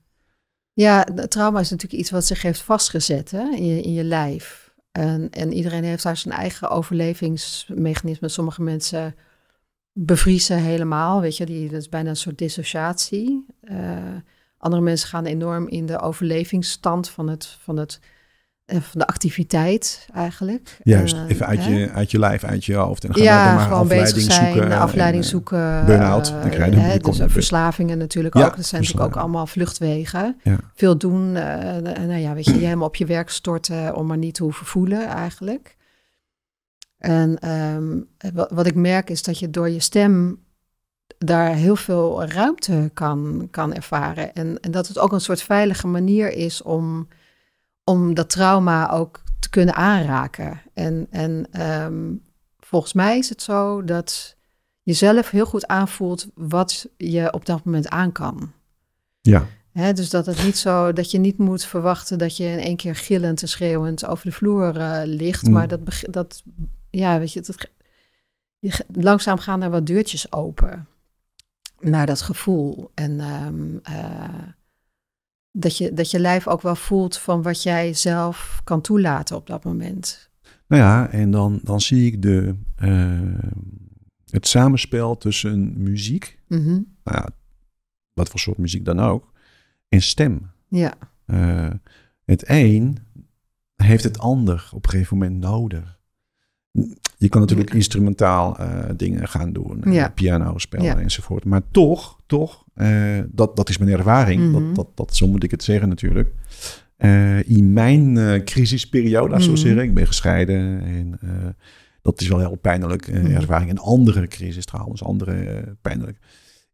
Ja, 0.73 1.03
trauma 1.03 1.59
is 1.59 1.69
natuurlijk 1.69 2.01
iets 2.01 2.11
wat 2.11 2.25
zich 2.25 2.41
heeft 2.41 2.61
vastgezet 2.61 3.31
hè, 3.31 3.49
in, 3.55 3.65
je, 3.65 3.81
in 3.81 3.93
je 3.93 4.03
lijf. 4.03 4.73
En, 4.91 5.29
en 5.29 5.53
iedereen 5.53 5.83
heeft 5.83 6.03
daar 6.03 6.17
zijn 6.17 6.33
eigen 6.33 6.69
overlevingsmechanisme. 6.69 8.27
Sommige 8.27 8.61
mensen 8.61 9.15
bevriezen 9.93 10.57
helemaal, 10.57 11.21
weet 11.21 11.37
je, 11.37 11.45
die, 11.45 11.69
dat 11.69 11.79
is 11.81 11.89
bijna 11.89 12.09
een 12.09 12.15
soort 12.15 12.37
dissociatie. 12.37 13.45
Eh, 13.61 14.15
andere 14.57 14.81
mensen 14.81 15.07
gaan 15.09 15.25
enorm 15.25 15.67
in 15.67 15.85
de 15.85 15.99
overlevingsstand 15.99 17.09
van, 17.09 17.27
het, 17.29 17.45
van, 17.45 17.77
het, 17.77 17.99
van 18.71 18.99
de 18.99 19.07
activiteit 19.07 20.07
eigenlijk. 20.13 20.77
Juist, 20.83 21.15
Eh, 21.15 21.23
even 21.27 21.45
uit 21.45 21.59
hè? 21.65 21.69
je, 21.69 21.89
uit 21.91 22.11
je 22.11 22.19
lijf, 22.19 22.43
uit 22.43 22.65
je 22.65 22.75
hoofd. 22.75 23.03
En 23.03 23.11
dan 23.11 23.23
Ja, 23.23 23.45
dan 23.45 23.55
maar 23.55 23.67
gewoon 23.67 23.87
bezig 23.87 24.03
afleiding 24.03 24.31
zijn, 24.33 24.51
zoeken. 24.53 24.69
de 24.69 24.75
afleiding 24.77 25.23
en, 25.23 25.29
eh, 25.29 25.35
zoeken. 25.35 25.85
burn-out, 25.85 26.27
eh, 26.29 26.41
dan 26.41 26.49
krijg 26.49 26.73
je 26.73 26.79
hè, 26.79 26.97
dus 26.97 27.19
verslavingen 27.25 27.97
natuurlijk 27.97 28.35
Ja, 28.35 28.45
ook. 28.45 28.55
Dat 28.55 28.65
zijn 28.65 28.81
natuurlijk 28.81 29.09
ook 29.09 29.21
allemaal 29.21 29.47
vluchtwegen. 29.47 30.39
Ja. 30.43 30.57
Veel 30.75 30.97
doen, 30.97 31.35
eh, 31.35 31.77
eh, 31.77 31.83
nou 31.83 32.19
ja, 32.19 32.33
weet 32.33 32.45
je, 32.45 32.53
je 32.59 32.65
helemaal 32.65 32.87
op 32.87 32.95
je 32.95 33.05
werk 33.05 33.29
storten 33.29 33.95
om 33.95 34.07
maar 34.07 34.17
niet 34.17 34.33
te 34.33 34.43
hoeven 34.43 34.65
voelen 34.65 35.07
eigenlijk. 35.07 35.75
En 36.97 37.39
ehm, 37.39 37.99
wat, 38.33 38.51
wat 38.51 38.65
ik 38.65 38.75
merk 38.75 39.09
is 39.09 39.23
dat 39.23 39.39
je 39.39 39.49
door 39.49 39.69
je 39.69 39.79
stem 39.79 40.39
daar 41.17 41.53
heel 41.53 41.75
veel 41.75 42.25
ruimte 42.25 42.89
kan, 42.93 43.47
kan 43.51 43.73
ervaren. 43.73 44.33
En, 44.33 44.59
en 44.59 44.71
dat 44.71 44.87
het 44.87 44.99
ook 44.99 45.11
een 45.11 45.21
soort 45.21 45.41
veilige 45.41 45.87
manier 45.87 46.33
is 46.33 46.61
om, 46.61 47.07
om 47.83 48.13
dat 48.13 48.29
trauma 48.29 48.91
ook 48.91 49.23
te 49.39 49.49
kunnen 49.49 49.75
aanraken. 49.75 50.61
En, 50.73 51.07
en 51.09 51.47
ehm, 51.51 52.13
volgens 52.59 52.93
mij 52.93 53.17
is 53.17 53.29
het 53.29 53.41
zo 53.41 53.83
dat 53.83 54.35
je 54.83 54.93
zelf 54.93 55.29
heel 55.29 55.45
goed 55.45 55.67
aanvoelt 55.67 56.27
wat 56.35 56.89
je 56.97 57.33
op 57.33 57.45
dat 57.45 57.63
moment 57.63 57.89
aan 57.89 58.11
kan. 58.11 58.51
Ja, 59.73 59.93
dus 59.93 60.09
dat 60.09 60.25
het 60.25 60.43
niet 60.43 60.57
zo 60.57 60.93
dat 60.93 61.11
je 61.11 61.17
niet 61.17 61.37
moet 61.37 61.63
verwachten 61.63 62.17
dat 62.17 62.37
je 62.37 62.43
in 62.43 62.59
één 62.59 62.75
keer 62.75 62.95
gillend 62.95 63.41
en 63.41 63.47
schreeuwend 63.47 64.05
over 64.05 64.25
de 64.25 64.31
vloer 64.31 64.77
eh, 64.77 65.01
ligt. 65.05 65.47
Mm. 65.47 65.53
Maar 65.53 65.67
dat, 65.67 65.79
dat, 66.09 66.43
ja, 66.89 67.19
weet 67.19 67.33
je, 67.33 67.41
dat, 67.41 67.69
je, 68.59 68.85
langzaam 68.93 69.37
gaan 69.37 69.61
er 69.61 69.69
wat 69.69 69.85
deurtjes 69.85 70.31
open 70.31 70.87
naar 71.79 72.05
dat 72.05 72.21
gevoel. 72.21 72.91
En 72.93 73.19
ehm, 73.19 73.77
eh, 73.83 74.47
dat, 75.51 75.77
je, 75.77 75.93
dat 75.93 76.11
je 76.11 76.19
lijf 76.19 76.47
ook 76.47 76.61
wel 76.61 76.75
voelt 76.75 77.17
van 77.17 77.41
wat 77.41 77.63
jij 77.63 77.93
zelf 77.93 78.61
kan 78.63 78.81
toelaten 78.81 79.35
op 79.35 79.47
dat 79.47 79.63
moment. 79.63 80.29
nou 80.67 80.81
ja, 80.83 81.09
en 81.09 81.31
dan, 81.31 81.59
dan 81.63 81.81
zie 81.81 82.05
ik 82.05 82.21
de, 82.21 82.55
eh, 82.75 83.49
het 84.29 84.47
samenspel 84.47 85.17
tussen 85.17 85.83
muziek, 85.83 86.39
Mhm. 86.47 86.69
nou 86.69 86.83
ja, 87.03 87.29
wat 88.13 88.29
voor 88.29 88.39
soort 88.39 88.57
muziek 88.57 88.85
dan 88.85 88.99
ook, 88.99 89.31
en 89.89 90.01
stem. 90.01 90.51
Ja, 90.67 90.93
Eh, 91.25 91.69
het 92.25 92.43
een 92.47 92.97
heeft 93.75 94.03
het 94.03 94.19
ander 94.19 94.69
op 94.73 94.83
een 94.85 94.89
gegeven 94.91 95.17
moment 95.17 95.39
nodig. 95.39 95.99
Je 97.17 97.29
kan 97.29 97.41
natuurlijk 97.41 97.69
Ja. 97.69 97.75
instrumentaal 97.75 98.57
eh, 98.57 98.89
dingen 98.95 99.27
gaan 99.27 99.53
doen, 99.53 99.81
Ja. 99.91 100.09
piano 100.09 100.57
spelen 100.57 100.85
Ja. 100.85 100.99
enzovoort. 100.99 101.45
Maar 101.45 101.61
toch, 101.71 102.20
toch, 102.31 102.65
eh, 102.73 103.19
dat, 103.27 103.55
dat 103.55 103.69
is 103.69 103.77
mijn 103.77 103.91
ervaring, 103.91 104.41
Mhm. 104.41 104.51
dat, 104.51 104.75
dat, 104.75 104.97
dat, 104.97 105.15
zo 105.15 105.27
moet 105.27 105.43
ik 105.43 105.51
het 105.51 105.63
zeggen 105.63 105.89
natuurlijk. 105.89 106.33
Eh, 106.97 107.49
in 107.49 107.73
mijn 107.73 108.17
eh, 108.17 108.43
crisisperiode, 108.43 109.29
laat 109.29 109.37
ik 109.39 109.45
zo 109.45 109.51
Mhm. 109.51 109.59
zeggen, 109.61 109.83
ik 109.83 109.93
ben 109.93 110.07
gescheiden 110.07 110.81
en 110.83 111.19
dat 112.01 112.21
is 112.21 112.27
wel 112.27 112.39
heel 112.39 112.55
pijnlijk 112.55 113.07
eh, 113.07 113.21
Mhm. 113.23 113.31
ervaring. 113.31 113.69
En 113.69 113.77
andere 113.77 114.27
crisis 114.27 114.65
trouwens, 114.65 115.03
andere 115.03 115.63
pijnlijk. 115.81 116.17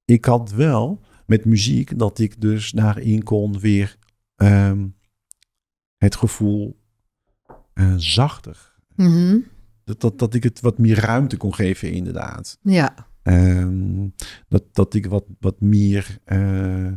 Ik 0.06 0.26
had 0.26 0.52
wel 0.52 1.02
met 1.26 1.46
muziek 1.46 2.00
dat 2.00 2.20
ik 2.20 2.42
dus 2.42 2.72
daarin 2.72 3.24
kon 3.24 3.60
weer 3.60 3.98
ehm, 4.36 4.88
het 5.98 6.16
gevoel 6.16 6.80
zachter. 7.98 8.76
Dat, 9.84 10.02
dat, 10.02 10.20
dat 10.20 10.34
ik 10.34 10.44
het 10.44 10.60
wat 10.62 10.78
meer 10.78 11.00
ruimte 11.00 11.38
kon 11.38 11.54
geven, 11.56 11.92
inderdaad. 11.92 12.58
ja, 12.62 13.07
Ehm, 13.28 14.08
dat, 14.48 14.64
dat 14.72 14.94
ik 14.94 15.06
wat, 15.06 15.24
wat 15.40 15.62
meer 15.62 16.18
eh, 16.24 16.92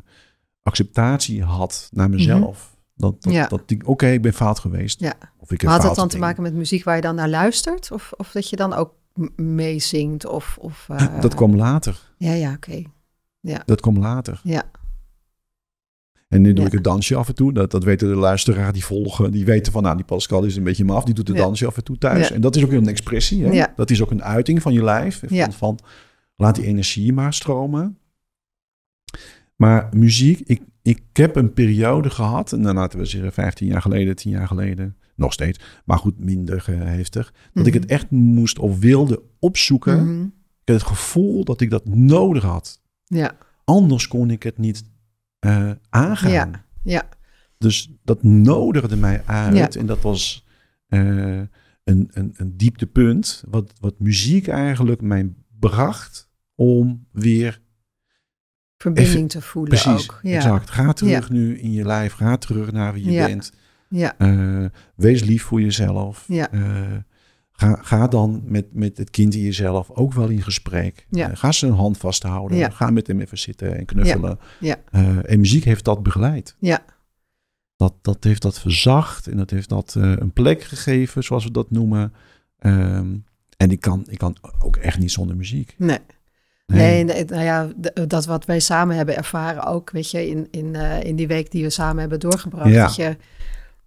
acceptatie 0.62 1.42
had 1.42 1.88
naar 1.92 2.10
mezelf. 2.10 2.76
Dat, 2.94 3.12
dat, 3.22 3.24
Mhm. 3.24 3.34
Ja. 3.34 3.46
dat 3.48 3.62
ik, 3.70 3.88
oké, 3.88 4.06
ik 4.06 4.22
ben 4.22 4.32
fout 4.32 4.58
geweest. 4.58 5.00
ja. 5.00 5.14
Of 5.38 5.50
ik 5.52 5.60
heb 5.60 5.70
Maar 5.70 5.78
had 5.78 5.88
dat 5.88 5.96
dan 5.96 6.08
te 6.08 6.18
maken 6.18 6.42
met 6.42 6.54
muziek 6.54 6.84
waar 6.84 6.96
je 6.96 7.02
dan 7.02 7.14
naar 7.14 7.28
luistert? 7.28 7.90
Of, 7.92 8.12
of 8.16 8.30
dat 8.32 8.50
je 8.50 8.56
dan 8.56 8.72
ook 8.72 8.94
meezingt? 9.36 10.26
Of, 10.26 10.56
of, 10.60 10.86
eh, 10.90 11.20
Dat 11.20 11.34
kwam 11.34 11.56
later. 11.56 12.00
Ja, 12.18 12.32
ja, 12.32 12.52
oké. 12.52 12.82
Dat 13.64 13.80
kwam 13.80 13.98
later. 13.98 14.40
Ja. 14.44 14.62
En 16.28 16.40
nu 16.42 16.48
doe 16.52 16.60
Ja. 16.60 16.66
ik 16.66 16.72
het 16.72 16.84
dansje 16.84 17.16
af 17.16 17.28
en 17.28 17.34
toe. 17.34 17.52
Dat, 17.52 17.70
dat 17.70 17.84
weten 17.84 18.08
de 18.08 18.14
luisteraars 18.14 18.72
die 18.72 18.84
volgen. 18.84 19.30
Die 19.32 19.44
weten 19.44 19.72
van, 19.72 19.82
nou, 19.82 19.96
die 19.96 20.04
Pascal 20.04 20.44
is 20.44 20.56
een 20.56 20.62
beetje 20.64 20.84
maf. 20.84 21.04
Die 21.04 21.14
doet 21.14 21.28
het 21.28 21.36
Ja. 21.36 21.42
dansje 21.42 21.66
af 21.66 21.76
en 21.76 21.84
toe 21.84 21.98
thuis. 21.98 22.28
Ja. 22.28 22.34
En 22.34 22.40
dat 22.40 22.56
is 22.56 22.64
ook 22.64 22.72
een 22.72 22.88
expressie. 22.88 23.44
Hè? 23.44 23.50
Ja. 23.52 23.72
Dat 23.76 23.90
is 23.90 24.02
ook 24.02 24.10
een 24.10 24.22
uiting 24.24 24.62
van 24.62 24.72
je 24.72 24.84
lijf. 24.84 25.18
Van, 25.18 25.28
Ja. 25.30 25.50
van, 25.50 25.78
laat 26.40 26.54
die 26.54 26.66
energie 26.66 27.12
maar 27.12 27.34
stromen. 27.34 27.98
Maar 29.56 29.88
muziek, 29.92 30.40
ik, 30.40 30.62
ik 30.82 31.02
heb 31.12 31.36
een 31.36 31.52
periode 31.52 32.10
gehad. 32.10 32.52
En 32.52 32.62
dan 32.62 32.74
laten 32.74 32.98
we 32.98 33.04
zeggen 33.04 33.32
15 33.32 33.66
jaar 33.66 33.82
geleden, 33.82 34.16
10 34.16 34.30
jaar 34.30 34.46
geleden. 34.46 34.96
Nog 35.14 35.32
steeds. 35.32 35.60
Maar 35.84 35.98
goed, 35.98 36.24
minder 36.24 36.66
heftig. 36.66 37.34
Dat 37.52 37.66
ik 37.66 37.74
het 37.74 37.86
echt 37.86 38.10
moest 38.10 38.58
of 38.58 38.78
wilde 38.78 39.22
opzoeken. 39.38 40.04
Mhm. 40.04 40.24
Ik 40.24 40.76
had 40.76 40.76
het 40.76 40.86
gevoel 40.98 41.44
dat 41.44 41.60
ik 41.60 41.70
dat 41.70 41.84
nodig 41.84 42.42
had. 42.42 42.80
Ja, 43.04 43.36
Anders 43.70 44.08
kon 44.08 44.30
ik 44.30 44.42
het 44.42 44.58
niet 44.58 44.84
eh, 45.38 45.70
aangaan. 45.88 46.30
Ja. 46.30 46.64
ja, 46.82 47.08
Dus 47.58 47.92
dat 48.04 48.22
nodigde 48.22 48.96
mij 48.96 49.22
uit. 49.26 49.74
Ja. 49.74 49.80
En 49.80 49.86
dat 49.86 50.00
was 50.00 50.46
eh, 50.86 51.38
een, 51.38 51.48
een, 51.84 52.34
een 52.36 52.56
dieptepunt. 52.56 53.44
Wat, 53.48 53.72
wat 53.80 53.98
muziek 53.98 54.48
eigenlijk 54.48 55.00
mij 55.00 55.32
bracht 55.58 56.29
om 56.60 57.06
weer 57.12 57.60
verbinding 58.76 59.30
te 59.30 59.40
voelen 59.42 59.70
precies, 59.70 60.10
ook. 60.10 60.18
Ja. 60.22 60.34
exact. 60.36 60.70
Ga 60.70 60.92
terug 60.92 61.30
nu 61.30 61.58
in 61.58 61.72
je 61.72 61.84
lijf. 61.84 62.12
Ga 62.12 62.36
terug 62.36 62.72
naar 62.72 62.92
wie 62.92 63.04
je 63.04 63.10
Ja. 63.10 63.26
bent. 63.26 63.52
Ja, 63.88 64.14
Eh, 64.18 64.64
wees 64.94 65.22
lief 65.24 65.42
voor 65.42 65.60
jezelf. 65.60 66.24
Ja. 66.28 66.50
Eh, 66.52 66.96
ga, 67.52 67.78
ga 67.82 68.06
dan 68.08 68.42
met, 68.44 68.74
met 68.74 68.98
het 68.98 69.10
kind 69.10 69.34
in 69.34 69.40
jezelf 69.40 69.90
ook 69.90 70.12
wel 70.12 70.28
in 70.28 70.42
gesprek. 70.42 71.06
Ja. 71.10 71.30
Eh, 71.30 71.36
ga 71.36 71.52
zijn 71.52 71.72
hand 71.72 71.98
vasthouden. 71.98 72.56
Ja. 72.58 72.70
Ga 72.70 72.90
met 72.90 73.06
hem 73.06 73.20
even 73.20 73.38
zitten 73.38 73.76
en 73.78 73.84
knuffelen. 73.84 74.38
Ja. 74.60 74.76
En 75.22 75.40
muziek 75.40 75.64
heeft 75.64 75.84
dat 75.84 76.02
begeleid. 76.02 76.56
ja, 76.58 76.84
Dat, 77.76 77.94
dat 78.02 78.24
heeft 78.24 78.42
dat 78.42 78.60
verzacht 78.60 79.26
en 79.26 79.36
dat 79.36 79.50
heeft 79.50 79.68
dat 79.68 79.94
een 79.98 80.32
plek 80.32 80.62
gegeven, 80.62 81.24
zoals 81.24 81.44
we 81.44 81.50
dat 81.50 81.70
noemen. 81.70 82.12
Ehm, 82.58 83.16
en 83.56 83.70
ik 83.70 83.80
kan, 83.80 84.04
ik 84.08 84.18
kan 84.18 84.36
ook 84.58 84.76
echt 84.76 84.98
niet 84.98 85.12
zonder 85.12 85.36
muziek. 85.36 85.74
nee. 85.78 85.98
Nee, 86.76 87.04
nee, 87.04 87.24
nou 87.24 87.42
ja, 87.42 87.68
dat 88.06 88.24
wat 88.24 88.44
wij 88.44 88.60
samen 88.60 88.96
hebben 88.96 89.16
ervaren 89.16 89.64
ook, 89.64 89.90
weet 89.90 90.10
je, 90.10 90.28
in, 90.28 90.48
in, 90.50 90.74
eh, 90.74 91.02
in 91.04 91.16
die 91.16 91.26
week 91.26 91.50
die 91.50 91.62
we 91.64 91.70
samen 91.70 92.00
hebben 92.00 92.20
doorgebracht. 92.20 92.70
Ja. 92.70 92.84
Dat 92.86 92.94
je 92.96 93.16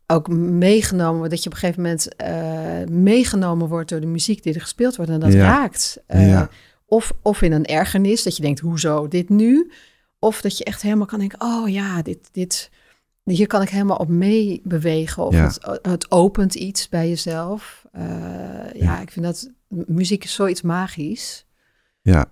ook 0.08 0.28
meegenomen 0.38 1.16
wordt, 1.18 1.32
dat 1.32 1.44
je 1.44 1.50
op 1.50 1.54
een 1.56 1.60
gegeven 1.62 1.82
moment 1.82 2.16
eh, 2.16 2.96
meegenomen 2.96 3.68
wordt 3.68 3.90
door 3.90 4.00
de 4.00 4.08
muziek 4.08 4.44
die 4.44 4.54
er 4.54 4.62
gespeeld 4.62 4.96
wordt 4.96 5.12
en 5.12 5.20
dat 5.20 5.34
Ja. 5.34 5.40
raakt. 5.46 5.98
Eh, 6.08 6.28
Ja. 6.30 6.50
of, 6.86 7.14
of 7.22 7.42
in 7.42 7.52
een 7.52 7.66
ergernis, 7.66 8.24
dat 8.24 8.36
je 8.36 8.42
denkt, 8.42 8.60
hoezo 8.60 9.08
dit 9.08 9.30
nu? 9.30 9.72
Of 10.20 10.42
dat 10.42 10.58
je 10.58 10.64
echt 10.64 10.82
helemaal 10.82 11.06
kan 11.06 11.20
denken, 11.20 11.42
oh 11.42 11.70
ja, 11.70 12.02
dit, 12.02 12.30
dit, 12.32 12.70
hier 13.24 13.48
kan 13.48 13.62
ik 13.62 13.70
helemaal 13.70 13.98
op 13.98 14.08
meebewegen. 14.10 15.26
Of 15.26 15.34
Ja. 15.34 15.44
het, 15.44 15.80
het 15.82 16.12
opent 16.12 16.56
iets 16.56 16.90
bij 16.90 17.10
jezelf. 17.10 17.86
Ja. 17.94 18.70
Ja. 18.74 19.00
ik 19.02 19.12
vind 19.12 19.26
dat, 19.26 19.52
muziek 19.68 20.24
is 20.24 20.34
zoiets 20.34 20.62
magisch. 20.62 21.46
Ja, 22.02 22.26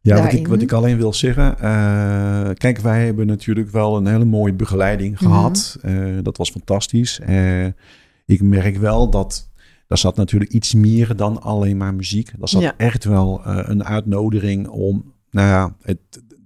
ja 0.00 0.22
wat, 0.22 0.32
ik, 0.32 0.48
wat 0.48 0.62
ik 0.62 0.72
alleen 0.72 0.96
wil 0.96 1.12
zeggen. 1.12 1.58
eh, 1.58 2.50
kijk, 2.54 2.78
wij 2.78 3.04
hebben 3.04 3.26
natuurlijk 3.26 3.70
wel 3.70 3.96
een 3.96 4.06
hele 4.06 4.24
mooie 4.24 4.52
begeleiding 4.54 5.14
Mhm. 5.20 5.24
gehad. 5.24 5.78
Eh, 5.82 5.94
dat 6.22 6.36
was 6.36 6.50
fantastisch. 6.50 7.20
Eh, 7.20 7.64
ik 8.26 8.42
merk 8.42 8.76
wel 8.76 9.10
dat. 9.10 9.48
Daar 9.86 9.98
zat 9.98 10.16
natuurlijk 10.16 10.52
iets 10.52 10.74
meer 10.74 11.16
dan 11.16 11.42
alleen 11.42 11.76
maar 11.76 11.94
muziek. 11.94 12.30
Daar 12.38 12.48
zat 12.48 12.62
Ja. 12.62 12.74
echt 12.76 13.04
wel 13.04 13.40
een 13.44 13.84
uitnodiging 13.84 14.68
om 14.68 15.12
nou 15.30 15.48
ja, 15.48 15.74
het, 15.82 15.98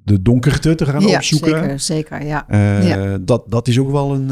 de 0.04 0.22
donkerte 0.22 0.74
te 0.74 0.86
gaan 0.86 1.00
ja, 1.02 1.16
opzoeken. 1.16 1.48
zeker, 1.60 1.80
zeker, 1.80 2.24
ja. 2.26 2.46
Ja. 2.82 3.18
dat, 3.20 3.44
dat 3.48 3.68
is 3.68 3.78
ook 3.78 3.90
wel 3.90 4.14
een 4.14 4.28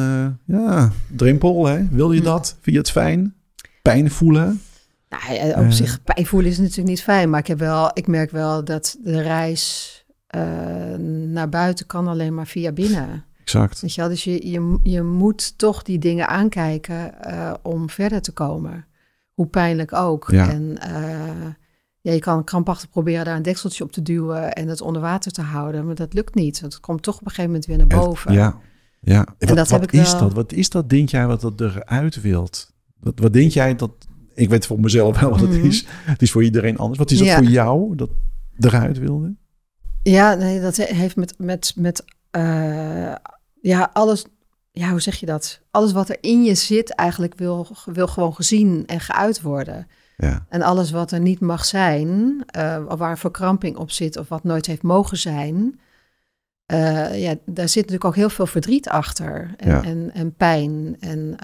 ja, 0.46 0.92
drempel. 1.16 1.66
Hè? 1.66 1.88
Wil 1.90 2.12
je 2.12 2.18
Hm. 2.18 2.24
dat? 2.24 2.56
Vind 2.60 2.76
je 2.76 2.82
het 2.82 2.90
fijn? 2.90 3.34
Pijn 3.82 4.10
voelen? 4.10 4.60
Nou, 5.08 5.32
ja, 5.32 5.48
op 5.48 5.64
Eh. 5.64 5.70
zich, 5.70 6.02
pijn 6.02 6.26
voelen 6.26 6.50
is 6.50 6.58
natuurlijk 6.58 6.88
niet 6.88 7.02
fijn, 7.02 7.30
maar 7.30 7.40
ik, 7.40 7.46
heb 7.46 7.58
wel, 7.58 7.90
ik 7.94 8.06
merk 8.06 8.30
wel 8.30 8.64
dat 8.64 8.96
de 9.02 9.20
reis 9.22 9.92
eh, 10.26 10.94
naar 11.28 11.48
buiten 11.48 11.86
kan 11.86 12.06
alleen 12.06 12.34
maar 12.34 12.46
via 12.46 12.72
binnen. 12.72 13.24
Exact. 13.40 13.80
Weet 13.80 13.94
je 13.94 14.00
wel? 14.00 14.10
Dus 14.10 14.24
je, 14.24 14.50
je, 14.50 14.78
je 14.82 15.02
moet 15.02 15.58
toch 15.58 15.82
die 15.82 15.98
dingen 15.98 16.28
aankijken 16.28 17.22
eh, 17.22 17.54
om 17.62 17.90
verder 17.90 18.22
te 18.22 18.32
komen. 18.32 18.86
Hoe 19.34 19.46
pijnlijk 19.46 19.92
ook. 19.92 20.28
Ja. 20.30 20.48
En 20.50 20.78
eh, 20.78 21.46
ja, 22.00 22.12
je 22.12 22.18
kan 22.18 22.44
krampachtig 22.44 22.90
proberen 22.90 23.24
daar 23.24 23.36
een 23.36 23.42
dekseltje 23.42 23.84
op 23.84 23.92
te 23.92 24.02
duwen 24.02 24.52
en 24.52 24.68
het 24.68 24.80
onder 24.80 25.02
water 25.02 25.32
te 25.32 25.42
houden, 25.42 25.86
maar 25.86 25.94
dat 25.94 26.14
lukt 26.14 26.34
niet. 26.34 26.60
Want 26.60 26.72
het 26.72 26.82
komt 26.82 27.02
toch 27.02 27.14
op 27.14 27.20
een 27.20 27.26
gegeven 27.30 27.50
moment 27.50 27.66
weer 27.66 27.76
naar 27.78 27.86
boven. 28.04 28.32
ja, 28.32 28.58
ja. 29.00 29.18
En 29.38 29.48
wat, 29.48 29.56
dat 29.56 29.56
wat 29.56 29.80
heb 29.80 29.82
ik 29.92 30.00
is 30.00 30.10
wel- 30.12 30.20
dat? 30.20 30.32
Wat 30.32 30.52
is 30.52 30.70
dat, 30.70 30.88
denk 30.90 31.08
jij, 31.08 31.26
wat 31.26 31.40
dat 31.40 31.60
eruit 31.60 32.20
wilt? 32.20 32.72
Wat, 33.00 33.18
wat 33.18 33.32
denk 33.32 33.50
jij 33.50 33.76
dat... 33.76 33.90
Ik 34.36 34.48
weet 34.48 34.66
voor 34.66 34.80
mezelf 34.80 35.20
wel 35.20 35.30
wat 35.30 35.40
het 35.40 35.50
Mhm. 35.50 35.66
is. 35.66 35.86
Het 35.88 36.22
is 36.22 36.30
voor 36.30 36.44
iedereen 36.44 36.78
anders. 36.78 36.98
Wat 36.98 37.10
is 37.10 37.18
dat 37.18 37.26
Ja. 37.26 37.36
voor 37.36 37.46
jou, 37.46 37.96
dat 37.96 38.10
eruit 38.58 38.98
wilde? 38.98 39.34
Ja, 40.02 40.34
nee, 40.34 40.60
dat 40.60 40.76
heeft 40.76 41.16
met, 41.16 41.34
met, 41.38 41.72
met 41.76 42.04
eh, 42.30 43.14
ja, 43.60 43.90
alles, 43.92 44.24
ja, 44.72 44.90
hoe 44.90 45.00
zeg 45.00 45.14
je 45.16 45.26
dat? 45.26 45.60
Alles 45.70 45.92
wat 45.92 46.08
er 46.08 46.16
in 46.20 46.44
je 46.44 46.54
zit 46.54 46.90
eigenlijk 46.94 47.34
wil, 47.34 47.66
wil 47.84 48.06
gewoon 48.06 48.34
gezien 48.34 48.82
en 48.86 49.00
geuit 49.00 49.40
worden. 49.42 49.86
Ja, 50.16 50.46
En 50.48 50.62
alles 50.62 50.90
wat 50.90 51.12
er 51.12 51.20
niet 51.20 51.40
mag 51.40 51.64
zijn, 51.64 52.42
eh, 52.46 52.84
waar 52.96 53.18
verkramping 53.18 53.76
op 53.76 53.90
zit 53.90 54.16
of 54.16 54.28
wat 54.28 54.44
nooit 54.44 54.66
heeft 54.66 54.82
mogen 54.82 55.16
zijn, 55.16 55.80
eh, 56.66 57.22
ja, 57.22 57.34
daar 57.46 57.68
zit 57.68 57.76
natuurlijk 57.82 58.04
ook 58.04 58.14
heel 58.14 58.30
veel 58.30 58.46
verdriet 58.46 58.88
achter 58.88 59.54
en, 59.56 59.70
Ja. 59.70 59.82
en, 59.82 60.10
en 60.14 60.34
pijn. 60.34 60.96
En 61.00 61.36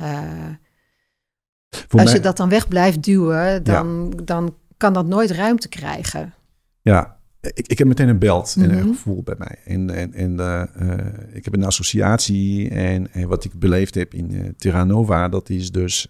voor 1.77 2.01
als 2.01 2.05
mij, 2.09 2.15
je 2.19 2.20
dat 2.20 2.36
dan 2.36 2.49
weg 2.49 2.69
blijft 2.69 3.03
duwen, 3.03 3.65
dan, 3.65 4.12
dan 4.24 4.55
kan 4.77 4.93
dat 4.93 5.07
nooit 5.07 5.31
ruimte 5.31 5.69
krijgen. 5.69 6.35
ja 6.82 7.20
ik, 7.55 7.66
ik 7.66 7.78
heb 7.78 7.86
meteen 7.89 8.09
een 8.09 8.19
belt 8.19 8.55
en 8.59 8.70
een 8.70 8.78
Mhm. 8.78 8.86
gevoel 8.89 9.23
bij 9.23 9.35
mij. 9.39 9.59
En, 9.65 9.90
en, 9.90 10.12
en 10.15 10.40
eh, 10.40 10.62
eh, 10.62 10.99
ik 11.32 11.44
heb 11.44 11.55
een 11.55 11.65
associatie 11.65 12.69
en, 12.70 13.12
en 13.12 13.28
wat 13.28 13.44
ik 13.44 13.59
beleefd 13.59 13.94
heb 13.94 14.15
in 14.15 14.35
eh 14.35 14.49
Terranova, 14.57 15.28
dat 15.28 15.49
is 15.51 15.70
dus 15.73 16.09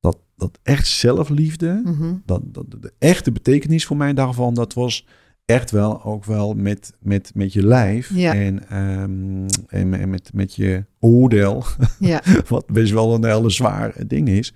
dat, 0.00 0.18
dat 0.36 0.58
echt 0.62 0.86
zelfliefde, 0.86 1.80
Mhm. 1.84 2.14
dat, 2.24 2.42
dat, 2.44 2.64
de 2.70 2.92
echte 2.98 3.32
betekenis 3.32 3.86
voor 3.86 3.96
mij 3.96 4.14
daarvan, 4.14 4.54
dat 4.54 4.74
was 4.74 5.06
echt 5.46 5.70
wel 5.70 6.04
ook 6.04 6.24
wel 6.24 6.54
met, 6.54 6.92
met, 7.00 7.30
met 7.34 7.52
je 7.52 7.66
lijf 7.66 8.10
Ja. 8.14 8.34
en, 8.34 8.68
ehm, 8.68 9.46
en, 9.68 9.94
en 10.00 10.10
met, 10.10 10.30
met 10.34 10.54
je 10.54 10.84
oordeel, 11.00 11.64
Ja, 11.98 12.22
wat 12.48 12.66
best 12.66 12.92
wel 12.92 13.14
een 13.14 13.24
hele 13.24 13.50
zwaar 13.50 13.94
ding 14.06 14.28
is. 14.28 14.54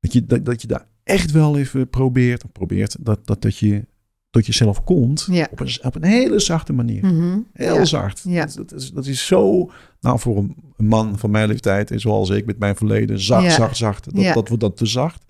Dat 0.00 0.12
je, 0.12 0.24
dat, 0.24 0.44
dat 0.44 0.60
je 0.62 0.66
daar 0.66 0.86
echt 1.04 1.30
wel 1.30 1.58
even 1.58 1.88
probeert, 1.88 2.52
probeert 2.52 2.96
dat, 3.00 3.26
dat, 3.26 3.42
dat 3.42 3.56
je 3.56 3.86
tot 4.30 4.46
jezelf 4.46 4.84
komt 4.84 5.28
Ja. 5.30 5.48
op, 5.50 5.60
een, 5.60 5.78
op 5.82 5.94
een 5.94 6.04
hele 6.04 6.38
zachte 6.38 6.72
manier. 6.72 7.06
Mhm. 7.06 7.38
Heel 7.52 7.86
zacht. 7.86 8.34
Dat, 8.34 8.54
dat 8.56 8.72
is, 8.72 8.90
dat 8.90 9.06
is 9.06 9.26
zo, 9.26 9.70
nou 10.00 10.18
voor 10.18 10.36
een 10.36 10.56
man 10.76 11.18
van 11.18 11.30
mijn 11.30 11.48
leeftijd 11.48 11.90
en 11.90 12.00
zoals 12.00 12.30
ik 12.30 12.46
met 12.46 12.58
mijn 12.58 12.76
verleden, 12.76 13.20
zacht, 13.20 13.52
zacht, 13.52 13.76
zacht. 13.76 14.14
Dat, 14.14 14.34
dat 14.34 14.48
wordt 14.48 14.62
dan 14.62 14.74
te 14.74 14.86
zacht. 14.86 15.24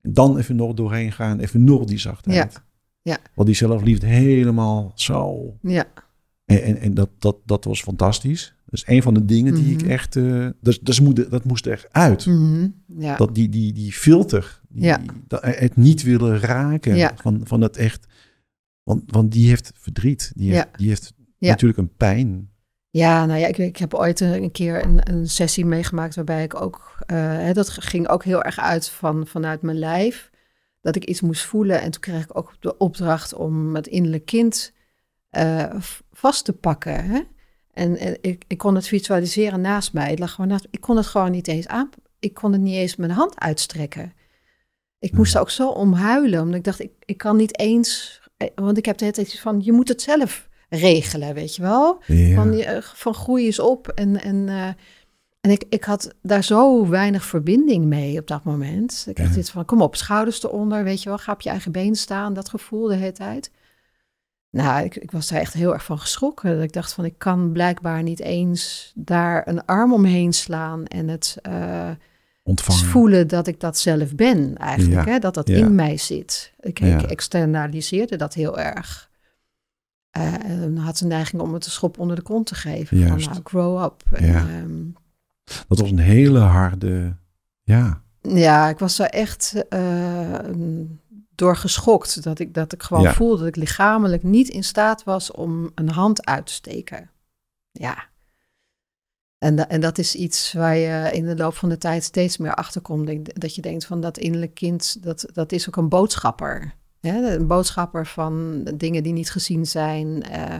En 0.00 0.12
dan 0.12 0.38
even 0.38 0.56
nog 0.56 0.74
doorheen 0.74 1.12
gaan, 1.12 1.38
even 1.38 1.64
nog 1.64 1.84
die 1.84 1.98
zachtheid. 1.98 2.62
Ja. 3.02 3.18
Want 3.34 3.48
die 3.48 3.56
zelfliefde 3.56 4.06
helemaal 4.06 4.92
zo. 4.94 5.52
ja, 5.62 5.84
En, 6.44 6.62
en, 6.62 6.76
en 6.80 6.94
dat, 6.94 7.08
dat, 7.18 7.36
dat 7.44 7.64
was 7.64 7.82
fantastisch. 7.82 8.54
Dat 8.64 8.74
is 8.74 8.94
een 8.94 9.02
van 9.02 9.14
de 9.14 9.24
dingen 9.24 9.54
die 9.54 9.72
ik 9.72 9.82
Mhm. 9.82 9.90
echt, 9.90 10.16
eh 10.16 10.46
dus, 10.60 10.80
dus 10.80 11.00
moet, 11.00 11.30
dat 11.30 11.44
moest 11.44 11.66
er 11.66 11.86
uit. 11.90 12.26
Mhm. 12.26 12.68
ja. 12.98 13.16
Dat 13.16 13.34
die, 13.34 13.48
die, 13.48 13.72
die 13.72 13.92
filter, 13.92 14.60
die, 14.68 14.82
Ja. 14.84 15.00
dat, 15.26 15.42
het 15.44 15.76
niet 15.76 16.02
willen 16.02 16.38
raken 16.40 16.96
Ja. 16.96 17.12
van, 17.16 17.40
van 17.44 17.60
het 17.60 17.76
echt. 17.76 18.06
Want, 18.82 19.02
want 19.06 19.32
die 19.32 19.48
heeft 19.48 19.70
verdriet, 19.74 20.32
die 20.36 20.52
heeft, 20.54 20.68
die 20.76 20.88
heeft 20.88 21.14
natuurlijk 21.38 21.78
een 21.78 21.94
pijn. 21.96 22.50
Ja, 22.90 23.26
nou 23.26 23.38
ja, 23.40 23.46
ik, 23.46 23.58
ik 23.58 23.76
heb 23.76 23.94
ooit 23.94 24.20
een, 24.20 24.42
een 24.42 24.50
keer 24.50 24.84
een, 24.84 25.10
een 25.12 25.28
sessie 25.28 25.66
meegemaakt 25.66 26.14
waarbij 26.14 26.42
ik 26.42 26.60
ook, 26.60 27.02
eh, 27.06 27.16
hè, 27.16 27.52
dat 27.52 27.68
ging 27.70 28.08
ook 28.08 28.24
heel 28.24 28.42
erg 28.42 28.58
uit 28.58 28.88
van, 28.88 29.26
vanuit 29.26 29.62
mijn 29.62 29.78
lijf, 29.78 30.30
dat 30.92 31.02
ik 31.02 31.08
iets 31.08 31.20
moest 31.20 31.44
voelen. 31.44 31.80
En 31.80 31.90
toen 31.90 32.00
kreeg 32.00 32.22
ik 32.22 32.38
ook 32.38 32.56
de 32.60 32.76
opdracht 32.76 33.34
om 33.34 33.74
het 33.74 33.86
innerlijk 33.86 34.24
kind 34.24 34.72
eh, 35.30 35.74
vast 36.12 36.44
te 36.44 36.52
pakken. 36.52 37.04
Hè? 37.04 37.20
En, 37.72 37.96
en 37.96 38.18
ik, 38.20 38.44
ik 38.46 38.58
kon 38.58 38.74
het 38.74 38.86
visualiseren 38.86 39.60
naast 39.60 39.92
mij. 39.92 40.10
Het 40.10 40.18
lag 40.18 40.32
gewoon 40.32 40.50
naast, 40.50 40.66
ik 40.70 40.80
kon 40.80 40.96
het 40.96 41.06
gewoon 41.06 41.30
niet 41.30 41.48
eens 41.48 41.66
aan. 41.66 41.90
Ik 42.18 42.34
kon 42.34 42.52
het 42.52 42.60
niet 42.60 42.74
eens 42.74 42.96
mijn 42.96 43.10
hand 43.10 43.40
uitstrekken. 43.40 44.12
Ik 44.98 45.12
moest 45.12 45.34
er 45.34 45.40
ook 45.40 45.50
zo 45.50 45.68
om 45.68 45.92
huilen, 45.92 46.40
omdat 46.40 46.58
ik 46.58 46.64
dacht, 46.64 46.80
ik, 46.80 46.92
ik 47.04 47.18
kan 47.18 47.36
niet 47.36 47.58
eens, 47.58 48.20
eh, 48.36 48.48
want 48.54 48.78
ik 48.78 48.84
heb 48.84 48.98
de 48.98 49.04
hele 49.04 49.16
tijd 49.16 49.38
van, 49.38 49.60
je 49.62 49.72
moet 49.72 49.88
het 49.88 50.02
zelf 50.02 50.48
regelen, 50.68 51.34
weet 51.34 51.56
je 51.56 51.62
wel? 51.62 52.02
Ja. 52.06 52.34
Van, 52.34 52.52
eh, 52.52 52.82
van 52.82 53.14
groei 53.14 53.46
is 53.46 53.58
op. 53.58 53.88
En, 53.88 54.20
en, 54.20 54.76
en 55.48 55.54
ik, 55.54 55.64
ik 55.68 55.84
had 55.84 56.14
daar 56.22 56.44
zo 56.44 56.88
weinig 56.88 57.24
verbinding 57.24 57.84
mee 57.84 58.18
op 58.20 58.26
dat 58.26 58.44
moment. 58.44 59.06
Ik 59.08 59.18
had 59.18 59.32
Ja. 59.32 59.36
iets 59.38 59.50
van, 59.50 59.64
kom 59.64 59.82
op, 59.82 59.96
schouders 59.96 60.42
eronder, 60.44 60.84
weet 60.84 61.02
je 61.02 61.08
wel. 61.08 61.18
Ga 61.18 61.32
op 61.32 61.40
je 61.40 61.50
eigen 61.50 61.72
been 61.72 61.94
staan, 61.94 62.34
dat 62.34 62.48
gevoel 62.48 62.86
de 62.88 62.94
hele 62.94 63.12
tijd. 63.12 63.50
Nou, 64.50 64.84
ik, 64.84 64.96
ik 64.96 65.10
was 65.10 65.28
daar 65.28 65.40
echt 65.40 65.52
heel 65.52 65.72
erg 65.72 65.84
van 65.84 65.98
geschrokken. 65.98 66.54
Dat 66.54 66.62
ik 66.62 66.72
dacht 66.72 66.92
van, 66.92 67.04
ik 67.04 67.14
kan 67.18 67.52
blijkbaar 67.52 68.02
niet 68.02 68.20
eens 68.20 68.92
daar 68.94 69.48
een 69.48 69.64
arm 69.64 69.92
omheen 69.92 70.32
slaan... 70.32 70.86
en 70.86 71.08
het 71.08 71.36
eh, 71.42 71.90
ontvangen. 72.42 72.84
voelen 72.84 73.28
dat 73.28 73.46
ik 73.46 73.60
dat 73.60 73.78
zelf 73.78 74.14
ben 74.14 74.56
eigenlijk. 74.56 75.04
Ja. 75.06 75.12
Hè? 75.12 75.18
Dat 75.18 75.34
dat 75.34 75.48
Ja. 75.48 75.56
in 75.56 75.74
mij 75.74 75.96
zit. 75.96 76.52
Ik, 76.60 76.80
ik 76.80 77.02
externaliseerde 77.02 78.16
dat 78.16 78.34
heel 78.34 78.58
erg. 78.58 79.10
Eh, 80.10 80.34
en 80.44 80.76
had 80.76 80.98
ze 80.98 81.06
neiging 81.06 81.42
om 81.42 81.54
het 81.54 81.64
een 81.64 81.70
schop 81.70 81.98
onder 81.98 82.16
de 82.16 82.22
kont 82.22 82.46
te 82.46 82.54
geven. 82.54 82.98
Juist. 82.98 83.24
Van 83.24 83.32
nou, 83.32 83.44
grow 83.44 83.82
up. 83.84 84.02
En, 84.12 84.26
Ja. 84.26 84.46
Dat 85.68 85.78
was 85.78 85.90
een 85.90 85.98
hele 85.98 86.38
harde. 86.38 87.16
Ja, 87.62 88.02
ja, 88.22 88.68
ik 88.68 88.78
was 88.78 88.96
daar 88.96 89.08
echt 89.08 89.68
eh, 89.68 90.38
door 91.34 91.56
geschokt. 91.56 92.22
Dat 92.22 92.38
ik, 92.38 92.54
dat 92.54 92.72
ik 92.72 92.82
gewoon 92.82 93.02
Ja. 93.02 93.14
voelde 93.14 93.38
dat 93.38 93.46
ik 93.48 93.56
lichamelijk 93.56 94.22
niet 94.22 94.48
in 94.48 94.64
staat 94.64 95.04
was 95.04 95.30
om 95.30 95.70
een 95.74 95.90
hand 95.90 96.26
uit 96.26 96.46
te 96.46 96.52
steken. 96.52 97.10
Ja. 97.70 98.06
En, 99.38 99.68
en 99.68 99.80
dat 99.80 99.98
is 99.98 100.14
iets 100.14 100.52
waar 100.52 100.76
je 100.76 101.10
in 101.12 101.26
de 101.26 101.36
loop 101.36 101.54
van 101.54 101.68
de 101.68 101.78
tijd 101.78 102.04
steeds 102.04 102.36
meer 102.36 102.54
achterkomt. 102.54 103.40
Dat 103.40 103.54
je 103.54 103.62
denkt 103.62 103.84
van 103.86 104.00
dat 104.00 104.18
innerlijk 104.18 104.54
kind, 104.54 105.02
dat, 105.02 105.26
dat 105.32 105.52
is 105.52 105.68
ook 105.68 105.76
een 105.76 105.88
boodschapper. 105.88 106.74
Hè? 107.00 107.34
Een 107.34 107.46
boodschapper 107.46 108.06
van 108.06 108.64
dingen 108.74 109.02
die 109.02 109.12
niet 109.12 109.30
gezien 109.30 109.66
zijn. 109.66 110.24
Uh, 110.30 110.54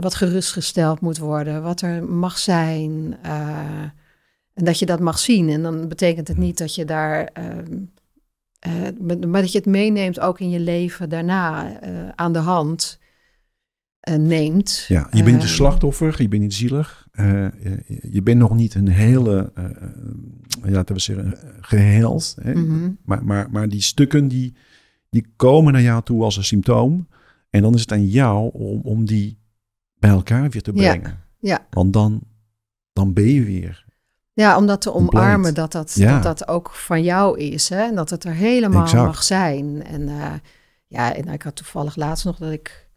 wat 0.00 0.14
gerustgesteld 0.14 1.00
moet 1.00 1.18
worden, 1.18 1.62
wat 1.62 1.80
er 1.80 2.04
mag 2.04 2.38
zijn. 2.38 3.16
Uh, 3.26 3.82
en 4.54 4.64
dat 4.64 4.78
je 4.78 4.86
dat 4.86 5.00
mag 5.00 5.18
zien. 5.18 5.48
En 5.48 5.62
dan 5.62 5.88
betekent 5.88 6.28
het 6.28 6.36
niet 6.36 6.58
dat 6.58 6.74
je 6.74 6.84
daar. 6.84 7.32
Uh, 7.38 8.88
maar 9.26 9.40
dat 9.40 9.52
je 9.52 9.58
het 9.58 9.66
meeneemt 9.66 10.20
ook 10.20 10.40
in 10.40 10.50
je 10.50 10.60
leven 10.60 11.08
daarna 11.08 11.80
aan 12.14 12.32
de 12.32 12.38
hand. 12.38 12.98
Neemt. 14.18 14.84
Ja, 14.88 15.08
je 15.10 15.22
bent 15.22 15.34
niet 15.34 15.42
een 15.42 15.48
slachtoffer, 15.48 16.22
je 16.22 16.28
bent 16.28 16.42
niet 16.42 16.54
zielig. 16.54 17.08
Je 18.10 18.20
bent 18.22 18.38
nog 18.38 18.54
niet 18.54 18.74
een 18.74 18.88
hele, 18.88 19.52
ja, 20.62 20.70
laten 20.70 20.94
we 20.94 21.00
zeggen, 21.00 21.34
geheeld. 21.60 22.36
Hè? 22.40 22.54
Mm 22.54 22.68
-hmm. 22.68 22.98
maar, 23.04 23.24
maar, 23.24 23.50
maar 23.50 23.68
die 23.68 23.82
stukken 23.82 24.28
die, 24.28 24.54
die 25.10 25.26
komen 25.36 25.72
naar 25.72 25.82
jou 25.82 26.02
toe 26.02 26.22
als 26.22 26.36
een 26.36 26.44
symptoom. 26.44 27.08
En 27.50 27.62
dan 27.62 27.74
is 27.74 27.80
het 27.80 27.92
aan 27.92 28.06
jou 28.06 28.50
om, 28.52 28.80
om 28.82 29.04
die 29.04 29.38
bij 29.94 30.10
elkaar 30.10 30.50
weer 30.50 30.62
te 30.62 30.72
brengen. 30.72 31.24
Ja. 31.38 31.50
ja. 31.50 31.66
Want 31.70 31.92
dan, 31.92 32.20
dan 32.92 33.12
ben 33.12 33.28
je 33.28 33.44
weer. 33.44 33.84
Ja, 34.32 34.56
om 34.56 34.66
dat 34.66 34.80
te 34.80 34.92
omarmen 34.92 35.54
dat 35.54 35.72
dat, 35.72 35.94
ja. 35.94 36.12
dat 36.12 36.22
dat 36.22 36.48
ook 36.48 36.70
van 36.70 37.02
jou 37.02 37.38
is. 37.38 37.68
Hè? 37.68 37.82
En 37.82 37.94
dat 37.94 38.10
het 38.10 38.24
er 38.24 38.34
helemaal 38.34 38.82
exact. 38.82 39.06
mag 39.06 39.22
zijn. 39.22 39.84
En 39.84 40.08
ja, 40.86 41.14
en 41.14 41.28
ik 41.28 41.42
had 41.42 41.56
toevallig 41.56 41.96
laatst 41.96 42.24
nog 42.24 42.36
dat 42.36 42.52
ik 42.52 42.88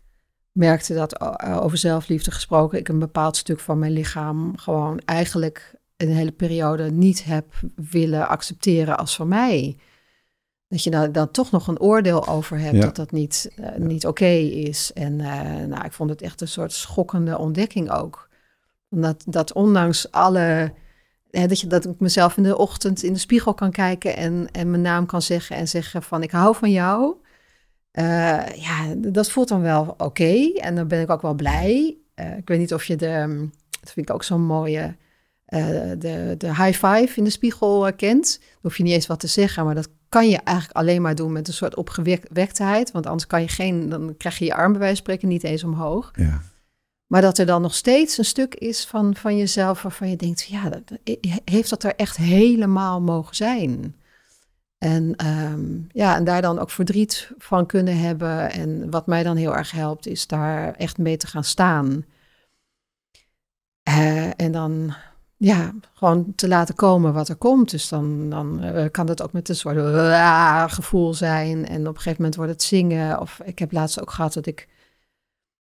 merkte 0.52 0.94
dat 0.94 1.42
over 1.44 1.78
zelfliefde 1.78 2.32
gesproken, 2.32 2.80
ik 2.80 2.88
een 2.88 3.00
bepaald 3.00 3.38
stuk 3.38 3.60
van 3.60 3.80
mijn 3.80 3.92
lichaam 3.92 4.58
gewoon 4.58 5.00
eigenlijk 5.06 5.76
een 5.98 6.16
hele 6.16 6.32
periode 6.32 6.92
niet 6.92 7.24
heb 7.24 7.54
willen 7.76 8.28
accepteren 8.28 8.98
als 8.98 9.16
van 9.16 9.28
mij. 9.28 9.78
Dat 10.74 10.84
je 10.84 10.90
daar 10.90 11.12
dan 11.12 11.32
toch 11.32 11.52
nog 11.52 11.68
een 11.68 11.80
oordeel 11.80 12.28
over 12.28 12.60
hebt 12.60 12.82
dat 12.82 12.95
dat 12.95 13.12
niet, 13.12 13.52
uh, 13.60 13.66
niet 13.78 14.06
oké 14.06 14.24
okay 14.24 14.48
is. 14.48 14.91
En 14.94 15.20
uh, 15.20 15.66
nou, 15.68 15.86
ik 15.86 15.91
vond 15.91 16.10
het 16.10 16.22
echt 16.22 16.41
een 16.41 16.48
soort 16.48 16.72
schokkende 16.72 17.38
ontdekking 17.38 17.91
ook. 17.91 18.30
Omdat 18.90 19.24
dat 19.28 19.54
ondanks 19.54 20.12
alle. 20.12 20.74
Hè, 21.30 21.48
dat, 21.48 21.60
je, 21.60 21.68
dat 21.68 21.86
ik 21.86 22.00
mezelf 22.00 22.38
in 22.38 22.44
de 22.44 22.58
ochtend 22.58 23.04
in 23.04 23.14
de 23.14 23.20
spiegel 23.20 23.54
kan 23.54 23.72
kijken 23.72 24.16
en, 24.16 24.48
en 24.52 24.70
mijn 24.70 24.82
naam 24.82 25.06
kan 25.06 25.22
zeggen 25.22 25.56
en 25.56 25.68
zeggen 25.68 26.04
van 26.04 26.24
ik 26.24 26.32
hou 26.32 26.56
van 26.56 26.72
jou. 26.72 27.16
Uh, 27.91 28.48
ja, 28.48 28.95
dat 28.98 29.30
voelt 29.30 29.48
dan 29.48 29.62
wel 29.62 29.82
oké. 29.82 30.04
Okay. 30.04 30.54
En 30.54 30.76
dan 30.76 30.88
ben 30.88 31.02
ik 31.02 31.10
ook 31.10 31.22
wel 31.22 31.34
blij. 31.34 31.98
Ik 32.38 32.48
weet 32.48 32.60
niet 32.60 32.74
of 32.74 32.86
je 32.86 32.95
de, 32.95 33.48
dat 33.82 33.91
vind 33.91 34.10
ik 34.10 34.16
ook 34.16 34.24
zo'n 34.24 34.45
mooie, 34.45 34.95
de, 35.98 36.36
de 36.38 36.48
high 36.48 36.86
five 36.86 37.12
in 37.16 37.24
de 37.24 37.30
spiegel 37.30 37.94
kent. 37.95 38.40
Dan 38.40 38.60
hoef 38.62 38.78
je 38.78 38.84
niet 38.84 38.94
eens 38.94 39.08
wat 39.08 39.20
te 39.20 39.28
zeggen, 39.28 39.66
maar 39.66 39.76
dat 39.76 39.90
kan 40.14 40.30
je 40.30 40.38
eigenlijk 40.38 40.77
alleen 40.77 41.02
maar 41.02 41.15
doen 41.15 41.31
met 41.31 41.48
een 41.48 41.53
soort 41.53 41.76
opgewektheid. 41.76 42.91
Want 42.91 43.06
anders 43.06 43.27
kan 43.27 43.41
je 43.41 43.48
geen, 43.48 43.90
dan 43.90 44.15
krijg 44.18 44.38
je 44.38 44.45
je 44.45 44.53
arm 44.53 44.72
bij 44.72 44.80
wijze 44.80 44.95
van 44.95 45.03
spreken 45.03 45.27
niet 45.27 45.44
eens 45.44 45.64
omhoog. 45.64 46.11
Ja. 46.15 46.41
Maar 47.07 47.22
dat 47.22 47.38
er 47.38 47.45
dan 47.45 47.61
nog 47.61 47.76
steeds 47.76 48.18
een 48.18 48.26
stuk 48.26 48.56
is 48.56 48.85
van, 48.85 49.15
van 49.15 49.38
jezelf 49.38 49.81
waarvan 49.81 50.10
je 50.10 50.15
denkt, 50.15 50.44
ja, 50.44 50.69
dat, 50.69 50.81
heeft 51.45 51.69
dat 51.69 51.84
er 51.84 51.95
echt 51.95 52.18
helemaal 52.18 53.02
mogen 53.02 53.35
zijn? 53.35 53.95
En, 54.77 55.26
um, 55.26 55.88
ja, 55.91 56.15
en 56.15 56.23
daar 56.23 56.41
dan 56.41 56.60
ook 56.60 56.69
verdriet 56.69 57.31
van 57.38 57.65
kunnen 57.65 57.98
hebben. 57.98 58.52
En 58.52 58.90
wat 58.90 59.07
mij 59.07 59.23
dan 59.23 59.35
heel 59.35 59.56
erg 59.56 59.72
helpt, 59.72 60.07
is 60.07 60.27
daar 60.27 60.73
echt 60.73 60.98
mee 60.98 61.18
te 61.18 61.27
gaan 61.27 61.44
staan. 61.44 62.06
Uh, 63.90 64.30
en 64.35 64.52
dan 64.52 64.94
ja, 65.44 65.74
gewoon 65.94 66.36
te 66.36 66.48
laten 66.48 66.76
komen 66.76 67.14
wat 67.14 67.30
er 67.30 67.36
komt. 67.36 67.72
Dus 67.72 67.90
dan, 67.90 68.30
dan 68.30 68.64
uh, 68.64 68.86
kan 68.91 69.07
het 69.07 69.22
ook 69.22 69.32
met 69.32 69.49
een 69.49 69.56
soort 69.56 69.76
uh, 69.76 70.64
gevoel 70.68 71.14
zijn. 71.14 71.68
En 71.68 71.82
op 71.82 71.95
een 71.95 72.02
gegeven 72.02 72.15
moment 72.18 72.36
wordt 72.36 72.52
het 72.52 72.64
zingen. 72.64 73.20
Of 73.20 73.40
ik 73.44 73.60
heb 73.60 73.72
laatst 73.72 74.02
ook 74.02 74.11
gehad 74.11 74.34
dat 74.34 74.45
ik 74.45 74.68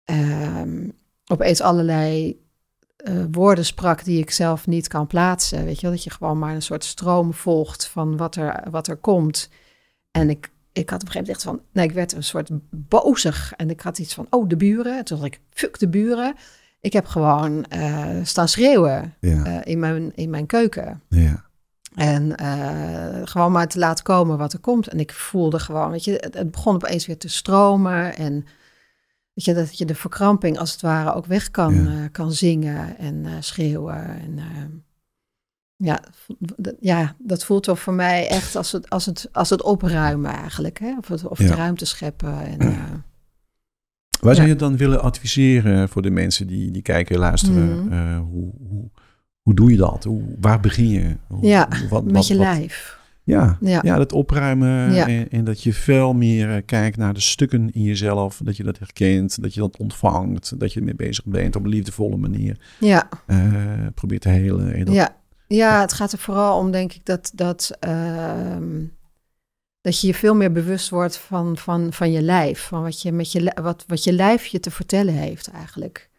ehm, 0.05 0.89
opeens 1.27 1.61
allerlei 1.61 2.41
uh, 3.09 3.25
woorden 3.31 3.65
sprak 3.65 4.05
die 4.05 4.21
ik 4.21 4.31
zelf 4.31 4.67
niet 4.67 4.89
kan 4.89 5.07
plaatsen. 5.07 5.65
Weet 5.65 5.81
je 5.81 5.91
dat 5.91 6.05
je 6.05 6.11
gewoon 6.11 6.39
maar 6.39 6.55
een 6.55 6.63
soort 6.63 6.85
stroom 6.85 7.35
volgt 7.35 7.87
van 7.87 8.17
wat 8.17 8.37
er, 8.37 8.71
wat 8.71 8.87
er 8.87 8.97
komt. 8.97 9.49
En 10.11 10.31
ik, 10.31 10.51
ik 10.73 10.91
had 10.91 11.01
op 11.01 11.07
een 11.07 11.13
gegeven 11.13 11.19
moment 11.21 11.29
echt 11.29 11.43
van, 11.43 11.61
nee, 11.73 11.87
ik 11.87 11.95
werd 11.95 12.13
een 12.13 12.25
soort 12.25 12.51
bozig. 12.71 13.53
En 13.53 13.71
ik 13.71 13.81
had 13.81 13.99
iets 13.99 14.15
van, 14.15 14.27
oh, 14.31 14.49
de 14.49 14.57
buren. 14.57 15.05
Toen 15.05 15.19
dacht 15.19 15.35
ik, 15.35 15.41
fuck 15.51 15.79
de 15.79 15.89
buren. 15.89 16.35
Ik 16.87 16.93
heb 16.93 17.07
gewoon 17.07 17.65
uh, 17.77 18.07
staan 18.23 18.49
schreeuwen 18.49 19.15
ja. 19.21 19.47
uh, 19.47 19.59
in, 19.63 19.79
mijn, 19.79 20.13
in 20.15 20.31
mijn 20.31 20.47
keuken. 20.47 21.03
Ja. 21.09 21.45
En 21.95 22.35
gewoon 23.29 23.53
maar 23.53 23.69
te 23.69 23.79
laten 23.79 24.05
komen 24.05 24.39
wat 24.39 24.53
er 24.53 24.59
komt. 24.59 24.89
En 24.89 25.01
ik 25.01 25.13
voelde 25.13 25.59
gewoon, 25.59 25.91
weet 25.91 26.05
je, 26.05 26.13
het, 26.21 26.35
het 26.35 26.51
begon 26.51 26.75
opeens 26.75 27.07
weer 27.07 27.19
te 27.19 27.29
stromen 27.29 28.17
en... 28.17 28.45
Weet 29.33 29.45
je, 29.45 29.55
dat 29.55 29.79
je 29.79 29.85
de 29.85 29.95
verkramping 29.95 30.59
als 30.59 30.73
het 30.73 30.81
ware 30.81 31.15
ook 31.15 31.27
weg 31.27 31.51
kan, 31.51 31.75
ja. 31.75 32.09
kan 32.09 32.33
zingen 32.33 32.99
en 32.99 33.27
schreeuwen. 33.41 34.21
En, 34.21 34.41
ja, 35.77 36.01
ja, 36.81 37.15
dat 37.19 37.45
voelt 37.45 37.63
toch 37.63 37.79
voor 37.81 37.93
mij 37.93 38.29
echt 38.29 38.57
als 38.57 38.73
het, 38.73 38.91
als 38.91 39.07
het, 39.07 39.29
als 39.33 39.51
het 39.51 39.63
opruimen 39.63 40.33
eigenlijk. 40.33 40.79
Hè? 40.79 40.97
Of, 40.99 41.09
het, 41.09 41.27
of 41.27 41.39
de 41.39 41.55
ruimte 41.55 41.87
scheppen. 41.87 42.59
En, 42.59 42.59
Waar 44.27 44.35
zou 44.35 44.49
je 44.49 44.57
dan 44.57 44.77
willen 44.77 45.03
adviseren 45.03 45.89
voor 45.89 46.03
de 46.03 46.11
mensen 46.11 46.47
die, 46.47 46.71
die 46.71 46.83
kijken 46.83 47.15
en 47.15 47.21
luisteren? 47.21 47.83
Mm 47.83 47.91
-hmm. 47.91 48.19
hoe, 48.19 48.53
hoe, 48.69 48.91
hoe 49.43 49.55
doe 49.55 49.71
je 49.71 49.77
dat? 49.77 50.05
Hoe, 50.05 50.23
waar 50.41 50.61
begin 50.61 50.89
je? 50.89 51.17
Hoe, 51.27 51.47
ja, 51.47 51.69
wat, 51.91 52.05
met 52.05 52.15
wat, 52.15 52.27
je 52.27 52.37
wat, 52.37 52.47
lijf. 52.47 52.99
Ja, 53.23 53.59
ja. 53.61 53.81
ja 53.83 53.97
dat 53.97 54.13
opruimen 54.13 54.93
ja. 54.93 55.09
en, 55.09 55.31
en, 55.31 55.45
dat 55.45 55.63
je 55.63 55.73
veel 55.73 56.15
meer 56.15 56.49
uh, 56.49 56.57
kijkt 56.65 56.97
naar 56.97 57.15
de 57.15 57.21
stukken 57.21 57.71
in 57.73 57.83
jezelf. 57.83 58.41
Dat 58.45 58.57
je 58.57 58.63
dat 58.63 58.79
herkent, 58.79 59.43
dat 59.43 59.55
je 59.55 59.61
dat 59.61 59.77
ontvangt, 59.77 60.61
dat 60.61 60.73
je 60.73 60.79
ermee 60.79 60.95
bezig 60.95 61.25
bent 61.25 61.57
op 61.57 61.65
een 61.65 61.71
liefdevolle 61.71 62.17
manier. 62.17 62.59
Ja. 62.81 63.09
Uh, 63.27 63.37
probeert 63.95 64.23
te 64.23 64.29
helen. 64.29 64.75
En 64.75 64.85
dat, 64.85 64.95
ja. 64.95 65.17
ja, 65.47 65.81
het 65.81 65.93
gaat 65.93 66.13
er 66.13 66.19
vooral 66.19 66.59
om, 66.59 66.71
denk 66.71 66.93
ik, 66.93 67.01
dat, 67.05 67.33
dat, 67.35 67.79
uh, 67.89 68.57
dat 69.87 70.01
je 70.01 70.07
je 70.07 70.15
veel 70.15 70.35
meer 70.35 70.53
bewust 70.53 70.89
wordt 70.89 71.17
van, 71.17 71.57
van, 71.57 71.93
van 71.93 72.13
je 72.13 72.23
lijf. 72.23 72.61
Van 72.61 72.83
wat 72.83 73.03
je, 73.03 73.13
met 73.13 73.33
je, 73.33 73.53
wat, 73.63 73.85
wat 73.87 74.05
je 74.05 74.13
lijf 74.13 74.47
je 74.47 74.61
te 74.61 74.71
vertellen 74.71 75.15
heeft 75.15 75.51
eigenlijk. 75.51 76.11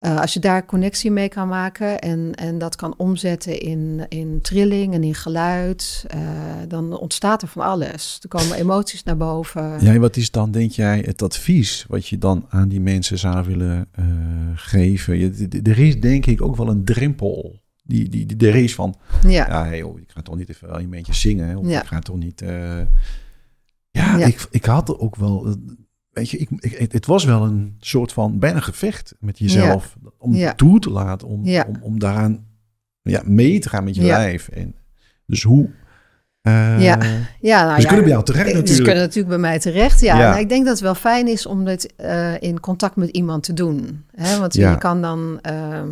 Uh, 0.00 0.20
als 0.20 0.32
je 0.32 0.40
daar 0.40 0.66
connectie 0.66 1.10
mee 1.10 1.28
kan 1.28 1.48
maken 1.48 1.98
en, 1.98 2.34
en 2.34 2.58
dat 2.58 2.76
kan 2.76 2.94
omzetten 2.96 3.60
in, 3.60 4.06
in 4.08 4.40
trilling 4.42 4.94
en 4.94 5.04
in 5.04 5.14
geluid, 5.14 6.06
uh, 6.14 6.20
dan 6.68 6.98
ontstaat 6.98 7.42
er 7.42 7.48
van 7.48 7.62
alles. 7.62 8.18
Er 8.22 8.28
komen 8.28 8.56
emoties 8.56 9.02
naar 9.02 9.16
boven. 9.16 9.84
Ja, 9.84 9.98
wat 9.98 10.16
is 10.16 10.30
dan, 10.30 10.50
denk 10.50 10.70
jij, 10.70 11.02
het 11.06 11.22
advies 11.22 11.84
wat 11.88 12.06
je 12.06 12.18
dan 12.18 12.46
aan 12.48 12.68
die 12.68 12.80
mensen 12.80 13.18
zou 13.18 13.44
willen 13.46 13.88
uh, 13.98 14.06
geven? 14.54 15.18
Je, 15.18 15.48
er 15.62 15.78
is 15.78 16.00
denk 16.00 16.26
ik 16.26 16.42
ook 16.42 16.56
wel 16.56 16.68
een 16.68 16.84
drempel. 16.84 17.60
Die, 17.88 18.08
die, 18.08 18.26
die 18.26 18.48
er 18.48 18.56
is 18.56 18.74
van, 18.74 18.94
ja, 19.22 19.46
ja 19.48 19.64
hey, 19.64 19.82
oh, 19.82 20.00
ik 20.00 20.10
ga 20.10 20.22
toch 20.22 20.36
niet 20.36 20.48
even 20.48 20.74
een 20.74 20.90
beetje 20.90 21.14
zingen. 21.14 21.56
Of 21.56 21.68
ja. 21.68 21.80
ik 21.80 21.86
ga 21.86 21.98
toch 21.98 22.16
niet... 22.16 22.40
ja, 22.40 22.88
ja, 23.90 24.26
Ik, 24.26 24.46
ik 24.50 24.64
had 24.64 24.98
ook 24.98 25.16
wel 25.16 25.56
weet 26.18 26.30
je, 26.30 26.38
ik, 26.38 26.48
ik, 26.60 26.92
het 26.92 27.06
was 27.06 27.24
wel 27.24 27.42
een 27.42 27.76
soort 27.80 28.12
van 28.12 28.38
bijna 28.38 28.60
gevecht 28.60 29.14
met 29.20 29.38
jezelf. 29.38 29.96
Ja. 30.02 30.10
Om 30.18 30.34
ja. 30.34 30.54
toe 30.54 30.78
te 30.78 30.90
laten, 30.90 31.28
om, 31.28 31.44
ja. 31.44 31.64
om, 31.68 31.76
om 31.82 31.98
daaraan 31.98 32.46
ja, 33.02 33.22
mee 33.24 33.58
te 33.58 33.68
gaan 33.68 33.84
met 33.84 33.94
je 33.94 34.02
lijf. 34.02 34.48
En 34.48 34.74
dus 35.26 35.42
hoe... 35.42 35.70
Uh, 36.42 36.82
ja, 36.82 36.98
ja 37.40 37.64
nou 37.64 37.76
dus 37.76 37.86
kunnen 37.86 38.04
bij 38.04 38.12
jou 38.12 38.24
terecht 38.24 38.46
natuurlijk. 38.46 38.76
Ze 38.76 38.82
kunnen 38.82 39.02
natuurlijk 39.02 39.28
bij 39.28 39.38
mij 39.38 39.58
terecht, 39.58 40.00
ja. 40.00 40.18
Nou, 40.18 40.40
ik 40.40 40.48
denk 40.48 40.64
dat 40.64 40.72
het 40.72 40.82
wel 40.82 40.94
fijn 40.94 41.28
is 41.28 41.46
om 41.46 41.64
dit 41.64 41.92
uh, 42.00 42.40
in 42.40 42.60
contact 42.60 42.96
met 42.96 43.08
iemand 43.08 43.42
te 43.42 43.52
doen. 43.52 44.04
Hè? 44.14 44.38
Want 44.38 44.54
je 44.54 44.78
kan 44.78 45.02
dan 45.02 45.40
uh, 45.50 45.82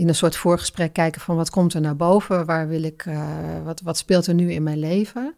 in 0.00 0.08
een 0.08 0.14
soort 0.14 0.36
voorgesprek 0.36 0.92
kijken 0.92 1.20
van 1.20 1.36
wat 1.36 1.50
komt 1.50 1.74
er 1.74 1.80
naar 1.80 1.96
boven? 1.96 2.46
Waar 2.46 2.68
wil 2.68 2.82
ik, 2.82 3.06
eh, 3.06 3.62
wat, 3.64 3.80
wat 3.80 3.96
speelt 3.96 4.26
er 4.26 4.34
nu 4.34 4.52
in 4.52 4.62
mijn 4.62 4.78
leven? 4.78 5.34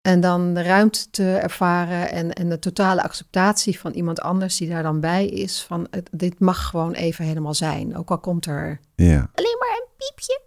En 0.00 0.20
dan 0.20 0.54
de 0.54 0.62
ruimte 0.62 1.10
te 1.10 1.36
ervaren 1.36 2.10
en, 2.10 2.32
en 2.32 2.48
de 2.48 2.58
totale 2.58 3.02
acceptatie 3.02 3.78
van 3.78 3.92
iemand 3.92 4.20
anders 4.20 4.56
die 4.56 4.68
daar 4.68 4.82
dan 4.82 5.00
bij 5.00 5.26
is. 5.26 5.62
Van 5.62 5.86
het, 5.90 6.08
dit 6.12 6.38
mag 6.38 6.66
gewoon 6.66 6.92
even 6.92 7.24
helemaal 7.24 7.54
zijn. 7.54 7.96
Ook 7.96 8.10
al 8.10 8.18
komt 8.18 8.46
er 8.46 8.80
ja. 8.94 9.30
alleen 9.34 9.56
maar 9.58 9.80
een 9.80 9.88
piepje. 9.96 10.40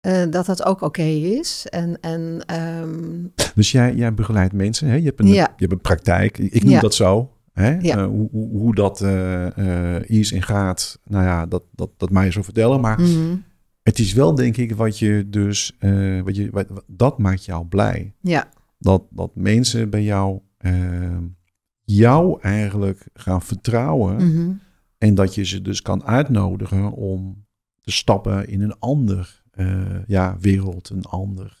Uh, 0.00 0.32
dat 0.32 0.46
dat 0.46 0.64
ook 0.64 0.76
oké 0.76 0.84
okay 0.84 1.20
is. 1.22 1.66
En, 1.68 2.00
en, 2.00 2.42
um... 2.80 3.32
Dus 3.54 3.72
jij, 3.72 3.94
jij 3.94 4.14
begeleidt 4.14 4.52
mensen. 4.52 4.88
Hè? 4.88 4.94
Je, 4.94 5.04
hebt 5.04 5.20
een, 5.20 5.26
ja. 5.26 5.34
je 5.56 5.64
hebt 5.66 5.72
een 5.72 5.80
praktijk. 5.80 6.38
Ik 6.38 6.62
noem 6.62 6.72
ja. 6.72 6.80
dat 6.80 6.94
zo. 6.94 7.32
Hè? 7.58 7.76
Ja. 7.80 7.98
Uh, 7.98 8.06
hoe, 8.06 8.28
hoe, 8.30 8.48
hoe, 8.48 8.74
dat 8.74 9.00
uh, 9.00 10.00
is 10.02 10.32
en 10.32 10.42
gaat. 10.42 10.98
Nou 11.04 11.24
ja, 11.24 11.46
dat, 11.46 11.62
dat, 11.74 11.90
dat 11.96 12.10
mij 12.10 12.30
zo 12.30 12.42
vertellen. 12.42 12.80
Maar 12.80 13.00
mm 13.00 13.06
-hmm. 13.06 13.46
Het 13.82 13.98
is 13.98 14.12
wel, 14.12 14.34
denk 14.34 14.56
ik, 14.56 14.74
wat 14.74 14.98
je 14.98 15.26
dus, 15.28 15.76
wat 16.24 16.36
je, 16.36 16.48
wat, 16.50 16.66
dat 16.86 17.18
maakt 17.18 17.44
jou 17.44 17.66
blij. 17.66 18.14
Ja. 18.20 18.48
Dat, 18.78 19.02
dat 19.10 19.30
mensen 19.34 19.90
bij 19.90 20.02
jou, 20.02 20.38
uh, 20.60 21.16
jou 21.84 22.40
eigenlijk 22.40 23.06
gaan 23.14 23.42
vertrouwen 23.42 24.14
mm 24.14 24.36
-hmm. 24.36 24.60
En 24.98 25.14
dat 25.14 25.34
je 25.34 25.44
ze 25.44 25.62
dus 25.62 25.82
kan 25.82 26.04
uitnodigen 26.04 26.92
om 26.92 27.44
te 27.80 27.90
stappen 27.90 28.48
in 28.48 28.60
een 28.60 28.78
ander 28.78 29.42
ja, 30.06 30.36
wereld, 30.40 30.90
een 30.90 31.04
ander. 31.04 31.60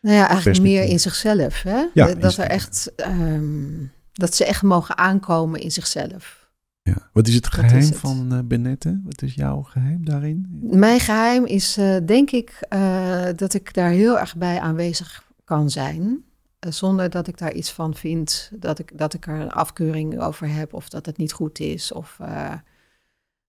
Nou 0.00 0.16
ja, 0.16 0.28
eigenlijk 0.28 0.62
meer 0.62 0.84
in 0.84 1.00
zichzelf. 1.00 1.62
Hè? 1.62 1.84
Ja, 1.94 2.14
dat, 2.14 2.36
er 2.36 2.46
echt, 2.46 2.92
um, 2.96 3.92
dat 4.14 4.34
ze 4.34 4.44
echt 4.44 4.62
mogen 4.62 4.98
aankomen 4.98 5.60
in 5.60 5.70
zichzelf. 5.70 6.48
Ja. 6.82 7.08
Wat 7.12 7.28
is 7.28 7.34
het 7.34 7.46
geheim 7.46 7.78
is 7.78 7.88
het. 7.88 7.98
van 7.98 8.32
uh, 8.32 8.38
Benette? 8.44 9.00
Wat 9.04 9.22
is 9.22 9.34
jouw 9.34 9.62
geheim 9.62 10.04
daarin? 10.04 10.46
Mijn 10.62 11.00
geheim 11.00 11.44
is 11.44 11.78
uh, 11.78 11.96
denk 12.06 12.30
ik 12.30 12.66
uh, 12.70 13.26
dat 13.36 13.54
ik 13.54 13.74
daar 13.74 13.90
heel 13.90 14.18
erg 14.18 14.36
bij 14.36 14.60
aanwezig 14.60 15.24
kan 15.44 15.70
zijn. 15.70 16.24
zonder 16.58 17.10
dat 17.10 17.26
ik 17.28 17.38
daar 17.38 17.52
iets 17.52 17.70
van 17.70 17.94
vind, 17.94 18.50
dat 18.52 18.78
ik, 18.78 18.98
dat 18.98 19.14
ik 19.14 19.26
er 19.26 19.40
een 19.40 19.52
afkeuring 19.52 20.20
over 20.20 20.48
heb 20.48 20.74
of 20.74 20.88
dat 20.88 21.06
het 21.06 21.16
niet 21.16 21.32
goed 21.32 21.58
is. 21.58 21.92
Of 21.92 22.18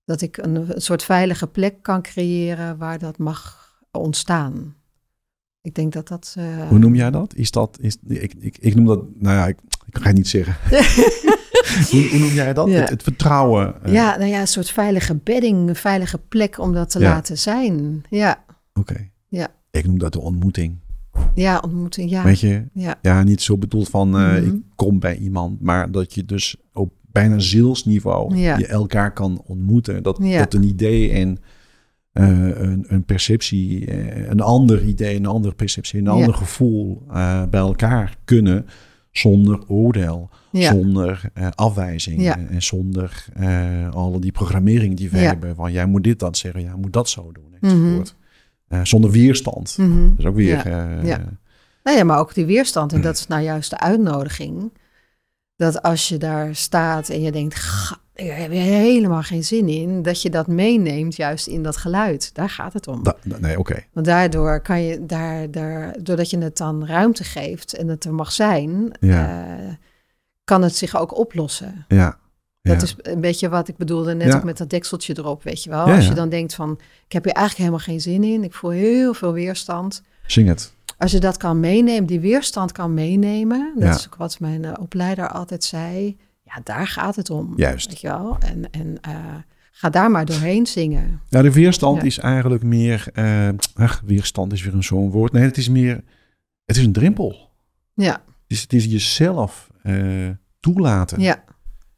dat 0.06 0.22
ik 0.22 0.38
een, 0.38 0.56
een 0.56 0.82
soort 0.82 1.04
veilige 1.04 1.48
plek 1.48 1.82
kan 1.82 2.02
creëren 2.02 2.78
waar 2.78 3.00
dat 3.00 3.18
mag 3.18 3.74
ontstaan. 3.92 4.76
Ik 5.62 5.76
denk 5.76 5.94
dat 5.94 6.08
dat. 6.08 6.36
Hoe 6.70 6.80
noem 6.80 6.96
jij 6.96 7.12
dat? 7.12 7.36
Is 7.36 7.52
dat. 7.52 7.78
Is, 7.80 7.98
ik, 8.08 8.34
ik, 8.40 8.58
ik 8.58 8.76
noem 8.76 8.86
dat. 8.86 9.04
Nou 9.16 9.36
ja, 9.36 9.48
ik, 9.48 9.58
ik 9.96 10.02
ga 10.02 10.08
het 10.08 10.18
niet 10.18 10.28
zeggen. 10.28 10.56
hoe, 11.92 12.10
hoe, 12.10 12.20
noem 12.20 12.34
jij 12.34 12.54
dat? 12.54 12.68
Ja. 12.68 12.80
Het, 12.80 12.90
het, 12.90 13.04
vertrouwen. 13.04 13.76
Uh... 13.86 13.94
Ja, 13.94 14.18
nou 14.18 14.30
ja, 14.30 14.40
een 14.40 14.48
soort 14.48 14.70
veilige 14.70 15.16
bedding, 15.16 15.70
een 15.70 15.76
veilige 15.76 16.18
plek 16.18 16.60
om 16.60 16.74
dat 16.74 16.90
te 16.90 17.00
ja. 17.00 17.10
laten 17.10 17.38
zijn. 17.38 18.04
Ja. 18.10 18.44
Oké. 18.74 18.92
Okay. 18.92 19.12
Ja. 19.28 19.48
Ik 19.72 19.86
noem 19.86 20.00
dat 20.00 20.14
de 20.14 20.20
ontmoeting. 20.20 20.80
Ja, 21.34 21.60
ontmoeting, 21.60 22.10
ja. 22.10 22.24
Weet 22.24 22.40
je? 22.40 22.64
Ja, 22.74 22.96
ja 23.02 23.24
niet 23.24 23.42
zo 23.42 23.58
bedoeld 23.58 23.90
van 23.90 24.22
uh, 24.22 24.28
Mhm. 24.28 24.46
ik 24.46 24.62
kom 24.76 25.00
bij 25.00 25.18
iemand, 25.18 25.62
maar 25.62 25.92
dat 25.92 26.14
je 26.14 26.26
dus 26.26 26.56
op 26.74 26.94
bijna 27.12 27.40
zielsniveau 27.40 28.36
Ja. 28.38 28.58
je 28.58 28.68
elkaar 28.68 29.14
kan 29.14 29.42
ontmoeten. 29.46 30.04
Dat, 30.04 30.18
Ja. 30.22 30.38
dat 30.40 30.54
een 30.54 30.64
idee 30.64 31.12
en 31.12 31.38
eh, 32.12 32.60
een, 32.60 32.86
een 32.88 33.04
perceptie, 33.04 33.86
eh, 33.86 34.28
een 34.30 34.42
ander 34.42 34.84
idee, 34.84 35.16
een 35.16 35.26
andere 35.26 35.56
perceptie, 35.56 36.00
een 36.00 36.06
Ja. 36.06 36.12
ander 36.12 36.34
gevoel 36.34 37.04
eh, 37.10 37.44
bij 37.50 37.60
elkaar 37.60 38.16
kunnen 38.26 38.66
zonder 39.18 39.60
oordeel, 39.68 40.30
ja. 40.52 40.72
zonder 40.72 41.22
eh, 41.34 41.48
afwijzing 41.56 42.22
Ja. 42.22 42.38
en 42.50 42.64
zonder 42.64 43.26
eh 43.34 43.90
alle 43.94 44.20
die 44.20 44.32
programmering 44.32 44.98
die 44.98 45.10
we 45.10 45.18
Ja. 45.18 45.24
hebben 45.24 45.56
van 45.56 45.72
jij 45.72 45.86
moet 45.86 46.04
dit 46.04 46.20
dat 46.20 46.38
zeggen, 46.38 46.62
jij 46.62 46.76
moet 46.76 46.94
dat 46.94 47.10
zo 47.10 47.32
doen 47.32 47.44
Mhm. 47.60 48.02
Eh, 48.68 48.80
zonder 48.84 49.12
weerstand. 49.12 49.78
Mhm. 49.78 50.10
Dat 50.10 50.18
is 50.20 50.26
ook 50.26 50.36
weer. 50.36 50.64
Nou 51.84 51.98
ja, 51.98 52.04
maar 52.04 52.20
ook 52.20 52.34
die 52.34 52.46
weerstand. 52.46 52.94
En 52.94 53.02
dat 53.02 53.16
is 53.16 53.28
nou 53.28 53.42
juist 53.44 53.70
de 53.70 53.80
uitnodiging. 53.80 54.72
Dat 55.56 55.82
als 55.82 56.10
je 56.10 56.18
daar 56.18 56.56
staat 56.56 57.10
en 57.10 57.22
je 57.22 57.32
denkt, 57.32 57.56
"Ga, 57.56 57.98
daar 58.16 58.38
heb 58.38 58.52
je 58.52 58.58
helemaal 58.58 59.22
geen 59.22 59.44
zin 59.44 59.68
in. 59.70 60.02
Dat 60.02 60.22
je 60.22 60.30
dat 60.30 60.48
meeneemt 60.48 61.16
juist 61.16 61.48
in 61.48 61.64
dat 61.64 61.78
geluid. 61.78 62.34
Daar 62.34 62.50
gaat 62.50 62.74
het 62.74 62.88
om. 62.88 63.04
da- 63.04 63.16
nee, 63.40 63.60
oké. 63.60 63.84
Want 63.94 64.06
daardoor 64.06 64.62
kan 64.62 64.82
je, 64.82 65.06
daar, 65.06 65.52
daar, 65.52 65.96
doordat 66.04 66.30
je 66.30 66.38
het 66.38 66.58
dan 66.58 66.86
ruimte 66.88 67.24
geeft 67.24 67.74
en 67.74 67.88
het 67.88 68.06
er 68.06 68.14
mag 68.14 68.32
zijn, 68.32 68.92
Ja. 69.00 69.46
eh, 69.58 69.74
kan 70.44 70.62
het 70.62 70.76
zich 70.76 70.98
ook 70.98 71.18
oplossen. 71.18 71.86
Ja. 71.88 72.18
Dat 72.62 72.82
is 72.82 72.96
een 73.02 73.22
beetje 73.22 73.50
wat 73.50 73.68
ik 73.68 73.78
bedoelde 73.78 74.14
net 74.16 74.28
Ja. 74.28 74.36
ook 74.38 74.44
met 74.44 74.58
dat 74.58 74.70
dekseltje 74.70 75.14
erop, 75.18 75.44
weet 75.44 75.64
je 75.64 75.70
wel. 75.70 75.86
Als 75.86 76.08
je 76.08 76.14
dan 76.14 76.30
denkt 76.30 76.54
van, 76.56 76.80
ik 77.06 77.12
heb 77.12 77.24
hier 77.24 77.34
eigenlijk 77.34 77.58
helemaal 77.70 77.86
geen 77.88 78.02
zin 78.02 78.24
in. 78.24 78.44
Ik 78.44 78.54
voel 78.54 78.70
heel 78.70 79.14
veel 79.14 79.34
weerstand. 79.34 80.02
Zing 80.28 80.48
het. 80.48 80.74
Als 80.98 81.12
je 81.12 81.20
dat 81.20 81.38
kan 81.38 81.60
meenemen, 81.60 82.06
die 82.06 82.20
weerstand 82.20 82.72
kan 82.72 82.94
meenemen. 82.94 83.74
Dat 83.76 83.96
is 83.96 84.06
ook 84.06 84.16
wat 84.16 84.40
mijn 84.40 84.66
eh, 84.66 84.72
opleider 84.82 85.28
altijd 85.30 85.64
zei. 85.64 86.18
Ja, 86.46 86.62
daar 86.64 86.88
gaat 86.88 87.16
het 87.16 87.30
om. 87.30 87.54
Juist. 87.56 87.88
Weet 87.88 88.00
je 88.02 88.08
wel? 88.08 88.38
En, 88.40 88.72
en 88.72 88.98
eh, 89.02 89.16
ga 89.72 89.90
daar 89.90 90.12
maar 90.12 90.26
doorheen 90.26 90.66
zingen. 90.68 91.22
Nou, 91.30 91.44
de 91.44 91.52
weerstand 91.52 91.98
Ja. 91.98 92.04
is 92.04 92.18
eigenlijk 92.20 92.64
meer. 92.64 93.08
eh, 93.14 93.50
ach, 93.74 94.02
weerstand 94.06 94.54
is 94.54 94.64
weer 94.64 94.74
een 94.74 94.84
zo'n 94.84 95.10
woord. 95.12 95.32
Nee, 95.32 95.44
het 95.44 95.58
is 95.58 95.70
meer. 95.70 96.04
Het 96.66 96.78
is 96.78 96.86
een 96.86 96.92
drempel. 96.94 97.50
Ja, 97.94 98.12
Het 98.12 98.22
is, 98.48 98.62
het 98.62 98.74
is 98.74 98.86
jezelf 98.86 99.70
eh, 99.84 100.30
toelaten. 100.60 101.20
ja, 101.20 101.44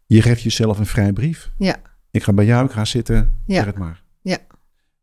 Je 0.06 0.22
geeft 0.22 0.42
jezelf 0.42 0.80
een 0.80 0.86
vrij 0.86 1.14
brief. 1.14 1.52
ja, 1.58 1.76
Ik 2.12 2.24
ga 2.24 2.34
bij 2.34 2.46
jou, 2.46 2.66
ik 2.66 2.72
ga 2.72 2.86
zitten. 2.86 3.42
Ja. 3.46 3.56
Zeg 3.56 3.66
het 3.66 3.78
maar. 3.78 4.04
Ja. 4.22 4.38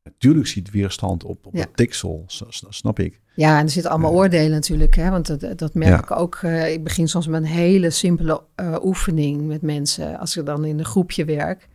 Natuurlijk 0.05 0.47
ziet 0.47 0.71
weerstand 0.71 1.25
op, 1.25 1.47
op 1.47 1.55
Ja. 1.55 1.61
het 1.61 1.77
tiksel. 1.77 2.25
Snap 2.69 2.99
ik. 2.99 3.21
ja. 3.35 3.59
En 3.59 3.65
er 3.65 3.71
zitten 3.71 3.91
allemaal 3.91 4.13
oordelen 4.13 4.51
natuurlijk. 4.51 4.95
Hè? 4.95 5.11
Want 5.11 5.27
dat, 5.41 5.59
dat 5.59 5.75
merk 5.75 5.91
Ja. 5.91 5.99
ik 5.99 6.11
ook. 6.11 6.35
eh, 6.43 6.73
ik 6.73 6.85
begin 6.85 7.09
soms 7.09 7.27
met 7.27 7.41
een 7.43 7.47
hele 7.49 7.91
simpele 7.91 8.43
eh, 8.55 8.77
oefening 8.83 9.47
met 9.47 9.63
mensen. 9.63 10.19
Als 10.19 10.37
ik 10.37 10.47
dan 10.47 10.65
in 10.65 10.79
een 10.79 10.85
groepje 10.85 11.25
werk. 11.25 11.69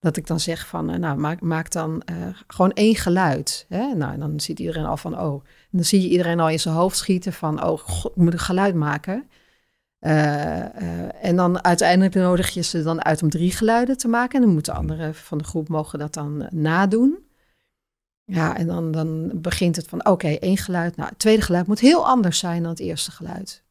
Dat 0.00 0.16
ik 0.16 0.26
dan 0.26 0.40
zeg 0.40 0.66
van, 0.66 0.90
eh, 0.90 0.98
nou, 0.98 1.18
maak, 1.18 1.40
maak 1.40 1.70
dan 1.70 2.02
gewoon 2.46 2.72
één 2.72 2.94
geluid. 2.96 3.66
Hè? 3.68 3.94
Nou, 3.94 4.12
en 4.12 4.20
dan 4.20 4.40
ziet 4.40 4.58
iedereen 4.58 4.84
al 4.84 4.96
van, 4.96 5.20
oh. 5.20 5.34
En 5.44 5.68
dan 5.70 5.84
zie 5.84 6.00
je 6.02 6.08
iedereen 6.08 6.40
al 6.40 6.48
in 6.48 6.60
zijn 6.60 6.74
hoofd 6.74 6.96
schieten 6.96 7.32
van, 7.32 7.64
oh, 7.64 7.78
god, 7.78 8.10
ik 8.10 8.16
moet 8.22 8.32
een 8.32 8.38
geluid 8.38 8.74
maken. 8.74 9.28
En 11.20 11.36
dan 11.36 11.64
uiteindelijk 11.64 12.14
nodig 12.14 12.50
je 12.50 12.62
ze 12.62 12.82
dan 12.82 13.04
uit 13.04 13.22
om 13.22 13.30
drie 13.30 13.52
geluiden 13.52 13.96
te 13.96 14.08
maken. 14.08 14.38
En 14.38 14.44
dan 14.44 14.54
moeten 14.54 14.74
anderen 14.74 15.14
van 15.14 15.38
de 15.38 15.44
groep 15.44 15.68
mogen 15.68 15.98
dat 15.98 16.14
dan 16.14 16.46
nadoen. 16.50 17.18
Ja, 18.34 18.56
en 18.56 18.66
dan, 18.66 18.90
dan 18.90 19.30
begint 19.34 19.76
het 19.76 19.86
van, 19.88 20.06
oké, 20.06 20.28
één 20.28 20.56
geluid. 20.56 20.96
Nou, 20.96 21.08
het 21.08 21.18
tweede 21.18 21.42
geluid 21.42 21.66
moet 21.66 21.80
heel 21.80 22.06
anders 22.06 22.38
zijn 22.38 22.60
dan 22.62 22.70
het 22.70 22.80
eerste 22.80 23.10
geluid. 23.10 23.62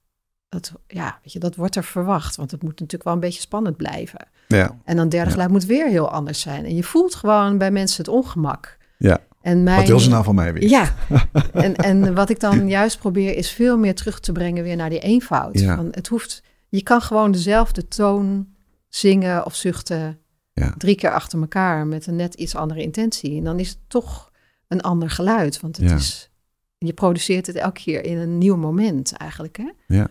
Dat, 0.49 0.71
ja, 0.87 1.19
weet 1.23 1.33
je, 1.33 1.39
dat 1.39 1.55
wordt 1.55 1.75
er 1.75 1.83
verwacht, 1.83 2.35
want 2.35 2.51
het 2.51 2.61
moet 2.61 2.71
natuurlijk 2.71 3.03
wel 3.03 3.13
een 3.13 3.19
beetje 3.19 3.41
spannend 3.41 3.77
blijven. 3.77 4.27
Ja. 4.47 4.65
En 4.83 4.95
dan 4.95 4.97
het 4.99 5.11
derde 5.11 5.25
Ja. 5.25 5.31
geluid 5.31 5.49
moet 5.51 5.65
weer 5.65 5.87
heel 5.87 6.11
anders 6.11 6.41
zijn. 6.41 6.65
En 6.65 6.75
je 6.75 6.83
voelt 6.83 7.15
gewoon 7.15 7.57
bij 7.57 7.71
mensen 7.71 8.03
het 8.05 8.13
ongemak. 8.13 8.77
Ja. 8.97 9.19
En 9.41 9.63
mijn, 9.63 9.77
Wat 9.77 9.87
wil 9.87 9.99
ze 9.99 10.09
nou 10.09 10.23
van 10.23 10.35
mij 10.35 10.53
weer? 10.53 10.69
Ja, 10.69 10.93
en, 11.53 11.75
en 11.75 12.13
wat 12.15 12.29
ik 12.29 12.39
dan 12.39 12.67
juist 12.67 12.99
probeer 12.99 13.35
is 13.35 13.51
veel 13.51 13.77
meer 13.77 13.95
terug 13.95 14.19
te 14.19 14.31
brengen 14.31 14.63
weer 14.63 14.75
naar 14.75 14.89
die 14.89 14.99
eenvoud. 14.99 15.59
Ja. 15.59 15.75
Van 15.75 15.87
het 15.91 16.07
hoeft, 16.07 16.43
je 16.69 16.83
kan 16.83 17.01
gewoon 17.01 17.31
dezelfde 17.31 17.87
toon 17.87 18.47
zingen 18.87 19.45
of 19.45 19.55
zuchten 19.55 20.19
Ja. 20.53 20.73
drie 20.77 20.95
keer 20.95 21.11
achter 21.11 21.39
elkaar 21.41 21.87
met 21.87 22.07
een 22.07 22.15
net 22.15 22.33
iets 22.33 22.55
andere 22.55 22.81
intentie. 22.81 23.37
En 23.37 23.43
dan 23.43 23.59
is 23.59 23.69
het 23.69 23.77
toch 23.87 24.28
een 24.69 24.81
ander 24.81 25.09
geluid, 25.09 25.59
want 25.59 25.77
het 25.77 25.89
Ja. 25.89 25.95
is, 25.95 26.29
je 26.77 26.93
produceert 26.93 27.47
het 27.47 27.55
elke 27.55 27.81
keer 27.81 28.03
in 28.03 28.17
een 28.17 28.37
nieuw 28.37 28.55
moment 28.55 29.11
eigenlijk. 29.13 29.57
Hè? 29.57 29.69
Ja. 29.87 30.07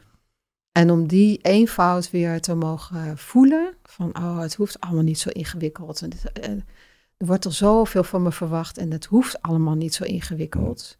En 0.72 0.90
om 0.90 1.06
die 1.06 1.38
eenvoud 1.42 2.10
weer 2.10 2.40
te 2.40 2.54
mogen 2.54 3.18
voelen, 3.18 3.74
van 3.82 4.16
oh, 4.16 4.38
het 4.38 4.54
hoeft 4.54 4.80
allemaal 4.80 5.02
niet 5.02 5.18
zo 5.18 5.28
ingewikkeld. 5.28 6.02
En 6.02 6.10
dit, 6.10 6.32
eh, 6.32 6.50
er 7.16 7.26
wordt 7.26 7.44
er 7.44 7.52
zoveel 7.52 8.04
van 8.04 8.22
me 8.22 8.32
verwacht 8.32 8.78
en 8.78 8.90
het 8.90 9.04
hoeft 9.04 9.42
allemaal 9.42 9.74
niet 9.74 9.94
zo 9.94 10.04
ingewikkeld. 10.04 10.98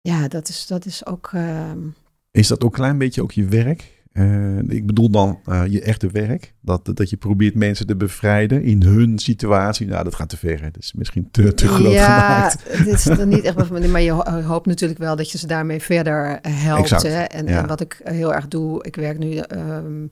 Ja, 0.00 0.28
dat 0.28 0.48
is, 0.48 0.66
dat 0.66 0.84
is 0.84 1.06
ook. 1.06 1.30
ehm, 1.32 1.88
Is 2.30 2.48
dat 2.48 2.64
ook 2.64 2.70
een 2.72 2.78
klein 2.78 2.98
beetje 2.98 3.22
ook 3.22 3.32
je 3.32 3.44
werk? 3.44 3.99
Eh, 4.12 4.58
ik 4.58 4.86
bedoel 4.86 5.10
dan 5.10 5.40
eh, 5.44 5.62
je 5.66 5.80
echte 5.82 6.08
werk. 6.10 6.54
Dat, 6.60 6.90
dat 6.94 7.10
je 7.10 7.16
probeert 7.16 7.54
mensen 7.54 7.86
te 7.86 7.96
bevrijden 7.96 8.62
in 8.62 8.82
hun 8.82 9.18
situatie. 9.18 9.86
Nou, 9.86 10.04
dat 10.04 10.14
gaat 10.14 10.28
te 10.28 10.36
ver. 10.36 10.60
Dat 10.60 10.76
is 10.82 10.92
misschien 10.92 11.28
te, 11.30 11.54
te 11.54 11.68
groot 11.68 11.92
ja, 11.92 12.48
gemaakt. 12.50 12.78
het 12.78 12.86
is 12.86 13.04
dan 13.04 13.28
niet 13.28 13.42
echt 13.44 13.88
maar 13.90 14.00
je 14.00 14.10
ho- 14.10 14.40
hoopt 14.42 14.66
natuurlijk 14.66 15.00
wel 15.00 15.16
dat 15.16 15.30
je 15.30 15.38
ze 15.38 15.46
daarmee 15.46 15.80
verder 15.80 16.38
eh, 16.42 16.62
helpt. 16.64 17.02
Hè? 17.02 17.22
En, 17.22 17.46
ja. 17.46 17.60
en 17.62 17.66
wat 17.66 17.80
ik 17.80 18.00
heel 18.04 18.34
erg 18.34 18.48
doe, 18.48 18.84
ik 18.84 18.96
werk 18.96 19.18
nu. 19.18 19.36
ehm, 19.36 20.06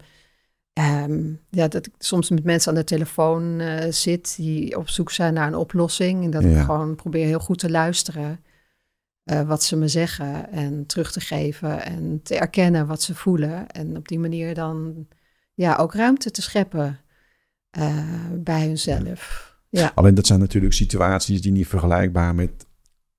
ehm, 0.72 1.20
ja, 1.50 1.68
dat 1.68 1.86
ik 1.86 1.92
soms 1.98 2.30
met 2.30 2.44
mensen 2.44 2.70
aan 2.72 2.78
de 2.78 2.84
telefoon 2.84 3.60
eh, 3.60 3.92
zit 3.92 4.34
die 4.36 4.76
op 4.78 4.88
zoek 4.88 5.10
zijn 5.10 5.34
naar 5.34 5.46
een 5.46 5.54
oplossing. 5.54 6.24
En 6.24 6.30
dat 6.30 6.42
Ja. 6.42 6.48
ik 6.48 6.64
gewoon 6.64 6.94
probeer 6.94 7.26
heel 7.26 7.38
goed 7.40 7.58
te 7.58 7.70
luisteren 7.70 8.40
eh, 9.28 9.42
wat 9.42 9.62
ze 9.64 9.76
me 9.76 9.88
zeggen 9.88 10.52
en 10.52 10.86
terug 10.86 11.12
te 11.12 11.20
geven 11.20 11.84
en 11.84 12.20
te 12.22 12.34
erkennen 12.38 12.86
wat 12.86 13.02
ze 13.02 13.14
voelen. 13.14 13.66
En 13.68 13.96
op 13.96 14.09
die 14.09 14.18
manier 14.18 14.55
dan 14.55 15.06
ja, 15.55 15.76
ook 15.76 15.94
ruimte 15.94 16.30
te 16.30 16.42
scheppen 16.42 16.98
eh, 17.70 17.96
bij 18.34 18.66
hunzelf. 18.66 19.46
Ja, 19.70 19.92
Alleen 19.94 20.14
dat 20.14 20.26
zijn 20.26 20.40
natuurlijk 20.40 20.72
situaties 20.72 21.42
die 21.42 21.52
niet 21.52 21.66
vergelijkbaar 21.66 22.34
met 22.34 22.50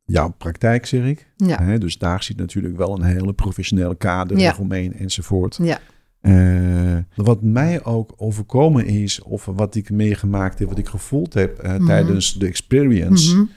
jouw 0.05 0.29
praktijk, 0.37 0.85
zeg 0.85 1.05
ik. 1.05 1.27
ja, 1.35 1.63
Hè, 1.63 1.77
dus 1.77 1.97
daar 1.97 2.23
zit 2.23 2.37
natuurlijk 2.37 2.77
wel 2.77 2.95
een 2.95 3.03
hele 3.03 3.33
professionele 3.33 3.95
kader 3.97 4.37
Ja. 4.37 4.55
omheen 4.59 4.93
enzovoort. 4.93 5.59
ja. 5.61 5.79
Eh, 6.19 6.97
wat 7.15 7.41
mij 7.41 7.83
ook 7.83 8.13
overkomen 8.17 8.85
is, 8.85 9.21
of 9.21 9.45
wat 9.45 9.75
ik 9.75 9.89
meegemaakt 9.89 10.59
heb, 10.59 10.67
wat 10.69 10.77
ik 10.77 10.87
gevoeld 10.87 11.33
heb 11.33 11.63
Mhm. 11.63 11.85
tijdens 11.85 12.33
de 12.33 12.47
experience 12.47 13.47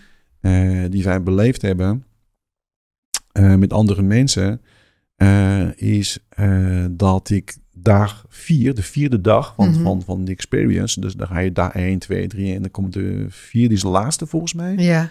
Mhm. 0.40 0.90
die 0.90 1.04
wij 1.04 1.22
beleefd 1.22 1.62
hebben 1.62 2.04
eh, 3.32 3.54
met 3.54 3.72
andere 3.72 4.02
mensen, 4.02 4.60
eh, 5.16 5.76
is 5.76 6.18
eh, 6.28 6.84
dat 6.90 7.30
ik 7.30 7.56
dag 7.74 8.24
vier, 8.28 8.74
de 8.74 8.82
vierde 8.82 9.20
dag 9.20 9.54
van, 9.54 9.68
Mhm. 9.70 9.82
van, 9.82 10.02
van 10.02 10.24
de 10.24 10.32
experience, 10.32 11.00
dus 11.00 11.14
dan 11.14 11.26
ga 11.26 11.38
je 11.38 11.52
dag 11.52 11.74
1, 11.74 11.98
2, 11.98 12.26
3 12.26 12.54
en 12.54 12.60
dan 12.62 12.70
komt 12.70 12.92
de 12.92 13.26
vierde, 13.28 13.74
is 13.74 13.80
de 13.80 13.88
laatste 13.88 14.26
volgens 14.26 14.54
mij, 14.54 14.74
Ja, 14.76 15.10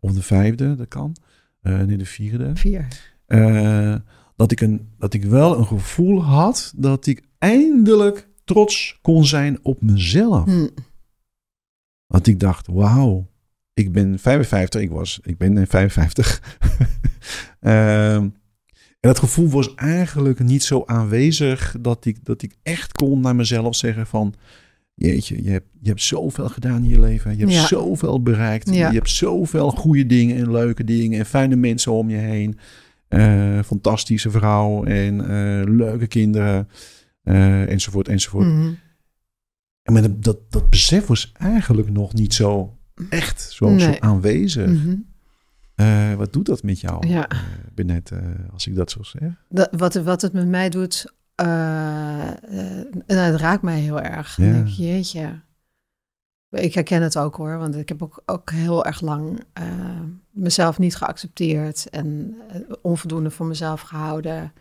of 0.00 0.12
de 0.12 0.22
vijfde, 0.22 0.76
dat 0.76 0.88
kan. 0.88 1.16
Nee, 1.62 1.96
de 1.96 2.04
vierde. 2.04 2.50
vier. 2.54 2.88
Dat, 4.36 4.50
ik 4.52 4.60
een, 4.60 4.88
dat 4.98 5.14
ik 5.14 5.24
wel 5.24 5.58
een 5.58 5.66
gevoel 5.66 6.22
had 6.24 6.72
dat 6.76 7.06
ik 7.06 7.22
eindelijk 7.38 8.28
trots 8.44 8.98
kon 9.02 9.24
zijn 9.24 9.58
op 9.62 9.82
mezelf. 9.82 10.44
Hm. 10.44 10.68
Want 12.06 12.26
ik 12.26 12.40
dacht, 12.40 12.66
wauw, 12.66 13.30
ik 13.74 13.92
ben 13.92 14.18
55, 14.18 14.80
ik 14.80 14.90
was, 14.90 15.20
ik 15.22 15.38
ben 15.38 15.66
55. 15.66 16.40
Ehm, 17.60 18.22
en 19.00 19.08
dat 19.08 19.18
gevoel 19.18 19.48
was 19.48 19.74
eigenlijk 19.74 20.38
niet 20.38 20.62
zo 20.64 20.82
aanwezig 20.86 21.76
dat 21.80 22.04
ik, 22.04 22.24
dat 22.24 22.42
ik 22.42 22.54
echt 22.62 22.92
kon 22.92 23.20
naar 23.20 23.36
mezelf 23.36 23.76
zeggen 23.76 24.06
van... 24.06 24.34
Jeetje, 24.94 25.42
je 25.42 25.50
hebt, 25.50 25.66
je 25.80 25.88
hebt 25.88 26.02
zoveel 26.02 26.48
gedaan 26.48 26.82
in 26.84 26.88
je 26.88 27.00
leven. 27.00 27.32
Je 27.32 27.38
hebt 27.38 27.52
Ja. 27.52 27.66
zoveel 27.66 28.22
bereikt. 28.22 28.74
Ja. 28.74 28.88
Je 28.88 28.94
hebt 28.96 29.10
zoveel 29.10 29.70
goede 29.70 30.06
dingen 30.06 30.36
en 30.36 30.50
leuke 30.50 30.84
dingen 30.84 31.18
en 31.18 31.26
fijne 31.26 31.56
mensen 31.56 31.92
om 31.92 32.10
je 32.10 32.16
heen. 32.16 32.58
Eh, 33.08 33.62
fantastische 33.62 34.30
vrouw 34.30 34.84
en 34.84 35.20
eh, 35.20 35.74
leuke 35.74 36.06
kinderen. 36.06 36.68
eh, 37.22 37.70
enzovoort, 37.70 38.08
enzovoort. 38.08 38.46
Mhm. 38.46 38.72
En 39.82 39.92
maar 39.92 40.02
dat, 40.02 40.22
dat, 40.22 40.38
dat 40.52 40.70
besef 40.70 41.06
was 41.06 41.32
eigenlijk 41.38 41.90
nog 41.90 42.12
niet 42.14 42.34
zo 42.34 42.76
echt 43.08 43.40
zo, 43.52 43.78
aanwezig. 44.00 44.68
Mhm. 44.70 44.96
Eh, 45.74 46.14
wat 46.14 46.32
doet 46.32 46.46
dat 46.46 46.62
met 46.62 46.80
jou, 46.80 47.06
Ja. 47.06 47.28
eh, 47.28 47.38
Benet, 47.74 48.10
eh, 48.10 48.18
als 48.52 48.66
ik 48.66 48.74
dat 48.74 48.90
zo 48.90 49.02
zeg? 49.02 49.30
Dat, 49.48 49.68
wat, 49.76 49.94
wat 49.94 50.22
het 50.22 50.32
met 50.32 50.48
mij 50.48 50.68
doet, 50.68 51.12
nou, 51.36 52.36
het 53.06 53.40
raakt 53.40 53.62
mij 53.62 53.80
heel 53.80 54.00
erg. 54.00 54.36
Ja. 54.36 54.52
denk 54.52 54.66
ik, 54.66 54.72
jeetje. 54.72 55.40
Ik 56.50 56.74
herken 56.74 57.02
het 57.02 57.18
ook 57.18 57.36
hoor, 57.36 57.58
want 57.58 57.76
ik 57.76 57.88
heb 57.88 58.02
ook, 58.02 58.22
ook 58.26 58.50
heel 58.50 58.84
erg 58.84 59.00
lang 59.00 59.44
mezelf 60.30 60.78
niet 60.78 60.96
geaccepteerd 60.96 61.88
en 61.90 62.36
onvoldoende 62.82 63.30
voor 63.30 63.46
mezelf 63.46 63.80
gehouden. 63.80 64.52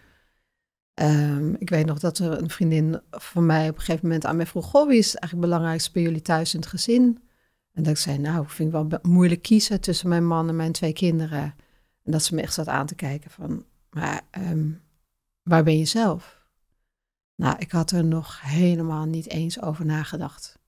Ehm, 0.94 1.54
ik 1.54 1.70
weet 1.70 1.86
nog 1.86 2.00
dat 2.00 2.18
er 2.18 2.42
een 2.42 2.50
vriendin 2.50 3.00
van 3.12 3.46
mij 3.46 3.70
op 3.70 3.76
een 3.76 3.82
gegeven 3.82 4.06
moment 4.08 4.26
aan 4.26 4.36
mij 4.36 4.46
vroeg: 4.46 4.66
Goh, 4.66 4.88
wie 4.88 4.98
is 4.98 5.16
eigenlijk 5.16 5.52
belangrijkste 5.52 5.92
bij 5.92 6.02
jullie 6.02 6.22
thuis 6.22 6.54
in 6.54 6.60
het 6.60 6.70
gezin? 6.70 7.20
En 7.74 7.84
dat 7.84 7.94
ik 7.94 7.98
zei: 7.98 8.18
Nou, 8.18 8.44
ik 8.44 8.50
vind 8.50 8.74
het 8.74 8.88
wel 8.90 9.00
moeilijk 9.02 9.42
kiezen 9.42 9.82
tussen 9.82 10.10
mijn 10.10 10.28
man 10.28 10.50
en 10.50 10.56
mijn 10.56 10.72
twee 10.72 10.94
kinderen. 10.94 11.56
En 12.04 12.12
dat 12.12 12.24
ze 12.24 12.36
me 12.36 12.42
echt 12.42 12.54
zat 12.54 12.68
aan 12.68 12.86
te 12.86 12.96
kijken 12.96 13.32
van: 13.32 13.66
Maar 13.90 14.22
ehm, 14.30 14.72
waar 15.42 15.64
ben 15.64 15.78
je 15.78 15.86
zelf? 15.86 16.40
Nou, 17.36 17.56
ik 17.58 17.72
had 17.72 17.92
er 17.92 18.04
nog 18.04 18.42
helemaal 18.42 19.06
niet 19.06 19.30
eens 19.30 19.62
over 19.62 19.86
nagedacht. 19.86 20.60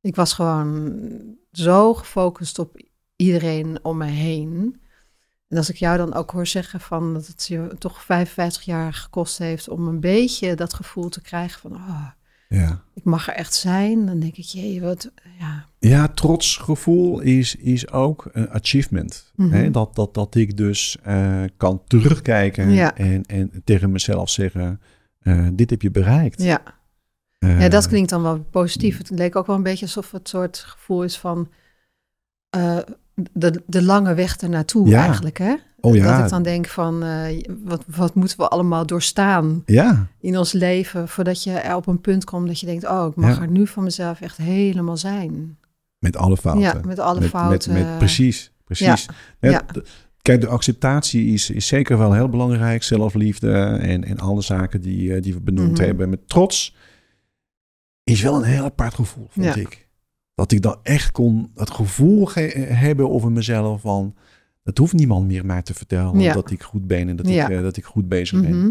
Ik 0.00 0.16
was 0.16 0.32
gewoon 0.32 1.36
zo 1.52 1.94
gefocust 1.94 2.58
op 2.58 2.82
iedereen 3.16 3.84
om 3.84 3.96
me 3.96 4.06
heen. 4.06 4.80
En 5.48 5.56
als 5.56 5.70
ik 5.70 5.76
jou 5.76 5.96
dan 5.96 6.14
ook 6.14 6.30
hoor 6.30 6.46
zeggen 6.46 6.80
van 6.80 7.14
dat 7.14 7.26
het 7.26 7.46
je 7.46 7.74
toch 7.78 8.02
55 8.02 8.62
jaar 8.62 8.94
gekost 8.94 9.38
heeft 9.38 9.68
om 9.68 9.88
een 9.88 10.00
beetje 10.00 10.54
dat 10.54 10.74
gevoel 10.74 11.08
te 11.08 11.20
krijgen 11.20 11.60
van 11.60 11.74
oh, 11.74 12.10
Ja. 12.52 12.82
ik 12.94 13.04
mag 13.04 13.28
er 13.28 13.34
echt 13.34 13.54
zijn, 13.54 14.06
dan 14.06 14.18
denk 14.20 14.36
ik, 14.36 14.44
jee, 14.44 14.80
wat, 14.80 15.10
ja. 15.38 15.64
Ja, 15.78 16.08
trotsgevoel 16.08 17.20
is, 17.20 17.54
is 17.56 17.90
ook 17.90 18.28
een 18.32 18.50
achievement. 18.50 19.32
Mhm. 19.36 19.50
Hè? 19.52 19.70
Dat, 19.70 19.94
dat, 19.94 20.14
dat 20.14 20.34
ik 20.34 20.56
dus 20.56 20.96
eh, 21.02 21.42
kan 21.56 21.82
terugkijken 21.86 22.70
Ja. 22.70 22.94
en, 22.96 23.22
en 23.22 23.50
tegen 23.64 23.90
mezelf 23.92 24.30
zeggen, 24.30 24.80
eh, 25.18 25.46
dit 25.52 25.70
heb 25.70 25.82
je 25.82 25.90
bereikt. 25.90 26.42
Ja. 26.42 26.62
Eh, 27.38 27.60
ja, 27.60 27.68
dat 27.68 27.88
klinkt 27.88 28.10
dan 28.10 28.22
wel 28.22 28.38
positief. 28.50 28.98
Het 28.98 29.10
leek 29.10 29.36
ook 29.36 29.46
wel 29.46 29.56
een 29.56 29.62
beetje 29.62 29.84
alsof 29.84 30.10
het 30.10 30.28
soort 30.28 30.58
gevoel 30.58 31.02
is 31.02 31.18
van 31.18 31.48
de, 33.32 33.62
de 33.66 33.82
lange 33.82 34.14
weg 34.14 34.36
ernaartoe 34.36 34.88
Ja. 34.88 35.04
eigenlijk, 35.04 35.38
hè? 35.38 35.54
Oh 35.84 35.96
ja. 35.96 36.16
Dat 36.16 36.24
ik 36.24 36.30
dan 36.30 36.42
denk 36.42 36.66
van, 36.66 37.02
eh, 37.02 37.42
wat, 37.64 37.84
wat 37.96 38.14
moeten 38.14 38.36
we 38.36 38.48
allemaal 38.48 38.86
doorstaan 38.86 39.62
Ja, 39.66 40.06
in 40.20 40.38
ons 40.38 40.52
leven... 40.52 41.08
voordat 41.08 41.42
je 41.42 41.50
er 41.52 41.74
op 41.76 41.86
een 41.86 42.00
punt 42.00 42.24
komt 42.24 42.46
dat 42.46 42.60
je 42.60 42.66
denkt... 42.66 42.88
oh, 42.88 43.06
ik 43.10 43.16
mag 43.16 43.36
Ja. 43.36 43.42
er 43.42 43.48
nu 43.50 43.66
van 43.66 43.82
mezelf 43.84 44.20
echt 44.20 44.36
helemaal 44.36 44.96
zijn. 44.96 45.58
met 45.98 46.16
alle 46.16 46.36
fouten. 46.36 46.62
Ja, 46.62 46.80
met 46.86 46.98
alle 46.98 47.20
met, 47.20 47.28
fouten. 47.28 47.72
Met, 47.72 47.84
met, 47.86 47.98
precies, 47.98 48.52
precies. 48.64 49.06
Ja, 49.40 49.62
Kijk, 50.22 50.40
de 50.40 50.46
acceptatie 50.48 51.32
is, 51.32 51.50
is 51.50 51.66
zeker 51.66 51.98
wel 51.98 52.12
heel 52.12 52.28
belangrijk. 52.28 52.82
Zelfliefde 52.82 53.52
en, 53.80 54.04
en 54.04 54.18
alle 54.18 54.42
zaken 54.42 54.80
die, 54.80 55.14
eh, 55.14 55.22
die 55.22 55.34
we 55.34 55.40
benoemd 55.40 55.72
Mhm. 55.78 55.82
hebben. 55.86 56.08
Met 56.10 56.28
trots 56.28 56.74
is 58.04 58.22
wel 58.22 58.34
een 58.36 58.42
heel 58.42 58.64
apart 58.64 58.94
gevoel, 58.94 59.26
vond 59.30 59.56
ik. 59.56 59.88
Dat 60.34 60.52
ik 60.52 60.62
dan 60.62 60.76
echt 60.82 61.10
kon 61.10 61.50
het 61.54 61.70
gevoel 61.70 62.26
ge- 62.26 62.66
hebben 62.72 63.10
over 63.10 63.32
mezelf 63.32 63.80
van... 63.80 64.14
Het 64.62 64.78
hoeft 64.78 64.92
niemand 64.92 65.26
meer 65.26 65.46
mij 65.46 65.62
te 65.62 65.74
vertellen 65.74 66.20
Ja. 66.20 66.32
dat 66.32 66.50
ik 66.50 66.62
goed 66.62 66.86
ben 66.86 67.08
en 67.08 67.16
dat, 67.16 67.28
Ja. 67.28 67.48
ik, 67.48 67.56
eh, 67.56 67.62
dat 67.62 67.76
ik 67.76 67.84
goed 67.84 68.08
bezig 68.08 68.40
ben. 68.40 68.58
Mhm. 68.58 68.70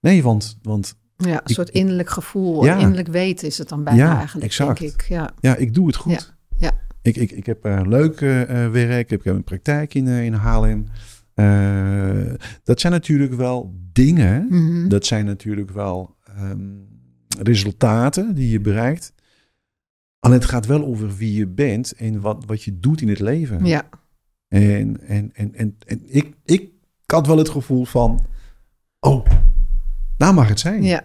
Nee, 0.00 0.22
want, 0.22 0.58
want 0.62 0.94
Ja, 1.16 1.28
een 1.32 1.40
Ik- 1.44 1.48
soort 1.54 1.68
innerlijk 1.68 2.10
gevoel, 2.10 2.64
Ja. 2.64 2.76
innerlijk 2.78 3.08
weten 3.08 3.46
is 3.46 3.58
het 3.58 3.68
dan 3.68 3.84
bijna 3.84 4.16
eigenlijk, 4.16 4.46
exact. 4.46 4.78
denk 4.80 4.92
ik. 4.92 5.02
Ja. 5.02 5.32
ja, 5.40 5.56
ik 5.56 5.74
doe 5.74 5.86
het 5.86 5.96
goed. 5.96 6.34
Ja. 6.58 6.70
Ik, 7.02 7.16
ik, 7.16 7.30
ik 7.30 7.46
heb 7.46 7.64
eh, 7.64 7.80
leuk 7.84 8.20
eh, 8.20 8.70
werk. 8.70 9.10
Ik 9.10 9.24
heb 9.24 9.34
een 9.34 9.44
praktijk 9.44 9.94
in, 9.94 10.06
in 10.06 10.32
Haarlem. 10.32 10.84
Dat 12.64 12.80
zijn 12.80 12.92
natuurlijk 12.92 13.34
wel 13.34 13.74
dingen. 13.92 14.46
Mhm. 14.50 14.88
Dat 14.88 15.06
zijn 15.06 15.24
natuurlijk 15.24 15.70
wel 15.70 16.16
ehm, 16.36 16.60
resultaten 17.42 18.34
die 18.34 18.50
je 18.50 18.60
bereikt. 18.60 19.12
Alleen 20.18 20.38
het 20.38 20.48
gaat 20.48 20.66
wel 20.66 20.84
over 20.84 21.16
wie 21.16 21.34
je 21.34 21.46
bent 21.46 21.92
en 21.92 22.20
wat, 22.20 22.44
wat 22.46 22.62
je 22.62 22.78
doet 22.80 23.00
in 23.00 23.08
het 23.08 23.20
leven. 23.20 23.64
ja. 23.64 23.88
En, 24.48 25.00
en, 25.06 25.30
en, 25.34 25.54
en, 25.54 25.76
en 25.86 26.02
ik, 26.06 26.34
ik 26.44 26.70
had 27.06 27.26
wel 27.26 27.38
het 27.38 27.48
gevoel 27.48 27.84
van... 27.84 28.26
Oh, 29.00 29.26
nou 30.16 30.34
mag 30.34 30.48
het 30.48 30.60
zijn. 30.60 30.82
Ja. 30.82 31.04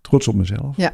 Trots 0.00 0.28
op 0.28 0.34
mezelf. 0.34 0.76
Ja. 0.76 0.92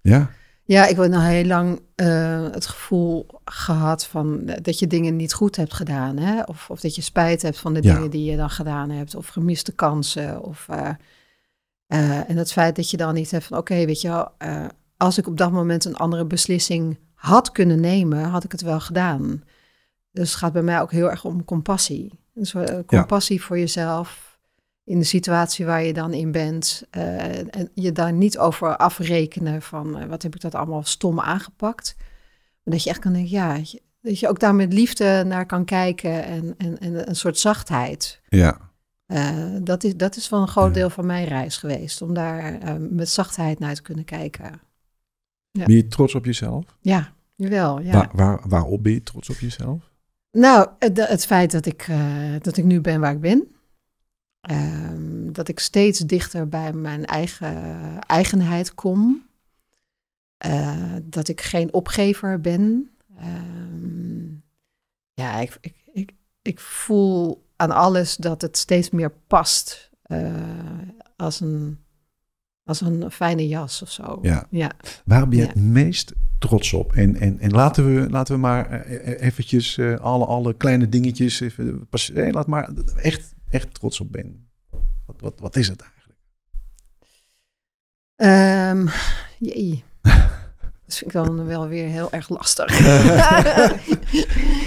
Ja. 0.00 0.30
Ja, 0.64 0.86
ik 0.86 0.96
heb 0.96 1.08
nou 1.10 1.22
heel 1.22 1.44
lang 1.44 1.80
eh, 1.94 2.50
het 2.50 2.66
gevoel 2.66 3.26
gehad 3.44 4.06
van 4.06 4.52
dat 4.62 4.78
je 4.78 4.86
dingen 4.86 5.16
niet 5.16 5.32
goed 5.34 5.56
hebt 5.56 5.74
gedaan. 5.74 6.16
Hè? 6.16 6.42
Of, 6.42 6.70
of 6.70 6.80
dat 6.80 6.94
je 6.94 7.02
spijt 7.02 7.42
hebt 7.42 7.58
van 7.58 7.74
de 7.74 7.82
Ja. 7.82 7.94
dingen 7.94 8.10
die 8.10 8.30
je 8.30 8.36
dan 8.36 8.50
gedaan 8.50 8.90
hebt. 8.90 9.14
Of 9.14 9.26
gemiste 9.26 9.72
kansen. 9.72 10.42
Of, 10.42 10.66
eh, 10.68 10.88
eh, 11.86 12.30
en 12.30 12.36
het 12.36 12.52
feit 12.52 12.76
dat 12.76 12.90
je 12.90 12.96
dan 12.96 13.14
niet 13.14 13.30
hebt 13.30 13.44
van 13.44 13.58
oké, 13.58 13.84
weet 13.84 14.00
je 14.00 14.08
wel, 14.08 14.30
als 14.96 15.18
ik 15.18 15.26
op 15.26 15.36
dat 15.36 15.52
moment 15.52 15.84
een 15.84 15.96
andere 15.96 16.24
beslissing 16.26 16.98
had 17.14 17.52
kunnen 17.52 17.80
nemen, 17.80 18.24
had 18.24 18.44
ik 18.44 18.52
het 18.52 18.62
wel 18.62 18.80
gedaan. 18.80 19.42
Dus 20.18 20.30
het 20.30 20.38
gaat 20.38 20.52
bij 20.52 20.62
mij 20.62 20.80
ook 20.80 20.90
heel 20.90 21.10
erg 21.10 21.24
om 21.24 21.44
compassie. 21.44 22.18
Een 22.34 22.46
soort 22.46 22.70
eh, 22.70 22.78
compassie 22.86 23.42
voor 23.42 23.58
jezelf 23.58 24.38
in 24.84 24.98
de 24.98 25.04
situatie 25.04 25.66
waar 25.66 25.82
je 25.82 25.92
dan 25.92 26.12
in 26.12 26.32
bent. 26.32 26.84
eh, 26.90 27.38
en 27.38 27.70
je 27.74 27.92
daar 27.92 28.12
niet 28.12 28.38
over 28.38 28.76
afrekenen 28.76 29.62
van 29.62 29.98
eh, 29.98 30.08
wat 30.08 30.22
heb 30.22 30.34
ik 30.34 30.40
dat 30.40 30.54
allemaal 30.54 30.82
stom 30.82 31.20
aangepakt. 31.20 31.94
Maar 32.62 32.74
dat 32.74 32.82
je 32.82 32.90
echt 32.90 32.98
kan 32.98 33.12
denken, 33.12 33.30
ja, 33.30 33.60
dat 34.00 34.18
je 34.20 34.28
ook 34.28 34.40
daar 34.40 34.54
met 34.54 34.72
liefde 34.72 35.24
naar 35.26 35.46
kan 35.46 35.64
kijken 35.64 36.24
en, 36.24 36.54
en, 36.58 36.78
en 36.78 37.08
een 37.08 37.16
soort 37.16 37.38
zachtheid. 37.38 38.20
Ja. 38.28 38.66
Dat, 39.60 39.84
is, 39.84 39.96
dat 39.96 40.16
is 40.16 40.28
wel 40.28 40.40
een 40.40 40.48
groot 40.48 40.66
Ja. 40.66 40.72
deel 40.72 40.90
van 40.90 41.06
mijn 41.06 41.26
reis 41.26 41.56
geweest, 41.56 42.02
om 42.02 42.14
daar 42.14 42.58
met 42.80 43.08
zachtheid 43.08 43.58
naar 43.58 43.74
te 43.74 43.82
kunnen 43.82 44.04
kijken. 44.04 44.60
Ja. 45.50 45.64
Ben 45.64 45.76
je 45.76 45.86
trots 45.86 46.14
op 46.14 46.24
jezelf? 46.24 46.64
Ja, 46.80 47.12
jawel. 47.34 47.80
Ja. 47.80 47.92
Waar, 47.92 48.10
waar, 48.12 48.40
waarop 48.48 48.82
ben 48.82 48.92
je 48.92 49.02
trots 49.02 49.30
op 49.30 49.36
jezelf? 49.36 49.87
Nou, 50.32 50.68
het, 50.78 51.08
het 51.08 51.26
feit 51.26 51.50
dat 51.50 51.66
ik, 51.66 51.82
eh, 51.88 52.34
dat 52.40 52.56
ik 52.56 52.64
nu 52.64 52.80
ben 52.80 53.00
waar 53.00 53.12
ik 53.12 53.20
ben. 53.20 53.54
Ehm, 54.40 55.32
dat 55.32 55.48
ik 55.48 55.58
steeds 55.58 55.98
dichter 55.98 56.48
bij 56.48 56.72
mijn 56.72 57.04
eigen 57.06 57.98
eigenheid 58.00 58.74
kom. 58.74 59.26
Eh, 60.36 60.94
dat 61.02 61.28
ik 61.28 61.40
geen 61.40 61.72
opgever 61.72 62.40
ben. 62.40 62.90
Ehm, 63.16 64.26
ja, 65.14 65.38
ik, 65.40 65.58
ik, 65.60 65.74
ik, 65.92 66.12
ik 66.42 66.60
voel 66.60 67.46
aan 67.56 67.70
alles 67.70 68.16
dat 68.16 68.42
het 68.42 68.56
steeds 68.56 68.90
meer 68.90 69.10
past. 69.26 69.90
eh, 70.02 70.32
als, 71.16 71.40
een, 71.40 71.78
als 72.64 72.80
een 72.80 73.10
fijne 73.10 73.48
jas 73.48 73.82
of 73.82 73.90
zo. 73.90 74.18
Ja. 74.22 74.46
ja. 74.50 74.70
Waar 75.04 75.28
ben 75.28 75.38
je 75.38 75.44
Ja. 75.44 75.48
het 75.50 75.62
meest 75.62 76.12
trots 76.38 76.72
op? 76.72 76.92
En, 76.92 77.16
en, 77.16 77.38
en 77.40 77.50
laten, 77.50 77.94
we, 77.94 78.10
laten 78.10 78.34
we 78.34 78.40
maar 78.40 78.70
eh, 78.70 79.12
eh, 79.12 79.22
eventjes 79.22 79.78
eh, 79.78 79.94
alle, 79.96 80.24
alle 80.24 80.54
kleine 80.56 80.88
dingetjes... 80.88 81.40
Even, 81.40 81.86
pas, 81.88 82.12
eh, 82.12 82.32
laat 82.32 82.46
maar 82.46 82.70
echt, 82.96 83.34
echt 83.48 83.74
trots 83.74 84.00
op 84.00 84.12
ben. 84.12 84.48
Wat, 85.06 85.16
wat, 85.20 85.34
wat 85.40 85.56
is 85.56 85.68
het 85.68 85.80
eigenlijk? 85.80 86.18
Ehm 88.16 88.86
jee. 89.38 89.84
Dat 90.86 90.96
vind 90.96 91.10
ik 91.10 91.12
dan 91.12 91.44
wel 91.46 91.68
weer 91.68 91.88
heel 91.88 92.12
erg 92.12 92.28
lastig. 92.28 92.78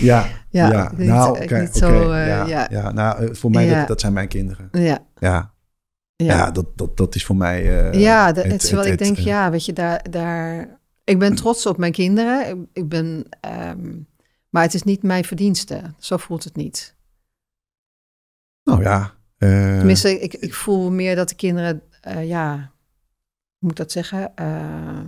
Ja, 0.01 0.25
Ja, 0.49 0.71
ja. 0.71 0.91
ik 0.91 0.97
niet- 0.97 1.07
nou, 1.07 1.39
niet 1.39 1.81
eh, 1.81 2.27
ja, 2.27 2.45
ja. 2.45 2.67
ja. 2.69 2.91
nou, 2.91 3.35
voor 3.35 3.51
mij, 3.51 3.65
Ja. 3.65 3.79
dat, 3.79 3.87
dat 3.87 3.99
zijn 4.01 4.13
mijn 4.13 4.27
kinderen. 4.27 4.69
ja, 4.71 5.05
Ja, 5.19 5.53
ja. 6.15 6.51
dat, 6.51 6.65
dat, 6.75 6.97
dat 6.97 7.15
is 7.15 7.25
voor 7.25 7.35
mij... 7.35 7.89
eh, 7.91 7.99
ja, 7.99 8.25
het- 8.25 8.43
het, 8.43 8.59
terwijl 8.59 8.89
het- 8.91 8.99
ik 9.01 9.05
denk, 9.07 9.17
ja, 9.17 9.51
weet 9.51 9.65
je, 9.65 9.73
daar, 9.73 10.05
daar... 10.09 10.79
Ik 11.11 11.19
ben 11.19 11.35
trots 11.35 11.65
op 11.65 11.77
mijn 11.77 11.91
kinderen. 11.91 12.47
Ik, 12.47 12.67
ik 12.73 12.89
ben... 12.89 13.25
ehm, 13.41 13.99
maar 14.49 14.63
het 14.63 14.73
is 14.73 14.83
niet 14.83 15.03
mijn 15.03 15.23
verdienste. 15.23 15.93
Zo 15.99 16.17
voelt 16.17 16.43
het 16.43 16.55
niet. 16.55 16.95
Nou 18.63 18.81
ja. 18.81 19.13
eh, 19.37 19.77
Tenminste, 19.77 20.19
ik, 20.19 20.33
ik 20.33 20.53
voel 20.53 20.91
meer 20.91 21.15
dat 21.15 21.29
de 21.29 21.35
kinderen, 21.35 21.81
eh, 22.01 22.27
ja, 22.27 22.55
hoe 22.55 23.59
moet 23.59 23.71
ik 23.71 23.77
dat 23.77 23.91
zeggen? 23.91 24.35
Eh, 24.35 24.99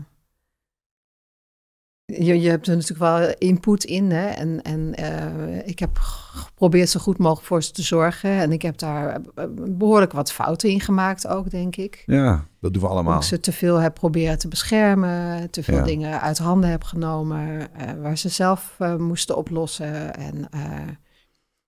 je, 2.19 2.41
je 2.41 2.49
hebt 2.49 2.68
er 2.68 2.76
natuurlijk 2.76 2.99
wel 2.99 3.34
input 3.38 3.84
in. 3.84 4.11
Hè? 4.11 4.27
En, 4.27 4.61
en 4.61 4.94
uh, 4.99 5.68
ik 5.68 5.80
heb 5.80 5.98
geprobeerd 5.98 6.90
zo 6.90 6.99
goed 6.99 7.18
mogelijk 7.18 7.48
voor 7.48 7.64
ze 7.64 7.72
te 7.72 7.81
zorgen. 7.81 8.30
En 8.30 8.52
ik 8.52 8.61
heb 8.61 8.77
daar 8.77 9.22
eh, 9.35 9.45
behoorlijk 9.56 10.11
wat 10.11 10.31
fouten 10.31 10.69
in 10.69 10.80
gemaakt 10.80 11.27
ook, 11.27 11.49
denk 11.49 11.76
ik. 11.76 12.03
Ja, 12.06 12.45
dat 12.60 12.73
doen 12.73 12.81
we 12.81 12.88
allemaal. 12.88 13.14
Dat 13.14 13.23
ik 13.23 13.30
ze 13.30 13.40
te 13.40 13.52
veel 13.52 13.77
heb 13.77 13.94
proberen 13.94 14.38
te 14.38 14.48
beschermen. 14.48 15.49
Te 15.49 15.64
veel 15.64 15.84
dingen 15.84 16.22
uit 16.22 16.38
handen 16.38 16.69
heb 16.69 16.84
genomen. 16.84 17.48
Uh, 17.60 17.68
waar 18.02 18.18
ze 18.18 18.30
zelf 18.30 18.76
uh, 18.80 18.95
moesten 18.95 19.38
oplossen. 19.38 20.15
En 20.15 20.49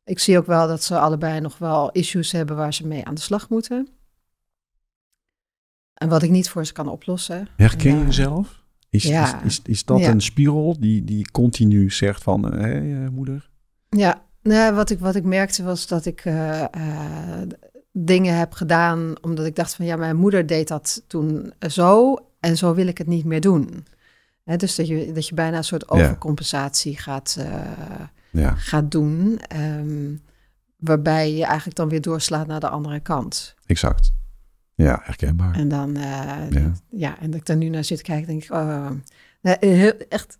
ik 0.03 0.19
zie 0.19 0.37
ook 0.37 0.45
wel 0.45 0.67
dat 0.67 0.83
ze 0.83 0.99
allebei 0.99 1.39
nog 1.39 1.57
wel 1.57 1.91
issues 1.91 2.31
hebben 2.31 2.55
waar 2.55 2.73
ze 2.73 2.87
mee 2.87 3.05
aan 3.05 3.15
de 3.15 3.21
slag 3.21 3.49
moeten. 3.49 3.87
En 5.93 6.09
wat 6.09 6.23
ik 6.23 6.29
niet 6.29 6.49
voor 6.49 6.65
ze 6.65 6.73
kan 6.73 6.87
oplossen. 6.87 7.47
Herken 7.55 7.97
je 7.97 8.05
jezelf? 8.05 8.64
Is, 8.95 9.03
ja. 9.03 9.43
is, 9.43 9.43
is, 9.43 9.59
is, 9.63 9.85
dat 9.85 10.01
een 10.01 10.21
spiegel 10.21 10.75
die, 10.79 11.03
die 11.03 11.31
continu 11.31 11.91
zegt 11.91 12.23
van, 12.23 12.43
hé 12.43 12.59
hey, 12.59 12.81
uh, 12.81 13.09
moeder? 13.09 13.49
Ja, 13.89 14.23
nou, 14.41 14.75
wat, 14.75 14.89
ik, 14.89 14.99
wat 14.99 15.15
ik 15.15 15.23
merkte 15.23 15.63
was 15.63 15.87
dat 15.87 16.05
ik 16.05 16.25
uh, 16.25 16.63
uh, 16.77 17.41
dingen 17.91 18.37
heb 18.37 18.53
gedaan 18.53 19.13
omdat 19.21 19.45
ik 19.45 19.55
dacht 19.55 19.75
van, 19.75 19.85
ja, 19.85 19.95
mijn 19.95 20.15
moeder 20.15 20.45
deed 20.45 20.67
dat 20.67 21.03
toen 21.07 21.53
zo 21.69 22.15
en 22.39 22.57
zo 22.57 22.73
wil 22.73 22.87
ik 22.87 22.97
het 22.97 23.07
niet 23.07 23.25
meer 23.25 23.41
doen. 23.41 23.85
Hè, 24.43 24.55
dus 24.55 24.75
dat 24.75 24.87
je, 24.87 25.11
dat 25.11 25.27
je 25.27 25.35
bijna 25.35 25.57
een 25.57 25.63
soort 25.63 25.89
overcompensatie 25.89 26.91
ja. 26.91 26.97
gaat, 26.99 27.39
ja. 28.31 28.55
gaat 28.55 28.91
doen, 28.91 29.39
um, 29.55 30.21
waarbij 30.77 31.33
je 31.33 31.45
eigenlijk 31.45 31.77
dan 31.77 31.89
weer 31.89 32.01
doorslaat 32.01 32.47
naar 32.47 32.59
de 32.59 32.69
andere 32.69 32.99
kant. 32.99 33.55
Exact. 33.65 34.13
Ja, 34.75 35.01
herkenbaar. 35.03 35.55
En 35.55 35.67
dan, 35.67 35.97
uh, 35.97 36.49
ja. 36.49 36.71
ja. 36.89 37.19
en 37.19 37.31
dat 37.31 37.39
ik 37.39 37.45
daar 37.45 37.57
nu 37.57 37.69
naar 37.69 37.83
zit 37.83 38.01
kijken, 38.01 38.27
denk 38.27 38.43
ik, 38.43 38.51
oh, 38.51 38.91
heel, 39.41 39.93
echt, 40.09 40.37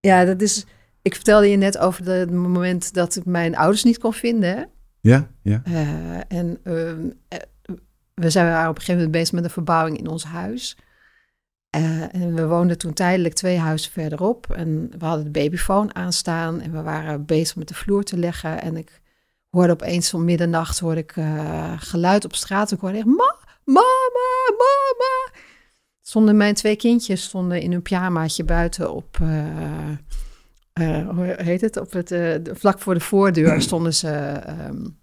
ja, 0.00 0.24
dat 0.24 0.40
is, 0.40 0.66
ik 1.02 1.14
vertelde 1.14 1.50
je 1.50 1.56
net 1.56 1.78
over 1.78 2.10
het 2.10 2.30
moment 2.30 2.94
dat 2.94 3.16
ik 3.16 3.24
mijn 3.24 3.56
ouders 3.56 3.84
niet 3.84 3.98
kon 3.98 4.12
vinden. 4.12 4.68
Ja, 5.00 5.30
ja. 5.42 5.62
Uh, 5.68 6.16
en 6.28 6.58
uh, 6.64 6.92
we 8.14 8.30
zijn 8.30 8.68
op 8.68 8.74
een 8.74 8.80
gegeven 8.80 8.94
moment 8.94 9.10
bezig 9.10 9.32
met 9.32 9.44
een 9.44 9.50
verbouwing 9.50 9.98
in 9.98 10.06
ons 10.08 10.24
huis. 10.24 10.76
Uh, 11.76 12.14
en 12.14 12.34
we 12.34 12.46
woonden 12.46 12.78
toen 12.78 12.92
tijdelijk 12.92 13.34
twee 13.34 13.58
huizen 13.58 13.92
verderop. 13.92 14.50
En 14.50 14.90
we 14.98 15.04
hadden 15.04 15.24
de 15.24 15.40
babyfoon 15.40 15.94
aanstaan 15.94 16.60
en 16.60 16.72
we 16.72 16.82
waren 16.82 17.24
bezig 17.24 17.56
met 17.56 17.68
de 17.68 17.74
vloer 17.74 18.02
te 18.02 18.18
leggen. 18.18 18.62
En 18.62 18.76
ik 18.76 19.01
hoorde 19.52 19.72
opeens 19.72 20.14
om 20.14 20.24
middernacht 20.24 20.78
hoorde 20.78 21.00
ik 21.00 21.16
uh, 21.16 21.72
geluid 21.76 22.24
op 22.24 22.34
straat. 22.34 22.72
Ik 22.72 22.80
hoorde 22.80 22.96
echt, 22.96 23.06
ma, 23.06 23.36
mama, 23.64 24.50
mama. 24.58 25.40
Stonden 26.02 26.36
mijn 26.36 26.54
twee 26.54 26.76
kindjes 26.76 27.22
stonden 27.22 27.60
in 27.60 27.72
hun 27.72 27.82
pyjamaatje 27.82 28.44
buiten 28.44 28.92
op, 28.92 29.18
uh, 29.22 29.88
uh, 30.80 31.08
hoe 31.08 31.34
heet 31.36 31.60
het, 31.60 31.76
op 31.76 31.92
het, 31.92 32.14
vlak 32.52 32.78
voor 32.78 32.94
de 32.94 33.00
voordeur 33.00 33.62
stonden 33.68 33.94
ze 33.94 34.40
um, 34.68 34.98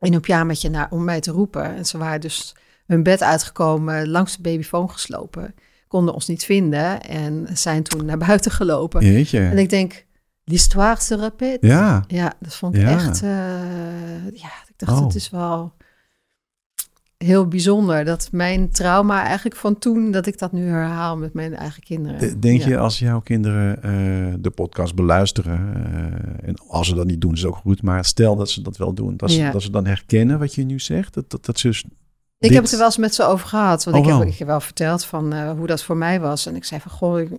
in 0.00 0.12
hun 0.12 0.20
pyjamaatje 0.20 0.70
naar, 0.70 0.86
om 0.90 1.04
mij 1.04 1.20
te 1.20 1.30
roepen. 1.30 1.74
En 1.74 1.84
ze 1.84 1.98
waren 1.98 2.20
dus 2.20 2.54
hun 2.86 3.02
bed 3.02 3.22
uitgekomen, 3.22 4.08
langs 4.08 4.36
de 4.36 4.42
babyfoon 4.42 4.90
geslopen. 4.90 5.54
Konden 5.88 6.14
ons 6.14 6.26
niet 6.26 6.44
vinden 6.44 7.02
en 7.02 7.46
zijn 7.52 7.82
toen 7.82 8.04
naar 8.04 8.18
buiten 8.18 8.50
gelopen. 8.50 9.12
Jeetje. 9.12 9.40
En 9.40 9.58
ik 9.58 9.68
denk, 9.68 10.04
L'histoire 10.44 11.00
se 11.00 11.16
répète. 11.16 11.66
Ja. 11.66 12.04
Ja, 12.06 12.32
dat 12.40 12.54
vond 12.54 12.74
ik 12.74 12.80
ja. 12.80 12.88
echt... 12.88 13.22
Uh, 13.22 13.30
ja, 14.32 14.50
ik 14.68 14.74
dacht, 14.76 14.98
oh. 14.98 15.04
het 15.04 15.14
is 15.14 15.30
wel 15.30 15.72
heel 17.16 17.48
bijzonder 17.48 18.04
dat 18.04 18.28
mijn 18.32 18.70
trauma 18.70 19.24
eigenlijk 19.24 19.56
van 19.56 19.78
toen, 19.78 20.10
dat 20.10 20.26
ik 20.26 20.38
dat 20.38 20.52
nu 20.52 20.66
herhaal 20.66 21.16
met 21.16 21.34
mijn 21.34 21.54
eigen 21.54 21.82
kinderen. 21.82 22.40
Denk 22.40 22.60
ja. 22.60 22.68
je 22.68 22.78
als 22.78 22.98
jouw 22.98 23.20
kinderen 23.20 23.76
uh, 23.76 24.34
de 24.38 24.50
podcast 24.50 24.94
beluisteren, 24.94 25.74
uh, 25.76 26.48
en 26.48 26.54
als 26.68 26.88
ze 26.88 26.94
dat 26.94 27.06
niet 27.06 27.20
doen, 27.20 27.32
is 27.32 27.42
het 27.42 27.50
ook 27.50 27.56
goed, 27.56 27.82
maar 27.82 28.04
stel 28.04 28.36
dat 28.36 28.50
ze 28.50 28.62
dat 28.62 28.76
wel 28.76 28.92
doen, 28.92 29.16
dat 29.16 29.30
ze, 29.30 29.38
ja. 29.38 29.50
dat 29.50 29.62
ze 29.62 29.70
dan 29.70 29.86
herkennen 29.86 30.38
wat 30.38 30.54
je 30.54 30.64
nu 30.64 30.78
zegt, 30.78 31.14
dat, 31.14 31.30
dat, 31.30 31.44
dat 31.44 31.58
ze... 31.58 31.68
Ik 31.68 31.84
dit... 32.38 32.52
heb 32.52 32.62
het 32.62 32.72
er 32.72 32.78
wel 32.78 32.86
eens 32.86 32.96
met 32.96 33.14
ze 33.14 33.24
over 33.24 33.48
gehad, 33.48 33.84
want 33.84 33.96
oh, 33.96 34.02
ik, 34.02 34.18
heb, 34.18 34.28
ik 34.28 34.38
heb 34.38 34.48
wel 34.48 34.60
verteld 34.60 35.04
van 35.04 35.48
hoe 35.48 35.66
dat 35.66 35.82
voor 35.82 35.96
mij 35.96 36.20
was. 36.20 36.46
En 36.46 36.56
ik 36.56 36.64
zei 36.64 36.80
van, 36.80 36.90
goh, 36.90 37.20
ik 37.20 37.30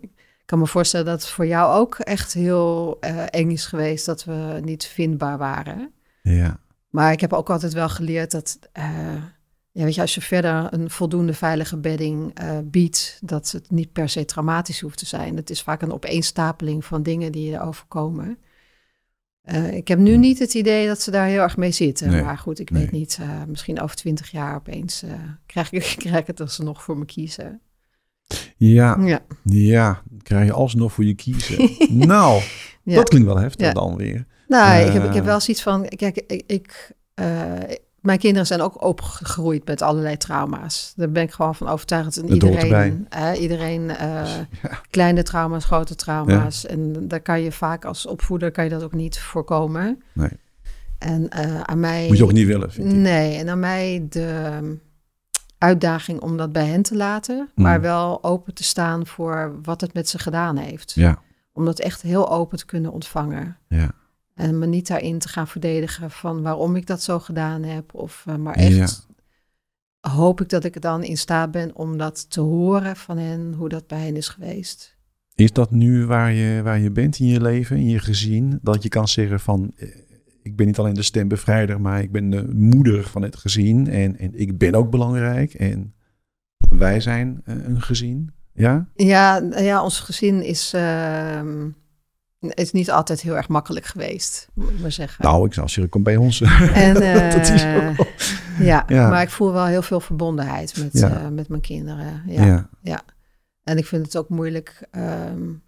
kan 0.45 0.59
me 0.59 0.67
voorstellen 0.67 1.05
dat 1.05 1.21
het 1.21 1.29
voor 1.29 1.47
jou 1.47 1.79
ook 1.79 1.95
echt 1.95 2.33
heel 2.33 2.97
uh, 3.01 3.23
eng 3.29 3.51
is 3.51 3.65
geweest 3.65 4.05
dat 4.05 4.23
we 4.23 4.59
niet 4.63 4.85
vindbaar 4.85 5.37
waren. 5.37 5.91
Ja. 6.21 6.59
Maar 6.89 7.11
ik 7.11 7.21
heb 7.21 7.33
ook 7.33 7.49
altijd 7.49 7.73
wel 7.73 7.89
geleerd 7.89 8.31
dat, 8.31 8.59
uh, 8.77 8.83
ja, 9.71 9.83
weet 9.83 9.95
je, 9.95 10.01
als 10.01 10.15
je 10.15 10.21
verder 10.21 10.73
een 10.73 10.89
voldoende 10.89 11.33
veilige 11.33 11.77
bedding 11.77 12.39
uh, 12.41 12.57
biedt, 12.63 13.19
dat 13.21 13.51
het 13.51 13.71
niet 13.71 13.91
per 13.91 14.09
se 14.09 14.25
traumatisch 14.25 14.81
hoeft 14.81 14.97
te 14.97 15.05
zijn. 15.05 15.35
Het 15.35 15.49
is 15.49 15.61
vaak 15.61 15.81
een 15.81 15.93
opeenstapeling 15.93 16.85
van 16.85 17.03
dingen 17.03 17.31
die 17.31 17.49
je 17.49 17.61
overkomen. 17.61 18.37
ik 19.71 19.87
heb 19.87 19.99
nu 19.99 20.17
niet 20.17 20.39
het 20.39 20.53
idee 20.53 20.87
dat 20.87 21.01
ze 21.01 21.11
daar 21.11 21.27
heel 21.27 21.41
erg 21.41 21.57
mee 21.57 21.71
zitten. 21.71 22.09
Nee, 22.09 22.23
maar 22.23 22.37
goed, 22.37 22.59
ik 22.59 22.69
nee. 22.69 22.81
weet 22.81 22.91
niet. 22.91 23.19
misschien 23.47 23.81
over 23.81 23.95
twintig 23.95 24.31
jaar 24.31 24.55
opeens 24.55 25.03
krijg, 25.45 25.71
ik, 25.71 25.95
krijg 26.03 26.17
ik 26.17 26.27
het 26.27 26.39
als 26.39 26.55
ze 26.55 26.63
nog 26.63 26.83
voor 26.83 26.97
me 26.97 27.05
kiezen. 27.05 27.61
Ja, 28.57 28.97
ja, 29.01 29.19
ja, 29.43 30.01
krijg 30.23 30.45
je 30.45 30.53
alsnog 30.53 30.93
voor 30.93 31.05
je 31.05 31.13
kiezen. 31.13 31.69
nou, 32.07 32.41
ja. 32.83 32.95
dat 32.95 33.09
klinkt 33.09 33.27
wel 33.27 33.37
heftig 33.37 33.67
ja. 33.67 33.73
dan 33.73 33.95
weer. 33.95 34.25
Nou, 34.47 34.79
uh, 34.79 34.87
ik, 34.87 34.93
heb, 34.93 35.03
ik 35.03 35.13
heb 35.13 35.25
wel 35.25 35.39
zoiets 35.39 35.63
van, 35.63 35.87
kijk, 35.87 36.23
ik, 36.27 36.43
ik 36.47 36.91
uh, 37.15 37.25
mijn 37.99 38.19
kinderen 38.19 38.47
zijn 38.47 38.61
ook 38.61 38.83
opgegroeid 38.83 39.65
met 39.65 39.81
allerlei 39.81 40.17
trauma's. 40.17 40.93
Daar 40.95 41.11
ben 41.11 41.23
ik 41.23 41.31
gewoon 41.31 41.55
van 41.55 41.67
overtuigd. 41.67 42.17
En 42.17 42.33
iedereen, 42.33 43.07
uh, 43.17 43.41
iedereen 43.41 43.83
ja. 43.97 44.47
kleine 44.89 45.23
trauma's, 45.23 45.65
grote 45.65 45.95
trauma's. 45.95 46.65
En 46.65 47.07
daar 47.07 47.21
kan 47.21 47.41
je 47.41 47.51
vaak 47.51 47.85
als 47.85 48.05
opvoeder 48.05 48.51
kan 48.51 48.63
je 48.63 48.69
dat 48.69 48.83
ook 48.83 48.93
niet 48.93 49.19
voorkomen. 49.19 50.03
Nee. 50.13 50.29
En 50.97 51.31
aan 51.67 51.79
mij... 51.79 52.07
Moet 52.07 52.17
je 52.17 52.23
ook 52.23 52.31
niet 52.31 52.47
willen, 52.47 52.71
vind 52.71 52.91
ik. 52.91 52.97
Nee, 52.97 53.37
en 53.37 53.49
aan 53.49 53.59
mij 53.59 54.05
de 54.09 54.59
uitdaging 55.65 56.21
om 56.21 56.37
dat 56.37 56.51
bij 56.51 56.65
hen 56.65 56.81
te 56.81 56.95
laten, 56.95 57.49
maar 57.55 57.77
mm. 57.77 57.81
wel 57.81 58.23
open 58.23 58.53
te 58.53 58.63
staan 58.63 59.07
voor 59.07 59.59
wat 59.63 59.81
het 59.81 59.93
met 59.93 60.09
ze 60.09 60.19
gedaan 60.19 60.57
heeft. 60.57 60.91
Ja. 60.91 61.21
Om 61.53 61.65
dat 61.65 61.79
echt 61.79 62.01
heel 62.01 62.29
open 62.31 62.57
te 62.57 62.65
kunnen 62.65 62.91
ontvangen. 62.91 63.57
Ja. 63.67 63.91
En 64.33 64.59
me 64.59 64.65
niet 64.65 64.87
daarin 64.87 65.19
te 65.19 65.27
gaan 65.27 65.47
verdedigen 65.47 66.11
van 66.11 66.41
waarom 66.41 66.75
ik 66.75 66.87
dat 66.87 67.01
zo 67.01 67.19
gedaan 67.19 67.63
heb. 67.63 67.93
Of 67.93 68.25
uh, 68.29 68.35
maar 68.35 68.55
echt 68.55 69.07
ja. 70.01 70.09
hoop 70.11 70.41
ik 70.41 70.49
dat 70.49 70.63
ik 70.63 70.81
dan 70.81 71.03
in 71.03 71.17
staat 71.17 71.51
ben 71.51 71.75
om 71.75 71.97
dat 71.97 72.29
te 72.29 72.41
horen 72.41 72.95
van 72.95 73.17
hen, 73.17 73.53
hoe 73.53 73.69
dat 73.69 73.87
bij 73.87 74.05
hen 74.05 74.15
is 74.15 74.27
geweest. 74.27 74.97
Is 75.35 75.51
dat 75.51 75.71
nu 75.71 76.05
waar 76.05 76.31
je, 76.31 76.61
waar 76.63 76.79
je 76.79 76.91
bent 76.91 77.19
in 77.19 77.27
je 77.27 77.41
leven, 77.41 77.77
in 77.77 77.89
je 77.89 77.99
gezin, 77.99 78.59
dat 78.61 78.83
je 78.83 78.89
kan 78.89 79.07
zeggen 79.07 79.39
van 79.39 79.71
eh, 79.75 79.89
ik 80.45 80.55
ben 80.55 80.65
niet 80.65 80.79
alleen 80.79 80.93
de 80.93 81.01
stembevrijder, 81.01 81.81
maar 81.81 82.01
ik 82.01 82.11
ben 82.11 82.29
de 82.29 82.47
moeder 82.53 83.03
van 83.03 83.21
het 83.21 83.35
gezin. 83.35 83.89
En, 83.89 84.17
en 84.17 84.39
ik 84.39 84.57
ben 84.57 84.75
ook 84.75 84.89
belangrijk. 84.89 85.53
En 85.53 85.93
wij 86.69 86.99
zijn 86.99 87.41
uh, 87.45 87.55
een 87.67 87.81
gezin. 87.81 88.33
Ja? 88.53 88.87
Ja, 88.95 89.41
ja 89.57 89.83
ons 89.83 89.99
gezin 89.99 90.43
is, 90.43 90.73
uh, 90.75 91.41
is 92.39 92.71
niet 92.71 92.91
altijd 92.91 93.21
heel 93.21 93.35
erg 93.35 93.47
makkelijk 93.47 93.85
geweest, 93.85 94.47
moet 94.53 94.69
ik 94.69 94.79
maar 94.79 94.91
zeggen. 94.91 95.25
Nou, 95.25 95.45
ik 95.45 95.53
zou 95.53 95.67
zeggen, 95.67 95.89
kom 95.89 96.03
bij 96.03 96.17
ons. 96.17 96.41
En, 96.41 97.01
uh, 97.01 97.31
dat 97.35 97.49
is 97.49 97.65
ook 97.65 98.07
ja, 98.59 98.83
ja, 98.87 99.09
maar 99.09 99.21
ik 99.21 99.29
voel 99.29 99.53
wel 99.53 99.65
heel 99.65 99.81
veel 99.81 99.99
verbondenheid 99.99 100.77
met, 100.77 100.91
ja. 100.91 101.29
met 101.29 101.49
mijn 101.49 101.61
kinderen. 101.61 102.23
Ja, 102.27 102.45
ja, 102.45 102.69
ja. 102.81 103.01
En 103.63 103.77
ik 103.77 103.85
vind 103.85 104.05
het 104.05 104.17
ook 104.17 104.29
moeilijk... 104.29 104.87
Um, 104.91 105.63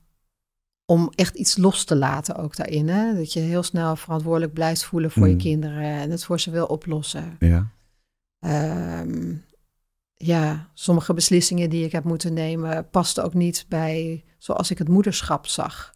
om 0.89 1.11
echt 1.15 1.35
iets 1.35 1.57
los 1.57 1.83
te 1.83 1.95
laten 1.95 2.35
ook 2.35 2.55
daarin. 2.55 2.87
Hè? 2.87 3.15
Dat 3.15 3.33
je 3.33 3.39
heel 3.39 3.63
snel 3.63 3.95
verantwoordelijk 3.95 4.53
blijft 4.53 4.83
voelen 4.83 5.11
voor 5.11 5.23
mm. 5.23 5.29
je 5.29 5.35
kinderen 5.35 5.83
en 5.83 6.11
het 6.11 6.23
voor 6.23 6.39
ze 6.39 6.51
wil 6.51 6.65
oplossen. 6.65 7.35
Ja. 7.39 7.71
Um, 8.99 9.45
ja, 10.13 10.69
sommige 10.73 11.13
beslissingen 11.13 11.69
die 11.69 11.85
ik 11.85 11.91
heb 11.91 12.03
moeten 12.03 12.33
nemen 12.33 12.89
pasten 12.89 13.23
ook 13.23 13.33
niet 13.33 13.65
bij 13.67 14.23
zoals 14.37 14.71
ik 14.71 14.77
het 14.77 14.87
moederschap 14.87 15.47
zag. 15.47 15.93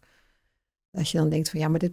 Dat 0.90 1.10
je 1.10 1.18
dan 1.18 1.28
denkt 1.28 1.50
van 1.50 1.60
ja, 1.60 1.68
maar 1.68 1.78
dit, 1.78 1.92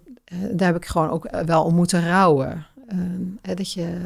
daar 0.51 0.67
heb 0.67 0.75
ik 0.75 0.85
gewoon 0.85 1.09
ook 1.09 1.43
wel 1.45 1.63
om 1.63 1.75
moeten 1.75 2.05
rouwen. 2.05 2.65
Uh, 2.93 3.55
dat 3.55 3.73
je 3.73 3.97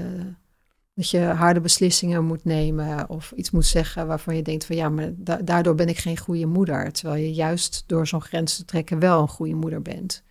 dat 0.94 1.10
je 1.10 1.20
harde 1.20 1.60
beslissingen 1.60 2.26
moet 2.26 2.44
nemen 2.44 3.10
of 3.10 3.32
iets 3.32 3.52
moet 3.52 3.66
zeggen 3.66 4.08
waarvan 4.08 4.36
je 4.36 4.42
denkt 4.42 4.66
van 4.66 4.76
ja, 4.76 4.90
maar 4.90 5.12
da 5.16 5.38
daardoor 5.38 5.76
ben 5.76 5.90
ik 5.90 5.98
geen 5.98 6.18
goede 6.18 6.46
moeder. 6.46 6.92
Terwijl 6.92 7.24
je 7.24 7.34
juist 7.34 7.84
door 7.88 8.08
zo'n 8.08 8.22
grens 8.22 8.56
te 8.56 8.66
trekken 8.66 9.00
wel 9.00 9.22
een 9.22 9.28
goede 9.28 9.56
moeder 9.56 9.82
bent. 9.82 10.24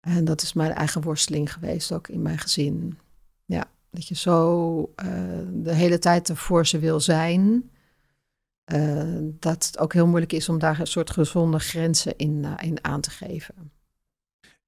En 0.00 0.24
dat 0.24 0.42
is 0.42 0.52
mijn 0.52 0.72
eigen 0.72 1.02
worsteling 1.02 1.52
geweest 1.52 1.92
ook 1.92 2.08
in 2.08 2.22
mijn 2.22 2.38
gezin. 2.38 2.98
Ja, 3.44 3.70
dat 3.90 4.08
je 4.08 4.14
zo 4.14 4.78
uh, 4.80 5.06
de 5.52 5.74
hele 5.74 5.98
tijd 5.98 6.28
ervoor 6.28 6.66
ze 6.66 6.78
wil 6.78 7.00
zijn. 7.00 7.70
Uh, 8.72 9.18
dat 9.22 9.66
het 9.66 9.78
ook 9.78 9.92
heel 9.92 10.06
moeilijk 10.06 10.32
is 10.32 10.48
om 10.48 10.58
daar 10.58 10.80
een 10.80 10.86
soort 10.86 11.10
gezonde 11.10 11.58
grenzen 11.58 12.16
in, 12.16 12.42
uh, 12.44 12.52
in 12.56 12.84
aan 12.84 13.00
te 13.00 13.10
geven. 13.10 13.72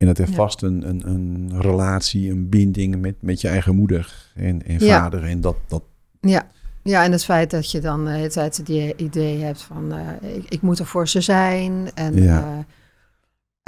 En 0.02 0.14
dat 0.14 0.28
ja. 0.28 0.34
vast 0.34 0.62
een, 0.62 0.88
een, 0.88 1.08
een 1.08 1.60
relatie, 1.60 2.30
een 2.30 2.48
binding 2.48 3.00
met, 3.00 3.14
met 3.20 3.40
je 3.40 3.48
eigen 3.48 3.74
moeder 3.74 4.32
en, 4.34 4.66
en 4.66 4.80
vader. 4.80 5.20
Ja. 5.20 5.28
En 5.28 5.40
dat, 5.40 5.56
dat, 5.66 5.82
ja. 6.20 6.50
Ja, 6.82 7.04
en 7.04 7.12
het 7.12 7.24
feit 7.24 7.50
dat 7.50 7.70
je 7.70 7.80
dan 7.80 8.04
de 8.04 8.10
hele 8.10 8.28
tijd 8.28 8.66
die 8.66 8.96
idee 8.96 9.42
hebt 9.42 9.62
van 9.62 9.92
eh, 9.92 10.36
ik, 10.36 10.44
ik, 10.48 10.62
moet 10.62 10.78
er 10.78 10.86
voor 10.86 11.08
ze 11.08 11.20
zijn. 11.20 11.90
En 11.94 12.22
ja, 12.22 12.66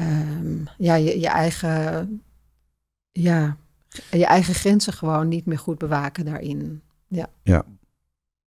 uh, 0.01 0.39
um, 0.39 0.65
ja 0.79 0.95
je, 0.95 1.21
je, 1.21 1.29
eigen, 1.29 2.23
ja, 3.13 3.57
je 4.11 4.27
eigen 4.27 4.55
grenzen 4.55 4.93
gewoon 4.93 5.29
niet 5.29 5.47
meer 5.47 5.59
goed 5.59 5.79
bewaken 5.79 6.25
daarin. 6.25 6.83
Ja. 7.07 7.27
ja. 7.43 7.65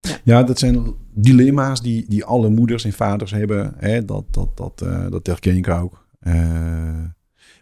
Ja. 0.00 0.18
ja, 0.24 0.42
dat 0.42 0.58
zijn 0.58 0.94
dilemma's 1.14 1.82
die, 1.82 2.04
die 2.08 2.24
alle 2.24 2.48
moeders 2.48 2.84
en 2.84 2.92
vaders 2.92 3.30
hebben. 3.30 3.74
Hè? 3.76 4.04
Dat, 4.04 4.24
dat, 4.30 4.56
dat, 4.56 4.82
uh, 4.84 5.10
dat 5.10 5.26
herken 5.26 5.56
ik 5.56 5.68
ook. 5.68 6.06
Uh, 6.22 7.04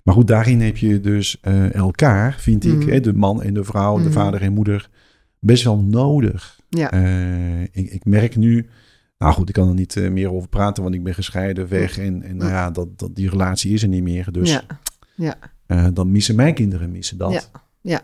maar 0.06 0.14
goed, 0.14 0.26
daarin 0.26 0.60
heb 0.60 0.76
je 0.76 1.00
dus 1.00 1.36
uh, 1.42 1.74
elkaar, 1.74 2.34
vind 2.38 2.64
ik, 2.64 2.82
hè? 2.82 3.00
de 3.00 3.12
man 3.12 3.42
en 3.42 3.54
de 3.54 3.64
vrouw, 3.64 3.96
mm. 3.96 4.02
de 4.02 4.12
vader 4.12 4.42
en 4.42 4.52
moeder, 4.52 4.90
best 5.38 5.64
wel 5.64 5.78
nodig. 5.78 6.60
Ja. 6.68 6.90
Ik, 7.72 7.90
ik, 7.90 8.04
merk 8.04 8.36
nu, 8.36 8.66
nou 9.18 9.32
goed, 9.32 9.48
ik 9.48 9.54
kan 9.54 9.68
er 9.68 9.74
niet 9.74 10.10
meer 10.10 10.32
over 10.32 10.48
praten, 10.48 10.82
want 10.82 10.94
ik 10.94 11.02
ben 11.02 11.14
gescheiden, 11.14 11.68
weg. 11.68 11.98
En, 11.98 12.22
en 12.22 12.36
nou 12.36 12.50
ja, 12.50 12.70
dat, 12.70 12.98
dat, 12.98 13.16
die 13.16 13.30
relatie 13.30 13.72
is 13.72 13.82
er 13.82 13.88
niet 13.88 14.02
meer. 14.02 14.32
Dus 14.32 14.50
ja. 15.14 15.34
Ja. 15.66 15.90
dan 15.90 16.10
missen 16.10 16.36
mijn 16.36 16.54
kinderen 16.54 16.90
missen 16.90 17.18
dat. 17.18 17.50
Ja. 17.80 18.00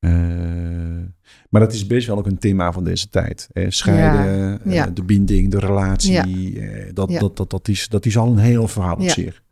ja. 0.00 0.08
Maar 1.50 1.60
dat 1.60 1.72
is 1.72 1.86
best 1.86 2.06
wel 2.06 2.18
ook 2.18 2.26
een 2.26 2.38
thema 2.38 2.72
van 2.72 2.84
deze 2.84 3.08
tijd. 3.08 3.48
scheiden, 3.68 4.60
ja, 4.64 4.72
ja. 4.72 4.86
de 4.86 5.02
binding, 5.02 5.50
de 5.50 5.58
relatie. 5.58 6.22
Dat, 6.92 7.10
dat, 7.10 7.36
dat, 7.36 7.50
dat, 7.50 7.68
is, 7.68 7.88
dat 7.88 8.06
is 8.06 8.16
al 8.16 8.32
een 8.32 8.38
heel 8.38 8.68
verhaal 8.68 8.96
op 8.96 9.08
zich. 9.08 9.42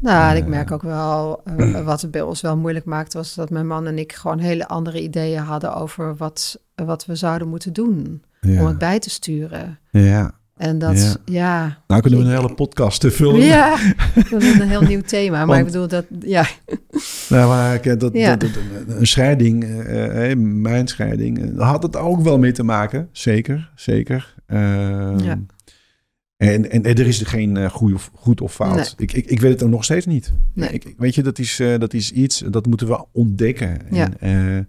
Nou, 0.00 0.36
ik 0.36 0.46
merk 0.46 0.70
ook 0.70 0.82
wel, 0.82 1.42
uh, 1.56 1.84
wat 1.84 2.00
het 2.00 2.10
bij 2.10 2.22
ons 2.22 2.40
wel 2.40 2.56
moeilijk 2.56 2.84
maakt, 2.84 3.12
was 3.12 3.34
dat 3.34 3.50
mijn 3.50 3.66
man 3.66 3.86
en 3.86 3.98
ik 3.98 4.12
gewoon 4.12 4.38
hele 4.38 4.68
andere 4.68 5.02
ideeën 5.02 5.42
hadden 5.42 5.74
over 5.74 6.16
wat, 6.16 6.60
wat 6.74 7.06
we 7.06 7.14
zouden 7.14 7.48
moeten 7.48 7.72
doen 7.72 8.22
om 8.42 8.66
het 8.66 8.78
bij 8.78 8.98
te 8.98 9.10
sturen. 9.10 9.78
Ja. 9.90 10.32
En 10.56 10.78
dat, 10.78 11.18
ja. 11.24 11.78
nou 11.86 12.00
kunnen 12.00 12.20
we 12.20 12.24
een 12.24 12.34
hele 12.34 12.54
podcast 12.54 13.00
te 13.00 13.10
vullen. 13.10 13.40
Ja, 13.40 13.76
dat 14.30 14.42
is 14.42 14.58
een 14.58 14.68
heel 14.68 14.82
nieuw 14.82 15.00
thema. 15.00 15.44
Maar 15.44 15.58
ik 15.58 15.64
bedoel 15.64 15.88
dat, 15.88 16.04
ja. 16.20 16.46
Nou, 17.28 17.48
maar 17.48 17.98
dat, 17.98 18.12
ja. 18.12 18.36
dat, 18.36 18.50
een 18.86 19.06
scheiding, 19.06 19.64
uh, 19.64 20.34
mijn 20.36 20.88
scheiding, 20.88 21.58
had 21.58 21.82
het 21.82 21.96
ook 21.96 22.20
wel 22.20 22.38
mee 22.38 22.52
te 22.52 22.62
maken. 22.62 23.08
Zeker, 23.12 23.70
zeker. 23.74 24.34
Uh, 24.48 24.58
ja. 25.16 25.38
En, 26.38 26.70
en, 26.70 26.82
er 26.82 27.06
is 27.06 27.20
er 27.20 27.26
geen 27.26 27.56
uh, 27.56 27.70
goed, 27.70 27.94
of, 27.94 28.10
goed 28.14 28.40
of 28.40 28.54
fout. 28.54 28.74
Nee. 28.74 28.86
Ik, 28.96 29.12
ik, 29.12 29.26
ik 29.26 29.40
weet 29.40 29.52
het 29.52 29.62
ook 29.62 29.70
nog 29.70 29.84
steeds 29.84 30.06
niet. 30.06 30.32
Nee. 30.54 30.68
Ik, 30.68 30.94
weet 30.96 31.14
je, 31.14 31.22
dat 31.22 31.38
is, 31.38 31.60
uh, 31.60 31.78
dat 31.78 31.94
is 31.94 32.12
iets, 32.12 32.38
dat 32.50 32.66
moeten 32.66 32.86
we 32.86 33.04
ontdekken. 33.12 33.78
Ja. 33.90 34.10
En, 34.18 34.68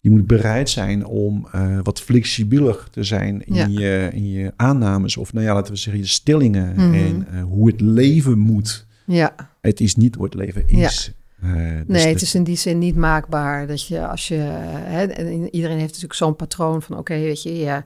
je 0.00 0.12
moet 0.12 0.26
bereid 0.26 0.70
zijn 0.70 1.06
om 1.06 1.48
uh, 1.54 1.78
wat 1.82 2.00
flexibeler 2.00 2.88
te 2.90 3.04
zijn 3.04 3.46
in, 3.46 3.54
ja. 3.54 3.66
je, 3.66 4.10
in 4.12 4.30
je 4.30 4.52
aannames. 4.56 5.16
Of 5.16 5.32
nou 5.32 5.46
ja, 5.46 5.54
laten 5.54 5.72
we 5.72 5.78
zeggen, 5.78 6.02
je 6.02 6.08
stellingen. 6.08 6.72
Mm 6.72 6.76
-hmm. 6.76 7.26
En 7.30 7.40
hoe 7.40 7.66
het 7.66 7.80
leven 7.80 8.38
moet. 8.38 8.86
Ja. 9.06 9.34
Het 9.60 9.80
is 9.80 9.96
niet 9.96 10.14
hoe 10.14 10.24
het 10.24 10.34
leven 10.34 10.68
is. 10.68 11.12
Ja. 11.40 11.48
Uh, 11.48 11.76
dus 11.86 12.02
nee, 12.02 12.12
het 12.12 12.22
is 12.22 12.34
in 12.34 12.44
die 12.44 12.56
zin 12.56 12.78
niet 12.78 12.96
maakbaar. 12.96 13.66
Dat 13.66 13.86
je 13.86 14.06
als 14.06 14.28
je. 14.28 14.34
Hè, 14.34 15.02
iedereen 15.50 15.78
heeft 15.78 15.88
natuurlijk 15.88 16.14
zo'n 16.14 16.36
patroon 16.36 16.82
van: 16.82 16.98
oké, 16.98 17.12
okay, 17.12 17.24
weet 17.24 17.42
je, 17.42 17.56
ja, 17.58 17.84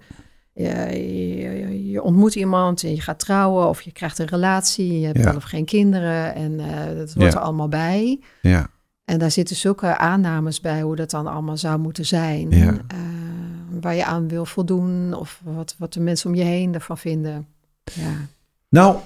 je, 0.62 1.38
je, 1.38 1.90
je, 1.90 2.02
ontmoet 2.02 2.34
iemand 2.34 2.82
en 2.82 2.94
je 2.94 3.00
gaat 3.00 3.18
trouwen 3.18 3.68
of 3.68 3.82
je 3.82 3.92
krijgt 3.92 4.18
een 4.18 4.26
relatie. 4.26 5.00
Je 5.00 5.06
hebt 5.06 5.24
wel 5.24 5.36
of 5.36 5.44
geen 5.44 5.64
kinderen 5.64 6.34
en 6.34 6.56
dat 6.96 7.14
hoort 7.14 7.34
er 7.34 7.40
allemaal 7.40 7.68
bij. 7.68 8.20
Ja. 8.42 8.70
En 9.10 9.18
daar 9.18 9.30
zitten 9.30 9.56
zulke 9.56 9.96
aannames 9.96 10.60
bij 10.60 10.80
hoe 10.80 10.96
dat 10.96 11.10
dan 11.10 11.26
allemaal 11.26 11.56
zou 11.56 11.78
moeten 11.78 12.06
zijn. 12.06 12.50
Ja. 12.50 12.72
Uh, 12.72 12.78
waar 13.80 13.94
je 13.94 14.04
aan 14.04 14.28
wil 14.28 14.46
voldoen 14.46 15.14
of 15.14 15.40
wat, 15.44 15.74
wat 15.78 15.92
de 15.92 16.00
mensen 16.00 16.30
om 16.30 16.36
je 16.36 16.42
heen 16.42 16.74
ervan 16.74 16.98
vinden. 16.98 17.46
Ja. 17.84 18.12
Nou, 18.68 18.96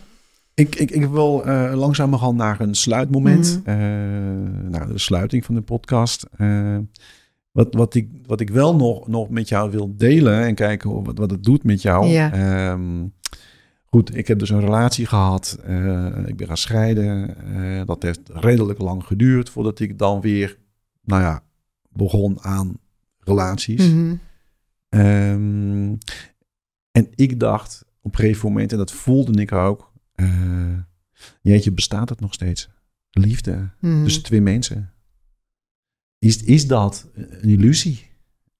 ik, 0.55 0.74
ik, 0.74 0.90
ik 0.90 1.06
wil 1.06 1.43
uh, 1.47 1.72
langzamerhand 1.74 2.36
naar 2.36 2.60
een 2.60 2.74
sluitmoment. 2.74 3.62
Mm 3.64 3.74
-hmm. 3.74 3.82
uh, 3.82 4.70
naar 4.70 4.86
de 4.89 4.98
sluiting 4.98 5.44
van 5.44 5.55
de 5.55 5.60
podcast. 5.60 6.26
Wat, 7.55 7.74
wat, 7.74 7.94
ik, 7.94 8.09
wat 8.26 8.40
ik 8.40 8.51
wel 8.51 8.76
nog, 8.76 9.09
nog 9.09 9.28
met 9.28 9.48
jou 9.48 9.70
wil 9.70 9.97
delen 9.97 10.44
en 10.44 10.55
kijken 10.55 11.05
wat, 11.05 11.18
wat 11.18 11.31
het 11.31 11.44
doet 11.44 11.64
met 11.64 11.82
jou. 11.82 12.06
Ja. 12.06 12.72
Um, 12.72 13.12
Goed, 13.94 14.16
ik 14.16 14.28
heb 14.28 14.39
dus 14.39 14.51
een 14.51 14.60
relatie 14.60 15.06
gehad. 15.06 15.59
Uh, 15.68 16.26
ik 16.26 16.36
ben 16.36 16.47
gaan 16.47 16.56
scheiden. 16.56 17.36
Uh, 17.47 17.86
dat 17.86 18.02
heeft 18.02 18.20
redelijk 18.28 18.78
lang 18.78 19.05
geduurd 19.05 19.51
voordat 19.51 19.81
ik 19.81 19.98
dan 19.98 20.20
weer, 20.20 20.59
nou 21.05 21.22
ja, 21.22 21.43
begon 21.89 22.40
aan 22.40 22.78
relaties. 23.18 23.90
Mm 23.90 24.20
-hmm. 24.90 25.01
um, 25.01 25.98
en 26.90 27.09
ik 27.14 27.40
dacht 27.40 27.85
op 28.01 28.14
een 28.14 28.20
gegeven 28.20 28.48
moment, 28.48 28.72
en 28.72 28.78
dat 28.78 28.93
voelde 28.93 29.40
ik 29.40 29.52
ook, 29.52 29.93
uh, 30.16 30.78
jeetje, 31.40 31.72
bestaat 31.72 32.09
het 32.09 32.20
nog 32.20 32.35
steeds? 32.35 32.68
Liefde 33.10 33.52
mm 33.52 33.70
-hmm. 33.81 34.05
tussen 34.05 34.22
twee 34.22 34.40
mensen. 34.40 34.93
Is, 36.25 36.43
is 36.43 36.67
dat 36.67 37.09
een 37.15 37.49
illusie? 37.49 38.11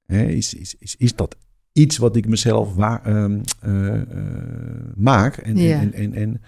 Hè? 0.07 0.25
Is, 0.25 0.55
is, 0.55 0.75
is, 0.79 0.97
is 0.97 1.15
dat 1.15 1.37
iets 1.73 1.97
wat 1.97 2.17
ik 2.17 2.29
mezelf 2.29 2.75
waar, 2.75 3.17
um, 3.17 3.41
uh, 3.65 3.95
uh, 3.95 4.03
maak. 4.95 5.37
En, 5.37 5.57
ja. 5.57 5.81
en, 5.81 5.93
en, 5.93 6.15
en, 6.15 6.43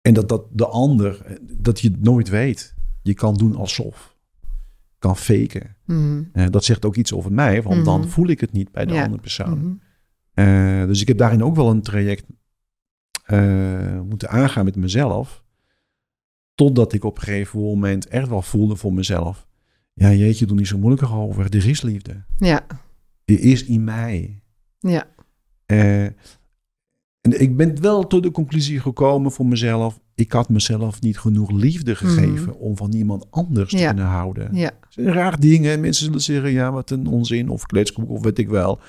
en, 0.00 0.14
dat, 0.14 0.28
dat 0.28 0.44
de 0.52 0.66
ander, 0.66 1.38
dat 1.58 1.80
je 1.80 1.90
het 1.90 2.02
nooit 2.02 2.28
weet. 2.28 2.74
Je 3.02 3.14
kan 3.14 3.34
doen 3.34 3.56
alsof. 3.56 4.16
Kan 4.98 5.16
faken. 5.16 5.76
Mm. 5.86 6.30
Uh, 6.32 6.46
dat 6.50 6.64
zegt 6.64 6.84
ook 6.84 6.96
iets 6.96 7.12
over 7.12 7.32
mij, 7.32 7.62
want 7.62 7.76
mm. 7.76 7.84
dan 7.84 8.08
voel 8.08 8.28
ik 8.28 8.40
het 8.40 8.52
niet 8.52 8.72
bij 8.72 8.84
de 8.84 8.94
ja. 8.94 9.02
andere 9.02 9.20
persoon. 9.20 9.80
Mm. 10.34 10.86
dus 10.86 11.00
ik 11.00 11.08
heb 11.08 11.18
daarin 11.18 11.44
ook 11.44 11.56
wel 11.56 11.70
een 11.70 11.82
traject 11.82 12.24
moeten 14.08 14.28
aangaan 14.28 14.64
met 14.64 14.76
mezelf. 14.76 15.44
Totdat 16.54 16.92
ik 16.92 17.04
op 17.04 17.16
een 17.16 17.22
gegeven 17.22 17.60
moment 17.60 18.06
echt 18.06 18.28
wel 18.28 18.42
voelde 18.42 18.76
voor 18.76 18.92
mezelf. 18.92 19.48
Ja, 20.00 20.12
jeetje, 20.12 20.46
doe 20.46 20.56
niet 20.56 20.66
zo 20.66 20.78
moeilijk 20.78 21.10
over. 21.10 21.44
Er 21.44 21.68
is 21.68 21.82
liefde. 21.82 22.22
Ja. 22.38 22.66
Die 23.24 23.40
is 23.40 23.64
in 23.64 23.84
mij. 23.84 24.42
Ja. 24.78 25.06
Uh, 25.66 26.04
en 27.20 27.40
ik 27.40 27.56
ben 27.56 27.80
wel 27.80 28.06
tot 28.06 28.22
de 28.22 28.30
conclusie 28.30 28.80
gekomen 28.80 29.32
voor 29.32 29.46
mezelf. 29.46 30.00
Ik 30.14 30.32
had 30.32 30.48
mezelf 30.48 31.00
niet 31.00 31.18
genoeg 31.18 31.50
liefde 31.50 31.94
gegeven 31.94 32.52
mm. 32.52 32.58
om 32.58 32.76
van 32.76 32.92
iemand 32.92 33.30
anders 33.30 33.70
ja. 33.70 33.78
te 33.78 33.86
kunnen 33.86 34.04
houden. 34.04 34.54
Ja. 34.54 34.70
Het 34.80 34.86
zijn 34.88 35.12
raar 35.12 35.40
dingen. 35.40 35.80
Mensen 35.80 36.04
zullen 36.04 36.20
zeggen, 36.20 36.50
ja, 36.50 36.72
wat 36.72 36.90
een 36.90 37.06
onzin 37.06 37.48
of 37.48 37.66
kletskoek 37.66 38.10
of 38.10 38.22
weet 38.22 38.38
ik 38.38 38.48
wel. 38.48 38.80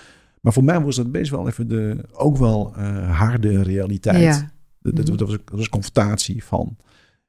Maar 0.41 0.53
voor 0.53 0.63
mij 0.63 0.81
was 0.81 0.95
dat 0.95 1.11
best 1.11 1.31
wel 1.31 1.47
even 1.47 1.67
de, 1.67 2.05
ook 2.11 2.37
wel 2.37 2.73
uh, 2.77 3.17
harde 3.17 3.61
realiteit. 3.61 4.21
Ja. 4.21 4.51
Dat, 4.81 4.95
dat, 4.95 5.05
dat, 5.05 5.19
was, 5.19 5.37
dat 5.45 5.57
was 5.57 5.69
confrontatie 5.69 6.43
van, 6.43 6.77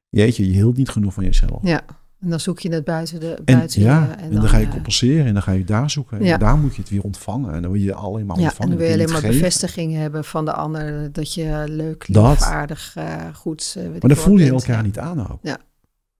jeetje, 0.09 0.45
je 0.45 0.53
hield 0.53 0.77
niet 0.77 0.89
genoeg 0.89 1.13
van 1.13 1.23
jezelf. 1.23 1.59
Ja. 1.61 1.85
En 2.23 2.29
dan 2.29 2.39
zoek 2.39 2.59
je 2.59 2.73
het 2.73 2.83
buiten 2.83 3.19
de 3.19 3.33
en, 3.33 3.43
buiten 3.43 3.81
ja, 3.81 4.03
je, 4.03 4.11
en, 4.11 4.17
en 4.17 4.31
dan, 4.31 4.39
dan, 4.39 4.49
ga 4.49 4.57
je 4.57 4.67
compenseren 4.67 5.25
en 5.25 5.33
dan 5.33 5.41
ga 5.41 5.51
je 5.51 5.63
daar 5.63 5.89
zoeken. 5.89 6.23
Ja. 6.23 6.33
En 6.33 6.39
daar 6.39 6.57
moet 6.57 6.75
je 6.75 6.81
het 6.81 6.89
weer 6.89 7.03
ontvangen. 7.03 7.53
En 7.53 7.61
dan 7.61 7.71
wil 7.71 7.81
je 7.81 7.93
alleen 7.93 8.25
maar 8.25 8.37
ja, 8.39 8.43
ontvangen. 8.43 8.71
En 8.71 8.77
dan 8.77 8.87
wil 8.87 8.87
je 8.87 9.01
alleen 9.01 9.13
maar 9.13 9.21
geven. 9.21 9.39
bevestiging 9.39 9.93
hebben 9.93 10.23
van 10.23 10.45
de 10.45 10.53
ander. 10.53 11.11
Dat 11.11 11.33
je 11.33 11.63
leuk, 11.67 12.07
lief, 12.07 12.17
dat. 12.17 12.41
aardig, 12.41 12.95
uh, 12.97 13.33
goed... 13.33 13.75
Uh, 13.77 13.89
maar 13.89 13.99
dan 13.99 14.15
voel 14.15 14.37
je 14.37 14.49
elkaar 14.49 14.75
ja. 14.75 14.81
niet 14.81 14.99
aan 14.99 15.31
ook. 15.31 15.39
Ja. 15.41 15.57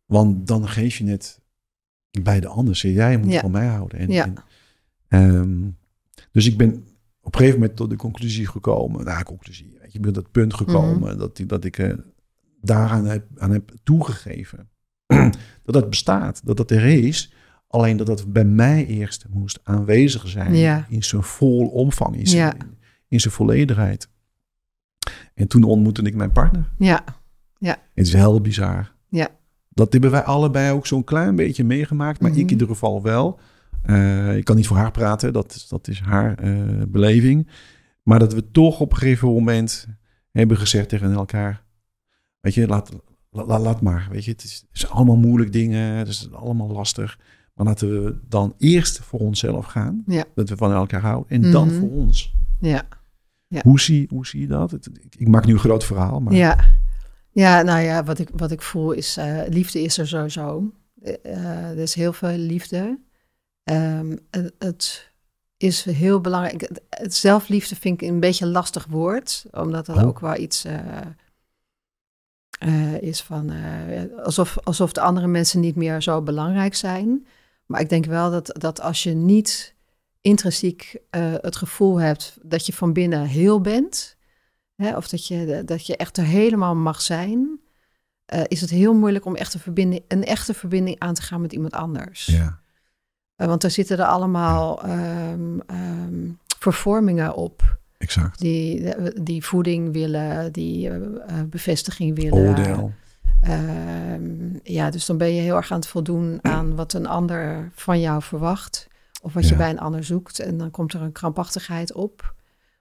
Want 0.05 0.47
dan 0.47 0.67
geef 0.67 0.97
je 0.97 1.05
het 1.05 1.39
bij 2.21 2.39
de 2.39 2.47
ander. 2.47 2.75
Zeg 2.75 2.93
jij 2.93 3.17
moet 3.17 3.31
ja. 3.31 3.39
van 3.39 3.51
mij 3.51 3.67
houden. 3.67 3.99
En, 3.99 4.09
ja. 4.11 4.33
en, 5.07 5.33
um, 5.33 5.77
dus 6.31 6.45
ik 6.45 6.57
ben 6.57 6.69
op 7.21 7.33
een 7.33 7.39
gegeven 7.39 7.59
moment 7.59 7.77
tot 7.77 7.89
de 7.89 7.95
conclusie 7.95 8.47
gekomen. 8.47 9.05
Nou, 9.05 9.23
conclusie. 9.23 9.77
Weet 9.81 9.91
je, 9.91 9.97
ik 9.97 10.03
ben 10.03 10.15
het 10.15 10.31
punt 10.31 10.53
gekomen 10.53 10.97
mm 10.97 11.03
-hmm. 11.03 11.17
dat, 11.17 11.41
dat 11.47 11.63
ik 11.63 11.77
uh, 11.77 11.93
daaraan 12.61 13.05
heb, 13.05 13.25
aan 13.37 13.51
heb 13.51 13.71
toegegeven 13.83 14.71
dat 15.65 15.75
het 15.75 15.89
bestaat, 15.89 16.41
dat 16.45 16.57
het 16.57 16.71
er 16.71 16.85
is. 16.85 17.33
Alleen 17.67 17.97
dat 17.97 18.07
dat 18.07 18.33
bij 18.33 18.45
mij 18.45 18.85
eerst 18.85 19.25
moest 19.29 19.59
aanwezig 19.63 20.27
zijn 20.27 20.55
ja. 20.55 20.85
in 20.89 21.03
zijn 21.03 21.23
vol 21.23 21.67
omvang, 21.67 22.15
in 22.15 22.27
zijn, 22.27 22.41
ja. 22.41 22.53
in, 22.53 22.77
in 23.07 23.19
zijn 23.19 23.33
volledigheid. 23.33 24.09
En 25.33 25.47
toen 25.47 25.63
ontmoette 25.63 26.01
ik 26.01 26.15
mijn 26.15 26.31
partner. 26.31 26.69
Ja, 26.77 27.03
ja. 27.57 27.77
Het 27.93 28.07
is 28.07 28.13
heel 28.13 28.41
bizar. 28.41 28.91
Ja. 29.09 29.27
Dat 29.69 29.91
hebben 29.91 30.11
wij 30.11 30.23
allebei 30.23 30.71
ook 30.71 30.87
zo'n 30.87 31.03
klein 31.03 31.35
beetje 31.35 31.63
meegemaakt, 31.63 32.19
maar 32.19 32.29
mm 32.29 32.35
-hmm. 32.35 32.45
ik 32.45 32.51
in 32.51 32.59
ieder 32.59 32.75
geval 32.75 33.01
wel. 33.01 33.39
Uh, 33.85 34.37
ik 34.37 34.43
kan 34.43 34.55
niet 34.55 34.67
voor 34.67 34.77
haar 34.77 34.91
praten, 34.91 35.33
dat 35.33 35.55
is, 35.55 35.67
dat 35.67 35.87
is 35.87 35.99
haar 35.99 36.43
uh, 36.43 36.83
beleving. 36.87 37.49
Maar 38.03 38.19
dat 38.19 38.33
we 38.33 38.51
toch 38.51 38.79
op 38.79 38.91
een 38.91 38.97
gegeven 38.97 39.27
moment 39.27 39.87
hebben 40.31 40.57
gezegd 40.57 40.89
tegen 40.89 41.13
elkaar: 41.13 41.63
Weet 42.39 42.53
je, 42.53 42.67
laat, 42.67 42.91
La, 43.33 43.59
laat 43.59 43.81
maar, 43.81 44.07
weet 44.11 44.25
je, 44.25 44.31
het 44.31 44.43
is, 44.43 44.53
het 44.53 44.81
is, 44.81 44.89
allemaal 44.89 45.15
moeilijk 45.15 45.51
dingen, 45.51 45.95
het 45.95 46.07
is 46.07 46.29
allemaal 46.31 46.67
lastig. 46.69 47.19
Maar 47.53 47.65
laten 47.65 48.03
we 48.03 48.17
dan 48.27 48.53
eerst 48.57 48.99
voor 48.99 49.19
onszelf 49.19 49.65
gaan, 49.65 50.03
ja. 50.07 50.23
dat 50.35 50.49
we 50.49 50.57
van 50.57 50.71
elkaar 50.71 51.01
houden, 51.01 51.29
en 51.29 51.37
mm 51.37 51.43
-hmm. 51.43 51.51
dan 51.51 51.69
voor 51.69 51.89
ons. 51.89 52.35
Ja. 52.59 52.87
ja. 53.47 53.61
Hoe, 53.63 53.79
zie, 53.79 54.07
hoe 54.09 54.25
zie 54.25 54.41
je 54.41 54.47
dat? 54.47 54.71
Het, 54.71 54.89
ik, 55.01 55.15
ik, 55.15 55.27
maak 55.27 55.45
nu 55.45 55.53
een 55.53 55.59
groot 55.59 55.83
verhaal, 55.83 56.19
maar... 56.19 56.33
Ja, 56.33 56.77
ja 57.31 57.61
nou 57.61 57.79
ja, 57.79 58.03
wat 58.03 58.19
ik, 58.19 58.29
wat 58.35 58.51
ik 58.51 58.61
voel 58.61 58.91
is, 58.91 59.17
uh, 59.17 59.41
liefde 59.47 59.81
is 59.81 59.97
er 59.97 60.07
sowieso. 60.07 60.71
Uh, 61.03 61.69
er 61.69 61.77
is 61.77 61.93
heel 61.93 62.13
veel 62.13 62.37
liefde. 62.37 62.99
Um, 63.63 64.19
het, 64.29 64.53
het, 64.59 65.11
is 65.57 65.83
heel 65.83 66.21
belangrijk. 66.21 66.69
Het- 66.89 67.15
zelfliefde 67.15 67.75
vind 67.75 68.01
ik 68.01 68.09
een 68.09 68.19
beetje 68.19 68.45
een 68.45 68.51
lastig 68.51 68.85
woord, 68.89 69.45
omdat 69.51 69.85
dat 69.85 69.97
Oh. 69.97 70.03
ook 70.03 70.19
wel 70.19 70.37
iets 70.37 70.65
eh, 70.65 70.77
eh, 72.59 73.01
is 73.01 73.21
van 73.21 73.49
eh, 73.49 74.23
alsof, 74.23 74.57
alsof 74.63 74.91
de 74.91 75.01
andere 75.01 75.27
mensen 75.27 75.59
niet 75.59 75.75
meer 75.75 76.01
zo 76.01 76.21
belangrijk 76.21 76.75
zijn. 76.75 77.27
Maar 77.65 77.81
ik 77.81 77.89
denk 77.89 78.05
wel 78.05 78.31
dat, 78.31 78.55
dat 78.59 78.81
als 78.81 79.03
je 79.03 79.13
niet 79.13 79.75
intrinsiek 80.21 80.97
eh, 81.09 81.33
het 81.41 81.55
gevoel 81.55 81.99
hebt 81.99 82.37
dat 82.41 82.65
je 82.65 82.73
van 82.73 82.93
binnen 82.93 83.25
heel 83.25 83.61
bent, 83.61 84.17
hè, 84.75 84.95
of 84.95 85.07
dat 85.07 85.27
je, 85.27 85.61
dat 85.65 85.87
je 85.87 85.97
echt 85.97 86.17
er 86.17 86.23
helemaal 86.23 86.75
mag 86.75 87.01
zijn, 87.01 87.61
is 88.47 88.61
het 88.61 88.69
heel 88.69 88.93
moeilijk 88.93 89.25
om 89.25 89.35
echt 89.35 89.53
een, 89.53 89.59
verbinding, 89.59 90.03
een 90.07 90.25
echte 90.25 90.53
verbinding 90.53 90.99
aan 90.99 91.13
te 91.13 91.21
gaan 91.21 91.41
met 91.41 91.53
iemand 91.53 91.73
anders. 91.73 92.25
Ja. 92.25 92.59
Want 93.35 93.61
daar 93.61 93.71
zitten 93.71 93.99
er 93.99 94.05
allemaal 94.05 94.83
ehm, 94.83 95.59
ehm, 95.59 96.31
vervormingen 96.59 97.35
op. 97.35 97.81
Exact. 98.03 98.39
Die, 98.39 98.93
die 99.23 99.45
voeding 99.45 99.93
willen, 99.93 100.51
die 100.51 100.89
eh, 100.89 100.95
eh, 100.95 101.47
bevestiging 101.49 102.15
willen. 102.15 102.33
Oordeel. 102.33 102.91
Ehm, 103.41 104.57
ja, 104.63 104.89
dus 104.89 105.05
dan 105.05 105.17
ben 105.17 105.33
je 105.33 105.41
heel 105.41 105.55
erg 105.55 105.71
aan 105.71 105.79
het 105.79 105.87
voldoen 105.87 106.39
aan 106.41 106.75
wat 106.75 106.93
een 106.93 107.07
ander 107.07 107.71
van 107.75 107.99
jou 107.99 108.21
verwacht. 108.21 108.87
Of 109.21 109.33
wat 109.33 109.47
je 109.47 109.55
bij 109.55 109.69
een 109.69 109.79
ander 109.79 110.03
zoekt. 110.03 110.39
En 110.39 110.57
dan 110.57 110.71
komt 110.71 110.93
er 110.93 111.01
een 111.01 111.11
krampachtigheid 111.11 111.93
op. 111.93 112.33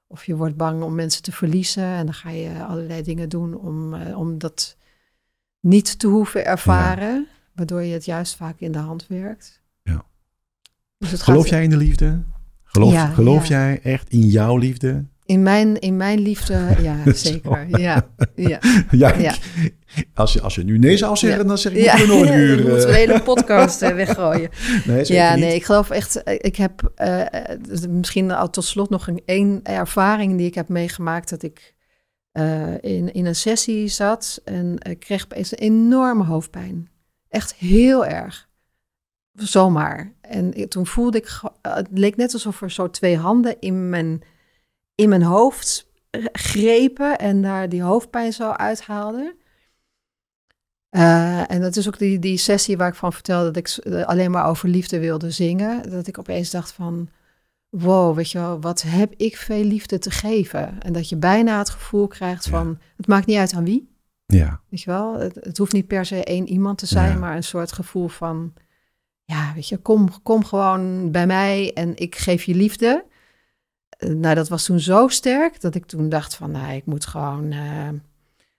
Of 0.07 0.25
je 0.25 0.37
wordt 0.37 0.57
bang 0.57 0.83
om 0.83 0.95
mensen 0.95 1.23
te 1.23 1.33
verliezen. 1.33 1.83
En 1.85 2.05
dan 2.05 2.15
ga 2.15 2.31
je 2.31 2.65
allerlei 2.69 3.03
dingen 3.03 3.29
doen 3.29 3.55
om, 3.59 3.95
eh, 3.95 4.19
om 4.19 4.39
dat 4.39 4.77
niet 5.61 5.99
te 5.99 6.07
hoeven 6.07 6.45
ervaren. 6.47 7.27
Waardoor 7.55 7.83
je 7.83 7.93
het 7.93 8.05
juist 8.05 8.37
vaak 8.37 8.61
in 8.61 8.73
de 8.73 8.79
hand 8.79 9.07
werkt. 9.07 9.63
Ja. 9.83 10.05
Dus 10.99 11.11
het 11.11 11.23
Geloof 11.23 11.41
gaat- 11.41 11.51
jij 11.51 11.63
in 11.63 11.71
de 11.71 11.77
liefde? 11.77 12.23
Geloof, 12.65 12.93
Ja, 12.93 13.07
geloof 13.07 13.47
jij 13.47 13.81
echt 13.83 14.09
in 14.09 14.21
jouw 14.21 14.57
liefde? 14.57 15.05
In 15.33 15.43
mijn, 15.43 15.79
in 15.79 15.97
mijn 15.97 16.19
liefde, 16.19 16.67
ja, 16.83 17.13
zeker. 17.13 17.79
Ja, 17.79 18.07
ja. 18.35 18.59
Ja, 18.91 19.15
Ja. 19.19 19.35
Als, 20.15 20.33
je, 20.33 20.41
als 20.41 20.55
je 20.55 20.65
nu 20.65 20.79
nee 20.79 20.97
zou 20.97 21.17
zeggen, 21.17 21.41
Ja. 21.43 21.47
dan 21.47 21.59
zeg 21.59 21.73
ik, 21.73 21.85
ja. 21.85 21.97
moeten 21.97 22.19
we 22.19 22.23
nog 22.25 22.31
een 22.31 22.39
uur. 22.39 22.89
Hele 22.95 23.23
podcast 23.23 23.83
eh, 23.83 23.95
weggooien. 23.95 24.51
nee, 24.87 25.05
Ja, 25.13 25.35
niet. 25.35 25.45
nee, 25.45 25.55
ik 25.55 25.65
geloof 25.65 25.91
echt. 25.91 26.23
eh, 26.23 26.35
Ik 26.39 26.57
heb 26.57 26.93
eh, 26.95 27.25
misschien 27.89 28.31
al 28.31 28.51
tot 28.51 28.65
slot 28.65 28.91
nog 28.91 29.07
een 29.09 29.23
één 29.25 29.61
ervaring 29.63 30.37
die 30.37 30.47
ik 30.47 30.55
heb 30.55 30.69
meegemaakt. 30.69 31.31
Dat 31.31 31.43
ik 31.43 31.75
in, 32.81 33.13
in 33.13 33.27
een 33.27 33.35
sessie 33.37 33.89
zat 33.89 34.41
en 34.45 34.77
ik 34.89 34.99
kreeg 35.01 35.25
opeens 35.25 35.53
een 35.53 35.59
enorme 35.59 36.25
hoofdpijn. 36.25 36.91
Echt 37.29 37.55
heel 37.55 38.07
erg. 38.07 38.49
Zomaar. 39.33 40.13
En 40.21 40.53
ik- 40.55 40.71
toen 40.71 40.87
voelde 40.87 41.19
ik, 41.19 41.41
het 41.63 41.89
leek 41.91 42.17
net 42.17 42.33
alsof 42.33 42.63
er 42.63 42.71
zo 42.71 42.91
twee 42.91 43.17
handen 43.17 43.57
in 43.61 43.89
mijn, 43.89 44.23
in 45.03 45.09
mijn 45.09 45.23
hoofd 45.23 45.91
grepen 46.33 47.19
en 47.19 47.43
daar 47.43 47.69
die 47.69 47.83
hoofdpijn 47.83 48.33
zo 48.33 48.51
uithaalden. 48.51 49.35
Eh, 50.89 51.51
en 51.51 51.61
dat 51.61 51.77
is 51.77 51.87
ook 51.87 51.99
die, 51.99 52.19
die 52.19 52.37
sessie 52.37 52.77
waar 52.77 52.89
ik 52.89 52.95
van 52.95 53.13
vertelde 53.13 53.51
dat 53.51 53.57
ik 53.57 53.69
eh, 53.85 54.05
alleen 54.05 54.31
maar 54.31 54.47
over 54.47 54.69
liefde 54.69 54.99
wilde 54.99 55.31
zingen. 55.31 55.91
Dat 55.91 56.07
ik 56.07 56.19
opeens 56.19 56.51
dacht 56.51 56.73
van, 56.73 57.09
wow, 57.69 58.17
weet 58.17 58.31
je 58.31 58.39
wel, 58.39 58.61
wat 58.61 58.83
heb 58.83 59.15
ik 59.17 59.37
veel 59.37 59.65
liefde 59.65 59.99
te 59.99 60.11
geven. 60.11 60.83
En 60.83 60.93
dat 60.93 61.09
je 61.09 61.17
bijna 61.17 61.59
het 61.59 61.71
gevoel 61.71 62.07
krijgt 62.07 62.45
Ja. 62.45 62.51
van, 62.51 62.79
het 62.97 63.07
maakt 63.07 63.27
niet 63.27 63.37
uit 63.39 63.55
aan 63.55 63.65
wie. 63.65 63.91
Ja, 64.27 64.61
Weet 64.69 64.81
je 64.83 64.91
wel, 64.91 65.19
het, 65.19 65.35
het 65.35 65.59
hoeft 65.59 65.73
niet 65.73 65.87
per 65.87 66.07
se 66.07 66.25
één 66.25 66.49
iemand 66.49 66.79
te 66.79 66.87
zijn, 66.87 67.13
Ja. 67.13 67.19
maar 67.19 67.37
een 67.37 67.45
soort 67.45 67.73
gevoel 67.73 68.09
van, 68.09 68.53
ja, 69.25 69.53
weet 69.55 69.69
je, 69.69 69.77
kom, 69.79 70.23
kom 70.23 70.45
gewoon 70.45 71.11
bij 71.11 71.27
mij 71.27 71.73
en 71.75 71.97
ik 71.97 72.17
geef 72.17 72.45
je 72.45 72.55
liefde. 72.55 73.05
Nou, 74.09 74.35
dat 74.35 74.49
was 74.49 74.65
toen 74.65 74.81
zo 74.81 75.09
sterk 75.09 75.61
dat 75.61 75.75
ik 75.75 75.87
toen 75.87 76.09
dacht 76.09 76.35
van, 76.35 76.51
nou, 76.51 76.73
ik 76.75 76.87
moet 76.87 77.07
gewoon 77.07 77.51
eh, 77.53 77.87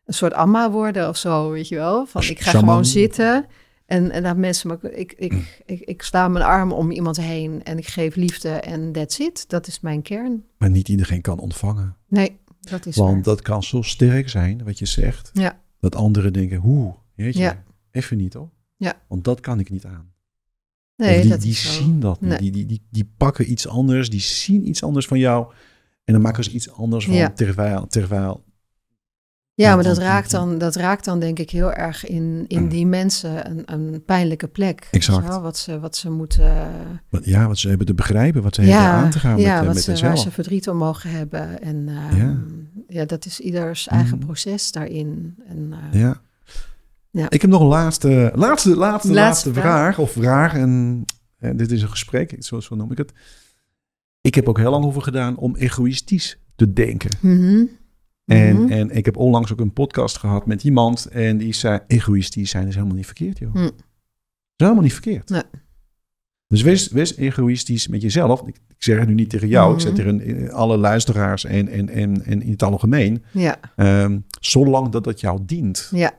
een 0.06 0.14
soort 0.14 0.34
amma 0.34 0.72
worden 0.72 1.10
of 1.10 1.18
zo, 1.18 1.50
weet 1.52 1.68
je 1.68 1.76
wel. 1.76 2.06
Van, 2.06 2.22
ik 2.22 2.40
ga 2.40 2.50
Shaman. 2.52 2.70
gewoon 2.70 2.86
zitten 2.86 3.46
en, 3.86 4.12
en 4.12 4.24
dat 4.24 4.38
mensen 4.38 4.68
me, 4.82 4.92
ik, 4.96 5.14
ik, 5.18 5.62
ik, 5.66 5.80
ik 5.80 6.02
sla 6.02 6.28
mijn 6.28 6.46
arm 6.46 6.72
om 6.72 6.92
iemand 6.92 7.18
heen 7.18 7.64
en 7.64 7.78
ik 7.78 7.88
geef 7.88 8.16
liefde 8.16 8.50
en 8.50 8.92
that's 8.92 9.20
it. 9.20 9.50
Dat 9.50 9.68
is 9.68 9.80
mijn 9.80 10.02
kern. 10.02 10.44
maar 10.58 10.70
niet 10.70 10.90
iedereen 10.90 11.22
kan 11.22 11.40
ontvangen. 11.40 11.96
Nee, 12.08 12.38
dat 12.60 12.86
is 12.86 12.96
Want 12.96 13.14
waar. 13.14 13.24
dat 13.24 13.42
kan 13.42 13.64
zo 13.64 13.82
sterk 13.82 14.30
zijn, 14.30 14.64
wat 14.64 14.80
je 14.80 14.86
zegt, 14.86 15.30
Ja, 15.34 15.60
dat 15.80 15.96
anderen 15.96 16.34
denken, 16.34 16.58
hoe, 16.58 16.94
weet 17.16 17.34
je, 17.34 17.40
Ja. 17.42 17.64
even 17.92 18.18
niet 18.18 18.34
hoor. 18.34 18.50
Ja. 18.78 18.94
Want 19.08 19.24
dat 19.24 19.40
kan 19.40 19.60
ik 19.60 19.70
niet 19.70 19.86
aan. 19.86 20.12
Nee, 20.96 21.22
die, 21.22 21.30
dat 21.30 21.42
die 21.42 21.54
zien 21.54 22.00
dat 22.00 22.22
niet. 22.22 22.30
Nee. 22.30 22.40
Die, 22.40 22.52
die, 22.52 22.66
die, 22.66 22.82
die 22.92 23.14
pakken 23.18 23.52
iets 23.52 23.68
anders, 23.68 24.10
die 24.10 24.20
zien 24.22 24.68
iets 24.68 24.84
anders 24.84 25.06
van 25.08 25.20
jou. 25.20 25.54
En 26.04 26.14
dan 26.14 26.22
maken 26.22 26.44
ze 26.44 26.52
iets 26.52 26.72
anders 26.72 27.06
van, 27.06 27.14
Ja. 27.16 27.30
terwijl, 27.30 27.88
terwijl 27.88 28.44
Ja, 29.56 29.70
Ja, 29.70 29.76
maar 29.76 29.84
dat 29.84 29.98
raakt, 29.98 30.32
dan, 30.32 30.58
dat 30.58 30.76
raakt 30.76 31.06
dan 31.06 31.20
denk 31.20 31.40
ik 31.40 31.50
heel 31.50 31.74
erg 31.74 32.06
in, 32.06 32.46
in 32.48 32.68
die 32.70 32.86
mensen 32.86 33.50
een, 33.50 33.62
een 33.66 34.04
pijnlijke 34.06 34.48
plek. 34.48 34.88
Exact. 34.92 35.28
Wat, 35.28 35.58
ze, 35.58 35.80
wat 35.80 35.96
ze 35.96 36.10
moeten... 36.10 36.72
ja, 37.22 37.48
wat 37.48 37.58
ze 37.58 37.68
hebben 37.70 37.86
te 37.86 37.94
begrijpen, 37.94 38.42
wat 38.42 38.56
ze 38.56 38.62
hebben 38.62 38.82
aan 38.82 39.10
te 39.10 39.20
gaan 39.20 39.40
ja 39.40 39.52
met, 39.54 39.60
eh, 39.60 39.66
wat 39.66 39.74
met 39.88 39.98
ze, 39.98 40.06
waar 40.06 40.18
ze 40.18 40.32
verdriet 40.32 40.70
om 40.70 40.78
mogen 40.78 41.10
hebben. 41.10 41.62
En 41.62 41.88
ehm, 41.88 42.18
Ja. 42.18 42.38
ja. 42.88 43.06
dat 43.06 43.26
is 43.26 43.40
ieders 43.40 43.88
eigen 43.88 44.18
Mhm. 44.18 44.26
proces 44.26 44.72
daarin. 44.72 45.36
En, 45.48 45.74
eh, 45.92 46.00
Ja. 46.00 46.22
Ja. 47.16 47.30
Ik 47.30 47.42
heb 47.42 47.50
nog 47.52 47.62
een 47.62 47.68
laatste, 47.68 48.08
laatste, 48.10 48.36
laatste, 48.36 48.76
laatste, 48.76 49.14
Laatste 49.14 49.54
vraag. 49.54 49.64
vraag. 49.64 50.00
Of 50.00 50.12
vraag. 50.12 50.54
En, 50.54 51.04
en 51.40 51.58
dit 51.58 51.72
is 51.72 51.82
een 51.82 51.90
gesprek, 51.90 52.36
zo, 52.40 52.60
zo 52.60 52.76
noem 52.76 52.92
ik 52.92 52.98
het. 52.98 53.12
Ik 54.22 54.36
heb 54.36 54.48
ook 54.50 54.58
heel 54.58 54.72
lang 54.72 54.86
over 54.86 55.02
gedaan 55.02 55.38
om 55.38 55.56
egoïstisch 55.56 56.40
te 56.56 56.74
denken. 56.74 57.18
mhm. 57.22 57.64
En, 58.26 58.56
Mhm. 58.62 58.72
en 58.72 58.90
ik 58.90 59.06
heb 59.06 59.18
onlangs 59.18 59.52
ook 59.52 59.60
een 59.60 59.74
podcast 59.74 60.18
gehad 60.18 60.46
met 60.46 60.64
iemand. 60.64 61.06
En 61.06 61.38
die 61.38 61.54
zei, 61.54 61.80
egoïstisch 61.88 62.50
zijn 62.50 62.68
is 62.68 62.76
helemaal 62.76 62.96
niet 62.96 63.06
verkeerd, 63.06 63.38
joh. 63.40 63.52
Hm. 63.54 63.60
Dat 63.62 63.72
is 63.72 63.82
helemaal 64.56 64.84
niet 64.84 64.94
verkeerd. 64.94 65.30
Nee. 65.30 65.42
Dus 66.48 66.62
wees, 66.62 66.88
wees 66.92 67.16
egoïstisch 67.16 67.88
met 67.88 68.02
jezelf. 68.02 68.42
Ik, 68.42 68.56
ik 68.68 68.84
zeg 68.84 69.00
het 69.00 69.08
nu 69.08 69.14
niet 69.14 69.30
tegen 69.30 69.48
jou. 69.48 69.74
Ik 69.74 69.80
zeg 69.80 69.92
Mhm. 69.94 70.02
tegen 70.18 70.48
eh, 70.48 70.54
alle 70.54 70.78
luisteraars 70.78 71.46
en, 71.46 71.68
en, 71.68 71.90
en, 71.90 72.26
en 72.26 72.42
in 72.42 72.52
het 72.52 72.64
algemeen. 72.64 73.24
Ja, 73.32 73.60
Ehm, 73.76 74.20
zolang 74.40 74.90
dat 74.90 75.04
dat 75.04 75.20
jou 75.20 75.40
dient. 75.46 75.90
ja, 75.92 76.12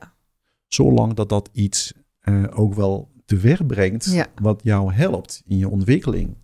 Zolang 0.75 1.13
dat 1.13 1.29
dat 1.29 1.49
iets 1.51 1.93
eh, 2.19 2.43
ook 2.53 2.73
wel 2.73 3.11
teweeg 3.25 3.65
brengt. 3.65 4.05
Ja. 4.05 4.27
Wat 4.41 4.59
jou 4.63 4.93
helpt 4.93 5.41
in 5.45 5.57
je 5.57 5.69
ontwikkeling. 5.69 6.35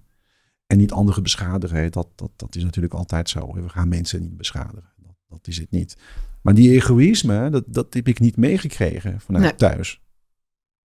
En 0.68 0.78
niet 0.78 0.92
anderen 0.92 1.24
beschadigen. 1.24 1.92
Dat, 1.92 2.08
dat, 2.16 2.32
dat 2.36 2.56
is 2.56 2.64
natuurlijk 2.64 2.94
altijd 2.94 3.30
zo. 3.30 3.54
We 3.54 3.70
gaan 3.70 3.88
mensen 3.88 4.22
niet 4.22 4.38
beschadigen. 4.38 4.92
Dat, 4.98 5.16
dat 5.28 5.48
is 5.48 5.58
het 5.58 5.72
niet. 5.72 5.98
Maar 6.42 6.54
die 6.54 6.72
egoïsme, 6.72 7.50
dat, 7.50 7.64
dat 7.68 7.94
heb 7.94 8.08
ik 8.08 8.20
niet 8.20 8.38
meegekregen 8.38 9.20
vanuit 9.22 9.44
Nee. 9.44 9.56
thuis. 9.56 10.02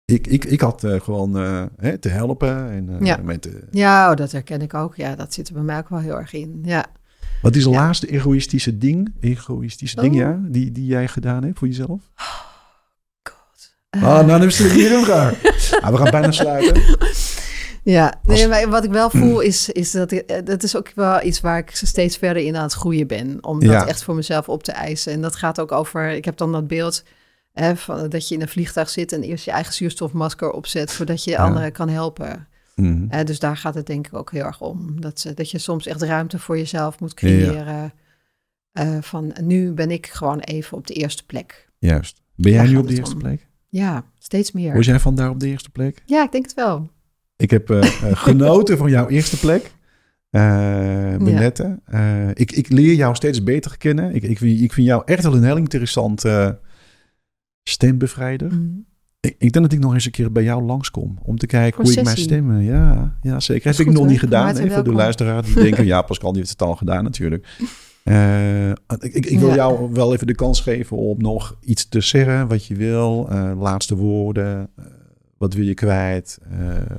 Ik, 0.05 0.27
ik, 0.27 0.45
ik 0.45 0.61
had 0.61 0.85
eh, 0.85 1.01
gewoon 1.01 1.39
eh, 1.39 1.65
hè, 1.77 1.99
te 1.99 2.09
helpen. 2.09 2.71
En, 2.71 2.89
eh, 2.89 3.07
Ja. 3.07 3.17
met, 3.17 3.49
ja 3.71 4.11
oh, 4.11 4.17
dat 4.17 4.33
herken 4.33 4.61
ik 4.63 4.75
ook. 4.75 4.97
Ja, 4.97 5.15
dat 5.15 5.35
zit 5.35 5.49
er 5.49 5.55
bij 5.55 5.63
mij 5.63 5.79
ook 5.79 5.89
wel 5.89 5.99
heel 5.99 6.19
erg 6.19 6.33
in. 6.33 6.61
Ja. 6.65 6.87
wat 7.43 7.55
is 7.57 7.65
het 7.65 7.73
Ja. 7.73 7.81
laatste 7.81 8.07
egoïstische 8.11 8.79
ding? 8.79 9.15
Egoïstische 9.21 10.01
ding, 10.01 10.13
Oh. 10.13 10.19
ja? 10.21 10.41
Die, 10.49 10.73
die 10.73 10.87
jij 10.87 11.09
gedaan 11.09 11.45
hebt 11.45 11.59
voor 11.59 11.69
jezelf? 11.69 12.11
God. 13.91 14.03
Ah, 14.03 14.27
nou, 14.27 14.27
dan 14.27 14.43
is 14.43 14.59
het 14.59 14.73
hier. 14.73 14.95
Ah, 15.81 15.91
we 15.91 15.97
gaan 15.97 16.11
bijna 16.11 16.31
sluiten. 16.31 16.83
Ja, 17.83 18.21
nee, 18.23 18.49
maar 18.49 18.69
wat 18.69 18.85
ik 18.85 18.91
wel 18.91 19.11
voel 19.11 19.41
is, 19.41 19.69
is 19.69 19.91
dat 19.91 20.11
ik, 20.11 20.21
eh, 20.21 20.45
dat 20.45 20.63
is 20.63 20.77
ook 20.77 20.93
wel 20.95 21.23
iets 21.23 21.41
waar 21.41 21.59
ik 21.59 21.71
steeds 21.73 22.17
verder 22.17 22.43
in 22.43 22.57
aan 22.57 22.63
het 22.63 22.73
groeien 22.73 23.07
ben. 23.07 23.39
Om 23.45 23.61
dat 23.61 23.71
Ja. 23.71 23.87
echt 23.87 24.03
voor 24.03 24.15
mezelf 24.15 24.49
op 24.49 24.63
te 24.63 24.73
eisen. 24.73 25.13
En 25.13 25.21
dat 25.21 25.37
gaat 25.37 25.61
ook 25.61 25.73
over, 25.73 26.11
ik 26.11 26.25
heb 26.25 26.37
dan 26.37 26.53
dat 26.53 26.67
beeld 26.67 27.03
hè, 27.53 27.77
van, 27.77 28.09
dat 28.09 28.29
je 28.29 28.35
in 28.35 28.41
een 28.41 28.49
vliegtuig 28.49 28.89
zit 28.91 29.13
en 29.13 29.23
eerst 29.23 29.45
je 29.45 29.51
eigen 29.51 29.75
zuurstofmasker 29.75 30.51
opzet 30.51 30.93
voordat 30.93 31.25
je 31.25 31.31
Ja. 31.31 31.37
anderen 31.45 31.73
kan 31.73 31.89
helpen. 31.89 32.49
Mhm. 32.75 33.07
Eh, 33.09 33.25
dus 33.25 33.39
daar 33.39 33.57
gaat 33.57 33.75
het 33.75 33.87
denk 33.87 34.07
ik 34.07 34.15
ook 34.15 34.31
heel 34.33 34.45
erg 34.45 34.61
om. 34.61 35.01
Dat, 35.01 35.21
ze, 35.21 35.35
dat 35.35 35.51
je 35.51 35.59
soms 35.59 35.87
echt 35.87 36.03
ruimte 36.03 36.39
voor 36.39 36.59
jezelf 36.59 37.01
moet 37.01 37.15
creëren. 37.15 37.93
Eh, 38.73 38.97
van 39.01 39.35
nu 39.43 39.73
ben 39.73 39.91
ik 39.91 40.07
gewoon 40.07 40.41
even 40.41 40.77
op 40.77 40.87
de 40.87 40.95
eerste 40.95 41.25
plek. 41.27 41.69
Juist. 41.79 42.23
Ben 42.35 42.53
jij 42.53 42.63
Daar 42.63 42.71
nu 42.73 42.77
op 42.79 42.89
de 42.89 42.95
eerste 42.97 43.15
om. 43.15 43.21
plek? 43.21 43.46
Ja, 43.69 44.05
steeds 44.19 44.53
meer. 44.53 44.75
Was 44.75 44.87
jij 44.87 45.01
vandaar 45.01 45.31
op 45.31 45.41
de 45.41 45.49
eerste 45.49 45.71
plek? 45.71 46.03
Ja, 46.07 46.25
ik 46.25 46.33
denk 46.33 46.45
het 46.45 46.55
wel. 46.55 46.91
Ik 47.37 47.51
heb 47.51 47.71
eh, 47.71 47.79
eh, 47.79 48.17
genoten 48.29 48.79
van 48.79 48.91
jouw 48.91 49.09
eerste 49.09 49.39
plek. 49.39 49.75
Eh 50.31 51.17
Benette. 51.17 51.81
Ik, 52.35 52.53
ik 52.53 52.69
leer 52.69 52.95
jou 52.95 53.15
steeds 53.15 53.43
beter 53.43 53.79
kennen. 53.79 54.15
Ik, 54.15 54.23
ik, 54.23 54.39
vind, 54.39 54.61
ik 54.61 54.73
vind 54.73 54.87
jou 54.87 55.03
echt 55.05 55.23
wel 55.23 55.35
een 55.35 55.45
heel 55.45 55.57
interessant 55.57 56.25
stembevrijder. 57.63 58.49
Mhm. 58.49 58.79
Ik, 59.21 59.35
ik 59.39 59.53
denk 59.53 59.65
dat 59.65 59.73
ik 59.73 59.79
nog 59.79 59.95
eens 59.95 60.05
een 60.05 60.11
keer 60.11 60.33
bij 60.33 60.43
jou 60.43 60.63
langskom. 60.63 61.19
Om 61.23 61.39
te 61.39 61.47
kijken 61.47 61.83
hoe 61.83 61.93
ik 61.93 62.05
mijn 62.05 62.17
stemmen... 62.17 62.63
Ja, 62.63 63.19
ja 63.23 63.41
zeker. 63.41 63.71
Heb 63.71 63.81
ik 63.81 63.87
nog 63.87 63.97
hoor. 63.97 64.07
niet 64.07 64.19
gedaan. 64.19 64.57
Hè, 64.57 64.71
voor 64.71 64.85
de 64.85 64.93
luisteraar 64.93 65.45
die 65.45 65.55
denken... 65.55 65.87
ja, 65.87 66.03
Pascal 66.03 66.31
die 66.31 66.41
heeft 66.41 66.53
het 66.53 66.63
al 66.63 66.75
gedaan 66.75 67.05
natuurlijk. 67.05 67.47
Eh, 68.07 68.71
ik, 68.71 69.27
ik, 69.27 69.39
wil 69.39 69.49
Ja. 69.49 69.55
jou 69.55 69.93
wel 69.93 70.13
even 70.15 70.27
de 70.27 70.35
kans 70.35 70.61
geven 70.61 70.97
om 70.97 71.19
nog 71.23 71.57
iets 71.61 71.89
te 71.89 72.01
zeggen. 72.01 72.49
Wat 72.49 72.67
je 72.67 72.75
wil. 72.75 73.27
eh, 73.31 73.53
laatste 73.61 73.97
woorden. 73.97 74.71
eh, 74.77 74.85
wat 75.39 75.55
wil 75.55 75.65
je 75.65 75.75
kwijt? 75.75 76.39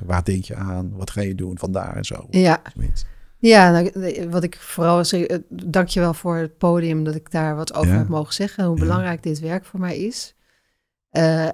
Waar 0.04 0.24
denk 0.24 0.44
je 0.44 0.54
aan? 0.54 0.92
Wat 0.96 1.10
ga 1.10 1.20
je 1.20 1.34
doen 1.34 1.58
vandaar 1.58 1.96
en 1.96 2.04
zo? 2.04 2.26
Ja, 2.30 2.62
Zoiets. 2.74 3.04
Ja, 3.38 3.70
nou, 3.70 3.90
wat 4.30 4.42
ik 4.42 4.56
vooral 4.56 5.04
zeg, 5.04 5.26
dank 5.48 5.88
je 5.88 6.00
wel 6.00 6.14
voor 6.14 6.36
het 6.36 6.58
podium 6.58 7.04
dat 7.04 7.14
ik 7.14 7.30
daar 7.30 7.56
wat 7.56 7.74
over 7.74 7.92
Ja. 7.92 7.98
heb 7.98 8.08
mogen 8.08 8.34
zeggen. 8.34 8.64
Hoe 8.64 8.76
Ja. 8.76 8.82
belangrijk 8.82 9.22
dit 9.22 9.40
werk 9.40 9.64
voor 9.64 9.80
mij 9.80 9.98
is. 9.98 10.34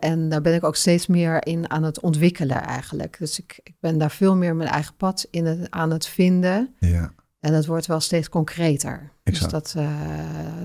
En 0.00 0.28
daar 0.28 0.40
ben 0.40 0.54
ik 0.54 0.64
ook 0.64 0.76
steeds 0.76 1.06
meer 1.06 1.46
in 1.46 1.70
aan 1.70 1.82
het 1.82 2.00
ontwikkelen 2.00 2.62
eigenlijk. 2.62 3.16
Dus 3.18 3.38
ik, 3.38 3.60
ik 3.62 3.74
ben 3.80 3.98
daar 3.98 4.10
veel 4.10 4.36
meer 4.36 4.56
mijn 4.56 4.68
eigen 4.70 4.94
pad 4.96 5.26
in 5.30 5.44
het, 5.46 5.70
aan 5.70 5.90
het 5.90 6.06
vinden. 6.06 6.74
Ja, 6.78 7.12
En 7.44 7.52
dat 7.52 7.66
wordt 7.66 7.86
wel 7.86 8.00
steeds 8.00 8.28
concreter. 8.28 9.10
Exact. 9.22 9.52
Dus 9.52 9.72
dat, 9.72 9.74
eh, 9.84 9.88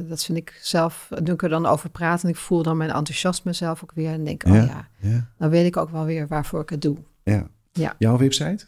dat 0.08 0.24
vind 0.24 0.38
ik 0.38 0.60
zelf, 0.62 1.10
nu 1.24 1.32
ik 1.32 1.44
er 1.44 1.50
dan 1.50 1.66
over 1.66 1.90
praat 1.90 2.24
en 2.24 2.30
ik 2.30 2.36
voel 2.36 2.64
dan 2.64 2.78
mijn 2.78 2.92
enthousiasme 2.92 3.54
zelf 3.54 3.84
ook 3.84 3.92
weer. 3.96 4.12
En 4.12 4.24
denk, 4.24 4.44
oh 4.46 4.54
ja, 4.54 4.88
ja, 5.00 5.30
dan 5.38 5.50
weet 5.50 5.66
ik 5.66 5.78
ook 5.78 5.90
wel 5.90 6.06
weer 6.06 6.28
waarvoor 6.28 6.62
ik 6.62 6.70
het 6.70 6.82
doe. 6.82 6.98
ja. 7.24 7.48
Ja. 7.72 7.96
Jouw 7.98 8.18
website? 8.18 8.66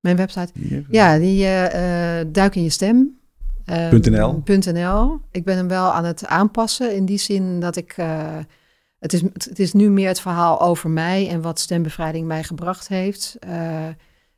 Mijn 0.00 0.16
website, 0.16 0.52
ja, 0.88 1.18
die 1.18 1.44
eh, 1.44 2.20
eh, 2.20 2.28
duik 2.32 2.54
in 2.54 2.62
je 2.62 2.70
stem. 2.70 3.18
Eh, 3.64 3.90
.nl. 3.90 4.42
.nl. 4.44 5.20
Ik 5.30 5.44
ben 5.44 5.56
hem 5.56 5.68
wel 5.68 5.92
aan 5.92 6.04
het 6.04 6.26
aanpassen 6.26 6.94
in 6.94 7.04
die 7.04 7.18
zin 7.18 7.60
dat 7.60 7.76
ik... 7.76 7.94
het, 8.98 9.12
is, 9.12 9.22
het 9.22 9.58
is 9.58 9.72
nu 9.72 9.90
meer 9.90 10.08
het 10.08 10.20
verhaal 10.20 10.60
over 10.60 10.90
mij 10.90 11.28
en 11.28 11.40
wat 11.40 11.58
stembevrijding 11.58 12.26
mij 12.26 12.42
gebracht 12.42 12.88
heeft. 12.88 13.38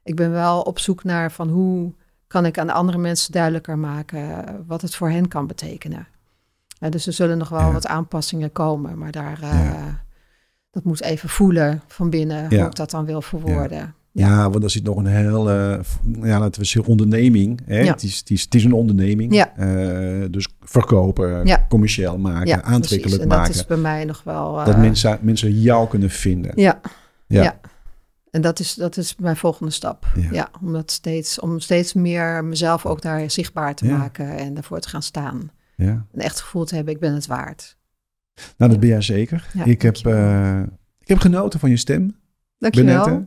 Ik 0.02 0.16
ben 0.16 0.31
wel 0.31 0.60
op 0.60 0.78
zoek 0.78 1.05
naar 1.05 1.32
van 1.32 1.48
hoe 1.48 1.93
kan 2.33 2.47
ik 2.47 2.59
aan 2.59 2.71
andere 2.71 2.99
mensen 2.99 3.33
duidelijker 3.33 3.79
maken 3.79 4.45
wat 4.67 4.83
het 4.83 4.95
voor 4.95 5.11
hen 5.11 5.29
kan 5.29 5.47
betekenen. 5.47 6.07
Eh, 6.79 6.91
dus 6.91 7.07
er 7.07 7.13
zullen 7.13 7.39
nog 7.39 7.49
wel 7.49 7.61
Ja. 7.61 7.73
wat 7.73 7.87
aanpassingen 7.87 8.53
komen, 8.53 8.99
maar 8.99 9.11
daar, 9.11 9.39
eh, 9.43 9.65
Ja. 9.65 10.05
dat 10.71 10.85
moet 10.85 11.03
even 11.03 11.29
voelen 11.29 11.83
van 11.87 12.11
binnen 12.11 12.49
hoe 12.57 12.67
ik 12.67 12.75
dat 12.75 12.91
dan 12.91 13.05
wil 13.05 13.23
verwoorden. 13.23 13.95
Ja, 14.13 14.51
want 14.51 14.65
er 14.65 14.71
zit 14.71 14.85
nog 14.85 14.97
een 14.97 15.07
heel, 15.07 15.51
eh, 15.51 15.79
ja, 16.23 16.39
laten 16.39 16.61
we 16.61 16.67
zeggen, 16.67 16.91
onderneming. 16.93 17.61
Hè? 17.67 17.81
Ja. 17.81 17.93
Het, 17.93 18.03
is, 18.03 18.19
het, 18.19 18.31
is, 18.31 18.43
het 18.43 18.55
is 18.55 18.65
een 18.65 18.73
onderneming. 18.73 19.35
Ja. 19.35 19.57
Eh, 19.57 20.27
dus 20.31 20.49
verkopen, 20.61 21.47
Ja. 21.47 21.67
commercieel 21.69 22.19
maken, 22.19 22.65
aantrekkelijk 22.65 23.23
En 23.23 23.29
maken. 23.29 23.47
dat 23.47 23.55
is 23.55 23.67
bij 23.67 23.77
mij 23.77 24.05
nog 24.05 24.23
wel... 24.25 24.59
eh, 24.61 24.67
dat 24.67 24.77
mensen, 24.77 25.19
mensen 25.23 25.61
jou 25.61 25.89
kunnen 25.89 26.11
vinden. 26.11 26.53
Ja. 26.55 26.81
Ja. 27.27 27.61
En 28.33 28.41
dat 28.41 28.59
is, 28.61 28.75
dat 28.75 28.97
is 28.97 29.17
mijn 29.17 29.37
volgende 29.37 29.73
stap. 29.73 30.07
Ja. 30.15 30.29
Ja. 30.33 30.49
om, 30.63 30.73
dat 30.73 30.91
steeds, 30.91 31.41
om 31.41 31.61
steeds 31.61 31.93
meer 31.93 32.45
mezelf 32.45 32.87
ook 32.87 33.03
daar 33.03 33.31
zichtbaar 33.31 33.75
te 33.75 33.87
Ja. 33.87 33.97
maken 33.97 34.37
en 34.37 34.55
daarvoor 34.55 34.81
te 34.81 34.89
gaan 34.89 35.03
staan. 35.03 35.51
Ja. 35.77 36.07
En 36.13 36.21
echt 36.21 36.35
het 36.35 36.41
gevoel 36.43 36.65
te 36.65 36.75
hebben, 36.75 36.95
ik 36.95 37.01
ben 37.01 37.15
het 37.15 37.27
waard. 37.27 37.77
Nou, 38.57 38.71
dat 38.71 38.81
ben 38.81 38.89
jij 38.89 39.01
zeker. 39.03 39.47
Ik, 39.65 39.83
heb, 39.83 39.97
eh, 39.97 40.61
ik 40.99 41.09
heb 41.09 41.19
genoten 41.19 41.61
van 41.61 41.71
je 41.71 41.77
stem, 41.77 42.17
Dankjewel. 42.59 43.05
Benette. 43.05 43.27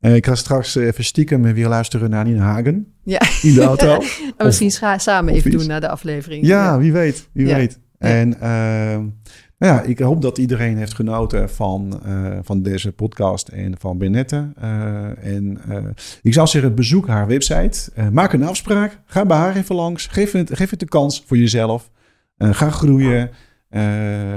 Eh, 0.00 0.14
ik 0.14 0.26
ga 0.26 0.34
straks 0.34 0.74
even 0.74 1.04
stiekem 1.04 1.42
weer 1.42 1.68
luisteren 1.68 2.10
naar 2.10 2.24
Nina 2.24 2.42
Hagen 2.42 2.94
Ja. 3.02 3.20
in 3.42 3.54
de 3.54 3.62
auto. 3.62 4.02
En 4.36 4.46
misschien 4.46 4.70
scha- 4.70 4.98
samen 4.98 5.32
of 5.32 5.38
even 5.38 5.50
doen 5.50 5.66
na 5.66 5.80
de 5.80 5.88
aflevering. 5.88 6.46
Ja, 6.46 6.78
wie 6.78 6.92
weet, 6.92 7.28
wie 7.32 7.46
weet. 7.46 7.78
En 7.98 8.28
nou 8.28 9.12
ja, 9.58 9.82
ik 9.82 9.98
hoop 9.98 10.22
dat 10.22 10.38
iedereen 10.38 10.76
heeft 10.76 10.94
genoten 10.94 11.50
van, 11.50 12.00
eh, 12.04 12.38
van 12.42 12.62
deze 12.62 12.92
podcast 12.92 13.48
en 13.48 13.78
van 13.78 13.98
Benette. 13.98 14.52
Eh, 14.56 15.34
en 15.34 15.58
eh, 15.68 15.84
ik 16.22 16.32
zou 16.32 16.46
zeggen, 16.46 16.74
bezoek 16.74 17.06
haar 17.06 17.26
website. 17.26 18.10
Maak 18.12 18.32
een 18.32 18.42
afspraak. 18.42 19.00
Ga 19.06 19.26
bij 19.26 19.36
haar 19.36 19.56
even 19.56 19.74
langs. 19.74 20.06
Geef 20.06 20.32
het, 20.32 20.56
geef 20.56 20.70
het 20.70 20.80
de 20.80 20.88
kans 20.88 21.22
voor 21.26 21.36
jezelf. 21.36 21.90
Ga 22.38 22.70
groeien. 22.70 23.30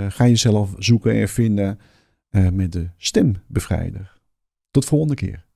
Ga 0.10 0.28
jezelf 0.28 0.70
zoeken 0.78 1.14
en 1.14 1.30
vinden 1.30 1.80
met 2.52 2.72
de 2.72 2.90
stembevrijder. 2.98 4.18
Tot 4.72 4.86
volgende 4.86 5.16
keer. 5.16 5.49